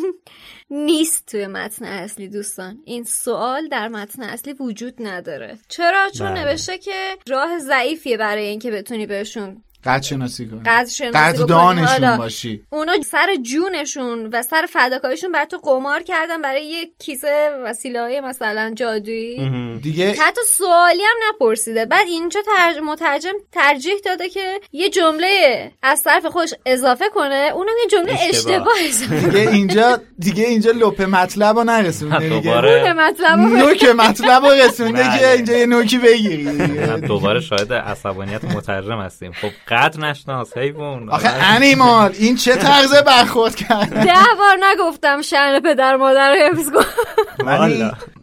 نیست 0.75 1.27
توی 1.27 1.47
متن 1.47 1.85
اصلی 1.85 2.29
دوستان. 2.29 2.79
این 2.85 3.05
سوال 3.05 3.69
در 3.69 3.89
متن 3.89 4.23
اصلی 4.23 4.53
وجود 4.53 4.95
نداره. 4.99 5.59
چرا؟ 5.69 6.11
چون 6.19 6.35
بله. 6.35 6.45
نوشته 6.45 6.79
که 6.79 7.17
راه 7.29 7.59
ضعیفیه 7.59 8.17
برای 8.17 8.47
اینکه 8.47 8.71
بتونی 8.71 9.07
بهشون 9.07 9.63
قد 9.87 10.03
شناسی 10.03 10.49
کنی 10.49 10.61
قدر 10.67 10.89
شناسی 10.91 11.53
حالا 11.85 12.17
باشی. 12.17 12.63
اونا 12.71 12.93
سر 13.11 13.27
جونشون 13.43 14.27
و 14.33 14.43
سر 14.43 14.67
فداکاریشون 14.73 15.33
بر 15.33 15.45
تو 15.45 15.57
قمار 15.57 16.03
کردن 16.03 16.43
برای 16.43 16.65
یک 16.67 16.91
کیسه 16.99 17.51
وسیله 17.65 18.01
های 18.01 18.21
مثلا 18.21 18.73
جادویی. 18.77 19.51
دیگه 19.83 20.11
حتی 20.11 20.41
سوالی 20.51 21.03
هم 21.03 21.17
نپرسیده. 21.35 21.87
بعد 21.87 22.07
اینجا 22.07 22.41
ترج... 22.57 22.77
مترجم 22.85 23.33
ترجیح 23.53 23.95
داده 24.05 24.29
که 24.29 24.61
یه 24.73 24.91
جمله 24.91 25.71
از 25.83 26.03
طرف 26.03 26.27
خودش 26.27 26.55
اضافه 26.67 27.05
کنه. 27.15 27.51
اونم 27.55 27.73
یه 27.83 27.89
جمله 27.91 28.13
اشتباه. 28.13 28.29
اشتباه 28.31 28.75
اضافه 28.89 29.21
دیگه 29.29 29.51
اینجا 29.51 30.01
دیگه 30.19 30.45
اینجا 30.45 30.71
لپ 30.71 31.03
مطلب 31.03 31.57
رو 31.59 31.65
نرسونده 31.65 32.29
دیگه. 32.29 32.51
کنه 32.51 32.93
مطلب 32.93 33.39
رو- 33.39 33.57
نوک 33.57 33.85
مطلب 33.85 34.45
رو 34.47 34.51
رسونده. 34.53 35.19
که 35.19 35.33
اینجا 35.33 35.53
یه 35.57 35.67
نوکی 35.67 35.99
بگیری. 35.99 36.45
دیگه. 36.67 36.87
دوباره 36.97 37.41
شاهد 37.41 37.73
عصبانیت 37.73 38.45
مترجم 38.45 38.99
هستیم. 39.01 39.33
خب 39.33 39.49
قدر 39.75 40.01
نشناس 40.01 40.57
حیوان 40.59 41.11
آخه 41.11 41.29
انیمال 41.29 42.13
این 42.19 42.37
چه 42.37 42.57
طرز 42.57 42.95
برخورد 42.95 43.55
کرد؟ 43.55 43.91
ده 44.05 44.15
بار 44.39 44.59
نگفتم 44.73 45.23
شأن 45.23 45.61
پدر 45.61 45.97
مادر 45.97 46.31
رو 46.31 46.37
حفظ 46.37 46.71
کن. 46.71 46.85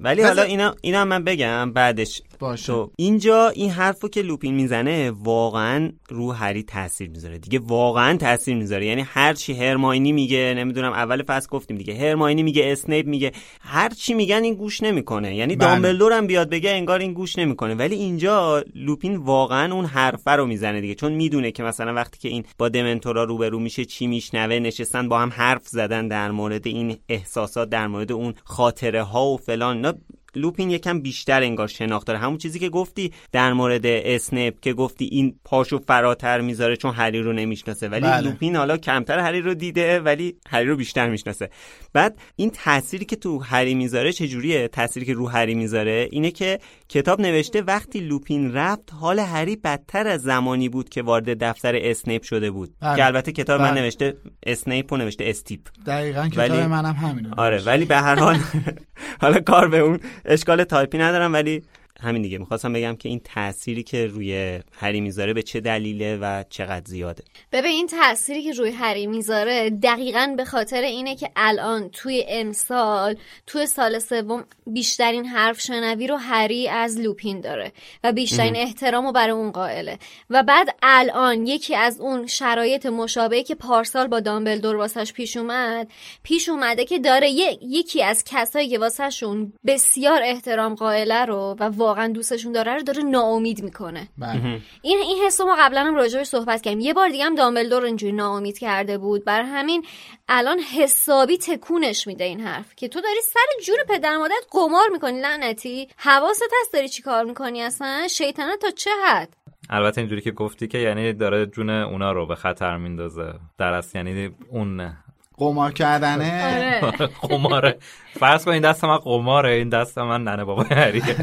ولی 0.01 0.21
حالا 0.21 0.41
اینا 0.41 0.75
اینا 0.81 1.05
من 1.05 1.23
بگم 1.23 1.71
بعدش. 1.71 2.21
باشه. 2.39 2.65
تو 2.65 2.91
اینجا 2.95 3.49
این 3.49 3.69
حرفو 3.69 4.07
که 4.07 4.21
لوپین 4.21 4.53
می‌زنه 4.53 5.11
واقعا 5.11 5.91
رو 6.09 6.31
هری 6.31 6.63
تاثیر 6.63 7.09
می‌ذاره. 7.09 7.37
دیگه 7.37 7.59
واقعا 7.59 8.17
تاثیر 8.17 8.55
می‌ذاره. 8.55 8.85
یعنی 8.85 9.01
هر 9.01 9.33
چی 9.33 9.53
هرماینی 9.53 10.11
میگه 10.11 10.53
نمی‌دونم 10.57 10.93
اول 10.93 11.23
فصل 11.23 11.47
گفتیم 11.49 11.77
دیگه 11.77 11.95
هرماینی 11.95 12.43
میگه 12.43 12.71
اسنیپ 12.71 13.07
میگه 13.07 13.31
هر 13.61 13.89
چی 13.89 14.13
میگن 14.13 14.43
این 14.43 14.53
گوش 14.53 14.83
نمی‌کنه. 14.83 15.35
یعنی 15.35 15.55
بله. 15.55 15.69
دامبلدور 15.69 16.13
هم 16.13 16.27
بیاد 16.27 16.49
بگه 16.49 16.69
انگار 16.69 16.99
این 16.99 17.13
گوش 17.13 17.37
نمی‌کنه. 17.37 17.75
ولی 17.75 17.95
اینجا 17.95 18.63
لوپین 18.75 19.15
واقعا 19.15 19.73
اون 19.73 19.85
حرفه 19.85 20.31
رو 20.31 20.45
می‌زنه 20.45 20.81
دیگه. 20.81 20.95
چون 20.95 21.11
می‌دونه 21.11 21.51
که 21.51 21.63
مثلا 21.63 21.93
وقتی 21.93 22.19
که 22.19 22.29
این 22.29 22.43
با 22.57 22.69
دمنتورا 22.69 23.23
روبرو 23.23 23.59
میشه 23.59 23.85
چی 23.85 24.07
میشنوه 24.07 24.59
نشستن 24.59 25.09
با 25.09 25.19
هم 25.19 25.29
حرف 25.29 25.67
زدن 25.67 26.07
در 26.07 26.31
مورد 26.31 26.67
این 26.67 26.97
احساسات 27.09 27.69
در 27.69 27.87
مورد 27.87 28.11
اون 28.11 28.33
خاطره 28.43 29.03
ها 29.03 29.25
و 29.25 29.37
فلان. 29.37 29.90
لوپین 30.35 30.71
یکم 30.71 30.99
بیشتر 31.01 31.43
انگار 31.43 31.67
شناخت 31.67 32.07
داره. 32.07 32.19
همون 32.19 32.37
چیزی 32.37 32.59
که 32.59 32.69
گفتی 32.69 33.11
در 33.31 33.53
مورد 33.53 33.85
اسنپ 33.85 34.59
که 34.59 34.73
گفتی 34.73 35.05
این 35.05 35.35
پاشو 35.43 35.79
فراتر 35.87 36.41
می‌ذاره 36.41 36.75
چون 36.75 36.93
هری 36.93 37.19
رو 37.21 37.33
نمی‌شناسه. 37.33 37.87
ولی 37.89 38.01
بله. 38.01 38.21
لوپین 38.21 38.55
حالا 38.55 38.77
کمتر 38.77 39.19
هری 39.19 39.41
رو 39.41 39.53
دیده 39.53 39.99
ولی 39.99 40.35
هری 40.49 40.65
رو 40.65 40.75
بیشتر 40.75 41.09
می‌شناسه. 41.09 41.49
بعد 41.93 42.17
این 42.35 42.49
تأثیری 42.53 43.05
که 43.05 43.15
رو 43.15 43.39
هری 43.39 43.75
می‌ذاره 43.75 44.11
چجوریه؟ 44.11 44.67
تأثیری 44.67 45.05
که 45.05 45.13
رو 45.13 45.27
هری 45.29 45.55
می‌ذاره 45.55 46.07
اینه 46.11 46.31
که 46.31 46.59
کتاب 46.89 47.21
نوشته 47.21 47.61
وقتی 47.61 47.99
لوپین 47.99 48.53
رفت 48.53 48.93
حال 48.99 49.19
هری 49.19 49.55
بدتر 49.55 50.07
از 50.07 50.21
زمانی 50.21 50.69
بود 50.69 50.89
که 50.89 51.01
وارد 51.01 51.43
دفتر 51.43 51.75
اسنیپ 51.75 52.23
شده 52.23 52.51
بود. 52.51 52.73
بله. 52.81 52.95
که 52.95 53.05
البته 53.05 53.31
کتاب 53.31 53.61
من 53.61 53.71
بله. 53.71 53.81
نوشته 53.81 54.13
اسنیپ 54.45 54.93
و 54.93 54.97
نوشته 54.97 55.23
استیپ. 55.27 55.61
دقیقا 55.85 56.27
کتاب 56.27 56.37
ولی- 56.37 56.65
منم 56.67 56.93
همینه. 56.93 57.29
آره 57.37 57.63
ولی 57.65 57.85
به 57.85 57.97
هر 57.97 58.15
حال 58.15 58.37
حالا 59.21 59.39
کار 59.39 59.67
به 59.67 59.77
اون 59.79 59.99
اشکال 60.25 60.63
تایپی 60.63 60.97
ندارم 60.97 61.33
ولی 61.33 61.63
همین 62.01 62.21
دیگه. 62.21 62.37
می‌خواستم 62.37 62.73
بگم 62.73 62.95
که 62.95 63.09
این 63.09 63.21
تأثیری 63.23 63.83
که 63.83 64.07
روی 64.07 64.59
هری 64.71 65.01
می‌ذاره 65.01 65.33
به 65.33 65.43
چه 65.43 65.59
دلیله 65.59 66.17
و 66.17 66.43
چقدر 66.49 66.85
زیاده. 66.85 67.23
ببین 67.51 67.71
این 67.71 67.87
تأثیری 67.87 68.43
که 68.43 68.51
روی 68.51 68.71
هری 68.71 69.07
می‌ذاره 69.07 69.69
دقیقا 69.69 70.33
به 70.37 70.45
خاطر 70.45 70.81
اینه 70.81 71.15
که 71.15 71.29
الان 71.35 71.89
توی 71.89 72.25
امسال 72.27 73.15
توی 73.47 73.65
سال 73.65 73.99
سوم 73.99 74.43
بیشترین 74.67 75.25
حرف 75.25 75.61
شنوی 75.61 76.07
رو 76.07 76.15
هری 76.15 76.69
از 76.69 76.99
لوپین 76.99 77.41
داره 77.41 77.71
و 78.03 78.11
بیشترین 78.11 78.55
احترام 78.55 79.05
رو 79.05 79.11
برای 79.11 79.31
اون 79.31 79.51
قائله. 79.51 79.99
و 80.29 80.43
بعد 80.43 80.75
الان 80.83 81.47
یکی 81.47 81.75
از 81.75 81.99
اون 81.99 82.27
شرایط 82.27 82.85
مشابهی 82.85 83.43
که 83.43 83.55
پارسال 83.55 84.07
با 84.07 84.19
دامبلدور 84.19 84.75
واسش 84.75 85.13
پیش 85.13 85.37
اومد 85.37 85.91
پیش 86.23 86.49
اومده 86.49 86.85
که 86.85 86.99
داره 86.99 87.29
یکی 87.61 88.03
از 88.03 88.23
کسایی 88.23 88.69
که 88.69 88.79
واسهشون 88.79 89.53
بسیار 89.67 90.21
احترام 90.23 90.75
قائله 90.75 91.25
رو 91.25 91.55
و 91.59 91.69
واقعا 91.91 92.07
دوستشون 92.07 92.51
داره 92.51 92.75
رو 92.75 92.81
داره 92.81 93.03
ناامید 93.03 93.63
می‌کنه. 93.63 94.07
بله. 94.17 94.61
این 94.81 94.99
این 94.99 95.23
حس 95.25 95.41
رو 95.41 95.47
ما 95.47 95.55
قبلا 95.59 95.83
هم 95.83 95.95
راجعش 95.95 96.27
صحبت 96.27 96.61
کردیم. 96.61 96.79
یه 96.79 96.93
بار 96.93 97.09
دیگه 97.09 97.25
هم 97.25 97.35
دامبلدور 97.35 97.85
اینجوری 97.85 98.13
ناامید 98.13 98.57
کرده 98.59 98.97
بود. 98.97 99.25
بر 99.25 99.41
همین 99.41 99.85
الان 100.27 100.59
حسابی 100.59 101.37
تکونش 101.37 102.07
میده 102.07 102.23
این 102.23 102.39
حرف 102.39 102.75
که 102.75 102.87
تو 102.87 103.01
داری 103.01 103.21
سر 103.21 103.63
جون 103.65 103.77
پدر 103.89 104.17
مادرت 104.17 104.45
قمار 104.51 104.89
می‌کنی 104.91 105.21
لعنتی. 105.21 105.87
حواست 105.97 106.43
هست 106.61 106.73
داری 106.73 106.89
چی 106.89 107.01
کار 107.01 107.23
می‌کنی 107.23 107.61
اصلا؟ 107.61 108.07
شیطنت 108.07 108.59
تا 108.59 108.69
چه 108.69 108.89
حد؟ 109.05 109.33
البته 109.69 110.01
اینجوری 110.01 110.21
که 110.21 110.31
گفتی 110.31 110.67
که 110.67 110.77
یعنی 110.77 111.13
داره 111.13 111.45
جون 111.45 111.69
اونا 111.69 112.11
رو 112.11 112.27
به 112.27 112.35
خطر 112.35 112.77
میندازه. 112.77 113.33
در 113.57 113.73
اصل 113.73 113.97
یعنی 113.97 114.29
اون 114.49 114.93
قمار 115.41 115.71
کردنه؟ 115.71 116.79
آره. 116.83 117.07
قماره. 117.29 117.77
فرض 118.19 118.45
کن 118.45 118.51
این 118.51 118.61
دست 118.61 118.85
من 118.85 118.97
قماره 118.97 119.49
این 119.49 119.69
دست 119.69 119.97
من 119.97 120.23
ننه 120.23 120.43
بابا 120.43 120.63
هریه 120.63 121.03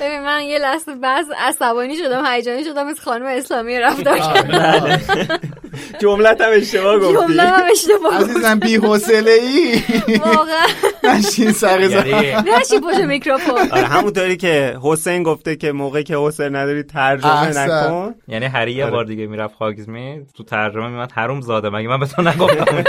ببین 0.00 0.20
من 0.22 0.42
یه 0.42 0.58
لحظه 0.58 0.94
بعض 0.94 1.26
عصبانی 1.38 1.96
شدم 1.96 2.26
هیجانی 2.26 2.64
شدم 2.64 2.86
از 2.86 3.00
خانم 3.00 3.26
اسلامی 3.26 3.78
رفتار 3.80 4.18
بله. 4.42 5.00
جملت 6.02 6.40
هم 6.40 6.50
اشتباه 6.52 6.98
گفتی. 6.98 7.12
جمله 7.14 7.42
هم 7.42 7.62
اشتباه 7.72 8.20
عزیزم 8.20 8.58
بی 8.58 8.76
حوصله 8.76 9.30
ای 9.30 9.82
واقعا. 10.18 10.66
نشین 11.04 11.52
سر 11.52 11.80
یعنی- 11.80 12.12
نشی 12.60 12.80
پشت 12.80 12.98
میکروفون. 13.00 13.58
آره 13.70 13.86
همونطوری 13.86 14.36
که 14.36 14.78
حسین 14.82 15.22
گفته 15.22 15.56
که 15.56 15.72
موقعی 15.72 16.04
که 16.04 16.16
حسین 16.18 16.56
نداری 16.56 16.82
ترجمه. 16.82 17.48
نکن. 17.58 18.14
یعنی 18.28 18.46
هری 18.46 18.72
یه 18.72 18.82
آره. 18.84 18.92
بار 18.92 19.04
دیگه 19.04 19.26
می‌رفت 19.26 19.54
خاگزمی 19.54 20.26
تو 20.36 20.44
ترجمه 20.44 20.88
میمد 20.88 21.12
حروم 21.12 21.40
زاده 21.40 21.70
مگه 21.70 21.88
من 21.88 22.00
به 22.00 22.06
تو 22.06 22.22
نگفتم 22.22 22.84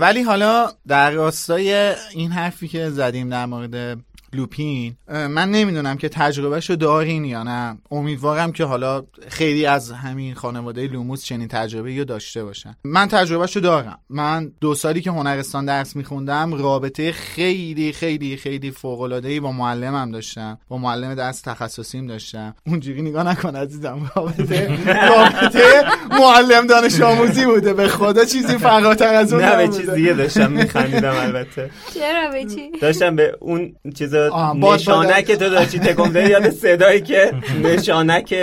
ولی 0.00 0.22
حالا 0.22 0.68
در 0.88 1.10
راستای 1.10 1.92
این 2.14 2.30
حرفی 2.30 2.68
که 2.68 2.90
زدیم 2.90 3.28
در 3.30 3.46
مورد 3.46 3.98
لوپین. 4.34 4.96
من 5.08 5.50
نمی‌دونم 5.50 5.96
که 5.96 6.08
تجربهش 6.08 6.70
رو 6.70 6.76
دارین 6.76 7.24
یا 7.24 7.42
نه. 7.42 7.78
امیدوارم 7.90 8.52
که 8.52 8.64
حالا 8.64 9.02
خیلی 9.28 9.66
از 9.66 9.92
همین 9.92 10.34
خانواده 10.34 10.86
لوموس 10.86 11.24
چنین 11.24 11.48
تجربه 11.48 11.98
رو 11.98 12.04
داشته 12.04 12.44
باشن. 12.44 12.74
من 12.84 13.08
تجربهش 13.08 13.56
رو 13.56 13.62
دارم. 13.62 13.98
من 14.10 14.52
دو 14.60 14.74
سالی 14.74 15.00
که 15.00 15.10
هنرستان 15.10 15.64
درس 15.64 15.96
میخوندم 15.96 16.54
رابطه 16.54 17.12
خیلی 17.12 17.92
خیلی 17.92 18.36
خیلی 18.36 18.70
فوق 18.70 19.00
ای 19.24 19.40
با 19.40 19.52
معلمم 19.52 20.10
داشتم. 20.10 20.58
با 20.68 20.78
معلم 20.78 21.14
درس 21.14 21.40
تخصصیم 21.40 22.06
داشتم. 22.06 22.54
اونجوری 22.66 23.02
نگاه 23.02 23.22
نکن 23.22 23.56
عزیزم 23.56 24.10
رابطه 24.16 24.68
رابطه 25.08 25.84
معلم 26.10 26.66
دانش 26.66 27.00
آموزی 27.00 27.44
بوده. 27.44 27.74
به 27.74 27.88
خدا 27.88 28.24
چیزی 28.24 28.58
فراتر 28.58 29.14
از 29.14 29.32
اون 29.32 29.44
نه 29.44 29.56
به. 29.56 29.68
چیز 29.68 29.90
دیگه 29.90 30.12
داشتم 30.12 30.52
میخندیدم 30.52 31.14
البته. 31.16 31.70
چرا 31.94 32.30
به 32.30 32.44
چی؟ 32.44 32.70
داشتم 32.80 33.16
به 33.16 33.36
اون 33.40 33.76
چیز 33.98 34.14
نشانک 34.56 35.32
تو 35.32 35.48
داشتی 35.50 35.78
تکم 35.78 36.12
دادی 36.12 36.30
یاد 36.30 36.50
صدایی 36.50 37.00
که 37.00 37.32
نشانک. 37.64 38.34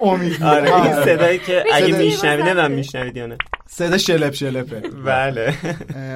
امید. 0.00 0.42
آره 0.42 0.74
این 0.76 0.92
آره. 0.94 1.04
صدایی 1.04 1.38
که 1.38 1.64
اگه 1.72 1.86
صدا- 1.88 1.98
میشنوی 1.98 2.42
نمی‌دونم 2.42 2.70
میشنوید 2.70 3.16
یا 3.16 3.26
نه. 3.26 3.36
صدا 3.68 3.98
شلپ 3.98 4.32
شلپه 4.34 4.80
بله. 5.04 5.54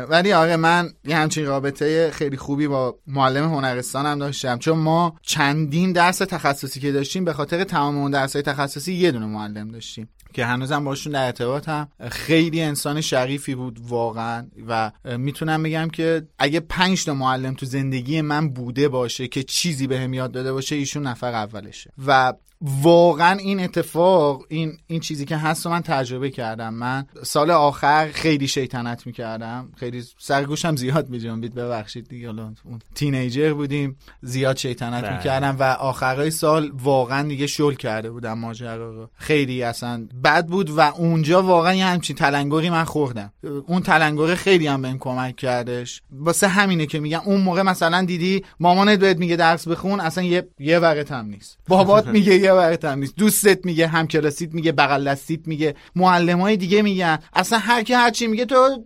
ولی 0.09 0.33
آره 0.33 0.57
من 0.57 0.89
یه 1.05 1.17
همچین 1.17 1.47
رابطه 1.47 2.11
خیلی 2.11 2.37
خوبی 2.37 2.69
با 2.69 2.97
معلم 3.07 3.45
هنرستانم 3.45 4.19
داشتم. 4.19 4.59
چون 4.59 4.79
ما 4.79 5.17
چندین 5.23 5.93
درس 5.93 6.19
تخصصی 6.19 6.81
که 6.81 6.93
داشتیم 6.93 7.25
به 7.25 7.33
خاطر 7.33 7.65
تمام 7.65 7.97
اون 7.99 8.11
درس 8.11 8.33
تخصصی 8.33 8.93
یه 8.95 9.11
دونه 9.11 9.27
معلم 9.27 9.69
داشتیم. 9.69 10.09
که 10.33 10.45
هنوزم 10.45 10.85
باشون 10.85 11.13
در 11.13 11.27
ارتباطم 11.27 11.89
خیلی 12.11 12.63
انسان 12.63 13.01
شریفی 13.01 13.55
بود 13.55 13.81
واقعا 13.89 14.47
و 14.69 14.93
می‌تونم 15.05 15.63
بگم 15.63 15.89
که 15.89 16.27
اگه 16.39 16.61
پنج 16.61 17.05
تا 17.05 17.15
معلم 17.15 17.55
تو 17.55 17.67
زندگی 17.67 18.21
من 18.21 18.49
بوده 18.49 18.89
باشه 18.89 19.29
که 19.29 19.43
چیزی 19.43 19.87
بهم 19.87 20.15
یاد 20.15 20.33
داده 20.33 20.53
باشه 20.53 20.77
ایشون 20.77 21.07
نفر 21.07 21.35
اولشه. 21.35 21.93
و 22.07 22.33
واقعا 22.61 23.39
این 23.39 23.61
اتفاق 23.61 24.45
این 24.49 24.79
این 24.87 25.01
چیزی 25.01 25.25
که 25.25 25.37
هست 25.37 25.67
رو 25.67 25.73
من 25.73 25.81
تجربه 25.81 26.31
کردم. 26.31 26.75
من 26.75 27.07
سال 27.23 27.51
آخر 27.51 28.11
خیلی 28.15 28.49
شیطنت 28.49 29.07
می‌کردم. 29.07 29.73
خیلی 29.77 30.05
سرگوشم 30.19 30.77
زیاد 30.77 31.09
میجنبید 31.09 31.55
ببخشید 31.55 32.09
دیگه. 32.09 32.27
حالا 32.27 32.43
اون 32.43 32.79
تینیجر 32.95 33.53
بودیم 33.53 33.97
زیاد 34.23 34.57
شیطنت 34.57 35.05
بله. 35.05 35.17
می‌کردم 35.17 35.57
و 35.59 35.63
آخرای 35.63 36.31
سال 36.31 36.73
واقعا 36.83 37.29
دیگه 37.29 37.47
شل 37.47 37.75
کرده 37.75 38.11
بودم 38.11 38.39
ماجرا 38.39 38.91
رو. 38.91 39.11
خیلی 39.15 39.63
اصلا 39.63 40.09
بد 40.25 40.47
بود 40.47 40.71
و 40.71 40.81
اونجا 40.81 41.43
واقعا 41.43 41.75
یه 41.75 41.87
همچین 41.87 42.17
تلنگری 42.17 42.71
من 42.71 42.85
خوردم. 42.85 43.33
اون 43.67 43.83
تلنگره 43.83 44.35
خیلی 44.35 44.67
هم 44.67 44.83
بهم 44.83 44.99
کمک 44.99 45.37
کردش. 45.37 46.03
واسه 46.11 46.49
همینه 46.49 46.87
که 46.87 47.01
میگم 47.01 47.21
اون 47.25 47.41
موقع 47.41 47.63
مثلا 47.63 48.05
دیدی 48.05 48.45
مامانت 48.61 48.99
بهت 48.99 49.19
میگه 49.19 49.37
درس 49.37 49.69
بخون 49.69 50.01
اصلا 50.01 50.25
یه 50.25 50.49
یه 50.59 50.81
هم 51.11 51.27
نیست. 51.27 51.59
بابات 51.69 52.07
میگه 52.17 52.48
ورقت 52.55 52.85
هم 52.85 52.99
نیست 52.99 53.17
دوستت 53.17 53.67
میگه 53.67 53.87
همکلاسیت 53.87 54.55
میگه 54.55 54.73
بغل 54.73 55.09
دستیت 55.09 55.41
میگه. 55.47 55.75
معلمای 55.97 56.57
دیگه 56.57 56.83
میگن. 56.83 57.19
اصلا 57.33 57.59
هر 57.59 57.83
کی 57.83 57.95
هر 57.95 58.11
چی 58.11 58.27
میگه 58.27 58.45
تو 58.45 58.85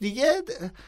دیگه 0.00 0.32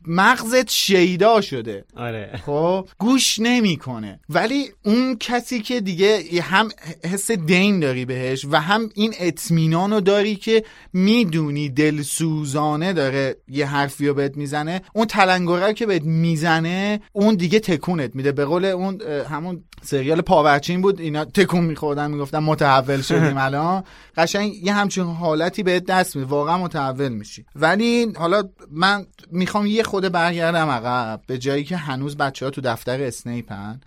مغزت 0.06 0.70
شیدا 0.70 1.40
شده. 1.40 1.84
آره. 1.96 2.40
خب 2.46 2.88
گوش 2.98 3.38
نمی‌کنه. 3.38 4.20
ولی 4.28 4.70
اون 4.84 5.16
کسی 5.20 5.60
که 5.60 5.80
دیگه 5.80 6.40
هم 6.42 6.68
حس 7.04 7.30
دین 7.30 7.80
داری 7.80 8.04
بهش 8.04 8.46
و 8.50 8.60
هم 8.60 8.90
این 8.94 9.14
اطمینان 9.20 9.92
رو 9.92 10.00
داری 10.00 10.36
که 10.36 10.64
می‌دونی 10.92 11.68
دلسوزانه 11.68 12.92
داره 12.92 13.36
یه 13.48 13.66
حرفی 13.66 14.08
رو 14.08 14.14
بهت 14.14 14.36
می‌زنه 14.36 14.82
اون 14.94 15.06
تلنگره 15.06 15.74
که 15.74 15.86
بهت 15.86 16.02
می‌زنه 16.02 17.00
اون 17.12 17.34
دیگه 17.34 17.60
تکونت 17.60 18.16
میده. 18.16 18.32
به 18.32 18.44
قول 18.44 18.64
اون 18.64 19.00
همون 19.30 19.64
سریال 19.82 20.20
پاورچین 20.20 20.82
بود 20.82 21.00
اینا 21.00 21.24
تکون 21.24 21.64
میخوردن. 21.64 22.09
می‌گفتن 22.10 22.38
متحول 22.38 23.00
شدیم 23.00 23.38
الان. 23.46 23.84
قشنگ 24.16 24.54
یه 24.54 24.74
همچین 24.74 25.04
حالتی 25.04 25.62
بهت 25.62 25.84
دست 25.84 26.16
میده. 26.16 26.28
واقعا 26.28 26.58
متحول 26.58 27.08
میشی. 27.08 27.44
ولی 27.56 28.12
حالا 28.16 28.42
من 28.72 29.06
می‌خوام 29.30 29.66
یه 29.66 29.82
خورده 29.82 30.12
برگردم 30.12 30.68
عقب 30.68 31.20
به 31.26 31.38
جایی 31.38 31.64
که 31.64 31.76
هنوز 31.76 32.16
بچه 32.16 32.44
ها 32.44 32.50
تو 32.50 32.60
دفتر 32.60 33.02
اسنیپن. 33.02 33.80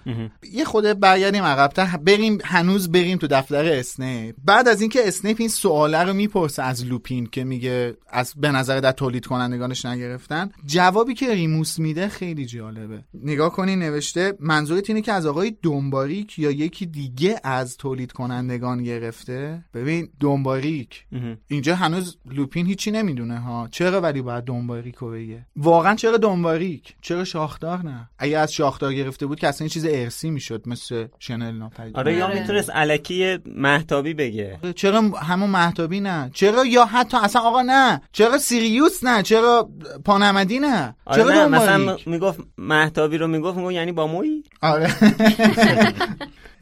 یه 0.54 0.66
خورده 0.66 1.00
برگردیم 1.00 1.44
عقبتر 1.44 1.98
بریم 1.98 2.38
هنوز 2.44 2.92
بریم 2.92 3.18
تو 3.18 3.28
دفتر 3.28 3.66
اسنیپ. 3.66 4.36
بعد 4.46 4.68
از 4.68 4.82
اینکه 4.82 5.08
اسنیپ 5.08 5.38
این 5.40 5.50
سواله 5.50 6.04
رو 6.04 6.14
می‌پرسه 6.14 6.64
از 6.64 6.86
لوپین 6.86 7.26
که 7.26 7.44
میگه 7.44 7.98
از 8.10 8.34
به 8.38 8.52
نظرت 8.52 8.80
از 8.80 8.92
تولید 8.92 9.26
کنندگانش 9.26 9.86
نگرفته 9.86 10.50
جوابی 10.66 11.14
که 11.14 11.34
ریموس 11.34 11.80
میده 11.80 12.08
خیلی 12.08 12.46
جالبه. 12.46 13.04
نگاه 13.14 13.52
کنی 13.52 13.76
نوشته 13.76 14.34
منظورت 14.40 14.90
اینه 14.90 15.02
که 15.02 15.14
از 15.14 15.26
آقای 15.26 15.56
دم‌باریک 15.62 16.40
یا 16.40 16.52
یکی 16.52 16.86
دیگه 16.86 17.40
از 17.44 17.78
تولید 17.78 18.12
کنندگان 18.14 18.84
گرفته. 18.84 19.66
ببین 19.74 20.10
دم‌باریک. 20.20 21.06
اینجا 21.48 21.76
هنوز 21.76 22.18
لوپین 22.32 22.66
هیچی 22.66 22.92
نمی‌دونه 22.92 23.40
ها. 23.40 23.68
چرا 23.72 24.02
ولی 24.02 24.22
باید 24.22 24.44
دنباریک 24.44 24.96
رو 24.96 25.12
بگه؟ 25.12 25.46
واقعا 25.56 25.96
چرا 25.96 26.18
دنباریک؟ 26.18 26.96
چرا 27.02 27.24
شاخدار 27.24 27.86
نه؟ 27.86 28.10
اگه 28.20 28.38
از 28.38 28.54
شاخدار 28.54 28.94
گرفته 28.94 29.26
بود 29.26 29.40
که 29.40 29.48
اصلا 29.48 29.66
این 29.66 29.70
چیز 29.70 29.86
ارسی 29.90 30.30
می‌شد 30.30 30.64
مثل 30.66 31.08
شنل 31.20 31.52
ناپدید. 31.58 31.98
آره 31.98 32.14
یا 32.14 32.28
می‌تونست 32.34 32.70
علکی 32.70 33.38
محتابی 33.46 34.14
بگه. 34.14 34.60
چرا 34.76 35.02
همون 35.02 35.50
محتابی 35.50 36.00
نه؟ 36.00 36.32
چرا 36.34 36.66
یا 36.66 36.86
حتی 36.86 37.18
اصلا 37.18 37.42
آقا 37.42 37.62
نه؟ 37.62 38.02
چرا 38.12 38.38
سیریوس 38.38 39.04
نه؟ 39.04 39.24
چرا 39.24 39.70
پانمدی 40.06 40.60
نه؟ 40.60 40.96
آره 41.06 41.24
چرا 41.24 41.34
نه 41.34 41.48
مثلا 41.48 41.98
می‌گفت 42.06 42.40
محتابی 42.58 43.18
رو 43.18 43.28
می‌گفت 43.28 43.58
می‌گفت 43.58 43.74
یعنی 43.74 43.92
با 43.92 44.08
موی؟ 44.08 44.44
آره. 44.62 44.90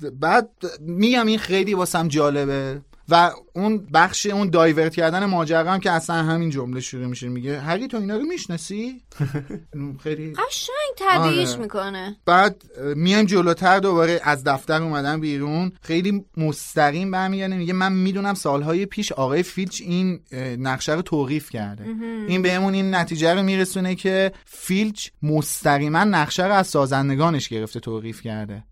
بعد 0.05 0.49
میگم 0.79 1.27
این 1.27 1.37
خیلی 1.39 1.73
واسم 1.73 2.07
جالبه. 2.07 2.81
و 3.11 3.31
اون 3.53 3.87
بخش 3.93 4.25
اون 4.25 4.49
دایورت 4.49 4.95
کردن 4.95 5.25
ماجرا 5.25 5.71
هم 5.71 5.79
که 5.79 5.91
اصلا 5.91 6.15
همین 6.15 6.49
جمله 6.49 6.79
شروع 6.79 7.05
میشه 7.05 7.29
میگه 7.29 7.59
هری 7.59 7.87
تو 7.87 7.97
اینا 7.97 8.17
رو 8.17 8.23
می‌شناسی؟ 8.23 9.01
خیلی 10.03 10.33
قشنگ 10.33 10.95
تدییش 10.97 11.49
آره. 11.49 11.61
می‌کنه. 11.61 12.15
بعد 12.25 12.63
میایم 12.95 13.25
جلوتر 13.25 13.79
دوباره 13.79 14.21
از 14.23 14.43
دفتر 14.43 14.81
اومدن 14.81 15.19
بیرون. 15.19 15.71
خیلی 15.81 16.25
مستقیم 16.37 17.11
برمیگرده 17.11 17.57
میگه 17.57 17.73
من 17.73 17.93
می‌دونم 17.93 18.33
سالهای 18.33 18.85
پیش 18.85 19.11
آقای 19.11 19.43
فیلچ 19.43 19.81
این 19.81 20.19
نقشه 20.59 20.93
رو 20.93 21.01
توقیف 21.01 21.49
کرده. 21.49 21.85
این 22.27 22.41
بهمون 22.41 22.73
این 22.73 22.95
نتیجه 22.95 23.33
رو 23.33 23.43
میرسونه 23.43 23.95
که 23.95 24.31
فیلچ 24.45 25.09
مستقیما 25.23 26.03
نقشه 26.03 26.45
رو 26.45 26.53
از 26.53 26.67
سازندگانش 26.67 27.49
گرفته 27.49 27.79
توقیف 27.79 28.21
کرده. 28.21 28.63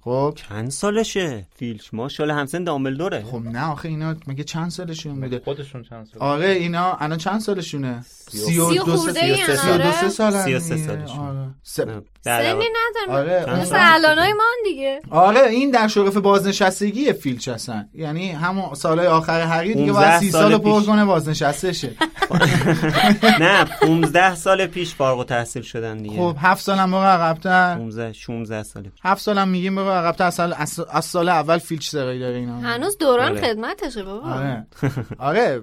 خب؟ 0.00 0.32
چند 0.36 0.70
سالشه 0.70 1.46
فیلچ؟ 1.56 1.88
ماشاءالله 1.92 2.38
همسن 2.38 2.64
دامبلدوره. 2.64 3.24
خب 3.24 3.42
نه 3.42 3.74
آخه 3.78 3.88
اینا 3.88 4.16
مگه 4.26 4.44
چند 4.44 4.70
سالشون 4.70 5.20
بوده 5.20 5.40
خودشون 5.44 5.82
چند 5.82 6.06
سال 6.06 6.22
آره 6.22 6.48
اینا 6.48 6.94
الان 6.94 7.18
چند 7.18 7.40
سالشونه 7.40 8.04
سی 8.28 8.58
و 8.58 8.84
خورده 8.84 9.24
ای 9.24 9.36
سی 9.36 9.52
و 9.52 9.56
سه 9.56 9.72
آره. 9.72 9.92
سی 9.92 9.98
و 9.98 10.08
دو 10.08 10.10
سال 10.10 10.32
سی 10.44 10.54
و 10.54 10.60
سه 10.60 10.74
دیگه. 10.74 10.86
سالشون. 10.86 12.04
آره. 12.26 12.36
در 12.36 12.42
سنی 12.42 12.52
واقع- 12.52 12.64
نداره 13.06 13.42
آره 13.44 13.60
مثل 13.60 13.74
اون- 13.76 13.84
الانای 13.86 14.32
ما 14.32 14.44
دیگه. 14.64 15.00
آره 15.10 15.40
این 15.48 15.70
در 15.70 15.88
شرف 15.88 16.16
بازنشستگی 16.16 17.12
فیلچ 17.12 17.48
هستن. 17.48 17.88
یعنی 17.94 18.30
همون 18.32 18.74
سالهای 18.74 19.06
آخر 19.08 19.40
هری 19.40 19.74
دیگه 19.74 19.92
15 19.92 20.08
باید 20.08 20.20
سی 20.20 20.30
سال 20.30 20.42
سال 20.42 20.52
رو 20.52 20.58
پر. 20.58 20.82
کنه 20.82 21.04
بازنشسته 21.04 21.72
شه 21.72 21.90
نه 23.40 23.64
15 23.64 24.34
سال 24.34 24.66
پیش 24.66 24.94
فارغ 24.94 25.18
التحصیل 25.18 25.62
شدن 25.62 25.96
دیگه. 25.96 26.16
خب 26.16 26.36
هفت 26.40 26.62
سالم 26.62 26.90
برو 26.90 27.00
عقبتر. 27.02 27.74
15 27.76 28.12
16 28.12 28.62
سال 28.62 28.82
پیش. 28.82 28.92
هفت 29.04 29.22
سالم 29.22 29.48
میگیم 29.48 29.76
برو 29.76 29.90
عقبتر. 29.90 30.24
از 30.24 30.34
سال, 30.34 30.54
از 30.92 31.04
سال 31.04 31.28
اول 31.28 31.58
فیلچ 31.58 31.88
سرایی 31.88 32.20
داره 32.20 32.36
اینا. 32.36 32.58
هنوز 32.60 32.98
دوران 32.98 33.32
آره. 33.32 33.40
خدمتشه 33.40 34.02
بابا. 34.02 34.28
آره. 34.32 34.66
آره 35.18 35.60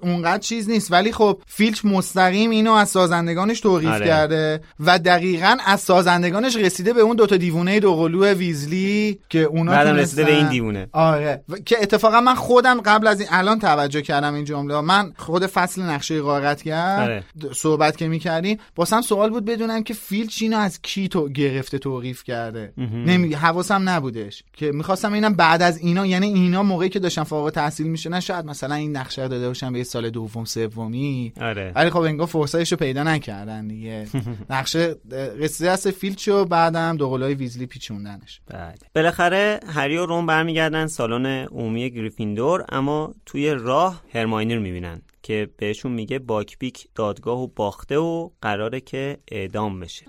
اونقدر 0.00 0.38
چیز 0.42 0.70
نیست. 0.70 0.92
ولی 0.92 1.12
خب 1.12 1.40
فیلچ 1.46 1.80
مستقیم 1.84 2.50
اینو 2.50 2.72
از 2.72 2.88
سازندگانش 2.88 3.60
توقیف 3.60 3.88
آره. 3.90 4.06
کرده 4.06 4.60
و 4.80 4.98
دقیقا 4.98 5.56
از 5.66 5.80
سازندگانش 5.96 6.56
رسیده 6.56 6.92
به 6.92 7.00
اون 7.00 7.16
دوتا 7.16 7.36
دیوونه 7.36 7.80
دوقلو 7.80 8.24
ویزلی 8.26 9.18
که 9.28 9.38
اونا 9.42 9.72
بعدم 9.72 9.94
رسیده 9.94 10.24
به 10.24 10.36
این 10.36 10.48
دیوونه. 10.48 10.88
آره. 10.92 11.42
و- 11.48 11.56
که 11.58 11.76
اتفاقا 11.82 12.20
من 12.20 12.34
خودم 12.34 12.80
قبل 12.80 13.06
از 13.06 13.20
این 13.20 13.28
الان 13.32 13.58
توجه 13.58 14.02
کردم 14.02 14.34
این 14.34 14.44
جمله 14.44 14.80
من 14.80 15.12
خود 15.16 15.46
فصل 15.46 15.82
نقشه 15.82 15.96
نقشه 15.96 16.20
غارتگر 16.20 17.02
آره. 17.02 17.24
صحبت 17.54 17.96
که 17.96 18.08
می‌کردیم 18.08 18.58
واسم 18.76 19.00
سوال 19.00 19.30
بود 19.30 19.44
بدونم 19.44 19.82
که 19.82 19.94
فیلچ 19.94 20.42
اینو 20.42 20.56
از 20.58 20.82
کی 20.82 21.08
تو 21.08 21.28
گرفته 21.28 21.78
توقیف 21.78 22.24
کرده. 22.24 22.72
نمی 23.06 23.34
حواسم 23.34 23.88
نبودش. 23.88 24.42
که 24.52 24.72
می‌خواستم 24.72 25.12
اینم 25.12 25.34
بعد 25.34 25.62
از 25.62 25.78
اینا 25.78 26.06
یعنی 26.06 26.26
اینا 26.26 26.62
موقعی 26.62 26.88
که 26.88 26.98
داشتن 26.98 27.22
فارغ 27.22 27.44
التحصیل 27.44 27.86
می‌شدن 27.86 28.20
شاید 28.20 28.44
مثلا 28.46 28.74
این 28.74 28.96
نقشه 28.96 29.22
رو 29.22 29.28
داده 29.28 29.48
باشن 29.48 29.72
به 29.72 29.78
یه 29.78 29.84
سال 29.84 30.10
دوم 30.10 30.44
سومی. 30.44 31.32
آره. 31.40 31.72
ولی 31.74 31.90
خب 31.90 32.00
انگار 32.00 32.26
فرصتش 32.26 32.72
رو 32.72 32.78
پیدا 32.78 33.02
نکردن 33.02 33.68
دیگه. 33.68 34.06
نقشه 34.50 34.94
دست 35.42 35.85
فیلچ 35.90 36.28
و 36.28 36.44
بعدم 36.44 36.96
دوقلوهای 36.96 37.34
ویزلی 37.34 37.66
پیچوندنش. 37.66 38.40
بله. 38.46 38.74
بالاخره 38.94 39.60
هری 39.66 39.96
و 39.96 40.06
رون 40.06 40.26
برمیگردن 40.26 40.86
سالن 40.86 41.26
عمومی 41.26 41.90
گریفیندور 41.90 42.64
اما 42.68 43.14
توی 43.26 43.50
راه 43.50 44.02
هرماینی 44.12 44.54
رو 44.54 44.62
می‌بینن 44.62 45.02
که 45.22 45.48
بهشون 45.58 45.92
میگه 45.92 46.18
باکبیک 46.18 46.88
دادگاه 46.94 47.42
و 47.42 47.46
باخته 47.46 47.98
و 47.98 48.30
قراره 48.42 48.80
که 48.80 49.18
اعدام 49.28 49.80
بشه. 49.80 50.06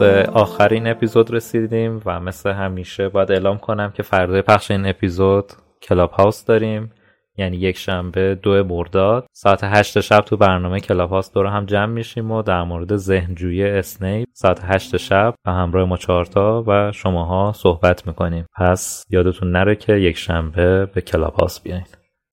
به 0.00 0.30
آخرین 0.32 0.86
اپیزود 0.86 1.30
رسیدیم 1.30 2.02
و 2.06 2.20
مثل 2.20 2.50
همیشه 2.50 3.08
باید 3.08 3.32
اعلام 3.32 3.58
کنم 3.58 3.90
که 3.90 4.02
فردای 4.02 4.42
پخش 4.42 4.70
این 4.70 4.86
اپیزود 4.86 5.52
کلاب 5.82 6.10
هاوس 6.10 6.44
داریم. 6.44 6.92
یعنی 7.40 7.56
یک 7.56 7.78
شنبه 7.78 8.34
دو 8.34 8.64
مرداد 8.64 9.26
ساعت 9.32 9.60
هشت 9.64 10.00
شب 10.00 10.20
تو 10.20 10.36
برنامه 10.36 10.80
کلاب 10.80 11.10
هاوس 11.10 11.32
دور 11.32 11.46
هم 11.46 11.66
جمع 11.66 11.92
میشیم 11.92 12.30
و 12.30 12.42
در 12.42 12.62
مورد 12.62 12.96
ذهنجویی 12.96 13.64
اسنیپ 13.64 14.28
ساعت 14.32 14.60
هشت 14.64 14.96
شب 14.96 15.34
و 15.46 15.50
همراه 15.50 15.88
ما 15.88 15.96
چهارتا 15.96 16.64
و 16.66 16.92
شماها 16.92 17.52
صحبت 17.56 18.06
می‌کنیم. 18.06 18.46
پس 18.56 19.04
یادتون 19.10 19.52
نره 19.52 19.76
که 19.76 19.92
یک 19.92 20.16
شنبه 20.16 20.86
به 20.86 21.00
کلاب 21.00 21.34
هاوس 21.34 21.60
بیاین 21.60 21.84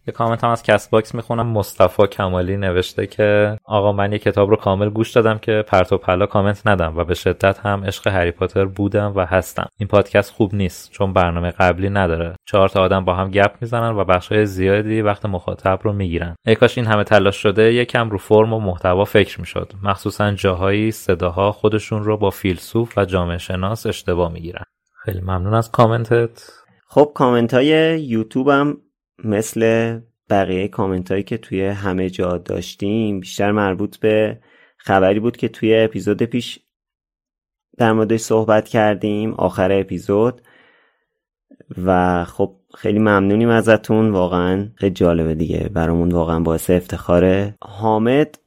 یه 0.08 0.14
کامنت 0.14 0.44
هم 0.44 0.50
از 0.50 0.64
Castbox 0.64 1.16
می‌خونم. 1.16 1.48
مصطفی 1.48 2.08
کمالی 2.08 2.58
نوشته 2.58 3.08
که 3.08 3.58
آقا 3.66 3.92
من 3.92 4.12
یه 4.12 4.20
کتاب 4.20 4.50
رو 4.50 4.56
کامل 4.56 4.90
گوش 4.90 5.12
دادم 5.12 5.38
که 5.38 5.64
پرت 5.68 5.94
و 5.94 5.98
پلا 5.98 6.26
کامنت 6.26 6.68
ندم 6.68 6.98
و 6.98 7.04
به 7.04 7.14
شدت 7.14 7.60
هم 7.60 7.84
عشق 7.86 8.08
هری 8.08 8.32
پاتر 8.32 8.66
بودم 8.66 9.14
و 9.16 9.26
هستم. 9.26 9.68
این 9.80 9.88
پادکست 9.88 10.34
خوب 10.34 10.56
نیست 10.56 10.92
چون 10.92 11.14
برنامه 11.14 11.52
قبلی 11.52 11.90
نداره. 11.90 12.36
چهار 12.46 12.70
تا 12.70 12.82
آدم 12.82 13.06
با 13.06 13.14
هم 13.14 13.32
گپ 13.32 13.52
می‌زنن 13.62 13.96
و 13.96 14.04
بخشای 14.04 14.46
زیادی 14.46 15.02
وقت 15.02 15.26
مخاطب 15.26 15.80
رو 15.84 15.94
می‌گیرن. 15.94 16.36
ای 16.46 16.56
کاش 16.56 16.78
این 16.78 16.88
همه 16.88 17.04
تلاش 17.04 17.36
شده 17.36 17.74
یکم 17.74 18.10
رو 18.10 18.18
فرم 18.18 18.54
و 18.54 18.60
محتوا 18.60 19.06
فکر 19.06 19.40
می‌شد. 19.40 19.74
مخصوصا 19.84 20.32
جاهایی 20.32 20.92
صداها 20.92 21.52
خودشون 21.52 22.04
رو 22.04 22.18
با 22.18 22.30
فیلسوف 22.30 22.98
و 22.98 23.06
جامعه 23.06 23.38
شناس 23.38 23.86
اشتباه 23.86 24.32
می‌گیرن. 24.32 24.64
خیلی 25.04 25.22
ممنون 25.22 25.54
از 25.54 25.72
کامنتت 25.72 26.50
خب 26.88 27.12
کامنت 27.16 27.54
های 27.54 28.02
یوتیوب 28.02 28.50
هم 28.50 28.78
مثل 29.24 30.00
بقیه 30.30 30.68
کامنت 30.68 31.12
هایی 31.12 31.24
که 31.24 31.38
توی 31.38 31.66
همه 31.66 32.10
جا 32.10 32.38
داشتیم 32.38 33.20
بیشتر 33.20 33.52
مربوط 33.52 33.98
به 33.98 34.40
خبری 34.78 35.20
بود 35.20 35.38
که 35.38 35.48
توی 35.48 35.78
اپیزود 35.78 36.24
پیش 36.24 36.60
در 37.78 37.94
موردش 37.94 38.20
صحبت 38.20 38.68
کردیم 38.68 39.34
آخر 39.34 39.72
اپیزود. 39.72 40.42
و 41.86 42.24
خب 42.26 42.56
خیلی 42.76 43.00
ممنونیم 43.00 43.50
ازتون 43.50 44.10
واقعا 44.10 44.68
خیلی 44.76 44.94
جالبه 44.94 45.36
دیگه 45.36 45.70
برامون 45.74 46.12
واقعا 46.12 46.40
باعث 46.40 46.70
افتخاره 46.70 47.56
حامد. 47.62 48.40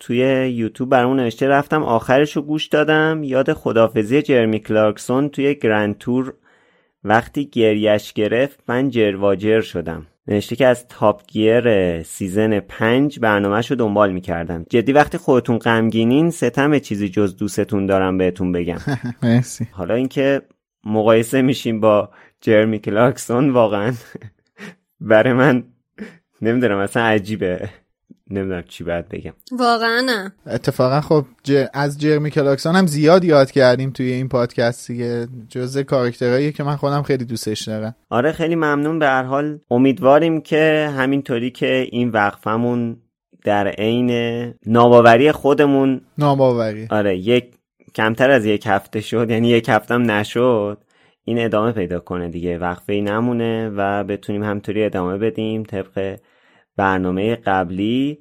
توی 0.00 0.18
یوتیوب 0.50 0.90
برامون 0.90 1.20
نوشته 1.20 1.48
رفتم 1.48 1.82
آخرش 1.82 2.36
رو 2.36 2.42
گوش 2.42 2.66
دادم 2.66 3.20
یاد 3.24 3.52
خدافظی 3.52 4.22
جرمی 4.22 4.60
کلارکسون 4.60 5.28
توی 5.28 5.54
Grand 5.54 5.98
Tour 5.98 6.34
وقتی 7.04 7.46
گریه‌ش 7.46 8.12
گرفت 8.12 8.60
من 8.68 8.90
جرواجر 8.90 9.60
شدم. 9.60 10.06
نوشته 10.26 10.56
که 10.56 10.66
از 10.66 10.88
Top 10.88 11.22
Gear 11.26 12.02
season 12.02 12.60
پنج 12.60 13.18
برنامهش 13.18 13.70
رو 13.70 13.76
دنبال 13.76 14.12
می‌کردم. 14.12 14.66
جدی 14.70 14.92
وقتی 14.92 15.18
خودتون 15.18 15.58
غمگینین 15.58 16.30
ستم 16.30 16.78
چیزی 16.78 17.08
جز 17.08 17.36
دوستتون 17.36 17.86
دارم 17.86 18.18
بهتون 18.18 18.52
بگم. 18.52 18.78
مرسی. 19.22 19.68
حالا 19.72 19.94
اینکه 19.94 20.42
مقایسه 20.84 21.42
میشیم 21.42 21.80
با 21.80 22.10
جرمی 22.40 22.78
کلارکسون 22.78 23.50
واقعا 23.50 23.92
برای 25.00 25.32
من 25.32 25.64
نمی‌دونم 26.42 26.78
اصلا 26.78 27.02
عجیبه. 27.02 27.70
نمی‌دونم 28.30 28.62
چی 28.68 28.84
باید 28.84 29.08
بگم. 29.08 29.32
واقعا 29.58 30.00
نه. 30.06 30.32
اتفاقا 30.46 31.00
خب 31.00 31.24
ج- 31.48 31.68
از 31.72 32.00
جرمی 32.00 32.30
کلاکسون 32.30 32.76
هم 32.76 32.86
زیاد 32.86 33.24
یاد 33.24 33.50
کردیم 33.50 33.90
توی 33.90 34.12
این 34.12 34.28
پادکست 34.28 34.90
دیگه 34.90 35.28
جزء 35.48 35.82
کاراکترهایی 35.82 36.52
که 36.52 36.62
من 36.62 36.76
خودم 36.76 37.02
خیلی 37.02 37.24
دوستش 37.24 37.62
دارم. 37.68 37.94
آره 38.10 38.32
خیلی 38.32 38.54
ممنون. 38.54 38.98
به 38.98 39.06
هر 39.06 39.22
حال 39.22 39.58
امیدواریم 39.70 40.40
که 40.40 40.90
همینطوری 40.96 41.50
که 41.50 41.86
این 41.90 42.08
وقفمون 42.08 42.96
در 43.44 43.68
عین 43.68 44.10
ناباوری 44.66 45.32
خودمون 45.32 46.00
ناباوری. 46.18 46.86
آره 46.90 47.16
یک 47.18 47.44
کمتر 47.94 48.30
از 48.30 48.44
یک 48.46 48.66
هفته 48.66 49.00
شد 49.00 49.30
یعنی 49.30 49.48
یک 49.48 49.68
هفتم 49.68 50.10
نشد 50.10 50.78
این 51.24 51.44
ادامه 51.44 51.72
پیدا 51.72 52.00
کنه 52.00 52.28
دیگه. 52.28 52.58
وقفه 52.58 52.92
ای 52.92 53.00
نمونه 53.00 53.68
و 53.76 54.04
بتونیم 54.04 54.42
همطوری 54.42 54.84
ادامه 54.84 55.18
بدیم 55.18 55.62
طبق 55.62 56.18
برنامه 56.78 57.36
قبلی 57.36 58.18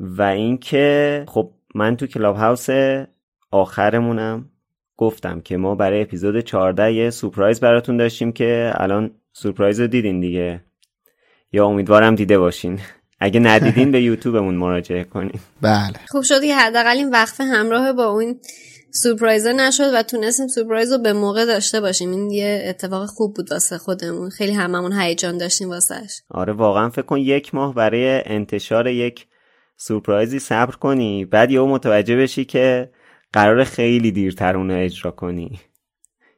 و 0.00 0.22
اینکه 0.22 1.24
خب 1.28 1.50
من 1.74 1.96
تو 1.96 2.06
کلاب 2.06 2.36
هاوس 2.36 2.66
آخرمونم 3.50 4.50
گفتم 4.96 5.40
که 5.40 5.56
ما 5.56 5.74
برای 5.74 6.02
اپیزود 6.02 6.40
14 6.40 6.92
یه 6.92 7.10
سورپرایز 7.10 7.60
براتون 7.60 7.96
داشتیم 7.96 8.32
که 8.32 8.72
الان 8.74 9.10
سورپرایز 9.32 9.80
رو 9.80 9.86
دیدین 9.86 10.20
دیگه. 10.20 10.60
یا 11.52 11.66
امیدوارم 11.66 12.14
دیده 12.14 12.38
باشین. 12.38 12.80
اگه 13.20 13.40
ندیدین 13.40 13.90
به 13.92 14.02
یوتیوبمون 14.08 14.54
مراجعه 14.54 15.04
کنین. 15.04 15.40
بله. 15.62 15.94
خوب 16.08 16.22
شد 16.22 16.42
که 16.42 16.56
حداقل 16.56 16.96
این 16.96 17.10
وقفه 17.10 17.44
همراه 17.44 17.92
با 17.92 18.04
اون 18.04 18.40
سورپرایزر 18.96 19.52
نشد 19.52 19.94
و 19.94 20.02
تونستیم 20.02 20.48
سورپرایز 20.48 20.92
رو 20.92 20.98
به 20.98 21.12
موقع 21.12 21.44
داشته 21.44 21.80
باشیم. 21.80 22.10
این 22.10 22.30
یه 22.30 22.64
اتفاق 22.66 23.06
خوب 23.06 23.34
بود 23.34 23.52
واسه 23.52 23.78
خودمون. 23.78 24.30
خیلی 24.30 24.52
هممون 24.52 24.92
هیجان 24.92 25.38
داشتیم 25.38 25.68
واسهش 25.68 26.22
آره 26.30 26.52
واقعا 26.52 26.90
فکر 26.90 27.02
کن 27.02 27.18
یک 27.18 27.54
ماه 27.54 27.74
برای 27.74 28.22
انتشار 28.26 28.86
یک 28.86 29.26
سورپرایزی 29.76 30.38
صبر 30.38 30.76
کنی. 30.76 31.24
بعد 31.24 31.50
یهو 31.50 31.66
متوجه 31.66 32.16
بشی 32.16 32.44
که 32.44 32.90
قراره 33.32 33.64
خیلی 33.64 34.12
دیرتر 34.12 34.56
اونو 34.56 34.74
اجرا 34.74 35.10
کنی. 35.10 35.60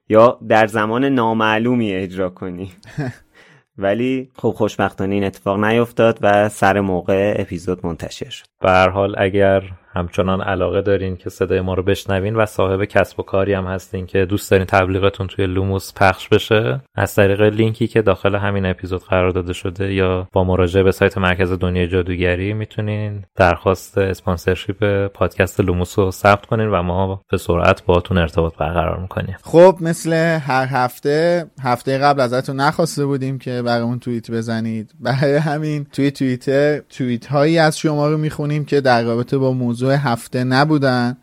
یا 0.09 0.41
در 0.49 0.66
زمان 0.66 1.05
نامعلومی 1.05 1.93
اجرا 1.93 2.31
کنی. 2.31 2.73
ولی 3.78 4.31
خب 4.35 4.51
خوشبختانه 4.51 5.15
این 5.15 5.24
اتفاق 5.24 5.65
نیفتاد 5.65 6.19
و 6.23 6.49
سر 6.49 6.81
موقع 6.81 7.35
اپیزود 7.39 7.87
منتشر 7.87 8.31
شد. 8.31 8.47
به 8.61 8.70
هر 8.70 8.89
حال 8.89 9.15
اگر 9.19 9.62
همچنان 9.97 10.40
علاقه 10.40 10.82
دارین 10.82 11.16
که 11.16 11.31
صدای 11.31 11.60
ما 11.60 11.74
رو 11.74 11.82
بشنوین 11.82 12.36
و 12.36 12.47
صاحب 12.47 12.85
کسب 12.85 13.20
و 13.20 13.23
کاری 13.23 13.52
هم 13.52 13.66
هستین 13.66 14.06
که 14.06 14.24
دوست 14.24 14.51
دارین 14.51 14.66
تبلیغتون 14.66 15.27
توی 15.27 15.47
لوموس 15.47 15.93
پخش 15.97 16.28
بشه 16.28 16.81
از 16.94 17.14
طریق 17.14 17.40
لینکی 17.40 17.86
که 17.86 18.02
داخل 18.02 18.35
همین 18.35 18.66
اپیزود 18.66 19.02
قرار 19.05 19.31
داده 19.31 19.52
شده 19.52 19.94
یا 19.94 20.28
با 20.32 20.44
مراجعه 20.44 20.82
به 20.82 20.93
سایت 20.93 21.18
مرکز 21.18 21.52
دنیای 21.52 21.89
جادوگری 21.89 22.52
می‌تونین 22.52 23.24
درخواست 23.36 23.98
sponsorship 23.99 25.07
پادکست 25.06 25.60
لوموس 25.60 25.98
رو 25.98 26.10
ثبت 26.10 26.47
کنین 26.47 26.68
و 26.68 26.82
ما 26.82 27.23
به 27.31 27.36
سرعت 27.36 27.85
باهاتون 27.85 28.18
ارتباط 28.18 28.56
برقرار 28.56 28.98
می‌کنیم. 29.01 29.36
خب 29.43 29.78
مثل 29.81 30.12
هر 30.43 30.66
هفته 30.70 31.47
هفته 31.62 31.98
قبل 31.98 32.20
ازتون 32.20 32.56
نخواسته 32.56 33.06
بودیم 33.06 33.39
که 33.39 33.62
برامون 33.62 33.98
توییت 33.98 34.31
بزنید. 34.31 34.90
برای 35.01 35.36
همین 35.36 35.86
توی 35.93 36.10
توییتر 36.10 36.78
توییت 36.78 37.27
هایی 37.27 37.59
از 37.59 37.78
شما 37.78 38.09
رو 38.09 38.18
می‌خونیم 38.18 38.64
که 38.64 38.81
در 38.81 39.02
رابطه 39.02 39.39
با 39.39 39.52
موضوع 39.52 39.86
هفته 39.91 40.45
نبودن. 40.45 41.17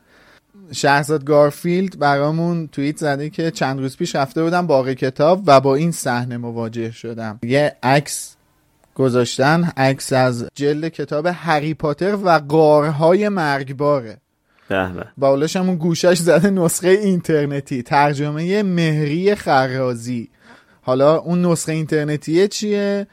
شهرزاد 0.72 1.26
گارفیلد 1.26 2.00
برامون 2.00 2.68
توییت 2.68 2.98
زده 2.98 3.30
که 3.30 3.52
چند 3.52 3.80
روز 3.80 3.98
پیش 3.98 4.16
رفته 4.16 4.44
بودم 4.44 4.68
باغ 4.68 4.90
کتاب 4.90 5.44
و 5.46 5.62
با 5.62 5.76
این 5.76 5.92
صحنه 5.92 6.38
مواجه 6.38 6.92
شدم. 6.92 7.40
یه 7.44 7.76
عکس 7.84 8.36
گذاشتن 8.96 9.72
عکس 9.78 10.14
از 10.14 10.50
جلد 10.56 10.88
کتاب 10.88 11.28
هری 11.34 11.74
پاتر 11.74 12.16
و 12.16 12.30
قارهای 12.30 13.30
مرگباره. 13.30 14.18
باولش 15.18 15.56
همون 15.56 15.76
گوشش 15.76 16.18
زده 16.18 16.50
نسخه 16.50 16.88
اینترنتی 16.88 17.84
ترجمه 17.84 18.64
مهری 18.64 19.36
خرازی. 19.36 20.30
حالا 20.82 21.18
اون 21.18 21.46
نسخه 21.46 21.72
اینترنتیه 21.72 22.48
چیه؟ 22.48 23.08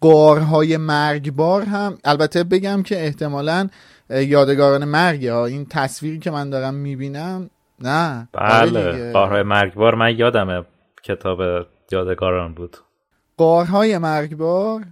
قارهای 0.00 0.76
مرگبار 0.76 1.62
هم. 1.62 1.98
البته 2.04 2.44
بگم 2.44 2.82
که 2.82 3.04
احتمالا 3.04 3.68
یادگاران 4.10 4.84
مرگه 4.84 5.32
ها 5.32 5.46
این 5.46 5.66
تصویری 5.70 6.18
که 6.18 6.30
من 6.30 6.50
دارم 6.50 6.74
می‌بینم 6.74 7.50
نه. 7.80 8.28
آره 8.34 8.70
بله 8.70 8.92
دیگه. 8.92 9.12
بارهای 9.12 9.42
مرگبار 9.42 9.94
من 9.94 10.18
یادمه 10.18 10.64
کتاب 11.02 11.40
یادگاران 11.92 12.54
بود. 12.54 12.76
قارهای 13.36 13.98
مرگبار؟ 13.98 14.82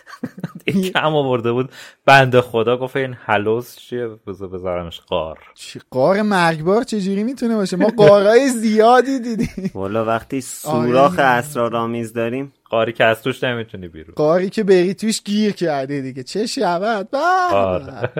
این 0.64 0.82
کم 0.82 1.14
آورده 1.14 1.52
بود. 1.52 1.70
بنده 2.06 2.40
خدا 2.40 2.76
گفت 2.76 2.96
این 2.96 3.14
حلوز 3.14 3.76
چیه؟ 3.76 4.08
بذار 4.26 4.48
بذارمش 4.48 5.00
قار. 5.00 5.38
چی؟ 5.54 5.80
قار 5.90 6.22
مرگبار 6.22 6.82
چجوری 6.82 7.24
می‌تونه 7.24 7.56
باشه؟ 7.56 7.76
ما 7.76 7.88
قارهای 7.96 8.48
زیادی 8.48 9.20
دیدیم. 9.20 9.70
والا 9.74 10.04
وقتی 10.04 10.40
سوراخ 10.40 11.18
اسرارآمیز 11.18 12.12
داریم 12.12 12.52
قاری 12.70 12.92
که 12.92 13.04
از 13.04 13.22
توش 13.22 13.44
نمی‌تونی 13.44 13.88
بیرون. 13.88 14.14
قاری 14.16 14.50
که 14.50 14.64
بری 14.64 14.94
توش 14.94 15.22
گیر 15.22 15.52
کرده 15.52 16.00
دیگه. 16.00 16.22
چه 16.22 16.46
شود؟ 16.46 17.08
آره. 17.52 18.10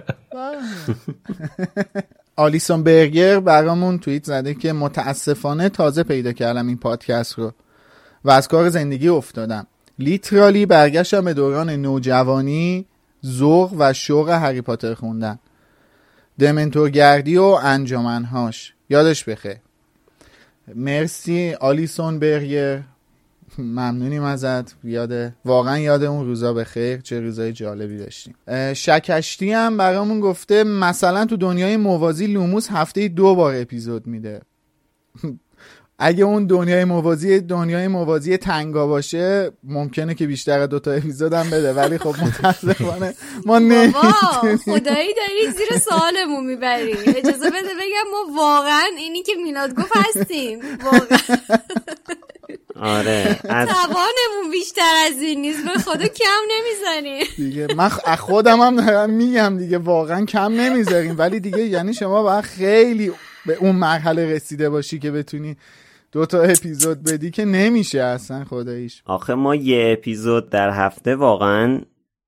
آلیسون 2.36 2.82
برگر 2.82 3.40
برامون 3.40 3.98
توییت 3.98 4.24
زده 4.24 4.54
که 4.54 4.72
متاسفانه 4.72 5.68
تازه 5.68 6.02
پیدا 6.02 6.32
کردم 6.32 6.66
این 6.66 6.76
پادکست 6.76 7.38
رو 7.38 7.52
و 8.24 8.30
از 8.30 8.48
کار 8.48 8.68
زندگی 8.68 9.08
افتادم. 9.08 9.66
لیترالی 9.98 10.66
برگشتم 10.66 11.24
به 11.24 11.34
دوران 11.34 11.70
نوجوانی 11.70 12.86
ذوق 13.26 13.74
و 13.78 13.92
شوق 13.92 14.28
هری 14.28 14.60
پاتر 14.60 14.94
خوندن. 14.94 15.38
دمنتورگردی 16.38 17.36
و 17.36 17.42
انجامنهاش 17.42 18.74
یادش 18.90 19.24
بخیر. 19.24 19.56
مرسی 20.74 21.54
آلیسون 21.60 22.18
برگر. 22.18 22.82
ممنونیم 23.58 24.22
ازت. 24.22 24.76
یاد 24.84 25.32
واقعا 25.44 25.78
یاد 25.78 26.02
اون 26.02 26.26
روزا 26.26 26.52
به 26.52 26.64
خیر 26.64 27.00
چه 27.00 27.20
روزای 27.20 27.52
جالبی 27.52 27.98
داشتیم. 27.98 28.34
شکشتی 28.74 29.52
هم 29.52 29.76
برامون 29.76 30.20
گفته 30.20 30.64
مثلا 30.64 31.24
تو 31.24 31.36
دنیای 31.36 31.76
موازی 31.76 32.26
لوموس 32.26 32.68
هفته 32.70 33.08
دو 33.08 33.34
بار 33.34 33.54
اپیزود 33.56 34.06
میده. 34.06 34.40
اگه 36.00 36.24
اون 36.24 36.46
دنیای 36.46 36.84
موازی 36.84 37.40
دنیای 37.40 37.88
موازی 37.88 38.36
تنگا 38.36 38.86
باشه 38.86 39.50
ممکنه 39.64 40.14
که 40.14 40.26
بیشتر 40.26 40.66
دوتا 40.66 40.92
اپیزود 40.92 41.32
هم 41.32 41.50
بده. 41.50 41.72
ولی 41.72 41.98
خب 41.98 42.14
متاسفانه 42.22 43.14
ما 43.46 43.58
نمی‌تونیم. 43.58 44.56
خدایی 44.56 45.14
داری 45.14 45.52
زیر 45.56 45.78
سوالمون 45.78 46.46
می‌بری. 46.46 46.92
اجازه 46.92 47.50
بده 47.50 47.74
بگم 47.74 48.10
ما 48.12 48.36
واقعا 48.36 48.86
اینی 48.98 49.22
که 49.22 49.32
میلاد 49.44 49.74
گفت 49.74 49.92
هستیم. 49.96 50.60
واقعا. 50.84 51.38
آره 52.80 53.40
از... 53.48 53.68
توانمون 53.68 54.50
بیشتر 54.52 54.94
از 55.06 55.22
این 55.22 55.40
نیست. 55.40 55.64
به 55.64 55.80
خدا 55.80 56.08
کم 56.08 56.40
نمی‌زنیم 56.56 57.26
دیگه 57.36 57.66
من 57.76 57.88
خودم 57.88 58.60
هم 58.60 58.76
دارم 58.76 59.10
میگم 59.10 59.58
دیگه 59.58 59.78
واقعا 59.78 60.24
کم 60.24 60.52
نمی‌ذاریم. 60.52 61.18
ولی 61.18 61.40
دیگه 61.40 61.64
یعنی 61.64 61.94
شما 61.94 62.22
باید 62.22 62.44
خیلی 62.44 63.12
به 63.46 63.54
اون 63.54 63.76
مرحله 63.76 64.26
رسیده 64.26 64.70
باشی 64.70 64.98
که 64.98 65.10
بتونی 65.10 65.56
دو 66.12 66.26
تا 66.26 66.42
اپیزود 66.42 67.02
بدی 67.02 67.30
که 67.30 67.44
نمیشه 67.44 68.00
اصلا 68.00 68.44
خداییش. 68.44 69.02
آخه 69.04 69.34
ما 69.34 69.54
یه 69.54 69.96
اپیزود 69.98 70.50
در 70.50 70.70
هفته 70.70 71.14
واقعا 71.14 71.80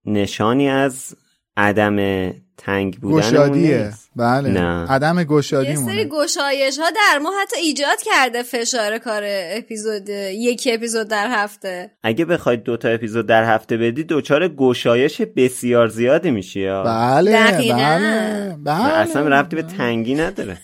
نشانی 0.05 0.69
از 0.69 1.15
عدم 1.57 2.31
تنگ 2.57 2.99
بودن 2.99 3.17
گشادیه. 3.17 3.93
بله. 4.15 4.49
نه. 4.49 4.87
عدم 4.87 5.23
گشادی 5.23 5.69
یه 5.69 5.75
سری 5.75 6.05
گشایش 6.05 6.79
ها 6.79 6.89
در 6.89 7.19
ما 7.19 7.31
حتی 7.41 7.59
ایجاد 7.59 7.97
کرده 8.01 8.43
فشار 8.43 8.97
کار 8.97 9.23
اپیزود 9.25 10.09
یکی 10.09 10.71
اپیزود 10.71 11.07
در 11.07 11.27
هفته. 11.29 11.91
اگه 12.03 12.25
بخواید 12.25 12.63
دوتا 12.63 12.89
اپیزود 12.89 13.27
در 13.27 13.55
هفته 13.55 13.77
بدی 13.77 14.03
دوچار 14.03 14.47
گشایش 14.47 15.21
بسیار 15.21 15.87
زیادی 15.87 16.31
میشی 16.31 16.65
بله 16.65 17.51
بله 17.71 18.57
بله. 18.63 18.97
اصلا 18.97 19.27
ربطی 19.27 19.55
به 19.55 19.63
تنگی 19.63 20.15
نداره. 20.15 20.57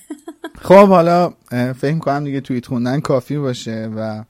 خب 0.61 0.87
حالا 0.87 1.33
فکر 1.79 1.99
کنم 1.99 2.23
دیگه 2.23 2.41
توییت 2.41 2.65
خوندن 2.65 2.99
کافی 2.99 3.37
باشه 3.37 3.89
و 3.97 4.23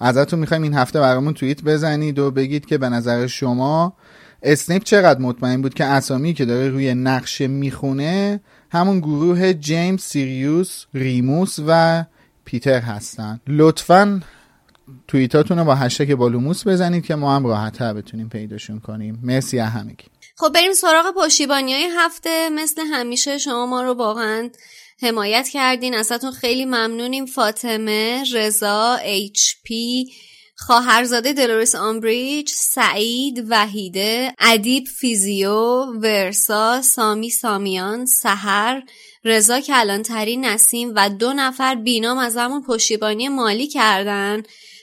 ازتون 0.00 0.38
می‌خوایم 0.38 0.62
این 0.62 0.74
هفته 0.74 1.00
برامون 1.00 1.34
توییت 1.34 1.62
بزنید 1.62 2.18
و 2.18 2.30
بگید 2.30 2.66
که 2.66 2.78
به 2.78 2.88
نظر 2.88 3.26
شما 3.26 3.92
اسنیپ 4.42 4.82
چقدر 4.82 5.20
مطمئن 5.20 5.62
بود 5.62 5.74
که 5.74 5.84
اسامی 5.84 6.34
که 6.34 6.44
داره 6.44 6.68
روی 6.68 6.94
نقشه 6.94 7.46
می‌خونه 7.46 8.40
همون 8.72 9.00
گروه 9.00 9.52
جیمز 9.52 10.00
سیریوس 10.00 10.84
ریموس 10.94 11.56
و 11.66 12.04
پیتر 12.44 12.80
هستن. 12.80 13.40
لطفا 13.46 14.20
توییتاتون 15.08 15.58
رو 15.58 15.64
با 15.64 15.74
هشتگ 15.74 16.14
بالوموس 16.14 16.66
بزنید 16.66 17.04
که 17.04 17.14
ما 17.14 17.36
هم 17.36 17.46
راحت 17.46 17.82
بتونیم 17.82 18.28
پیداشون 18.28 18.80
کنیم. 18.80 19.18
مرسی 19.22 19.58
همگی. 19.58 20.04
خب 20.36 20.52
بریم 20.54 20.72
سراغ 20.72 21.04
پشتیبانی 21.24 21.72
های 21.72 21.88
هفته. 21.98 22.48
مثل 22.48 22.82
همیشه 22.92 23.38
شما 23.38 23.66
ما 23.66 23.82
رو 23.82 23.94
واقعا 23.94 24.48
حمایت 25.02 25.48
کردین. 25.48 25.94
ازتون 25.94 26.32
خیلی 26.32 26.64
ممنونیم. 26.64 27.26
فاطمه 27.26 28.24
رضا 28.32 28.94
HP 28.94 30.04
خواهرزاده 30.56 31.32
دلوریس 31.32 31.74
آمبریج 31.74 32.48
سعید 32.48 33.46
وحیده 33.48 34.34
ادیب 34.38 34.84
فیزیو 34.84 35.84
ورسا 35.84 36.82
سامی 36.82 37.30
سامیان 37.30 38.06
سحر 38.06 38.82
رضا 39.24 39.60
کلانتری 39.60 40.36
نسیم 40.36 40.92
و 40.96 41.08
دو 41.08 41.32
نفر 41.32 41.74
بینام 41.74 42.18
از 42.18 42.36
همون 42.36 42.62
پشتیبانی 42.62 43.28
مالی 43.28 43.66
کردن. 43.66 44.42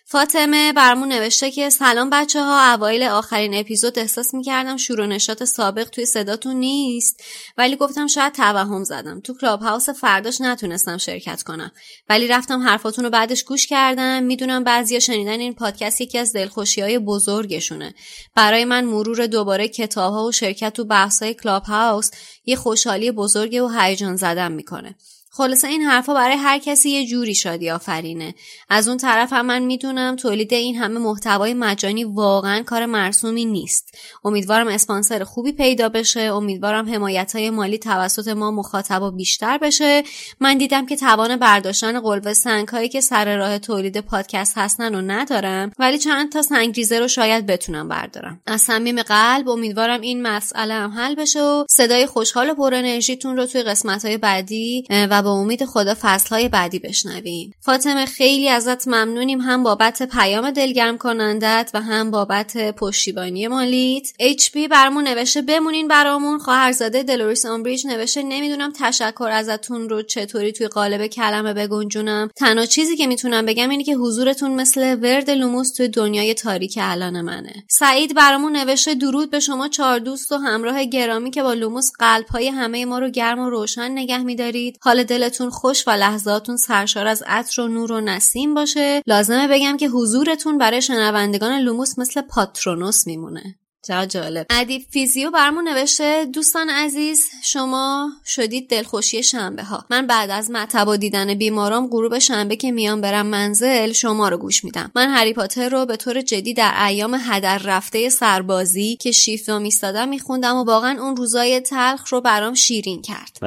فاطمه 0.10 0.74
برامون 0.74 1.08
نوشته 1.08 1.52
که 1.52 1.70
سلام 1.70 2.10
بچه 2.10 2.44
ها 2.44 2.74
اوایل 2.74 3.04
آخرین 3.04 3.54
اپیزود 3.54 4.00
احساس 4.00 4.34
می‌کردم 4.34 4.78
شور 4.78 5.06
و 5.06 5.14
نشاط 5.14 5.46
سابق 5.46 5.90
توی 5.90 6.06
صداتون 6.06 6.56
نیست 6.56 7.24
ولی 7.58 7.76
گفتم 7.76 8.08
شاید 8.08 8.34
توهم 8.34 8.84
زدم. 8.84 9.22
تو 9.22 9.34
کلاب 9.42 9.62
هاوس 9.62 9.90
فرداش 9.90 10.42
نتونستم 10.42 10.98
شرکت 10.98 11.44
کنم. 11.44 11.72
ولی 12.10 12.28
رفتم 12.28 12.68
حرفاتون 12.68 13.04
رو 13.04 13.10
بعدش 13.10 13.44
گوش 13.44 13.68
کردم. 13.68 14.24
می‌دونم 14.24 14.64
بعضیا 14.64 15.00
شنیدن 15.00 15.40
این 15.40 15.54
پادکست 15.54 16.02
یکی 16.02 16.18
از 16.18 16.34
دلخوشی 16.34 16.82
های 16.82 17.00
بزرگشونه. 17.00 17.94
برای 18.36 18.66
من 18.66 18.86
مرور 18.86 19.28
دوباره 19.28 19.68
کتاب 19.68 20.14
ها 20.14 20.26
و 20.26 20.32
شرکت 20.32 20.74
تو 20.74 20.86
بحث 20.86 21.24
های 21.24 21.34
کلاب 21.34 21.64
هاوس 21.64 22.12
یه 22.46 22.56
خوشحالی 22.56 23.12
بزرگ 23.12 23.64
و 23.64 23.80
هیجان 23.80 24.16
زدم 24.16 24.52
می‌کنه. 24.52 24.96
خلاصه 25.38 25.68
این 25.68 25.82
حرفا 25.82 26.14
برای 26.14 26.36
هر 26.36 26.60
کسی 26.60 26.90
یه 26.90 27.06
جوری 27.06 27.36
شادی 27.36 27.70
آفرینه. 27.70 28.36
از 28.70 28.88
اون 28.88 28.98
طرف 28.98 29.34
هم 29.34 29.46
من 29.46 29.62
می‌دونم 29.62 30.16
تولید 30.16 30.54
این 30.54 30.76
همه 30.76 31.00
محتوای 31.00 31.54
مجانی 31.54 32.04
واقعا 32.04 32.64
کار 32.64 32.86
مرسومی 32.86 33.46
نیست. 33.46 33.98
امیدوارم 34.26 34.68
اسپانسر 34.68 35.24
خوبی 35.24 35.52
پیدا 35.52 35.90
بشه. 35.90 36.20
امیدوارم 36.20 36.94
حمایت 36.94 37.36
های 37.36 37.50
مالی 37.50 37.78
توسط 37.78 38.28
ما 38.28 38.52
مخاطبا 38.52 39.12
بیشتر 39.12 39.58
بشه. 39.58 40.04
من 40.40 40.58
دیدم 40.58 40.86
که 40.86 40.96
توان 40.96 41.38
برداشتن 41.38 42.00
قلوه 42.00 42.34
سنگ 42.34 42.68
هایی 42.68 42.90
که 42.90 43.02
سر 43.02 43.38
راه 43.38 43.60
تولید 43.60 44.02
پادکست 44.02 44.58
هستن 44.58 44.96
رو 44.96 45.02
ندارم 45.02 45.72
ولی 45.80 45.98
چند 45.98 46.32
تا 46.32 46.42
سنگریزه 46.42 47.00
رو 47.00 47.08
شاید 47.08 47.46
بتونم 47.46 47.88
بردارم. 47.88 48.42
از 48.46 48.62
صمیم 48.62 49.02
قلب 49.02 49.50
امیدوارم 49.50 50.02
این 50.02 50.22
مسئله 50.22 50.74
هم 50.74 50.92
حل 50.92 51.16
بشه 51.16 51.42
و 51.42 51.66
صدای 51.70 52.06
خوشحال 52.06 52.50
و 52.50 52.54
پر 52.54 52.74
انرژیتون 52.74 53.38
رو 53.38 53.46
توی 53.46 53.64
قسمت 53.64 54.06
های 54.06 54.18
بعدی 54.18 54.84
و 54.90 55.27
با 55.28 55.34
امید 55.34 55.66
خدا 55.66 55.96
های 56.32 56.50
بعدی 56.50 56.80
بشنویم. 56.80 57.54
فاطمه 57.62 58.06
خیلی 58.06 58.50
ازت 58.50 58.88
ممنونیم. 58.88 59.42
هم 59.42 59.64
بابت 59.64 60.04
پیام 60.04 60.52
دلگرم 60.52 60.98
کنندت 60.98 61.72
و 61.74 61.82
هم 61.82 62.12
بابت 62.12 62.58
پشتیبانی 62.58 63.48
مالیت. 63.48 64.08
HP 64.20 64.68
برمون 64.68 65.08
نوشته 65.08 65.42
بمونین 65.42 65.88
برامون. 65.88 66.40
خواهرزاده 66.40 67.04
دلوریس 67.04 67.46
آمبریج 67.46 67.88
نوشته 67.88 68.24
نمی‌دونم 68.24 68.74
تشکر 68.80 69.30
ازتون 69.32 69.90
رو 69.90 70.02
چطوری 70.02 70.52
توی 70.52 70.68
قالب 70.68 71.08
کلمه 71.08 71.54
بگنجونم. 71.54 72.30
تنها 72.36 72.66
چیزی 72.66 72.98
که 72.98 73.08
می‌تونم 73.08 73.46
بگم 73.46 73.70
اینه 73.70 73.84
که 73.84 73.96
حضورتون 73.96 74.52
مثل 74.52 74.96
ورد 75.02 75.30
لوموس 75.30 75.74
توی 75.74 75.88
دنیای 75.88 76.34
تاریک 76.34 76.80
الان 76.82 77.22
منه. 77.22 77.54
سعید 77.70 78.16
برامون 78.16 78.56
نوشته 78.56 78.96
درود 78.96 79.32
به 79.32 79.40
شما 79.40 79.68
چهار 79.68 80.00
دوست 80.00 80.32
و 80.32 80.38
همراه 80.38 80.86
گرامی 80.86 81.32
که 81.32 81.44
با 81.44 81.54
لوموس 81.54 81.92
قلب 82.00 82.26
های 82.28 82.48
همه 82.48 82.86
ما 82.86 83.00
رو 83.00 83.10
گرم 83.10 83.40
و 83.40 83.50
روشن 83.50 83.92
نگه 83.92 84.18
میدارید. 84.18 84.78
حال 84.82 85.04
دلتون 85.18 85.50
خوش 85.50 85.88
و 85.88 85.92
لحظاتون 85.92 86.58
سرشار 86.58 87.08
از 87.08 87.24
عطر 87.28 87.62
و 87.62 87.68
نور 87.68 87.92
و 87.92 88.02
نسیم 88.02 88.54
باشه. 88.54 89.02
لازمه 89.08 89.48
بگم 89.48 89.78
که 89.78 89.88
حضورتون 89.88 90.58
برای 90.58 90.82
شنوندگان 90.82 91.60
لوموس 91.60 92.00
مثل 92.00 92.22
پاترونوس 92.22 93.08
میمونه. 93.08 93.60
چقدر 93.88 94.06
جالب. 94.06 94.46
ادیب 94.50 94.82
فیزیو 94.92 95.32
برمون 95.32 95.68
نوشته 95.68 96.26
دوستان 96.26 96.70
عزیز 96.70 97.26
شما 97.44 98.10
شدید 98.26 98.70
دلخوشی 98.70 99.24
شنبه 99.24 99.64
ها 99.64 99.86
من 99.90 100.08
بعد 100.08 100.30
از 100.30 100.52
مطب 100.52 100.96
دیدن 100.96 101.34
بیمارام 101.34 101.88
غروب 101.88 102.20
شنبه 102.20 102.56
که 102.56 102.72
میام 102.72 103.02
برم 103.02 103.26
منزل 103.26 103.92
شما 103.92 104.30
رو 104.30 104.38
گوش 104.38 104.64
میدم. 104.64 104.92
من 104.96 105.10
هری 105.10 105.34
پاتر 105.34 105.70
رو 105.70 105.86
به 105.86 105.98
طور 105.98 106.22
جدی 106.22 106.54
در 106.54 106.86
ایام 106.86 107.18
هدر 107.22 107.58
رفته 107.58 108.10
سربازی 108.10 108.96
که 108.96 109.12
شیفت 109.12 109.50
و 109.50 109.60
میستادم 109.60 110.10
میخوندم 110.10 110.56
و 110.56 110.64
واقعا 110.64 111.02
اون 111.02 111.16
روزای 111.16 111.60
تلخ 111.60 112.08
رو 112.14 112.22
برام 112.22 112.54
شیرین 112.54 113.02
کرد. 113.02 113.38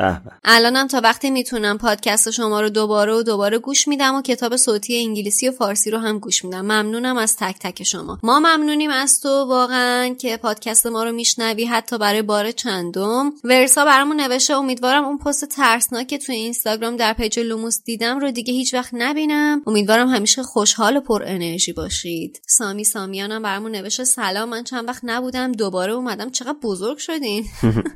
الانم 0.44 0.86
تا 0.86 1.00
وقتی 1.00 1.30
می‌تونم 1.30 1.78
پادکست 1.78 2.30
شما 2.30 2.60
رو 2.60 2.68
دوباره 2.68 3.12
و 3.14 3.22
دوباره 3.22 3.58
گوش 3.58 3.88
میدم 3.88 4.14
و 4.14 4.22
کتاب 4.22 4.56
صوتی 4.56 4.98
انگلیسی 4.98 5.48
و 5.48 5.52
فارسی 5.52 5.90
رو 5.90 5.98
هم 5.98 6.18
گوش 6.18 6.44
میدم. 6.44 6.60
ممنونم 6.60 7.16
از 7.16 7.36
تک 7.36 7.56
تک 7.60 7.82
شما. 7.82 8.18
ما 8.22 8.38
ممنونیم 8.38 8.90
از 8.90 9.20
تو 9.20 9.28
واقعا. 9.28 10.14
که 10.20 10.36
پادکست 10.36 10.86
ما 10.86 11.04
رو 11.04 11.12
میشنوی 11.12 11.64
حتی 11.64 11.98
برای 11.98 12.22
بار 12.22 12.50
چندم. 12.50 13.32
ورسا 13.44 13.84
برامون 13.84 14.20
نوشته 14.20 14.54
امیدوارم 14.54 15.04
اون 15.04 15.18
پست 15.18 15.44
ترسناک 15.44 16.06
که 16.06 16.18
توی 16.18 16.34
اینستاگرام 16.34 16.96
در 16.96 17.12
پیج 17.12 17.38
لوموس 17.38 17.82
دیدم 17.84 18.18
رو 18.18 18.30
دیگه 18.30 18.52
هیچ 18.52 18.74
وقت 18.74 18.90
نبینم. 18.92 19.62
امیدوارم 19.66 20.08
همیشه 20.08 20.42
خوشحال 20.42 20.96
و 20.96 21.00
پر 21.00 21.22
انرژی 21.26 21.72
باشید. 21.72 22.40
سامی 22.46 22.84
سامیانم 22.84 23.42
برامون 23.42 23.72
نوشته 23.72 24.04
سلام 24.04 24.48
من 24.48 24.64
چند 24.64 24.88
وقت 24.88 25.00
نبودم 25.02 25.52
دوباره 25.52 25.92
اومدم. 25.92 26.30
چقدر 26.30 26.58
بزرگ 26.62 26.98
شدین. 26.98 27.44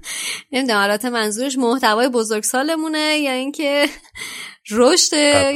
نمی‌دونم 0.52 0.80
البته 0.80 1.10
منظورش 1.10 1.58
محتوای 1.58 2.08
بزرگسالمونه 2.08 3.18
یا 3.18 3.32
اینکه 3.32 3.88
رشد 4.70 5.12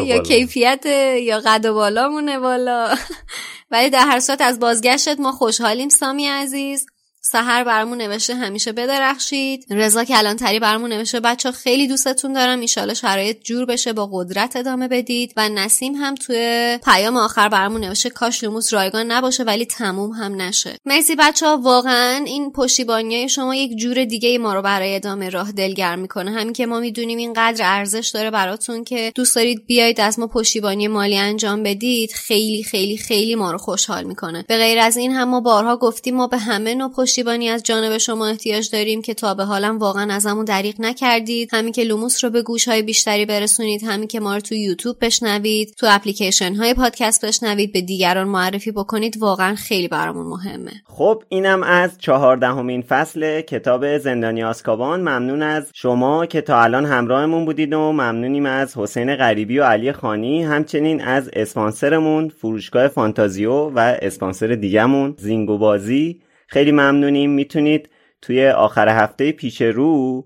یا 0.06 0.22
کیفیت 0.22 0.86
یا 1.22 1.40
قد 1.40 1.64
و 1.66 1.74
بالا 1.74 2.08
مونه 2.08 2.38
بالا 2.38 2.94
ولی 3.70 3.90
در 3.90 4.06
هر 4.06 4.20
صورت 4.20 4.40
از 4.40 4.58
بازگشتت 4.60 5.20
ما 5.20 5.32
خوشحالیم 5.32 5.88
سامی 5.88 6.26
عزیز. 6.26 6.86
سهر 7.32 7.64
برامون 7.64 7.98
نوشته 7.98 8.34
همیشه 8.34 8.72
بدرخشید. 8.72 9.66
رضا 9.70 10.04
کلانتری 10.04 10.60
برامون 10.60 10.92
نوشته 10.92 11.20
بچه 11.20 11.52
خیلی 11.52 11.86
دوستتون 11.86 12.32
دارم. 12.32 12.60
ایشالا 12.60 12.94
شرایط 12.94 13.40
جور 13.40 13.64
بشه 13.64 13.92
با 13.92 14.10
قدرت 14.12 14.56
ادامه 14.56 14.88
بدید. 14.88 15.32
و 15.36 15.48
نسیم 15.48 15.94
هم 15.94 16.14
توی 16.14 16.78
پیام 16.84 17.16
آخر 17.16 17.48
برامون 17.48 17.84
نوشته 17.84 18.10
کاش 18.10 18.44
لوموس 18.44 18.74
رایگان 18.74 19.12
نباشه 19.12 19.42
ولی 19.44 19.66
تموم 19.66 20.10
هم 20.10 20.42
نشه. 20.42 20.76
مرسی 20.84 21.16
بچه 21.16 21.46
واقعا 21.46 22.24
این 22.26 22.52
پشتیبانی 22.52 23.28
شما 23.28 23.54
یک 23.54 23.76
جور 23.76 24.04
دیگه 24.04 24.38
ما 24.38 24.54
رو 24.54 24.62
برای 24.62 24.96
ادامه 24.96 25.28
راه 25.28 25.52
دلگرم 25.52 25.98
می‌کنه. 25.98 26.30
همین 26.30 26.52
که 26.52 26.66
ما 26.66 26.80
می‌دونیم 26.80 27.18
اینقدر 27.18 27.64
ارزش 27.64 28.10
داره 28.14 28.30
براتون 28.30 28.84
که 28.84 29.12
دوست 29.14 29.36
دارید 29.36 29.66
بیاید 29.66 30.00
از 30.00 30.18
ما 30.18 30.26
پشتیبانی 30.26 30.88
مالی 30.88 31.18
انجام 31.18 31.62
بدید 31.62 32.12
خیلی 32.12 32.62
خیلی 32.62 32.96
خیلی 32.96 33.34
ما 33.34 33.52
رو 33.52 33.58
خوشحال 33.58 34.04
می‌کنه. 34.04 34.44
به 34.48 34.56
غیر 34.56 34.78
از 34.78 34.96
این 34.96 35.12
هم 35.12 35.28
ما 35.28 35.40
بارها 35.40 35.76
گفتیم 35.76 36.16
ما 36.16 36.26
به 36.26 36.38
همه 36.38 36.74
نوع 36.74 36.92
پشتیبانی 37.18 37.48
از 37.48 37.62
جانب 37.62 37.98
شما 37.98 38.26
احتیاج 38.26 38.70
داریم 38.70 39.02
که 39.02 39.14
تا 39.14 39.34
به 39.34 39.44
حالم 39.44 39.78
واقعا 39.78 40.14
ازمون 40.14 40.44
دریغ 40.44 40.74
نکردید. 40.78 41.48
همین 41.52 41.72
که 41.72 41.84
لوموس 41.84 42.24
رو 42.24 42.30
به 42.30 42.42
گوش 42.42 42.68
های 42.68 42.82
بیشتری 42.82 43.26
برسونید. 43.26 43.84
همین 43.84 44.08
که 44.08 44.20
ما 44.20 44.34
رو 44.34 44.40
تو 44.40 44.54
یوتیوب 44.54 44.96
بشنوید. 45.00 45.74
تو 45.78 45.86
اپلیکیشن 45.90 46.54
های 46.54 46.74
پادکست 46.74 47.24
بشنوید. 47.24 47.72
به 47.72 47.80
دیگران 47.80 48.28
معرفی 48.28 48.72
بکنید. 48.72 49.16
واقعا 49.16 49.54
خیلی 49.54 49.88
برامون 49.88 50.26
مهمه. 50.26 50.70
خب 50.84 51.22
اینم 51.28 51.62
از 51.62 51.98
چهاردهمین 51.98 52.82
فصل 52.82 53.40
کتاب 53.40 53.98
زندانی 53.98 54.42
آسکابان 54.42 55.00
ممنون 55.00 55.42
از 55.42 55.70
شما 55.74 56.26
که 56.26 56.40
تا 56.40 56.62
الان 56.62 56.86
همراهمون 56.86 57.44
بودید 57.44 57.72
و 57.72 57.92
ممنونیم 57.92 58.46
از 58.46 58.76
حسین 58.76 59.16
غریبی 59.16 59.58
و 59.58 59.64
علی 59.64 59.92
خانی. 59.92 60.42
همچنین 60.42 61.00
از 61.00 61.30
اسپانسرمون 61.32 62.28
فروشگاه 62.28 62.88
فانتازیو 62.88 63.52
و 63.52 63.96
اسپانسر 64.02 64.46
دیگهمون 64.46 65.14
زینگو 65.18 65.58
بازی 65.58 66.20
خیلی 66.48 66.72
ممنونیم. 66.72 67.30
می‌تونید 67.30 67.88
توی 68.22 68.48
آخر 68.48 68.88
هفته 68.88 69.32
پیش 69.32 69.62
رو 69.62 70.24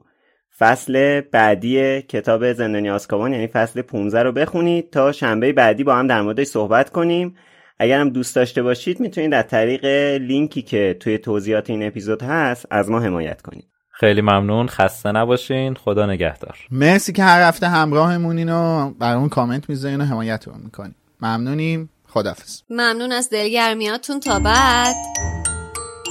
فصل 0.59 1.20
بعدی 1.20 2.03
کتاب 2.03 2.53
زندانی 2.53 2.90
آسکابان 2.90 3.32
یعنی 3.32 3.47
فصل 3.47 3.82
15 3.82 4.23
رو 4.23 4.32
بخونید 4.32 4.90
تا 4.90 5.12
شنبه 5.12 5.53
بعدی 5.53 5.85
با 5.85 5.94
هم 5.94 6.07
در 6.07 6.23
موردش 6.23 6.47
صحبت 6.47 6.90
کنیم. 6.90 7.36
اگر 7.78 8.01
هم 8.01 8.11
دوست 8.11 8.36
داشته 8.36 8.62
باشید 8.62 9.01
می‌تونید 9.01 9.35
از 9.35 9.47
طریق 9.47 9.85
لینکی 10.20 10.62
که 10.62 10.97
توی 11.01 11.19
توضیحات 11.19 11.70
این 11.70 11.86
اپیزود 11.86 12.23
هست 12.23 12.66
از 12.70 12.90
ما 12.90 13.01
حمایت 13.01 13.43
کنید. 13.43 13.65
خیلی 13.90 14.20
ممنون. 14.20 14.66
خسته 14.66 15.12
نباشین. 15.12 15.74
خدا 15.74 16.07
نگهدار. 16.07 16.59
مرسی 16.70 17.12
که 17.12 17.23
هر 17.23 17.49
هفته 17.49 17.69
همراهمونین 17.69 18.53
و 18.53 18.90
برامون 18.90 19.28
کامنت 19.28 19.69
می‌ذارین 19.69 20.01
و 20.01 20.05
حمایتمون 20.05 20.61
می‌کنین. 20.65 20.94
ممنونیم. 21.20 21.90
خدافظ 22.09 22.62
ممنون 22.70 23.12
از 23.12 23.31
دلگرمیاتون. 23.31 24.20
تا 24.20 24.39
بعد. 24.39 24.94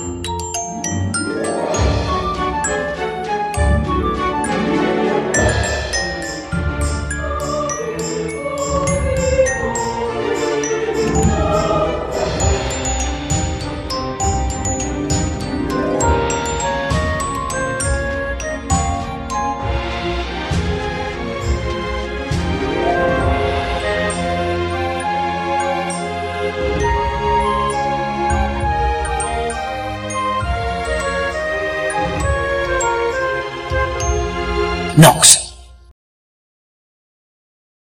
Thank 0.01 0.25
you. 0.25 0.30
Knox. 35.01 35.30